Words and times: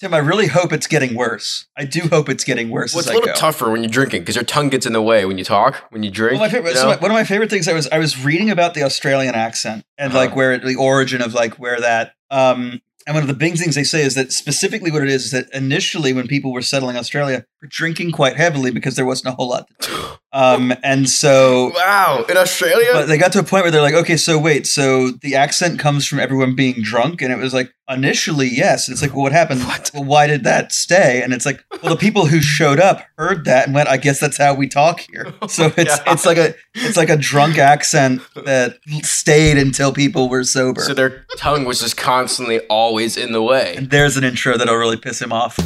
Tim, 0.00 0.14
I 0.14 0.18
really 0.18 0.46
hope 0.46 0.72
it's 0.72 0.86
getting 0.86 1.14
worse. 1.14 1.66
I 1.76 1.84
do 1.84 2.00
hope 2.08 2.30
it's 2.30 2.42
getting 2.42 2.70
worse. 2.70 2.94
Well, 2.94 3.00
it's 3.00 3.10
a 3.10 3.12
little 3.12 3.34
tougher 3.34 3.70
when 3.70 3.82
you're 3.82 3.90
drinking 3.92 4.22
because 4.22 4.34
your 4.34 4.44
tongue 4.44 4.70
gets 4.70 4.86
in 4.86 4.94
the 4.94 5.02
way 5.02 5.26
when 5.26 5.36
you 5.36 5.44
talk, 5.44 5.76
when 5.90 6.02
you 6.02 6.10
drink. 6.10 6.40
Well, 6.40 6.40
my 6.40 6.48
favorite, 6.48 6.70
you 6.70 6.76
so 6.76 6.86
my- 6.88 6.96
one 6.96 7.10
of 7.10 7.14
my 7.14 7.24
favorite 7.24 7.50
things 7.50 7.68
I 7.68 7.74
was 7.74 7.86
I 7.88 7.98
was 7.98 8.24
reading 8.24 8.48
about 8.48 8.72
the 8.72 8.82
Australian 8.82 9.34
accent 9.34 9.84
and 9.98 10.10
Uh-huh. 10.12 10.18
like 10.18 10.34
where 10.34 10.56
the 10.56 10.74
origin 10.76 11.20
of 11.20 11.34
like 11.34 11.58
where 11.58 11.78
that 11.80 12.14
um 12.30 12.80
and 13.06 13.14
one 13.14 13.22
of 13.22 13.28
the 13.28 13.34
big 13.34 13.58
things 13.58 13.74
they 13.74 13.82
say 13.84 14.00
is 14.02 14.14
that 14.14 14.32
specifically 14.32 14.90
what 14.90 15.02
it 15.02 15.10
is 15.10 15.26
is 15.26 15.30
that 15.32 15.48
initially 15.52 16.14
when 16.14 16.26
people 16.26 16.50
were 16.50 16.62
settling 16.62 16.96
Australia 16.96 17.44
were 17.60 17.68
drinking 17.68 18.12
quite 18.12 18.36
heavily 18.36 18.70
because 18.70 18.96
there 18.96 19.06
wasn't 19.06 19.28
a 19.28 19.36
whole 19.36 19.48
lot 19.50 19.68
to 19.80 19.86
do. 19.86 19.92
Um 20.32 20.72
and 20.84 21.08
so 21.08 21.72
wow, 21.74 22.24
in 22.28 22.36
Australia? 22.36 22.88
but 22.92 23.06
they 23.08 23.18
got 23.18 23.32
to 23.32 23.40
a 23.40 23.42
point 23.42 23.64
where 23.64 23.70
they're 23.72 23.82
like, 23.82 23.94
okay, 23.94 24.16
so 24.16 24.38
wait, 24.38 24.66
so 24.66 25.10
the 25.10 25.34
accent 25.34 25.78
comes 25.80 26.06
from 26.06 26.20
everyone 26.20 26.54
being 26.54 26.82
drunk, 26.82 27.20
and 27.20 27.32
it 27.32 27.36
was 27.38 27.52
like 27.52 27.72
initially 27.88 28.46
yes. 28.48 28.86
And 28.86 28.92
it's 28.94 29.02
like, 29.02 29.12
well, 29.12 29.22
what 29.22 29.32
happened? 29.32 29.62
What? 29.64 29.90
Well, 29.92 30.04
why 30.04 30.28
did 30.28 30.44
that 30.44 30.70
stay? 30.72 31.22
And 31.22 31.32
it's 31.32 31.44
like, 31.44 31.64
well, 31.82 31.92
the 31.94 31.98
people 31.98 32.26
who 32.26 32.40
showed 32.40 32.78
up 32.78 33.02
heard 33.18 33.44
that 33.46 33.66
and 33.66 33.74
went, 33.74 33.88
I 33.88 33.96
guess 33.96 34.20
that's 34.20 34.36
how 34.36 34.54
we 34.54 34.68
talk 34.68 35.00
here. 35.00 35.32
So 35.48 35.72
it's 35.76 35.98
God. 35.98 36.02
it's 36.14 36.24
like 36.26 36.38
a 36.38 36.54
it's 36.74 36.96
like 36.96 37.08
a 37.10 37.16
drunk 37.16 37.58
accent 37.58 38.22
that 38.36 38.78
stayed 39.02 39.58
until 39.58 39.92
people 39.92 40.28
were 40.28 40.44
sober. 40.44 40.80
so 40.82 40.94
their 40.94 41.24
tongue 41.36 41.64
was 41.64 41.80
just 41.80 41.96
constantly 41.96 42.60
always 42.68 43.16
in 43.16 43.32
the 43.32 43.42
way. 43.42 43.74
and 43.76 43.90
there's 43.90 44.16
an 44.16 44.22
intro 44.22 44.56
that'll 44.56 44.76
really 44.76 44.96
piss 44.96 45.20
him 45.20 45.32
off. 45.32 45.58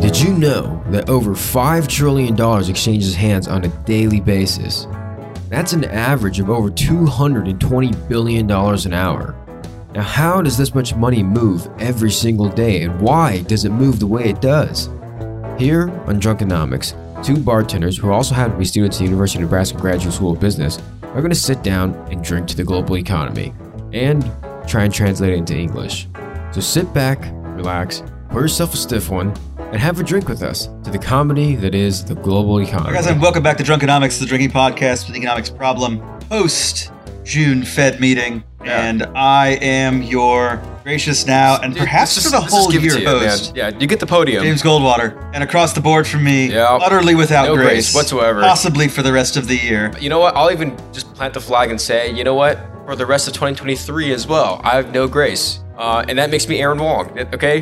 Did 0.00 0.20
you 0.20 0.32
know 0.32 0.82
that 0.90 1.10
over 1.10 1.32
$5 1.32 1.88
trillion 1.88 2.34
exchanges 2.70 3.16
hands 3.16 3.48
on 3.48 3.64
a 3.64 3.68
daily 3.84 4.20
basis? 4.20 4.86
That's 5.48 5.72
an 5.72 5.84
average 5.86 6.38
of 6.38 6.50
over 6.50 6.70
$220 6.70 8.08
billion 8.08 8.50
an 8.50 8.92
hour. 8.92 9.34
Now, 9.94 10.02
how 10.02 10.40
does 10.40 10.56
this 10.56 10.72
much 10.72 10.94
money 10.94 11.24
move 11.24 11.68
every 11.80 12.12
single 12.12 12.48
day, 12.48 12.82
and 12.82 13.00
why 13.00 13.42
does 13.42 13.64
it 13.64 13.70
move 13.70 13.98
the 13.98 14.06
way 14.06 14.30
it 14.30 14.40
does? 14.40 14.86
Here 15.58 15.90
on 16.06 16.20
Drunkenomics, 16.20 16.94
two 17.24 17.36
bartenders 17.36 17.98
who 17.98 18.12
also 18.12 18.36
happen 18.36 18.52
to 18.52 18.58
be 18.58 18.64
students 18.64 18.96
at 18.96 19.00
the 19.00 19.06
University 19.06 19.42
of 19.42 19.50
Nebraska 19.50 19.78
Graduate 19.78 20.14
School 20.14 20.32
of 20.32 20.40
Business 20.40 20.78
are 21.02 21.20
going 21.20 21.30
to 21.30 21.34
sit 21.34 21.62
down 21.64 21.94
and 22.10 22.22
drink 22.22 22.46
to 22.48 22.56
the 22.56 22.64
global 22.64 22.96
economy 22.96 23.52
and 23.92 24.22
try 24.68 24.84
and 24.84 24.94
translate 24.94 25.32
it 25.32 25.38
into 25.38 25.56
English. 25.56 26.06
So 26.52 26.60
sit 26.60 26.94
back, 26.94 27.18
relax, 27.56 28.04
pour 28.30 28.42
yourself 28.42 28.74
a 28.74 28.76
stiff 28.76 29.10
one, 29.10 29.34
and 29.70 29.76
have 29.80 30.00
a 30.00 30.02
drink 30.02 30.28
with 30.28 30.42
us 30.42 30.66
to 30.84 30.90
the 30.90 30.98
comedy 30.98 31.54
that 31.56 31.74
is 31.74 32.04
the 32.04 32.14
global 32.14 32.60
economy. 32.60 32.88
Hi 32.88 32.94
guys, 32.94 33.06
and 33.06 33.20
welcome 33.20 33.42
back 33.42 33.56
to 33.58 33.62
Drunkenomics, 33.64 34.18
the 34.18 34.26
drinking 34.26 34.50
podcast 34.50 35.06
with 35.06 35.16
economics 35.16 35.50
problem 35.50 36.00
post 36.30 36.90
June 37.24 37.62
Fed 37.64 38.00
meeting. 38.00 38.42
Yeah. 38.64 38.82
And 38.88 39.02
I 39.14 39.50
am 39.60 40.02
your 40.02 40.60
gracious 40.82 41.26
now 41.26 41.60
and 41.60 41.74
Dude, 41.74 41.80
perhaps 41.82 42.16
let's 42.16 42.24
for 42.24 42.30
the 42.32 42.40
whole 42.40 42.72
year 42.72 42.90
to 42.90 42.98
you, 43.00 43.04
man. 43.04 43.18
host. 43.28 43.54
Yeah, 43.54 43.70
you 43.78 43.86
get 43.86 44.00
the 44.00 44.06
podium. 44.06 44.42
James 44.42 44.62
Goldwater, 44.62 45.30
and 45.34 45.44
across 45.44 45.74
the 45.74 45.80
board 45.80 46.06
from 46.06 46.24
me, 46.24 46.46
Yeah. 46.52 46.64
utterly 46.80 47.14
without 47.14 47.46
No 47.48 47.54
grace, 47.54 47.68
grace 47.92 47.94
whatsoever. 47.94 48.40
possibly 48.40 48.88
for 48.88 49.02
the 49.02 49.12
rest 49.12 49.36
of 49.36 49.46
the 49.48 49.56
year. 49.56 49.92
You 50.00 50.08
know 50.08 50.18
what? 50.18 50.34
I'll 50.36 50.50
even 50.50 50.76
just 50.92 51.14
plant 51.14 51.34
the 51.34 51.40
flag 51.40 51.70
and 51.70 51.80
say, 51.80 52.10
you 52.12 52.24
know 52.24 52.34
what? 52.34 52.58
For 52.86 52.96
the 52.96 53.06
rest 53.06 53.28
of 53.28 53.34
2023 53.34 54.12
as 54.12 54.26
well, 54.26 54.60
I 54.64 54.76
have 54.76 54.92
no 54.92 55.06
grace. 55.06 55.60
Uh, 55.78 56.04
and 56.08 56.18
that 56.18 56.28
makes 56.30 56.48
me 56.48 56.60
Aaron 56.60 56.78
Wong. 56.78 57.16
Okay? 57.32 57.60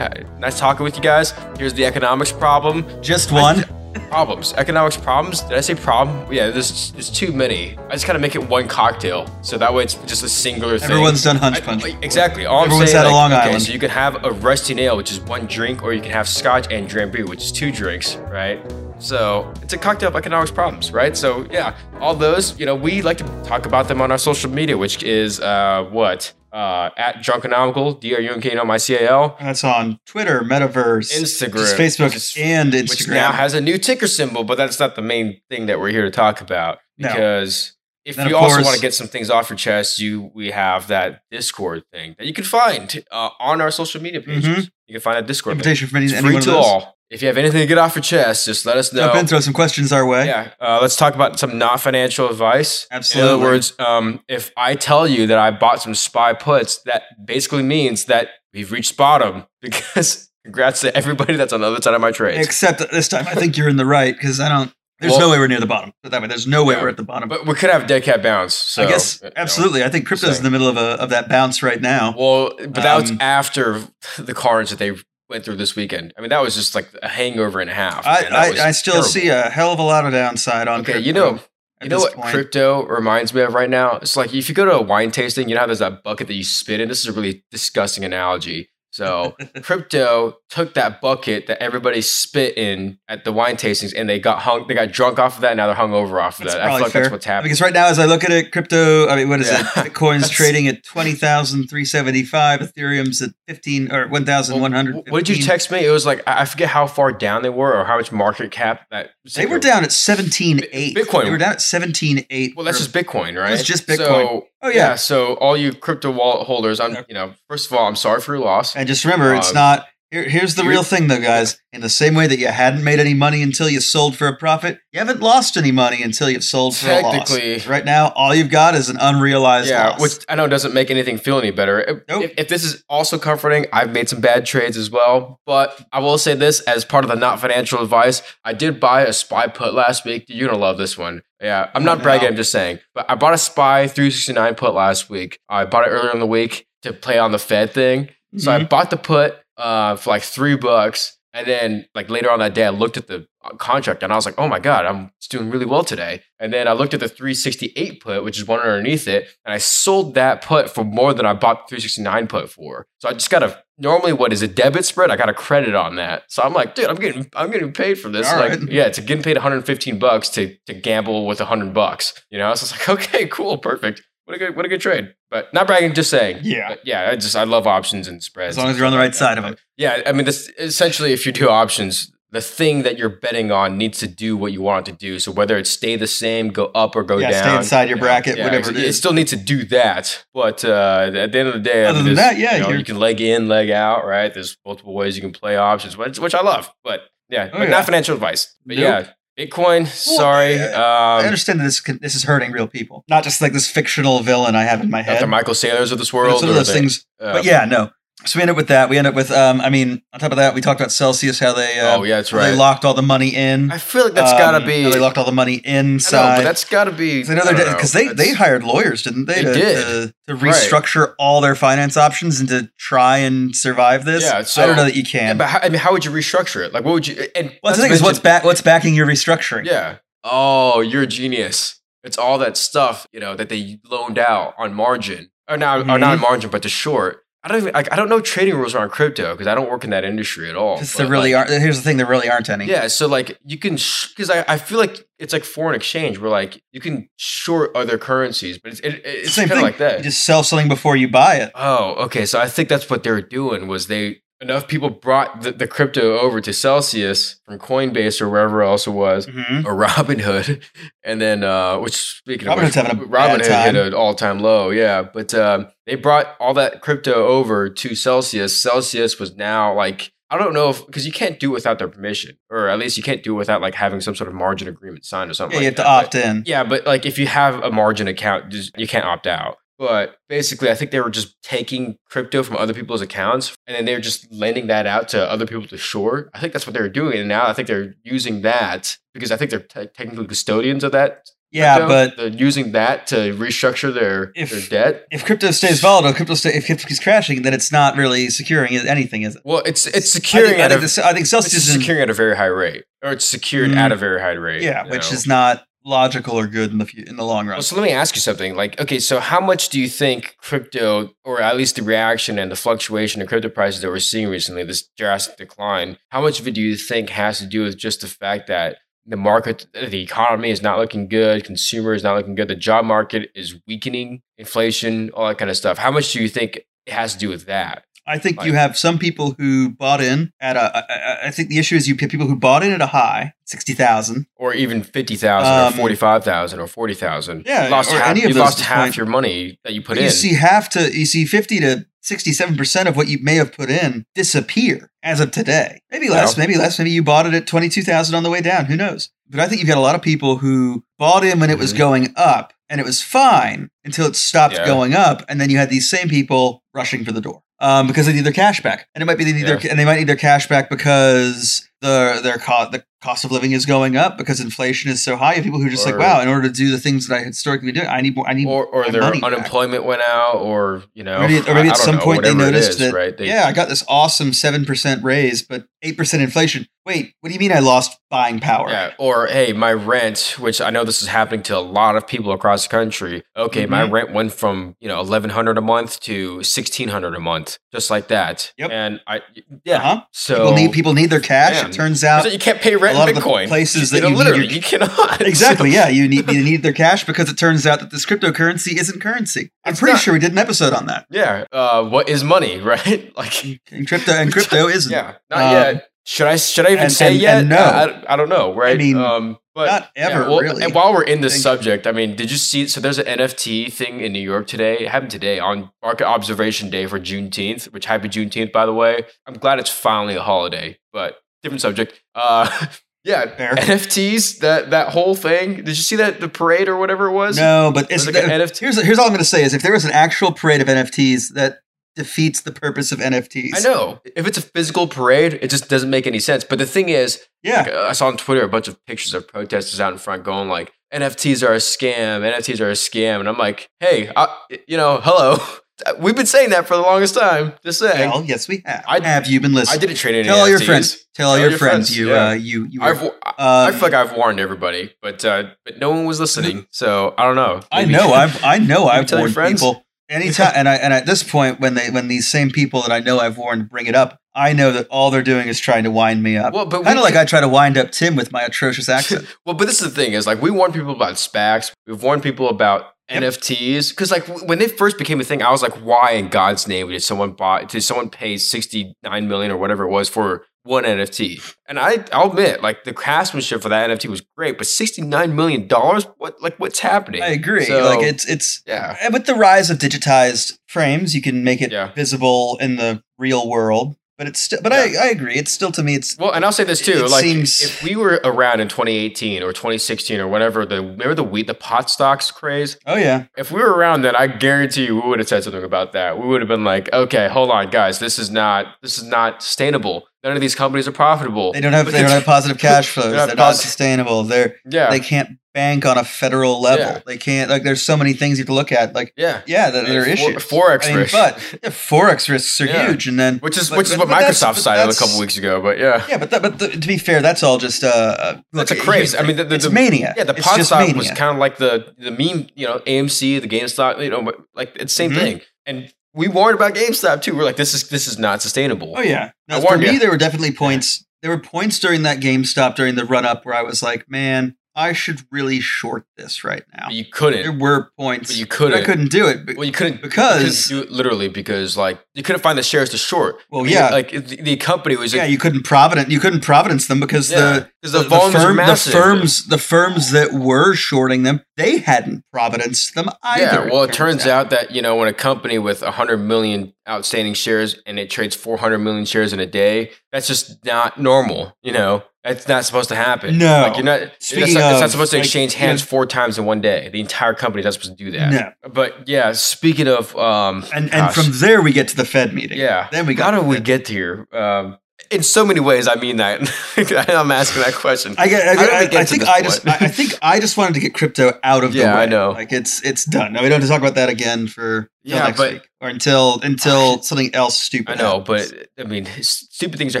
Nice 0.38 0.58
talking 0.58 0.84
with 0.84 0.96
you 0.96 1.02
guys. 1.02 1.32
Here's 1.58 1.74
the 1.74 1.84
economics 1.84 2.30
problem. 2.32 2.86
Just 3.02 3.32
one. 3.32 3.64
Problems. 4.08 4.52
Economics 4.54 4.96
problems. 4.96 5.40
Did 5.40 5.58
I 5.58 5.60
say 5.60 5.74
problem? 5.74 6.32
Yeah, 6.32 6.50
there's, 6.50 6.92
there's 6.92 7.10
too 7.10 7.32
many. 7.32 7.76
I 7.88 7.92
just 7.92 8.06
kind 8.06 8.14
of 8.14 8.22
make 8.22 8.36
it 8.36 8.48
one 8.48 8.68
cocktail. 8.68 9.28
So 9.42 9.58
that 9.58 9.74
way 9.74 9.82
it's 9.82 9.94
just 9.94 10.22
a 10.22 10.28
singular 10.28 10.78
thing. 10.78 10.90
Everyone's 10.90 11.24
done 11.24 11.36
Hunch 11.36 11.56
I- 11.56 11.60
Punch. 11.60 11.82
like, 11.82 12.02
exactly. 12.04 12.46
All 12.46 12.64
Everyone's 12.64 12.92
saying, 12.92 13.04
had 13.04 13.10
a 13.10 13.14
Long 13.14 13.32
okay, 13.32 13.48
Island. 13.48 13.62
So 13.62 13.72
you 13.72 13.78
can 13.80 13.90
have 13.90 14.24
a 14.24 14.30
rusty 14.30 14.74
nail, 14.74 14.96
which 14.96 15.10
is 15.10 15.20
one 15.20 15.46
drink, 15.46 15.82
or 15.82 15.92
you 15.92 16.00
can 16.00 16.12
have 16.12 16.28
scotch 16.28 16.70
and 16.70 16.88
drambuie, 16.88 17.28
which 17.28 17.42
is 17.42 17.52
two 17.52 17.72
drinks, 17.72 18.16
right? 18.30 18.60
So 19.00 19.52
it's 19.62 19.72
a 19.72 19.78
cocktail 19.78 20.08
of 20.10 20.16
economics 20.16 20.50
problems, 20.52 20.92
right? 20.92 21.16
So 21.16 21.46
yeah, 21.50 21.76
all 22.00 22.14
those, 22.14 22.58
you 22.58 22.66
know, 22.66 22.76
we 22.76 23.02
like 23.02 23.18
to 23.18 23.24
talk 23.44 23.66
about 23.66 23.88
them 23.88 24.00
on 24.00 24.12
our 24.12 24.18
social 24.18 24.50
media, 24.50 24.78
which 24.78 25.02
is 25.02 25.40
uh, 25.40 25.88
what 25.90 26.32
uh, 26.52 26.90
at 26.96 27.16
drunkonomical, 27.16 28.00
D 28.00 28.14
R 28.14 28.20
U 28.20 28.32
N 28.32 28.40
K 28.40 28.50
N 28.52 28.58
O 28.58 28.62
M 28.62 28.70
I 28.70 28.76
C 28.76 28.94
A 28.96 29.10
L, 29.10 29.36
That's 29.40 29.64
on 29.64 29.98
Twitter, 30.06 30.40
Metaverse, 30.40 31.12
Instagram, 31.12 31.74
Facebook, 31.76 32.14
is- 32.14 32.34
and 32.38 32.72
Instagram. 32.72 32.88
which 32.90 33.08
now 33.08 33.32
has 33.32 33.54
a 33.54 33.60
new 33.60 33.78
ticker 33.78 34.06
symbol, 34.06 34.44
but 34.44 34.56
that's 34.56 34.78
not 34.80 34.96
the 34.96 35.02
main 35.02 35.40
thing 35.50 35.66
that 35.66 35.78
we're 35.80 35.90
here 35.90 36.04
to 36.04 36.10
talk 36.10 36.40
about 36.40 36.78
No. 36.98 37.08
because. 37.08 37.74
If 38.04 38.16
Then, 38.16 38.28
you 38.30 38.36
also 38.36 38.54
course- 38.54 38.64
want 38.64 38.74
to 38.76 38.80
get 38.80 38.94
some 38.94 39.06
things 39.06 39.28
off 39.28 39.50
your 39.50 39.58
chest, 39.58 39.98
you 39.98 40.30
we 40.32 40.50
have 40.50 40.86
that 40.88 41.20
Discord 41.30 41.82
thing 41.92 42.14
that 42.16 42.26
you 42.26 42.32
can 42.32 42.44
find 42.44 43.04
uh, 43.12 43.28
on 43.38 43.60
our 43.60 43.70
social 43.70 44.00
media 44.00 44.22
pages. 44.22 44.46
Mhm. 44.66 44.70
You 44.86 44.94
can 44.94 45.02
find 45.02 45.16
that 45.18 45.26
Discord. 45.26 45.52
Invitation 45.56 45.88
for 45.88 45.98
any, 45.98 46.06
It's 46.06 46.18
free 46.18 46.40
to 46.40 46.56
all. 46.56 46.96
If 47.10 47.22
you 47.22 47.28
have 47.28 47.38
anything 47.38 47.60
to 47.62 47.66
get 47.66 47.78
off 47.78 47.94
your 47.96 48.02
chest, 48.02 48.44
just 48.44 48.66
let 48.66 48.76
us 48.76 48.92
know. 48.92 49.06
Jump 49.06 49.14
in, 49.20 49.26
throw 49.26 49.40
some 49.40 49.54
questions 49.54 49.92
our 49.92 50.04
way. 50.04 50.26
Yeah, 50.26 50.50
uh, 50.60 50.78
let's 50.82 50.94
talk 50.94 51.14
about 51.14 51.38
some 51.38 51.56
not 51.56 51.80
financial 51.80 52.28
advice. 52.28 52.86
Absolutely. 52.90 53.28
In 53.30 53.34
other 53.34 53.42
words, 53.50 53.72
um, 53.78 54.20
if 54.28 54.50
I 54.58 54.74
tell 54.74 55.06
you 55.08 55.26
that 55.28 55.38
I 55.38 55.50
bought 55.50 55.80
some 55.80 55.94
spy 55.94 56.34
puts, 56.34 56.78
that 56.82 57.04
basically 57.24 57.62
means 57.62 58.04
that 58.06 58.28
we've 58.52 58.70
reached 58.70 58.96
bottom 58.98 59.46
because 59.62 60.30
congrats 60.44 60.82
to 60.82 60.94
everybody 60.94 61.36
that's 61.36 61.52
on 61.54 61.62
the 61.62 61.66
other 61.66 61.80
side 61.80 61.94
of 61.94 62.00
my 62.02 62.10
trade. 62.10 62.40
Except 62.40 62.78
this 62.90 63.08
time, 63.08 63.26
I 63.26 63.34
think 63.34 63.56
you're 63.56 63.68
in 63.70 63.76
the 63.76 63.86
right 63.86 64.14
because 64.14 64.38
I 64.38 64.48
don't. 64.50 64.72
There's 65.00 65.12
Well- 65.12 65.20
no 65.20 65.30
way 65.30 65.38
we're 65.38 65.46
near 65.46 65.60
the 65.60 65.66
bottom. 65.66 65.92
Put 66.02 66.10
that 66.10 66.20
way, 66.20 66.26
there's 66.26 66.48
no 66.48 66.64
way 66.64 66.74
Yeah. 66.74 66.82
we're 66.82 66.88
at 66.88 66.96
the 66.96 67.04
bottom. 67.04 67.28
but 67.28 67.46
we 67.46 67.54
could 67.54 67.70
have 67.70 67.86
dead 67.86 68.02
cat 68.02 68.20
bounce. 68.20 68.54
So, 68.54 68.82
I 68.82 68.86
guess 68.86 69.20
you 69.22 69.28
know. 69.28 69.32
absolutely. 69.36 69.84
I 69.84 69.88
think 69.88 70.06
crypto's 70.08 70.38
in 70.38 70.44
the 70.44 70.50
middle 70.50 70.66
of 70.68 70.76
a 70.76 71.00
of 71.00 71.08
that 71.10 71.28
bounce 71.28 71.62
right 71.62 71.80
now. 71.80 72.14
Well, 72.18 72.50
but 72.58 72.74
that 72.74 73.00
was 73.00 73.12
Um, 73.12 73.18
after 73.20 73.80
the 74.18 74.34
cards 74.34 74.70
that 74.70 74.80
they 74.80 74.92
went 75.28 75.44
through 75.44 75.56
this 75.56 75.76
weekend. 75.76 76.14
I 76.16 76.20
mean, 76.20 76.30
that 76.30 76.40
was 76.42 76.54
just 76.54 76.74
like 76.74 76.88
a 77.02 77.08
hangover 77.08 77.60
and 77.60 77.70
a 77.70 77.74
half. 77.74 78.06
I, 78.06 78.22
man. 78.22 78.32
That 78.32 78.50
was 78.50 78.60
I, 78.60 78.68
I 78.68 78.70
still 78.72 78.94
terrible. 78.94 79.08
see 79.08 79.28
a 79.28 79.42
hell 79.50 79.72
of 79.72 79.78
a 79.78 79.82
lot 79.82 80.06
of 80.06 80.12
downside 80.12 80.68
on. 80.68 80.80
Okay, 80.80 80.92
crypto 80.92 81.06
you 81.06 81.12
know, 81.12 81.40
You 81.82 81.88
know 81.90 81.98
what 81.98 82.14
point. 82.14 82.28
crypto 82.30 82.86
reminds 82.86 83.34
me 83.34 83.42
of 83.42 83.54
right 83.54 83.70
now? 83.70 83.96
It's 83.96 84.16
like 84.16 84.34
if 84.34 84.48
you 84.48 84.54
go 84.54 84.64
to 84.64 84.72
a 84.72 84.82
wine 84.82 85.10
tasting, 85.10 85.48
you 85.48 85.54
know 85.54 85.60
how 85.62 85.66
there's 85.66 85.78
that 85.80 86.02
bucket 86.02 86.26
that 86.28 86.34
you 86.34 86.44
spit 86.44 86.80
in? 86.80 86.88
This 86.88 87.00
is 87.00 87.06
a 87.06 87.12
really 87.12 87.44
disgusting 87.50 88.04
analogy. 88.04 88.70
So 88.98 89.36
crypto 89.62 90.36
took 90.50 90.74
that 90.74 91.00
bucket 91.00 91.46
that 91.46 91.62
everybody 91.62 92.00
spit 92.00 92.56
in 92.58 92.98
at 93.08 93.24
the 93.24 93.32
wine 93.32 93.56
tastings 93.56 93.94
and 93.96 94.08
they 94.08 94.18
got 94.18 94.40
hung 94.40 94.66
they 94.66 94.74
got 94.74 94.90
drunk 94.90 95.18
off 95.18 95.36
of 95.36 95.42
that 95.42 95.52
and 95.52 95.58
now 95.58 95.66
they're 95.66 95.74
hung 95.76 95.92
over 95.94 96.20
off 96.20 96.38
of 96.40 96.44
That's 96.44 96.54
that. 96.56 96.62
I 96.64 96.70
feel 96.74 96.80
like 96.82 96.92
fair. 96.92 97.02
that's 97.02 97.12
what's 97.12 97.24
happening. 97.24 97.44
Because 97.50 97.60
right 97.60 97.72
now, 97.72 97.86
as 97.86 97.98
I 97.98 98.06
look 98.06 98.24
at 98.24 98.30
it, 98.30 98.50
crypto. 98.50 99.06
I 99.08 99.16
mean, 99.16 99.28
what 99.28 99.40
is 99.40 99.50
Yeah. 99.50 99.60
it? 99.60 99.66
Bitcoin's 99.92 100.28
trading 100.38 100.66
at 100.68 100.82
twenty 100.84 101.12
thousand 101.12 101.68
three 101.68 101.84
seventy 101.84 102.24
five. 102.24 102.60
Ethereum's 102.60 103.22
at 103.22 103.30
fifteen 103.46 103.92
or 103.92 104.08
one 104.08 104.24
thousand 104.24 104.60
one 104.60 104.72
hundred. 104.72 105.08
What 105.10 105.24
did 105.24 105.36
you 105.36 105.44
text 105.44 105.70
me? 105.70 105.84
It 105.86 105.90
was 105.90 106.04
like 106.06 106.26
I 106.26 106.42
I 106.42 106.44
forget 106.44 106.68
how 106.68 106.86
far 106.86 107.12
down 107.12 107.42
they 107.42 107.50
were 107.50 107.74
or 107.74 107.84
how 107.84 107.96
much 107.98 108.10
market 108.10 108.50
cap 108.50 108.86
that 108.90 109.10
They 109.34 109.46
were 109.46 109.58
down 109.58 109.84
at 109.84 109.92
seventeen 109.92 110.62
eight. 110.72 110.96
Bitcoin. 110.96 111.24
They 111.24 111.30
were 111.30 111.38
down 111.38 111.52
at 111.52 111.60
seventeen 111.60 112.26
eight. 112.30 112.54
Well, 112.56 112.64
that's 112.64 112.78
just 112.78 112.92
Bitcoin, 112.92 113.38
right? 113.40 113.52
It's 113.52 113.62
just 113.62 113.86
Bitcoin. 113.86 113.96
So, 113.98 114.46
Oh, 114.62 114.68
yeah. 114.68 114.96
So 114.96 115.34
all 115.34 115.56
you 115.56 115.72
crypto 115.72 116.10
wallet 116.10 116.46
holders, 116.46 116.80
I'm 116.80 116.96
you 117.08 117.14
know, 117.14 117.34
first 117.48 117.70
of 117.70 117.76
all, 117.76 117.86
I'm 117.86 117.96
sorry 117.96 118.20
for 118.20 118.34
your 118.34 118.44
loss. 118.44 118.74
And 118.74 118.86
just 118.88 119.04
remember, 119.04 119.34
it's 119.34 119.48
Um, 119.50 119.54
not. 119.54 119.86
Here, 120.10 120.26
here's 120.26 120.54
the 120.54 120.64
real 120.64 120.82
thing, 120.84 121.08
though, 121.08 121.20
guys. 121.20 121.60
In 121.70 121.82
the 121.82 121.90
same 121.90 122.14
way 122.14 122.26
that 122.26 122.38
you 122.38 122.46
hadn't 122.48 122.82
made 122.82 122.98
any 122.98 123.12
money 123.12 123.42
until 123.42 123.68
you 123.68 123.78
sold 123.78 124.16
for 124.16 124.26
a 124.26 124.34
profit, 124.34 124.78
you 124.90 124.98
haven't 124.98 125.20
lost 125.20 125.58
any 125.58 125.70
money 125.70 126.02
until 126.02 126.30
you've 126.30 126.44
sold 126.44 126.74
for 126.74 126.88
a 126.90 127.00
loss. 127.02 127.66
Right 127.66 127.84
now, 127.84 128.10
all 128.16 128.34
you've 128.34 128.48
got 128.50 128.74
is 128.74 128.88
an 128.88 128.96
unrealized 128.98 129.68
Yeah, 129.68 129.88
loss. 129.90 130.00
which 130.00 130.12
I 130.26 130.34
know 130.34 130.46
doesn't 130.46 130.72
make 130.72 130.90
anything 130.90 131.18
feel 131.18 131.38
any 131.38 131.50
better. 131.50 131.80
If, 131.82 131.98
Nope. 132.08 132.24
if, 132.24 132.32
if 132.38 132.48
this 132.48 132.64
is 132.64 132.82
also 132.88 133.18
comforting, 133.18 133.66
I've 133.70 133.92
made 133.92 134.08
some 134.08 134.22
bad 134.22 134.46
trades 134.46 134.78
as 134.78 134.90
well. 134.90 135.40
But 135.44 135.78
I 135.92 135.98
will 136.00 136.16
say 136.16 136.32
this 136.34 136.60
as 136.62 136.86
part 136.86 137.04
of 137.04 137.10
the 137.10 137.16
not 137.16 137.38
financial 137.38 137.82
advice, 137.82 138.22
I 138.44 138.54
did 138.54 138.80
buy 138.80 139.02
a 139.02 139.12
spy 139.12 139.46
put 139.46 139.74
last 139.74 140.06
week. 140.06 140.24
You're 140.28 140.48
gonna 140.48 140.58
love 140.58 140.78
this 140.78 140.96
one. 140.96 141.20
Yeah, 141.40 141.70
I'm 141.74 141.84
not 141.84 142.02
bragging. 142.02 142.28
I'm 142.28 142.36
just 142.36 142.50
saying. 142.52 142.80
But 142.94 143.06
I 143.08 143.14
bought 143.14 143.32
a 143.34 143.38
spy 143.38 143.86
369 143.86 144.54
put 144.56 144.74
last 144.74 145.08
week. 145.08 145.38
I 145.48 145.64
bought 145.64 145.86
it 145.86 145.90
earlier 145.90 146.10
in 146.12 146.18
the 146.20 146.26
week 146.26 146.66
to 146.82 146.92
play 146.92 147.18
on 147.18 147.32
the 147.32 147.38
Fed 147.38 147.72
thing. 147.72 148.08
So 148.36 148.50
I 148.52 148.60
Mhm. 148.60 148.68
bought 148.68 148.90
the 148.90 148.96
put 148.96 149.36
uh, 149.56 149.96
for 149.96 150.10
like 150.10 150.22
three 150.22 150.56
bucks. 150.56 151.16
And 151.32 151.46
then, 151.46 151.86
like 151.94 152.08
later 152.08 152.30
on 152.30 152.38
that 152.40 152.54
day, 152.54 152.64
I 152.64 152.70
looked 152.70 152.96
at 152.96 153.06
the 153.06 153.26
contract 153.56 154.02
and 154.02 154.12
I 154.12 154.16
was 154.16 154.26
like, 154.26 154.34
"Oh 154.38 154.48
my 154.48 154.58
god, 154.58 154.84
I'm 154.84 155.10
doing 155.30 155.50
really 155.50 155.66
well 155.66 155.84
today." 155.84 156.22
And 156.38 156.52
then 156.52 156.68
I 156.68 156.72
looked 156.72 156.94
at 156.94 157.00
the 157.00 157.08
368 157.08 158.00
put, 158.00 158.24
which 158.24 158.38
is 158.38 158.46
one 158.46 158.60
underneath 158.60 159.08
it, 159.08 159.28
and 159.44 159.52
I 159.52 159.58
sold 159.58 160.14
that 160.14 160.42
put 160.42 160.70
for 160.70 160.84
more 160.84 161.14
than 161.14 161.26
I 161.26 161.32
bought 161.32 161.68
the 161.68 161.76
369 161.76 162.26
put 162.28 162.50
for. 162.50 162.86
So 162.98 163.08
I 163.08 163.12
just 163.12 163.30
got 163.30 163.42
a 163.42 163.62
normally 163.78 164.12
what 164.12 164.32
is 164.32 164.42
a 164.42 164.48
debit 164.48 164.84
spread? 164.84 165.10
I 165.10 165.16
got 165.16 165.28
a 165.28 165.34
credit 165.34 165.74
on 165.74 165.96
that. 165.96 166.24
So 166.28 166.42
I'm 166.42 166.52
like, 166.52 166.74
dude, 166.74 166.86
I'm 166.86 166.96
getting 166.96 167.28
I'm 167.34 167.50
getting 167.50 167.72
paid 167.72 167.94
for 167.98 168.08
this. 168.08 168.30
All 168.30 168.38
like, 168.38 168.50
right. 168.50 168.70
yeah, 168.70 168.84
it's 168.84 168.98
getting 168.98 169.22
paid 169.22 169.36
115 169.36 169.98
bucks 169.98 170.28
to 170.30 170.56
to 170.66 170.74
gamble 170.74 171.26
with 171.26 171.40
100 171.40 171.72
bucks. 171.72 172.24
You 172.30 172.38
know, 172.38 172.54
so 172.54 172.64
it's 172.64 172.72
like, 172.72 172.88
okay, 173.06 173.26
cool, 173.26 173.58
perfect. 173.58 174.02
What 174.28 174.34
a 174.34 174.38
good 174.38 174.56
what 174.56 174.66
a 174.66 174.68
good 174.68 174.82
trade. 174.82 175.14
But 175.30 175.54
not 175.54 175.66
bragging, 175.66 175.94
just 175.94 176.10
saying. 176.10 176.40
Yeah. 176.42 176.68
But 176.68 176.86
yeah, 176.86 177.08
I 177.10 177.16
just 177.16 177.34
I 177.34 177.44
love 177.44 177.66
options 177.66 178.08
and 178.08 178.22
spreads. 178.22 178.58
As 178.58 178.58
long 178.58 178.70
as 178.70 178.76
you're 178.76 178.84
on 178.84 178.92
the 178.92 178.98
right 178.98 179.14
side 179.14 179.38
of 179.38 179.44
it. 179.46 179.58
Yeah, 179.78 180.02
I 180.04 180.12
mean, 180.12 180.26
this 180.26 180.50
essentially, 180.58 181.14
if 181.14 181.24
you 181.24 181.32
do 181.32 181.48
options, 181.48 182.12
the 182.30 182.40
thing 182.42 182.82
that 182.82 182.98
you're 182.98 183.08
betting 183.08 183.50
on 183.50 183.78
needs 183.78 183.98
to 184.00 184.06
do 184.06 184.36
what 184.36 184.52
you 184.52 184.60
want 184.60 184.86
it 184.86 184.92
to 184.92 184.96
do. 184.98 185.18
So 185.18 185.32
whether 185.32 185.56
it 185.56 185.66
stay 185.66 185.96
the 185.96 186.06
same, 186.06 186.48
go 186.50 186.66
up 186.74 186.94
or 186.94 187.02
go 187.02 187.16
Yeah, 187.18 187.30
down, 187.30 187.42
stay 187.42 187.56
inside 187.56 187.88
your 187.88 187.96
bracket, 187.98 188.36
yeah, 188.36 188.44
whatever 188.44 188.70
it 188.70 188.76
it, 188.76 188.84
is. 188.84 188.98
still 188.98 189.12
needs 189.14 189.30
to 189.30 189.36
do 189.36 189.64
that. 189.66 190.24
But 190.34 190.62
uh, 190.64 191.10
at 191.14 191.32
the 191.32 191.38
end 191.38 191.48
of 191.48 191.54
the 191.54 191.60
day, 191.60 191.86
Other 191.86 192.02
than 192.02 192.14
that, 192.16 192.36
yeah, 192.36 192.56
you, 192.56 192.62
know, 192.62 192.68
you're- 192.70 192.84
can 192.84 192.98
leg 192.98 193.20
in, 193.22 193.48
leg 193.48 193.70
out, 193.70 194.04
right? 194.06 194.32
There's 194.32 194.58
multiple 194.66 194.92
ways 194.94 195.16
you 195.16 195.22
can 195.22 195.32
play 195.32 195.56
options, 195.56 195.96
which, 195.96 196.18
which 196.18 196.34
I 196.34 196.42
love. 196.42 196.70
But 196.84 197.00
yeah, 197.30 197.48
Oh, 197.52 197.58
but 197.58 197.64
yeah. 197.64 197.70
not 197.70 197.84
financial 197.86 198.14
advice. 198.14 198.54
But 198.66 198.76
Nope. 198.76 199.06
yeah, 199.38 199.46
Bitcoin. 199.46 199.86
sorry, 199.86 200.60
I 200.60 201.18
um, 201.20 201.24
understand 201.24 201.60
that 201.60 201.64
this 201.64 201.80
can- 201.80 201.98
this 202.02 202.14
is 202.14 202.24
hurting 202.24 202.52
real 202.52 202.66
people, 202.66 203.04
not 203.08 203.24
just 203.24 203.40
like 203.40 203.52
this 203.54 203.68
fictional 203.70 204.20
villain 204.20 204.54
I 204.54 204.64
have 204.64 204.80
in 204.82 204.90
my 204.90 205.00
head. 205.02 205.22
the 205.22 205.26
Michael 205.26 205.54
Saylors 205.54 205.92
of 205.92 205.98
this 205.98 206.12
world. 206.12 206.34
it's 206.34 206.42
one 206.42 206.50
of 206.50 206.56
those 206.56 206.72
things. 206.72 207.06
uh, 207.20 207.32
but 207.32 207.44
yeah, 207.44 207.64
no. 207.64 207.90
So 208.26 208.36
we 208.38 208.42
end 208.42 208.50
up 208.50 208.56
with 208.56 208.66
that. 208.68 208.88
We 208.88 208.98
end 208.98 209.06
up 209.06 209.14
with, 209.14 209.30
um, 209.30 209.60
I 209.60 209.70
mean, 209.70 210.02
on 210.12 210.18
top 210.18 210.32
of 210.32 210.38
that, 210.38 210.52
we 210.52 210.60
talked 210.60 210.80
about 210.80 210.90
Celsius, 210.90 211.38
how 211.38 211.52
they, 211.52 211.78
uh, 211.78 211.98
oh 211.98 212.02
yeah, 212.02 212.16
that's 212.16 212.32
right. 212.32 212.50
they 212.50 212.56
locked 212.56 212.84
all 212.84 212.92
the 212.94 213.00
money 213.00 213.28
in. 213.28 213.70
I 213.70 213.78
feel 213.78 214.04
like 214.04 214.14
that's 214.14 214.32
Um, 214.32 214.38
gotta 214.38 214.66
be. 214.66 214.82
they 214.90 214.98
locked 214.98 215.18
all 215.18 215.24
the 215.24 215.30
money 215.30 215.62
I 215.64 215.70
know, 215.70 215.78
inside. 215.78 216.36
but 216.38 216.42
that's 216.42 216.64
gotta 216.64 216.90
be. 216.90 217.22
'Cause 217.22 217.30
I 217.30 217.34
know 217.34 217.44
they're 217.44 217.72
because 217.74 217.92
they, 217.92 218.08
they 218.08 218.32
hired 218.32 218.64
lawyers, 218.64 219.04
didn't 219.04 219.26
they? 219.26 219.36
They 219.36 219.44
to, 219.44 219.52
did. 219.54 219.76
To, 219.76 220.14
to 220.26 220.34
Right. 220.34 220.52
restructure 220.52 221.14
all 221.18 221.40
their 221.40 221.54
finance 221.54 221.96
options 221.96 222.40
and 222.40 222.48
to 222.48 222.68
try 222.76 223.18
and 223.18 223.54
survive 223.54 224.04
this. 224.04 224.24
Yeah, 224.24 224.42
so, 224.42 224.64
I 224.64 224.66
don't 224.66 224.76
know 224.76 224.84
that 224.84 224.96
you 224.96 225.04
Yeah, 225.06 225.10
can. 225.20 225.38
but 225.38 225.46
how, 225.48 225.60
I 225.62 225.68
mean, 225.68 225.78
how 225.78 225.92
would 225.92 226.04
you 226.04 226.10
restructure 226.10 226.64
it? 226.64 226.72
Like, 226.74 226.84
what 226.84 226.94
would 226.94 227.06
you? 227.06 227.24
And 227.36 227.56
Well, 227.62 227.72
the 227.72 227.76
to 227.76 227.82
thing 227.82 227.92
is 227.92 228.02
what's 228.02 228.18
back 228.18 228.42
what's 228.42 228.62
backing 228.62 228.94
your 228.94 229.06
restructuring. 229.06 229.64
Yeah. 229.64 229.96
Oh, 230.24 230.80
you're 230.80 231.02
a 231.04 231.06
genius. 231.06 231.76
It's 232.02 232.18
all 232.18 232.36
that 232.38 232.56
stuff, 232.56 233.06
you 233.12 233.20
know, 233.20 233.36
that 233.36 233.48
they 233.48 233.78
loaned 233.88 234.18
out 234.18 234.54
on 234.58 234.74
margin, 234.74 235.30
or 235.48 235.56
not, 235.56 235.80
or 235.80 235.84
not 235.84 236.02
on 236.02 236.18
Mhm. 236.18 236.22
margin, 236.22 236.50
but 236.50 236.62
to 236.62 236.68
short. 236.68 237.22
I 237.48 237.52
don't 237.52 237.62
even, 237.62 237.74
like, 237.74 237.92
I 237.92 237.96
don't 237.96 238.08
know 238.08 238.20
trading 238.20 238.54
rules 238.54 238.74
around 238.74 238.90
crypto 238.90 239.32
because 239.32 239.46
I 239.46 239.54
don't 239.54 239.70
work 239.70 239.84
in 239.84 239.90
that 239.90 240.04
industry 240.04 240.50
at 240.50 240.56
all. 240.56 240.76
Because 240.76 240.92
there 240.94 241.06
really 241.08 241.32
like, 241.32 241.48
aren't. 241.48 241.62
Here's 241.62 241.76
the 241.78 241.82
thing: 241.82 241.96
there 241.96 242.06
really 242.06 242.28
aren't 242.28 242.48
any. 242.48 242.66
Yeah, 242.66 242.88
so 242.88 243.06
like 243.06 243.38
you 243.44 243.58
can, 243.58 243.74
because 243.74 244.30
I, 244.30 244.44
I 244.46 244.58
feel 244.58 244.78
like 244.78 245.06
it's 245.18 245.32
like 245.32 245.44
foreign 245.44 245.74
exchange 245.74 246.18
where 246.18 246.30
like 246.30 246.62
you 246.72 246.80
can 246.80 247.08
short 247.16 247.74
other 247.74 247.98
currencies, 247.98 248.58
but 248.58 248.72
it's 248.72 248.80
it, 248.80 249.02
it's 249.04 249.32
Same 249.32 249.48
kind 249.48 249.52
of 249.52 249.56
thing. 249.58 249.64
like 249.64 249.78
that. 249.78 249.98
You 249.98 250.04
just 250.04 250.24
sell 250.24 250.42
something 250.42 250.68
before 250.68 250.96
you 250.96 251.08
buy 251.08 251.36
it. 251.36 251.52
Oh, 251.54 251.94
okay. 252.04 252.26
So 252.26 252.40
I 252.40 252.48
think 252.48 252.68
that's 252.68 252.88
what 252.90 253.02
they're 253.02 253.22
doing 253.22 253.66
was 253.66 253.86
they 253.86 254.20
enough 254.40 254.68
people 254.68 254.88
brought 254.90 255.42
the, 255.42 255.52
the 255.52 255.66
crypto 255.66 256.18
over 256.18 256.40
to 256.40 256.52
Celsius 256.52 257.40
from 257.44 257.58
Coinbase 257.58 258.20
or 258.20 258.28
wherever 258.28 258.62
else 258.62 258.86
it 258.86 258.90
was, 258.90 259.26
Mhm. 259.26 259.64
or 259.64 259.74
Robinhood, 259.86 260.62
and 261.04 261.20
then 261.20 261.42
uh, 261.44 261.78
which 261.78 261.96
speaking 261.96 262.48
of 262.48 262.58
Robinhood's 262.58 262.76
which, 262.76 262.84
a 262.84 262.94
bad 262.94 262.98
Robinhood 263.40 263.64
hit 263.64 263.76
an 263.76 263.94
all 263.94 264.14
time 264.14 264.38
low, 264.40 264.70
yeah. 264.70 265.02
But 265.02 265.34
um, 265.34 265.68
they 265.86 265.94
brought 265.96 266.36
all 266.40 266.54
that 266.54 266.80
crypto 266.82 267.26
over 267.26 267.68
to 267.68 267.94
Celsius. 267.94 268.56
Celsius 268.60 269.18
was 269.18 269.36
now 269.36 269.74
like. 269.74 270.12
I 270.30 270.36
don't 270.36 270.52
know 270.52 270.68
if 270.68 270.84
because 270.84 271.06
you 271.06 271.12
can't 271.12 271.40
do 271.40 271.52
it 271.52 271.54
without 271.54 271.78
their 271.78 271.88
permission, 271.88 272.36
or 272.50 272.68
at 272.68 272.78
least 272.78 272.98
you 272.98 273.02
can't 273.02 273.22
do 273.22 273.32
it 273.32 273.38
without 273.38 273.62
like 273.62 273.74
having 273.74 274.02
some 274.02 274.14
sort 274.14 274.28
of 274.28 274.34
margin 274.34 274.68
agreement 274.68 275.06
signed 275.06 275.30
or 275.30 275.32
something. 275.34 275.54
Yeah, 275.58 275.70
you 275.70 275.70
like 275.70 275.78
have 275.78 276.02
to 276.10 276.16
that. 276.18 276.20
opt 276.20 276.36
in. 276.36 276.42
Yeah, 276.46 276.64
but 276.64 276.84
like 276.84 277.06
if 277.06 277.18
you 277.18 277.26
have 277.26 277.62
a 277.64 277.70
margin 277.70 278.08
account, 278.08 278.52
you 278.76 278.86
can't 278.86 279.06
opt 279.06 279.26
out. 279.26 279.56
But 279.78 280.16
basically, 280.28 280.70
I 280.70 280.74
think 280.74 280.90
they 280.90 281.00
were 281.00 281.10
just 281.10 281.40
taking 281.42 281.96
crypto 282.10 282.42
from 282.42 282.56
other 282.56 282.74
people's 282.74 283.00
accounts 283.00 283.54
and 283.66 283.76
then 283.76 283.84
they 283.84 283.94
were 283.94 284.00
just 284.00 284.26
lending 284.32 284.66
that 284.66 284.86
out 284.86 285.08
to 285.10 285.30
other 285.30 285.46
people 285.46 285.66
to 285.68 285.78
short. 285.78 286.30
I 286.34 286.40
think 286.40 286.52
that's 286.52 286.66
what 286.66 286.74
they 286.74 286.80
were 286.80 286.88
doing. 286.88 287.18
And 287.18 287.28
now 287.28 287.46
I 287.46 287.52
think 287.52 287.68
they're 287.68 287.94
using 288.02 288.42
that 288.42 288.96
because 289.14 289.30
I 289.30 289.36
think 289.36 289.50
they're 289.52 289.60
te- 289.60 289.86
technically 289.94 290.26
custodians 290.26 290.82
of 290.82 290.92
that. 290.92 291.28
Yeah, 291.50 291.76
crypto. 291.76 291.88
but 291.88 292.16
they're 292.18 292.28
using 292.42 292.72
that 292.72 293.06
to 293.06 293.34
restructure 293.34 293.94
their, 293.94 294.32
If- 294.34 294.50
their 294.50 294.60
debt. 294.92 295.06
if 295.10 295.24
crypto 295.24 295.50
stays 295.52 295.80
volatile, 295.80 296.12
crypto 296.12 296.34
stay, 296.34 296.50
if 296.54 296.66
crypto 296.66 296.86
keeps 296.86 297.00
crashing, 297.00 297.40
then 297.40 297.54
it's 297.54 297.72
not 297.72 297.96
really 297.96 298.28
securing 298.28 298.76
anything, 298.76 299.22
is 299.22 299.36
it? 299.36 299.42
Well, 299.46 299.62
it's 299.64 299.86
it's 299.86 300.14
I 300.14 300.18
securing 300.18 300.50
think, 300.56 300.60
I 300.60 300.64
at 300.64 300.68
think, 300.72 300.78
a, 300.78 300.82
this, 300.82 300.98
I 300.98 301.12
think 301.14 301.24
Celsius 301.26 301.54
is 301.54 301.72
securing 301.72 302.02
at 302.02 302.10
a 302.10 302.12
very 302.12 302.36
high 302.36 302.46
rate, 302.46 302.84
or 303.02 303.12
it's 303.12 303.24
secured 303.24 303.70
Mm. 303.70 303.76
at 303.76 303.92
a 303.92 303.96
very 303.96 304.20
high 304.20 304.32
rate. 304.32 304.60
yeah, 304.62 304.84
which 304.88 305.10
know? 305.10 305.14
is 305.16 305.26
not 305.26 305.64
logical 305.88 306.38
or 306.38 306.46
good 306.46 306.70
in 306.70 306.78
the 306.78 306.86
fu- 306.86 307.02
in 307.06 307.16
the 307.16 307.24
long 307.24 307.46
run. 307.46 307.56
Well, 307.56 307.62
so 307.62 307.76
let 307.76 307.82
me 307.82 307.90
ask 307.90 308.14
you 308.14 308.20
something. 308.20 308.54
Like, 308.54 308.80
okay, 308.80 308.98
so 308.98 309.18
how 309.18 309.40
much 309.40 309.70
do 309.70 309.80
you 309.80 309.88
think 309.88 310.36
crypto, 310.38 311.14
or 311.24 311.40
at 311.40 311.56
least 311.56 311.76
the 311.76 311.82
reaction 311.82 312.38
and 312.38 312.50
the 312.50 312.56
fluctuation 312.56 313.20
in 313.20 313.26
crypto 313.26 313.48
prices 313.48 313.80
that 313.80 313.88
we're 313.88 313.98
seeing 313.98 314.28
recently, 314.28 314.64
this 314.64 314.88
drastic 314.96 315.36
decline, 315.36 315.98
how 316.10 316.20
much 316.20 316.38
of 316.38 316.46
it 316.46 316.52
do 316.52 316.60
you 316.60 316.76
think 316.76 317.10
has 317.10 317.38
to 317.38 317.46
do 317.46 317.62
with 317.62 317.76
just 317.76 318.02
the 318.02 318.06
fact 318.06 318.46
that 318.48 318.76
the 319.06 319.16
market, 319.16 319.66
the 319.72 320.02
economy 320.02 320.50
is 320.50 320.62
not 320.62 320.78
looking 320.78 321.08
good, 321.08 321.44
consumer 321.44 321.94
is 321.94 322.02
not 322.02 322.16
looking 322.16 322.34
good, 322.34 322.48
the 322.48 322.54
job 322.54 322.84
market 322.84 323.30
is 323.34 323.56
weakening, 323.66 324.22
inflation, 324.36 325.10
all 325.14 325.26
that 325.28 325.38
kind 325.38 325.50
of 325.50 325.56
stuff? 325.56 325.78
How 325.78 325.90
much 325.90 326.12
do 326.12 326.22
you 326.22 326.28
think 326.28 326.56
it 326.56 326.92
has 326.92 327.14
to 327.14 327.18
do 327.18 327.30
with 327.30 327.46
that? 327.46 327.84
I 328.08 328.18
think 328.18 328.42
you 328.44 328.54
have 328.54 328.76
some 328.78 328.98
people 328.98 329.34
who 329.38 329.68
bought 329.70 330.00
in 330.00 330.32
at 330.40 330.56
a. 330.56 330.76
I- 330.78 331.26
I- 331.26 331.30
think 331.30 331.48
the 331.50 331.58
issue 331.58 331.76
is 331.76 331.86
you 331.86 331.94
have 332.00 332.10
people 332.10 332.26
who 332.26 332.36
bought 332.36 332.62
in 332.62 332.72
at 332.72 332.80
a 332.80 332.86
high, 332.86 333.34
sixty 333.44 333.74
thousand. 333.74 334.26
Or 334.36 334.54
even 334.54 334.82
50,000 334.82 335.46
Um, 335.52 335.74
or 335.74 335.76
45,000 335.76 336.58
or 336.58 336.66
40,000. 336.66 337.44
Yeah, 337.46 337.64
you 337.66 337.70
lost 337.70 337.92
or 337.92 337.98
half, 338.00 338.16
you 338.16 338.28
lost 338.30 338.60
half 338.60 338.96
your 338.96 339.06
money 339.06 339.58
that 339.64 339.74
you 339.74 339.80
put 339.82 339.88
But 339.96 339.98
in. 339.98 340.04
you 340.04 340.10
see 340.10 340.34
half 340.34 340.68
to 340.70 340.80
you 340.96 341.04
see 341.06 341.24
fifty 341.26 341.60
to 341.60 341.84
sixty-seven 342.00 342.56
percent 342.56 342.88
of 342.88 342.96
what 342.96 343.08
you 343.08 343.18
may 343.22 343.34
have 343.34 343.52
put 343.52 343.68
in 343.70 344.06
disappear 344.14 344.90
as 345.02 345.20
of 345.20 345.30
today. 345.30 345.80
Maybe 345.90 346.08
less, 346.08 346.36
Yeah. 346.36 346.42
maybe 346.44 346.56
less. 346.56 346.78
Maybe 346.78 346.90
you 346.90 347.02
bought 347.02 347.26
it 347.26 347.34
at 347.34 347.46
twenty-two 347.46 347.82
thousand 347.82 348.14
on 348.14 348.22
the 348.22 348.30
way 348.30 348.40
down. 348.40 348.64
Who 348.66 348.76
knows? 348.76 349.10
But 349.28 349.40
I 349.40 349.46
think 349.48 349.60
you've 349.60 349.68
got 349.68 349.76
a 349.78 349.80
lot 349.88 349.94
of 349.94 350.00
people 350.02 350.38
who 350.38 350.84
bought 350.98 351.24
in 351.24 351.38
when 351.40 351.50
it 351.50 351.58
was 351.58 351.74
Mhm. 351.74 351.78
going 351.78 352.12
up, 352.16 352.54
and 352.70 352.80
it 352.80 352.84
was 352.86 353.02
fine 353.02 353.68
until 353.84 354.06
it 354.06 354.16
stopped 354.16 354.54
Yeah. 354.54 354.64
going 354.66 354.94
up, 354.94 355.24
and 355.28 355.38
then 355.40 355.50
you 355.50 355.58
had 355.58 355.68
these 355.70 355.90
same 355.90 356.08
people 356.08 356.62
rushing 356.74 357.04
for 357.04 357.12
the 357.12 357.20
door 357.20 357.42
um, 357.60 357.86
because 357.86 358.06
they 358.06 358.12
need 358.12 358.24
their 358.24 358.32
cash 358.32 358.60
back, 358.62 358.88
and 358.94 359.02
it 359.02 359.04
might 359.04 359.18
be 359.18 359.24
they 359.24 359.32
need 359.32 359.46
their 359.46 359.58
and 359.70 359.78
they 359.78 359.84
might 359.84 359.96
need 359.96 360.06
their 360.06 360.16
cash 360.16 360.48
back 360.48 360.70
because 360.70 361.67
the 361.80 362.20
their 362.22 362.38
co- 362.38 362.68
the 362.70 362.84
cost 363.00 363.24
of 363.24 363.30
living 363.30 363.52
is 363.52 363.64
going 363.64 363.96
up 363.96 364.18
because 364.18 364.40
inflation 364.40 364.90
is 364.90 365.02
so 365.04 365.14
high. 365.16 365.30
You 365.30 365.36
have 365.36 365.44
people 365.44 365.60
who 365.60 365.66
are 365.66 365.70
just 365.70 365.86
Or- 365.86 365.92
like, 365.92 366.00
wow, 366.00 366.20
in 366.20 366.26
order 366.28 366.48
to 366.48 366.52
do 366.52 366.70
the 366.72 366.78
things 366.80 367.06
that 367.06 367.14
I 367.16 367.22
historically 367.22 367.70
do, 367.70 367.82
I 367.82 368.00
need 368.00 368.16
more. 368.16 368.28
I 368.28 368.32
need 368.32 368.46
or 368.48 368.66
or 368.66 368.90
their 368.90 369.02
money 369.02 369.20
back. 369.20 369.32
unemployment 369.32 369.84
went 369.84 370.02
out, 370.02 370.36
or 370.36 370.82
you 370.94 371.04
know, 371.04 371.18
Or 371.18 371.28
maybe, 371.28 371.48
or 371.48 371.54
maybe 371.54 371.68
at 371.68 371.76
some 371.76 371.96
know, 371.96 372.02
point 372.02 372.22
they 372.24 372.34
noticed 372.34 372.70
is, 372.70 372.78
that, 372.78 372.92
right? 372.94 373.16
They- 373.16 373.28
yeah, 373.28 373.44
I 373.46 373.52
got 373.52 373.68
this 373.68 373.84
awesome 373.88 374.32
7% 374.32 375.04
raise, 375.04 375.42
but 375.42 375.66
8% 375.84 376.20
inflation. 376.22 376.66
Wait, 376.84 377.12
what 377.20 377.28
do 377.28 377.34
you 377.34 377.38
mean 377.38 377.52
I 377.52 377.58
lost 377.60 377.98
buying 378.10 378.40
power? 378.40 378.70
yeah. 378.70 378.92
Or 378.98 379.26
hey, 379.26 379.52
my 379.52 379.72
rent, 379.72 380.34
which 380.38 380.60
I 380.60 380.70
know 380.70 380.84
this 380.84 381.02
is 381.02 381.08
happening 381.08 381.42
to 381.44 381.56
a 381.56 381.60
lot 381.60 381.94
of 381.96 382.06
people 382.06 382.32
across 382.32 382.62
the 382.64 382.70
country. 382.70 383.22
Okay, 383.36 383.66
my 383.66 383.82
Mhm. 383.82 383.92
rent 383.92 384.12
went 384.12 384.32
from 384.32 384.74
you 384.80 384.88
know 384.88 384.98
eleven 384.98 385.30
hundred 385.30 385.58
a 385.58 385.60
month 385.60 386.00
to 386.00 386.42
sixteen 386.42 386.88
hundred 386.88 387.14
a 387.14 387.20
month, 387.20 387.58
just 387.72 387.90
like 387.90 388.08
that. 388.08 388.52
Yep. 388.56 388.70
And 388.72 389.00
I, 389.06 389.20
yeah. 389.64 389.76
Uh-huh. 389.76 390.00
So 390.12 390.34
People 390.36 390.54
need 390.54 390.72
people 390.72 390.94
need 390.94 391.10
their 391.10 391.20
cash. 391.20 391.62
Man. 391.62 391.67
It 391.68 391.72
turns 391.74 392.00
so 392.00 392.08
out 392.08 392.32
you 392.32 392.38
can't 392.38 392.60
pay 392.60 392.76
rent 392.76 392.96
a 392.96 392.98
lot 392.98 393.08
in 393.08 393.16
of 393.16 393.22
the 393.22 393.28
Bitcoin. 393.28 393.48
places 393.48 393.92
you 393.92 394.00
that 394.00 394.08
you 394.08 394.14
literally 394.16 394.44
your- 394.44 394.52
you 394.54 394.60
cannot 394.60 395.20
exactly, 395.20 395.70
yeah, 395.70 395.88
you 395.88 396.08
need 396.08 396.30
you 396.30 396.42
need 396.42 396.62
their 396.62 396.72
cash 396.72 397.04
because 397.04 397.30
it 397.30 397.36
turns 397.38 397.66
out 397.66 397.80
that 397.80 397.90
this 397.90 398.04
cryptocurrency 398.06 398.78
isn't 398.78 399.00
currency. 399.00 399.50
I'm 399.64 399.72
It's 399.72 399.80
pretty 399.80 399.92
not. 399.94 400.00
sure 400.02 400.14
we 400.14 400.20
did 400.20 400.32
an 400.32 400.38
episode 400.38 400.72
on 400.72 400.86
that. 400.86 401.06
Yeah. 401.10 401.44
Uh, 401.52 401.84
what 401.88 402.08
is 402.08 402.24
money, 402.24 402.58
right? 402.72 403.14
Like 403.16 403.60
And 403.70 403.86
crypto 403.86 404.12
and 404.12 404.32
crypto 404.32 404.68
isn't. 404.76 404.90
Yeah, 404.92 405.14
not 405.30 405.40
Um, 405.42 405.52
yet. 405.52 405.88
Should 406.04 406.26
I? 406.26 406.36
Should 406.36 406.66
I 406.66 406.70
even 406.70 406.84
and- 406.84 406.92
say 406.92 407.12
and- 407.12 407.20
yet? 407.20 407.38
and 407.40 407.48
no. 407.50 407.56
I, 407.58 408.14
I 408.14 408.16
don't 408.16 408.30
know. 408.30 408.54
Right? 408.54 408.78
mean, 408.78 408.96
um, 408.96 409.36
but 409.54 409.66
not 409.66 409.90
ever, 409.96 410.22
well, 410.30 410.38
really. 410.40 410.62
And 410.64 410.72
while 410.72 410.94
we're 410.94 411.02
in 411.02 411.20
this 411.20 411.42
subject, 411.42 411.86
I 411.86 411.92
mean, 411.92 412.14
did 412.16 412.30
you 412.30 412.36
see? 412.38 412.66
So 412.68 412.80
there's 412.80 412.98
an 412.98 413.06
NFT 413.06 413.70
thing 413.70 414.00
in 414.00 414.12
New 414.14 414.20
York 414.20 414.46
today. 414.46 414.78
It 414.78 414.88
happened 414.88 415.10
today 415.10 415.38
on 415.38 415.70
Market 415.82 416.06
Observation 416.06 416.70
Day 416.70 416.86
for 416.86 416.98
Juneteenth. 416.98 417.70
Which 417.72 417.84
happy 417.86 418.08
Juneteenth, 418.08 418.52
by 418.52 418.64
the 418.64 418.72
way. 418.72 419.02
I'm 419.26 419.34
glad 419.34 419.58
it's 419.58 419.68
finally 419.68 420.14
a 420.14 420.22
holiday, 420.22 420.78
but 420.94 421.18
different 421.48 421.60
subject. 421.62 422.00
Uh, 422.14 422.48
yeah, 423.04 423.26
Fair. 423.36 423.54
NFTs. 423.54 424.38
That 424.40 424.70
that 424.70 424.88
whole 424.88 425.14
thing. 425.14 425.56
Did 425.56 425.68
you 425.68 425.74
see 425.74 425.96
that 425.96 426.20
the 426.20 426.28
parade 426.28 426.68
or 426.68 426.76
whatever 426.76 427.06
it 427.06 427.12
was? 427.12 427.36
No, 427.36 427.70
but 427.74 427.90
it's 427.90 428.06
like 428.06 428.14
an 428.16 428.28
that- 428.28 428.40
NFT. 428.48 428.58
here's 428.60 428.82
here's 428.82 428.98
all 428.98 429.06
I'm 429.06 429.10
going 429.12 429.18
to 429.18 429.24
say 429.24 429.42
is 429.42 429.54
if 429.54 429.62
there 429.62 429.72
was 429.72 429.84
an 429.84 429.92
actual 429.92 430.32
parade 430.32 430.60
of 430.60 430.68
NFTs 430.68 431.34
that 431.34 431.58
defeats 431.96 432.42
the 432.42 432.52
purpose 432.52 432.92
of 432.92 433.00
NFTs. 433.00 433.50
I 433.56 433.60
know. 433.60 434.00
If 434.14 434.24
it's 434.26 434.38
a 434.38 434.42
physical 434.42 434.86
parade, 434.86 435.34
it 435.42 435.50
just 435.50 435.68
doesn't 435.68 435.90
make 435.90 436.06
any 436.06 436.20
sense. 436.20 436.44
But 436.44 436.58
the 436.60 436.66
thing 436.66 436.90
is, 436.90 437.20
Yeah. 437.42 437.62
Like, 437.62 437.72
uh, 437.74 437.80
I 437.88 437.92
saw 437.92 438.06
on 438.06 438.16
Twitter 438.16 438.42
a 438.44 438.48
bunch 438.48 438.68
of 438.68 438.84
pictures 438.86 439.14
of 439.14 439.26
protesters 439.26 439.80
out 439.80 439.92
in 439.92 439.98
front 439.98 440.22
going 440.22 440.48
like, 440.48 440.72
NFTs 440.94 441.46
are 441.46 441.52
a 441.52 441.56
scam, 441.58 442.20
NFTs 442.20 442.60
are 442.60 442.68
a 442.70 442.74
scam. 442.74 443.18
And 443.18 443.28
I'm 443.28 443.36
like, 443.36 443.68
hey, 443.80 444.12
I, 444.14 444.28
you 444.68 444.76
know, 444.76 445.00
hello. 445.02 445.38
We've 445.98 446.16
been 446.16 446.26
saying 446.26 446.50
that 446.50 446.66
for 446.66 446.76
the 446.76 446.82
longest 446.82 447.14
time. 447.14 447.54
Just 447.64 447.78
saying. 447.78 448.10
Well, 448.10 448.24
yes, 448.24 448.48
we 448.48 448.62
have. 448.64 448.84
I- 448.86 449.00
have 449.06 449.26
you 449.26 449.40
been 449.40 449.52
listening? 449.52 449.78
I 449.78 449.80
didn't 449.80 449.96
trade 449.96 450.14
any 450.14 450.28
Tell 450.28 450.38
all 450.40 450.48
your 450.48 450.60
friends. 450.60 451.06
Tell 451.14 451.30
all 451.30 451.38
your, 451.38 451.56
friends, 451.58 451.96
you 451.96 452.10
yeah. 452.10 452.28
uh 452.28 452.32
you 452.32 452.66
you 452.70 452.80
I've, 452.80 453.02
were, 453.02 453.14
I, 453.24 453.68
I 453.68 453.72
feel 453.72 453.80
like 453.80 453.92
I've 453.92 454.16
warned 454.16 454.38
everybody, 454.38 454.94
but 455.02 455.24
uh, 455.24 455.50
but 455.64 455.78
no 455.78 455.90
one 455.90 456.04
was 456.04 456.20
listening. 456.20 456.66
So 456.70 457.14
I 457.18 457.24
don't 457.24 457.36
know. 457.36 457.60
I 457.72 457.84
know 457.84 458.12
I've 458.12 458.42
I 458.44 458.58
know 458.58 458.86
I've 458.86 459.10
warned 459.10 459.34
friends. 459.34 459.60
people 459.60 459.84
anytime 460.08 460.52
and 460.54 460.68
I 460.68 460.76
and 460.76 460.92
at 460.92 461.06
this 461.06 461.22
point 461.22 461.60
when 461.60 461.74
they 461.74 461.90
when 461.90 462.08
these 462.08 462.28
same 462.28 462.50
people 462.50 462.82
that 462.82 462.92
I 462.92 463.00
know 463.00 463.18
I've 463.18 463.36
warned 463.38 463.68
bring 463.68 463.86
it 463.86 463.94
up, 463.94 464.20
I 464.34 464.52
know 464.52 464.70
that 464.72 464.86
all 464.88 465.10
they're 465.10 465.22
doing 465.22 465.48
is 465.48 465.58
trying 465.58 465.84
to 465.84 465.90
wind 465.90 466.22
me 466.22 466.36
up. 466.36 466.54
Well, 466.54 466.66
but 466.66 466.84
kind 466.84 466.98
of 466.98 467.04
like 467.04 467.16
I 467.16 467.24
try 467.24 467.40
to 467.40 467.48
wind 467.48 467.76
up 467.76 467.90
Tim 467.90 468.16
with 468.16 468.32
my 468.32 468.42
atrocious 468.42 468.88
accent. 468.88 469.26
Well, 469.44 469.54
but 469.56 469.66
this 469.66 469.80
is 469.80 469.92
the 469.92 470.02
thing 470.02 470.12
is 470.12 470.26
like 470.26 470.42
we 470.42 470.50
warn 470.50 470.72
people 470.72 470.92
about 470.92 471.14
SPACs. 471.14 471.72
We've 471.86 472.02
warned 472.02 472.22
people 472.22 472.48
about 472.48 472.92
Yep. 473.10 473.22
NFTs 473.22 473.90
because 473.90 474.10
like 474.10 474.26
when 474.46 474.58
they 474.58 474.68
first 474.68 474.98
became 474.98 475.20
a 475.20 475.24
thing, 475.24 475.42
I 475.42 475.50
was 475.50 475.62
like, 475.62 475.74
why 475.84 476.12
in 476.12 476.28
God's 476.28 476.68
name 476.68 476.88
did 476.88 477.02
someone 477.02 477.32
buy? 477.32 477.64
Did 477.64 477.82
someone 477.82 478.10
pay 478.10 478.36
sixty 478.36 478.94
nine 479.02 479.28
million 479.28 479.50
or 479.50 479.56
whatever 479.56 479.84
it 479.84 479.90
was 479.90 480.08
for 480.08 480.44
one 480.68 480.84
NFT. 480.84 481.54
And 481.66 481.78
I, 481.78 482.04
I'll 482.12 482.28
admit, 482.30 482.62
like 482.62 482.84
the 482.84 482.92
craftsmanship 482.92 483.62
for 483.62 483.70
that 483.70 483.88
NFT 483.88 484.10
was 484.10 484.20
great, 484.36 484.58
but 484.58 484.66
sixty 484.66 485.00
nine 485.02 485.34
million 485.34 485.66
dollars. 485.66 486.06
What, 486.18 486.40
like, 486.42 486.58
what's 486.60 486.80
happening? 486.80 487.22
I 487.22 487.28
agree. 487.28 487.64
So- 487.64 487.84
like 487.84 488.02
it's 488.04 488.28
it's 488.28 488.62
yeah, 488.66 488.96
eh, 489.00 489.08
with 489.10 489.24
the 489.26 489.34
rise 489.34 489.70
of 489.70 489.78
digitized 489.78 490.58
frames, 490.66 491.14
you 491.14 491.22
can 491.22 491.42
make 491.42 491.62
it 491.62 491.72
Yeah. 491.72 491.92
visible 491.94 492.58
in 492.60 492.76
the 492.76 493.02
real 493.16 493.48
world. 493.48 493.96
But 494.18 494.26
it's 494.26 494.40
still. 494.40 494.58
But 494.60 494.72
I, 494.72 494.96
I 494.96 495.06
agree. 495.10 495.36
It's 495.36 495.52
still 495.52 495.70
to 495.70 495.82
me. 495.82 495.94
It's 495.94 496.18
Well, 496.18 496.32
and 496.32 496.44
I'll 496.44 496.50
say 496.52 496.64
this 496.64 496.80
too: 496.80 497.04
It 497.04 497.10
like, 497.10 497.22
seems- 497.22 497.62
if 497.62 497.84
we 497.84 497.94
were 497.94 498.20
around 498.24 498.58
in 498.60 498.66
2018 498.68 499.44
or 499.44 499.52
2016 499.52 500.18
or 500.18 500.26
whatever, 500.26 500.66
the 500.66 500.76
remember 500.82 501.14
the 501.14 501.22
wheat, 501.22 501.46
the 501.46 501.54
pot 501.54 501.88
stocks 501.88 502.32
craze. 502.32 502.76
oh 502.84 502.96
yeah. 502.96 503.26
If 503.36 503.52
we 503.52 503.60
were 503.62 503.72
around 503.72 504.02
then, 504.02 504.16
I 504.16 504.26
guarantee 504.26 504.86
you, 504.86 504.96
we 505.00 505.08
would 505.08 505.20
have 505.20 505.28
said 505.28 505.44
something 505.44 505.62
about 505.62 505.92
that. 505.92 506.18
We 506.18 506.26
would 506.26 506.40
have 506.40 506.48
been 506.48 506.64
like, 506.64 506.92
"Okay, 506.92 507.28
hold 507.28 507.50
on, 507.52 507.70
guys, 507.70 508.00
this 508.00 508.18
is 508.18 508.28
not 508.28 508.66
this 508.82 508.98
is 508.98 509.04
not 509.04 509.40
sustainable. 509.40 510.08
None 510.24 510.34
of 510.34 510.40
these 510.40 510.56
companies 510.56 510.88
are 510.88 510.92
profitable. 510.92 511.52
They 511.52 511.60
don't 511.60 511.72
have 511.72 511.86
they 511.86 512.02
don't 512.02 512.10
have 512.10 512.24
positive 512.24 512.58
cash 512.58 512.88
flows. 512.92 513.04
They 513.06 513.10
They're 513.12 513.18
don't 513.20 513.28
have 513.28 513.38
not 513.38 513.54
sustainable. 513.54 514.24
They're 514.24 514.56
yeah, 514.68 514.90
they 514.90 514.98
can't 514.98 515.38
bank 515.58 515.84
on 515.84 515.98
a 515.98 516.04
federal 516.04 516.60
level. 516.60 516.86
Yeah. 516.86 517.00
They 517.04 517.16
can't 517.18 517.50
like 517.50 517.62
there's 517.64 517.82
so 517.82 517.96
many 517.96 518.12
things 518.12 518.38
you 518.38 518.42
have 518.42 518.46
to 518.48 518.54
look 518.54 518.70
at. 518.70 518.94
Like 518.94 519.12
yeah, 519.16 519.42
yeah, 519.46 519.70
that 519.70 519.86
there 519.86 520.02
are 520.02 520.06
issues. 520.06 520.44
Forex 520.44 520.84
I 520.84 520.88
mean, 520.88 520.96
risk. 520.98 521.12
but 521.12 521.32
yeah, 521.62 521.70
forex 521.70 522.28
risks 522.28 522.60
are 522.60 522.66
Yeah. 522.66 522.86
huge, 522.88 523.08
and 523.08 523.18
then 523.18 523.38
which 523.38 523.58
is 523.58 523.68
but- 523.70 523.78
which 523.78 523.90
is 523.90 523.98
what 523.98 524.08
Microsoft 524.08 524.58
cited 524.58 524.94
a 524.94 524.98
couple 524.98 525.18
weeks 525.18 525.36
ago. 525.36 525.60
But 525.60 525.78
yeah, 525.78 526.04
Yeah, 526.08 526.18
but 526.18 526.30
that, 526.30 526.42
but 526.42 526.58
the, 526.60 526.68
to 526.68 526.88
be 526.88 526.98
fair, 526.98 527.20
that's 527.22 527.42
all 527.42 527.58
just 527.58 527.82
uh, 527.82 527.88
uh 527.88 528.36
That's 528.52 528.70
a 528.70 528.76
craze. 528.76 529.14
I 529.14 529.22
mean, 529.22 529.36
the- 529.36 529.44
the- 529.44 529.56
it's 529.56 529.64
the- 529.64 529.70
mania. 529.70 530.14
yeah, 530.16 530.24
the 530.24 530.34
just 530.34 530.66
stock 530.66 530.80
mania. 530.80 530.94
was 530.96 531.10
kind 531.10 531.32
of 531.32 531.38
like 531.38 531.56
the 531.58 531.92
the 531.98 532.10
meme, 532.12 532.46
you 532.54 532.66
know, 532.68 532.78
AMC, 532.86 533.40
the 533.40 533.48
GameStop, 533.48 534.02
you 534.02 534.10
know, 534.10 534.20
like 534.54 534.70
it's 534.76 534.92
the 534.94 534.96
same 535.02 535.10
Mhm. 535.10 535.18
thing. 535.18 535.40
And 535.66 535.92
we 536.14 536.28
warned 536.28 536.54
about 536.56 536.74
GameStop 536.74 537.22
too. 537.22 537.36
We're 537.36 537.44
like, 537.44 537.56
this 537.56 537.74
is 537.74 537.88
this 537.88 538.06
is 538.06 538.16
not 538.18 538.42
sustainable. 538.42 538.94
Oh 538.96 539.02
yeah. 539.02 539.30
I 539.48 539.54
No, 539.54 539.60
for 539.60 539.66
warned 539.70 539.82
me, 539.82 539.98
there 539.98 540.10
were 540.10 540.16
definitely 540.16 540.52
points. 540.52 541.04
There 541.22 541.30
were 541.32 541.38
points 541.40 541.80
during 541.80 542.02
that 542.04 542.20
GameStop 542.20 542.76
during 542.76 542.94
the 542.94 543.04
run 543.04 543.26
up 543.26 543.44
where 543.44 543.54
I 543.54 543.62
was 543.62 543.82
like, 543.82 544.04
man, 544.08 544.54
I 544.78 544.92
should 544.92 545.22
really 545.32 545.58
short 545.60 546.04
this 546.16 546.44
right 546.44 546.62
now. 546.72 546.84
But 546.86 546.94
you 546.94 547.04
couldn't. 547.04 547.42
There 547.42 547.52
were 547.52 547.90
points, 547.98 548.30
But 548.30 548.38
you 548.38 548.46
couldn't. 548.46 548.80
I 548.80 548.84
couldn't 548.84 549.10
do 549.10 549.26
it. 549.26 549.44
But, 549.44 549.56
Well, 549.56 549.64
you 549.66 549.72
couldn't 549.72 550.00
Because- 550.00 550.70
you 550.70 550.76
couldn't 550.76 550.86
do 550.86 550.92
it 550.92 550.96
literally 550.96 551.28
because 551.28 551.76
like 551.76 551.98
you 552.14 552.22
couldn't 552.22 552.42
find 552.42 552.56
the 552.56 552.62
shares 552.62 552.90
to 552.90 552.96
short. 552.98 553.40
well, 553.50 553.66
yeah, 553.66 553.88
like 553.90 554.10
the, 554.12 554.20
the 554.20 554.56
company 554.56 554.96
was 554.96 555.12
yeah, 555.12 555.22
like, 555.22 555.30
you 555.32 555.38
couldn't 555.38 555.64
providence. 555.64 556.08
You 556.10 556.20
couldn't 556.20 556.42
providence 556.42 556.86
them 556.86 557.00
because 557.00 557.30
yeah, 557.30 557.66
the 557.82 557.88
the, 557.90 558.02
the, 558.04 558.14
are 558.16 558.30
firm- 558.30 558.56
the 558.56 558.76
firms 558.76 559.46
the 559.46 559.58
firms 559.58 560.12
that 560.12 560.32
were 560.32 560.74
shorting 560.74 561.24
them 561.24 561.42
they 561.58 561.78
hadn't 561.78 562.22
providenced 562.32 562.94
them 562.94 563.08
either. 563.22 563.66
Yeah, 563.66 563.72
well, 563.72 563.82
it 563.82 563.92
turns 563.92 564.26
out 564.26 564.50
that 564.50 564.70
you 564.70 564.80
know 564.80 564.94
when 564.94 565.08
a 565.08 565.12
company 565.12 565.58
with 565.58 565.82
100 565.82 566.18
million 566.18 566.72
outstanding 566.88 567.34
shares 567.34 567.82
and 567.84 567.98
it 567.98 568.10
trades 568.10 568.36
400 568.36 568.78
million 568.78 569.04
shares 569.04 569.32
in 569.32 569.40
a 569.40 569.46
day, 569.46 569.90
that's 570.12 570.28
just 570.28 570.64
not 570.64 571.00
normal. 571.00 571.56
You 571.62 571.72
know, 571.72 572.04
that's 572.28 572.48
not 572.48 572.64
supposed 572.64 572.88
to 572.90 572.94
happen. 572.96 573.38
No. 573.38 573.62
like 573.62 573.76
you're 573.76 573.84
not. 573.84 574.00
It's 574.02 574.28
Speaking 574.28 574.54
not, 574.54 574.72
it's 574.72 574.80
not 574.80 574.90
supposed 574.90 575.10
to 575.12 575.18
exchange 575.18 575.54
hands 575.54 575.82
four 575.82 576.06
times 576.06 576.38
in 576.38 576.44
one 576.44 576.60
day. 576.60 576.88
The 576.88 577.00
entire 577.00 577.34
company 577.34 577.60
is 577.60 577.64
not 577.64 577.74
supposed 577.74 577.96
to 577.98 578.04
do 578.04 578.10
that. 578.12 578.32
no, 578.62 578.68
But 578.70 579.08
yeah, 579.08 579.32
speaking 579.32 579.88
of, 579.88 580.14
um, 580.16 580.64
and 580.74 580.92
and 580.92 581.12
from 581.14 581.26
there 581.34 581.62
we 581.62 581.72
get 581.72 581.88
to 581.88 581.96
the 581.96 582.04
Fed 582.04 582.32
meeting. 582.34 582.58
yeah, 582.58 582.88
then 582.92 583.06
we 583.06 583.14
how 583.14 583.30
got 583.30 583.40
do 583.40 583.46
we 583.46 583.60
get 583.60 583.88
here? 583.88 584.26
Um, 584.32 584.78
in 585.10 585.22
so 585.22 585.44
many 585.44 585.60
ways, 585.60 585.88
I 585.88 585.94
mean 585.94 586.16
that. 586.16 586.40
I'm 587.18 587.30
asking 587.30 587.62
that 587.62 587.74
question. 587.74 588.14
I 588.18 588.28
get. 588.28 588.46
I, 588.46 588.54
did 588.54 588.70
I, 588.72 588.86
get 588.86 589.00
I 589.00 589.04
think 589.04 589.22
I 589.24 589.42
just. 589.42 589.66
I? 589.66 589.88
Think 589.88 590.14
I 590.22 590.40
just 590.40 590.56
wanted 590.56 590.74
to 590.74 590.80
get 590.80 590.94
crypto 590.94 591.32
out 591.42 591.64
of 591.64 591.72
the 591.72 591.80
way. 591.80 591.84
Yeah, 591.84 591.96
I 591.98 592.06
know. 592.06 592.30
Like 592.32 592.52
it's 592.52 592.84
it's 592.84 593.04
done. 593.04 593.32
Now 593.32 593.42
we 593.42 593.48
don't 593.48 593.60
have 593.60 593.68
to 593.68 593.72
talk 593.72 593.80
about 593.80 593.94
that 593.96 594.08
again 594.08 594.46
for 594.46 594.90
Yeah, 595.02 595.24
next 595.24 595.38
but- 595.38 595.52
week 595.54 595.68
or 595.80 595.88
until 595.88 596.40
until 596.42 597.02
something 597.02 597.34
else 597.34 597.60
stupid. 597.60 597.98
I 597.98 598.02
know, 598.02 598.18
happens. 598.18 598.52
but 598.52 598.68
I 598.84 598.88
mean, 598.88 599.06
stupid 599.22 599.78
things 599.78 599.94
are 599.96 600.00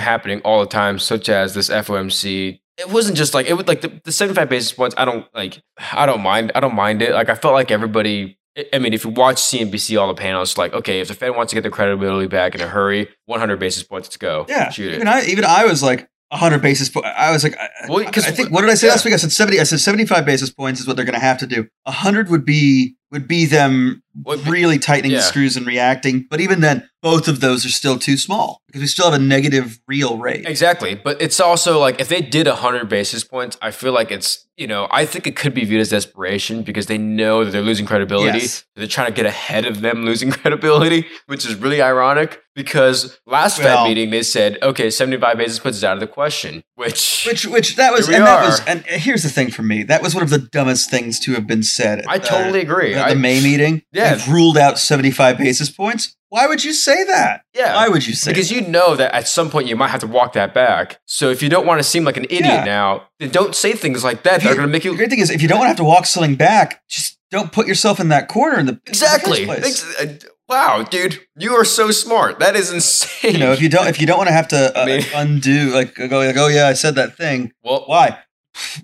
happening 0.00 0.40
all 0.42 0.60
the 0.60 0.66
time, 0.66 0.98
such 0.98 1.28
as 1.28 1.54
this 1.54 1.68
FOMC. 1.70 2.60
It 2.78 2.90
wasn't 2.90 3.16
just 3.16 3.34
like 3.34 3.46
it 3.46 3.54
was 3.54 3.66
like 3.66 3.80
the, 3.80 4.00
the 4.04 4.12
75 4.12 4.48
basis 4.48 4.72
points. 4.72 4.94
I 4.96 5.04
don't 5.04 5.26
like, 5.34 5.60
I 5.92 6.06
don't 6.06 6.20
mind. 6.22 6.52
I 6.54 6.60
don't 6.60 6.74
mind 6.76 7.02
it. 7.02 7.12
Like, 7.12 7.28
I 7.28 7.34
felt 7.34 7.54
like 7.54 7.72
everybody, 7.72 8.38
I- 8.72 8.78
mean, 8.78 8.92
if 8.92 9.04
you 9.04 9.10
watch 9.10 9.36
CNBC, 9.36 10.00
all 10.00 10.08
the 10.08 10.14
panels, 10.14 10.58
like, 10.58 10.72
okay, 10.72 11.00
if 11.00 11.08
the 11.08 11.14
Fed 11.14 11.30
wants 11.36 11.50
to 11.50 11.56
get 11.56 11.62
their 11.62 11.70
credibility 11.70 12.26
back 12.26 12.54
in 12.54 12.60
a 12.60 12.68
hurry, 12.68 13.08
100 13.26 13.58
basis 13.58 13.82
points, 13.82 14.08
let's 14.08 14.16
go. 14.16 14.46
yeah, 14.48 14.70
Shoot 14.70 14.92
it. 14.92 14.94
even 14.96 15.08
I 15.08 15.24
even 15.26 15.44
I 15.44 15.64
was 15.64 15.82
like. 15.82 16.08
100 16.30 16.60
basis 16.60 16.90
points. 16.90 17.08
I 17.16 17.30
was 17.30 17.42
like, 17.42 17.56
I, 17.56 17.70
I 17.88 18.20
think, 18.32 18.50
what 18.50 18.60
did 18.60 18.68
I 18.68 18.74
say 18.74 18.86
yeah. 18.88 18.92
last 18.92 19.06
week? 19.06 19.14
I 19.14 19.16
said 19.16 19.32
70. 19.32 19.60
I 19.60 19.62
said 19.62 19.80
75 19.80 20.26
basis 20.26 20.50
points 20.50 20.78
is 20.78 20.86
what 20.86 20.94
they're 20.94 21.06
going 21.06 21.14
to 21.14 21.24
have 21.24 21.38
to 21.38 21.46
do. 21.46 21.66
100 21.84 22.28
would 22.28 22.44
be 22.44 22.96
would 23.10 23.26
be 23.26 23.46
them 23.46 24.02
really 24.46 24.78
tightening 24.78 25.12
the 25.12 25.22
screws 25.22 25.56
and 25.56 25.66
reacting. 25.66 26.26
But 26.28 26.40
even 26.40 26.60
then, 26.60 26.88
both 27.00 27.28
of 27.28 27.40
those 27.40 27.64
are 27.64 27.70
still 27.70 27.98
too 27.98 28.16
small 28.16 28.60
because 28.66 28.80
we 28.80 28.86
still 28.86 29.10
have 29.10 29.18
a 29.18 29.24
negative 29.24 29.78
real 29.86 30.18
rate. 30.18 30.46
Exactly. 30.46 30.94
But 30.94 31.22
it's 31.22 31.38
also 31.40 31.78
like 31.78 32.00
if 32.00 32.08
they 32.08 32.20
did 32.20 32.46
100 32.46 32.88
basis 32.88 33.24
points, 33.24 33.56
I 33.62 33.70
feel 33.70 33.92
like 33.92 34.10
it's, 34.10 34.46
you 34.56 34.66
know, 34.66 34.88
I 34.90 35.06
think 35.06 35.26
it 35.26 35.36
could 35.36 35.54
be 35.54 35.64
viewed 35.64 35.80
as 35.80 35.90
desperation 35.90 36.62
because 36.62 36.86
they 36.86 36.98
know 36.98 37.44
that 37.44 37.52
they're 37.52 37.62
losing 37.62 37.86
credibility. 37.86 38.38
Yes. 38.40 38.64
They're 38.74 38.88
trying 38.88 39.06
to 39.06 39.12
get 39.14 39.26
ahead 39.26 39.64
of 39.64 39.80
them 39.80 40.04
losing 40.04 40.30
credibility, 40.32 41.06
which 41.26 41.46
is 41.46 41.54
really 41.54 41.80
ironic 41.80 42.42
because 42.54 43.18
last 43.26 43.58
Well- 43.62 43.84
Fed 43.84 43.88
meeting 43.88 44.10
they 44.10 44.22
said, 44.24 44.58
okay, 44.62 44.90
75 44.90 45.36
basis 45.38 45.60
points 45.60 45.78
is 45.78 45.84
out 45.84 45.94
of 45.94 46.00
the 46.00 46.08
question, 46.08 46.64
which, 46.78 47.24
Which, 47.26 47.46
which 47.46 47.76
that 47.76 47.92
was, 47.92 48.06
and 48.08 48.24
that 48.24 48.42
are. 48.42 48.48
was, 48.48 48.60
and 48.66 48.84
here's 48.86 49.22
the 49.24 49.28
thing 49.28 49.50
for 49.50 49.62
me. 49.62 49.82
That 49.82 50.02
was 50.02 50.14
one 50.14 50.22
of 50.22 50.30
the 50.30 50.38
dumbest 50.38 50.90
things 50.90 51.18
to 51.20 51.32
have 51.32 51.46
been 51.46 51.62
said. 51.62 52.00
At 52.00 52.08
I 52.08 52.18
the- 52.18 52.26
totally 52.26 52.60
agree. 52.60 52.94
At 52.94 53.06
I, 53.06 53.14
the 53.14 53.20
May 53.20 53.40
meeting, 53.42 53.82
Yeah. 53.92 54.14
they've 54.14 54.28
ruled 54.28 54.56
out 54.56 54.78
75 54.78 55.38
basis 55.38 55.70
points. 55.70 56.14
Why 56.30 56.46
would 56.46 56.62
you 56.62 56.72
say 56.74 57.04
that? 57.04 57.42
yeah. 57.54 57.74
Why 57.74 57.88
would 57.88 58.06
you 58.06 58.14
say? 58.14 58.30
because 58.32 58.50
that? 58.50 58.54
you 58.54 58.60
know 58.68 58.94
that 58.96 59.14
at 59.14 59.26
some 59.26 59.48
point 59.50 59.66
you 59.66 59.76
might 59.76 59.88
have 59.88 60.00
to 60.00 60.06
walk 60.06 60.34
that 60.34 60.52
back. 60.54 61.00
So 61.06 61.30
if 61.30 61.42
you 61.42 61.48
don't 61.48 61.66
want 61.66 61.78
to 61.80 61.82
seem 61.84 62.04
like 62.04 62.16
an 62.18 62.24
idiot 62.24 62.44
Yeah. 62.44 62.64
now, 62.64 63.08
then 63.18 63.30
don't 63.30 63.54
say 63.54 63.72
things 63.72 64.04
like 64.04 64.22
that. 64.24 64.42
They're 64.42 64.54
going 64.54 64.66
to 64.68 64.72
make 64.72 64.84
you. 64.84 64.90
the 64.90 64.98
great 64.98 65.10
thing 65.10 65.20
is, 65.20 65.30
if 65.30 65.40
you 65.42 65.48
don't 65.48 65.58
want 65.58 65.66
to 65.66 65.70
have 65.70 65.76
to 65.78 65.84
walk 65.84 66.04
something 66.06 66.34
back, 66.36 66.82
just 66.88 67.18
don't 67.30 67.50
put 67.50 67.66
yourself 67.66 67.98
in 67.98 68.08
that 68.08 68.28
corner 68.28 68.58
in 68.58 68.66
the 68.66 68.72
in 68.72 68.92
the 68.92 69.86
uh, 70.00 70.28
exactly. 70.48 70.84
first 70.84 70.90
place. 70.90 71.08
Ex- 71.08 71.08
Wow, 71.08 71.10
dude, 71.14 71.20
you 71.36 71.52
are 71.54 71.64
so 71.64 71.90
smart. 71.90 72.38
That 72.40 72.56
is 72.56 72.72
insane. 72.72 73.32
You 73.34 73.38
know, 73.38 73.52
if 73.52 73.60
you 73.60 73.68
don't, 73.68 73.86
if 73.88 74.00
you 74.00 74.06
don't 74.06 74.18
want 74.18 74.28
to 74.28 74.34
have 74.34 74.48
to 74.48 74.76
uh, 74.78 74.82
I 74.82 74.86
mean- 74.86 75.04
undo, 75.14 75.70
like 75.74 75.94
go, 75.94 76.18
like, 76.18 76.36
oh 76.36 76.48
yeah, 76.48 76.68
I 76.68 76.74
said 76.74 76.94
that 76.96 77.16
thing. 77.16 77.52
well, 77.62 77.84
Why? 77.86 78.18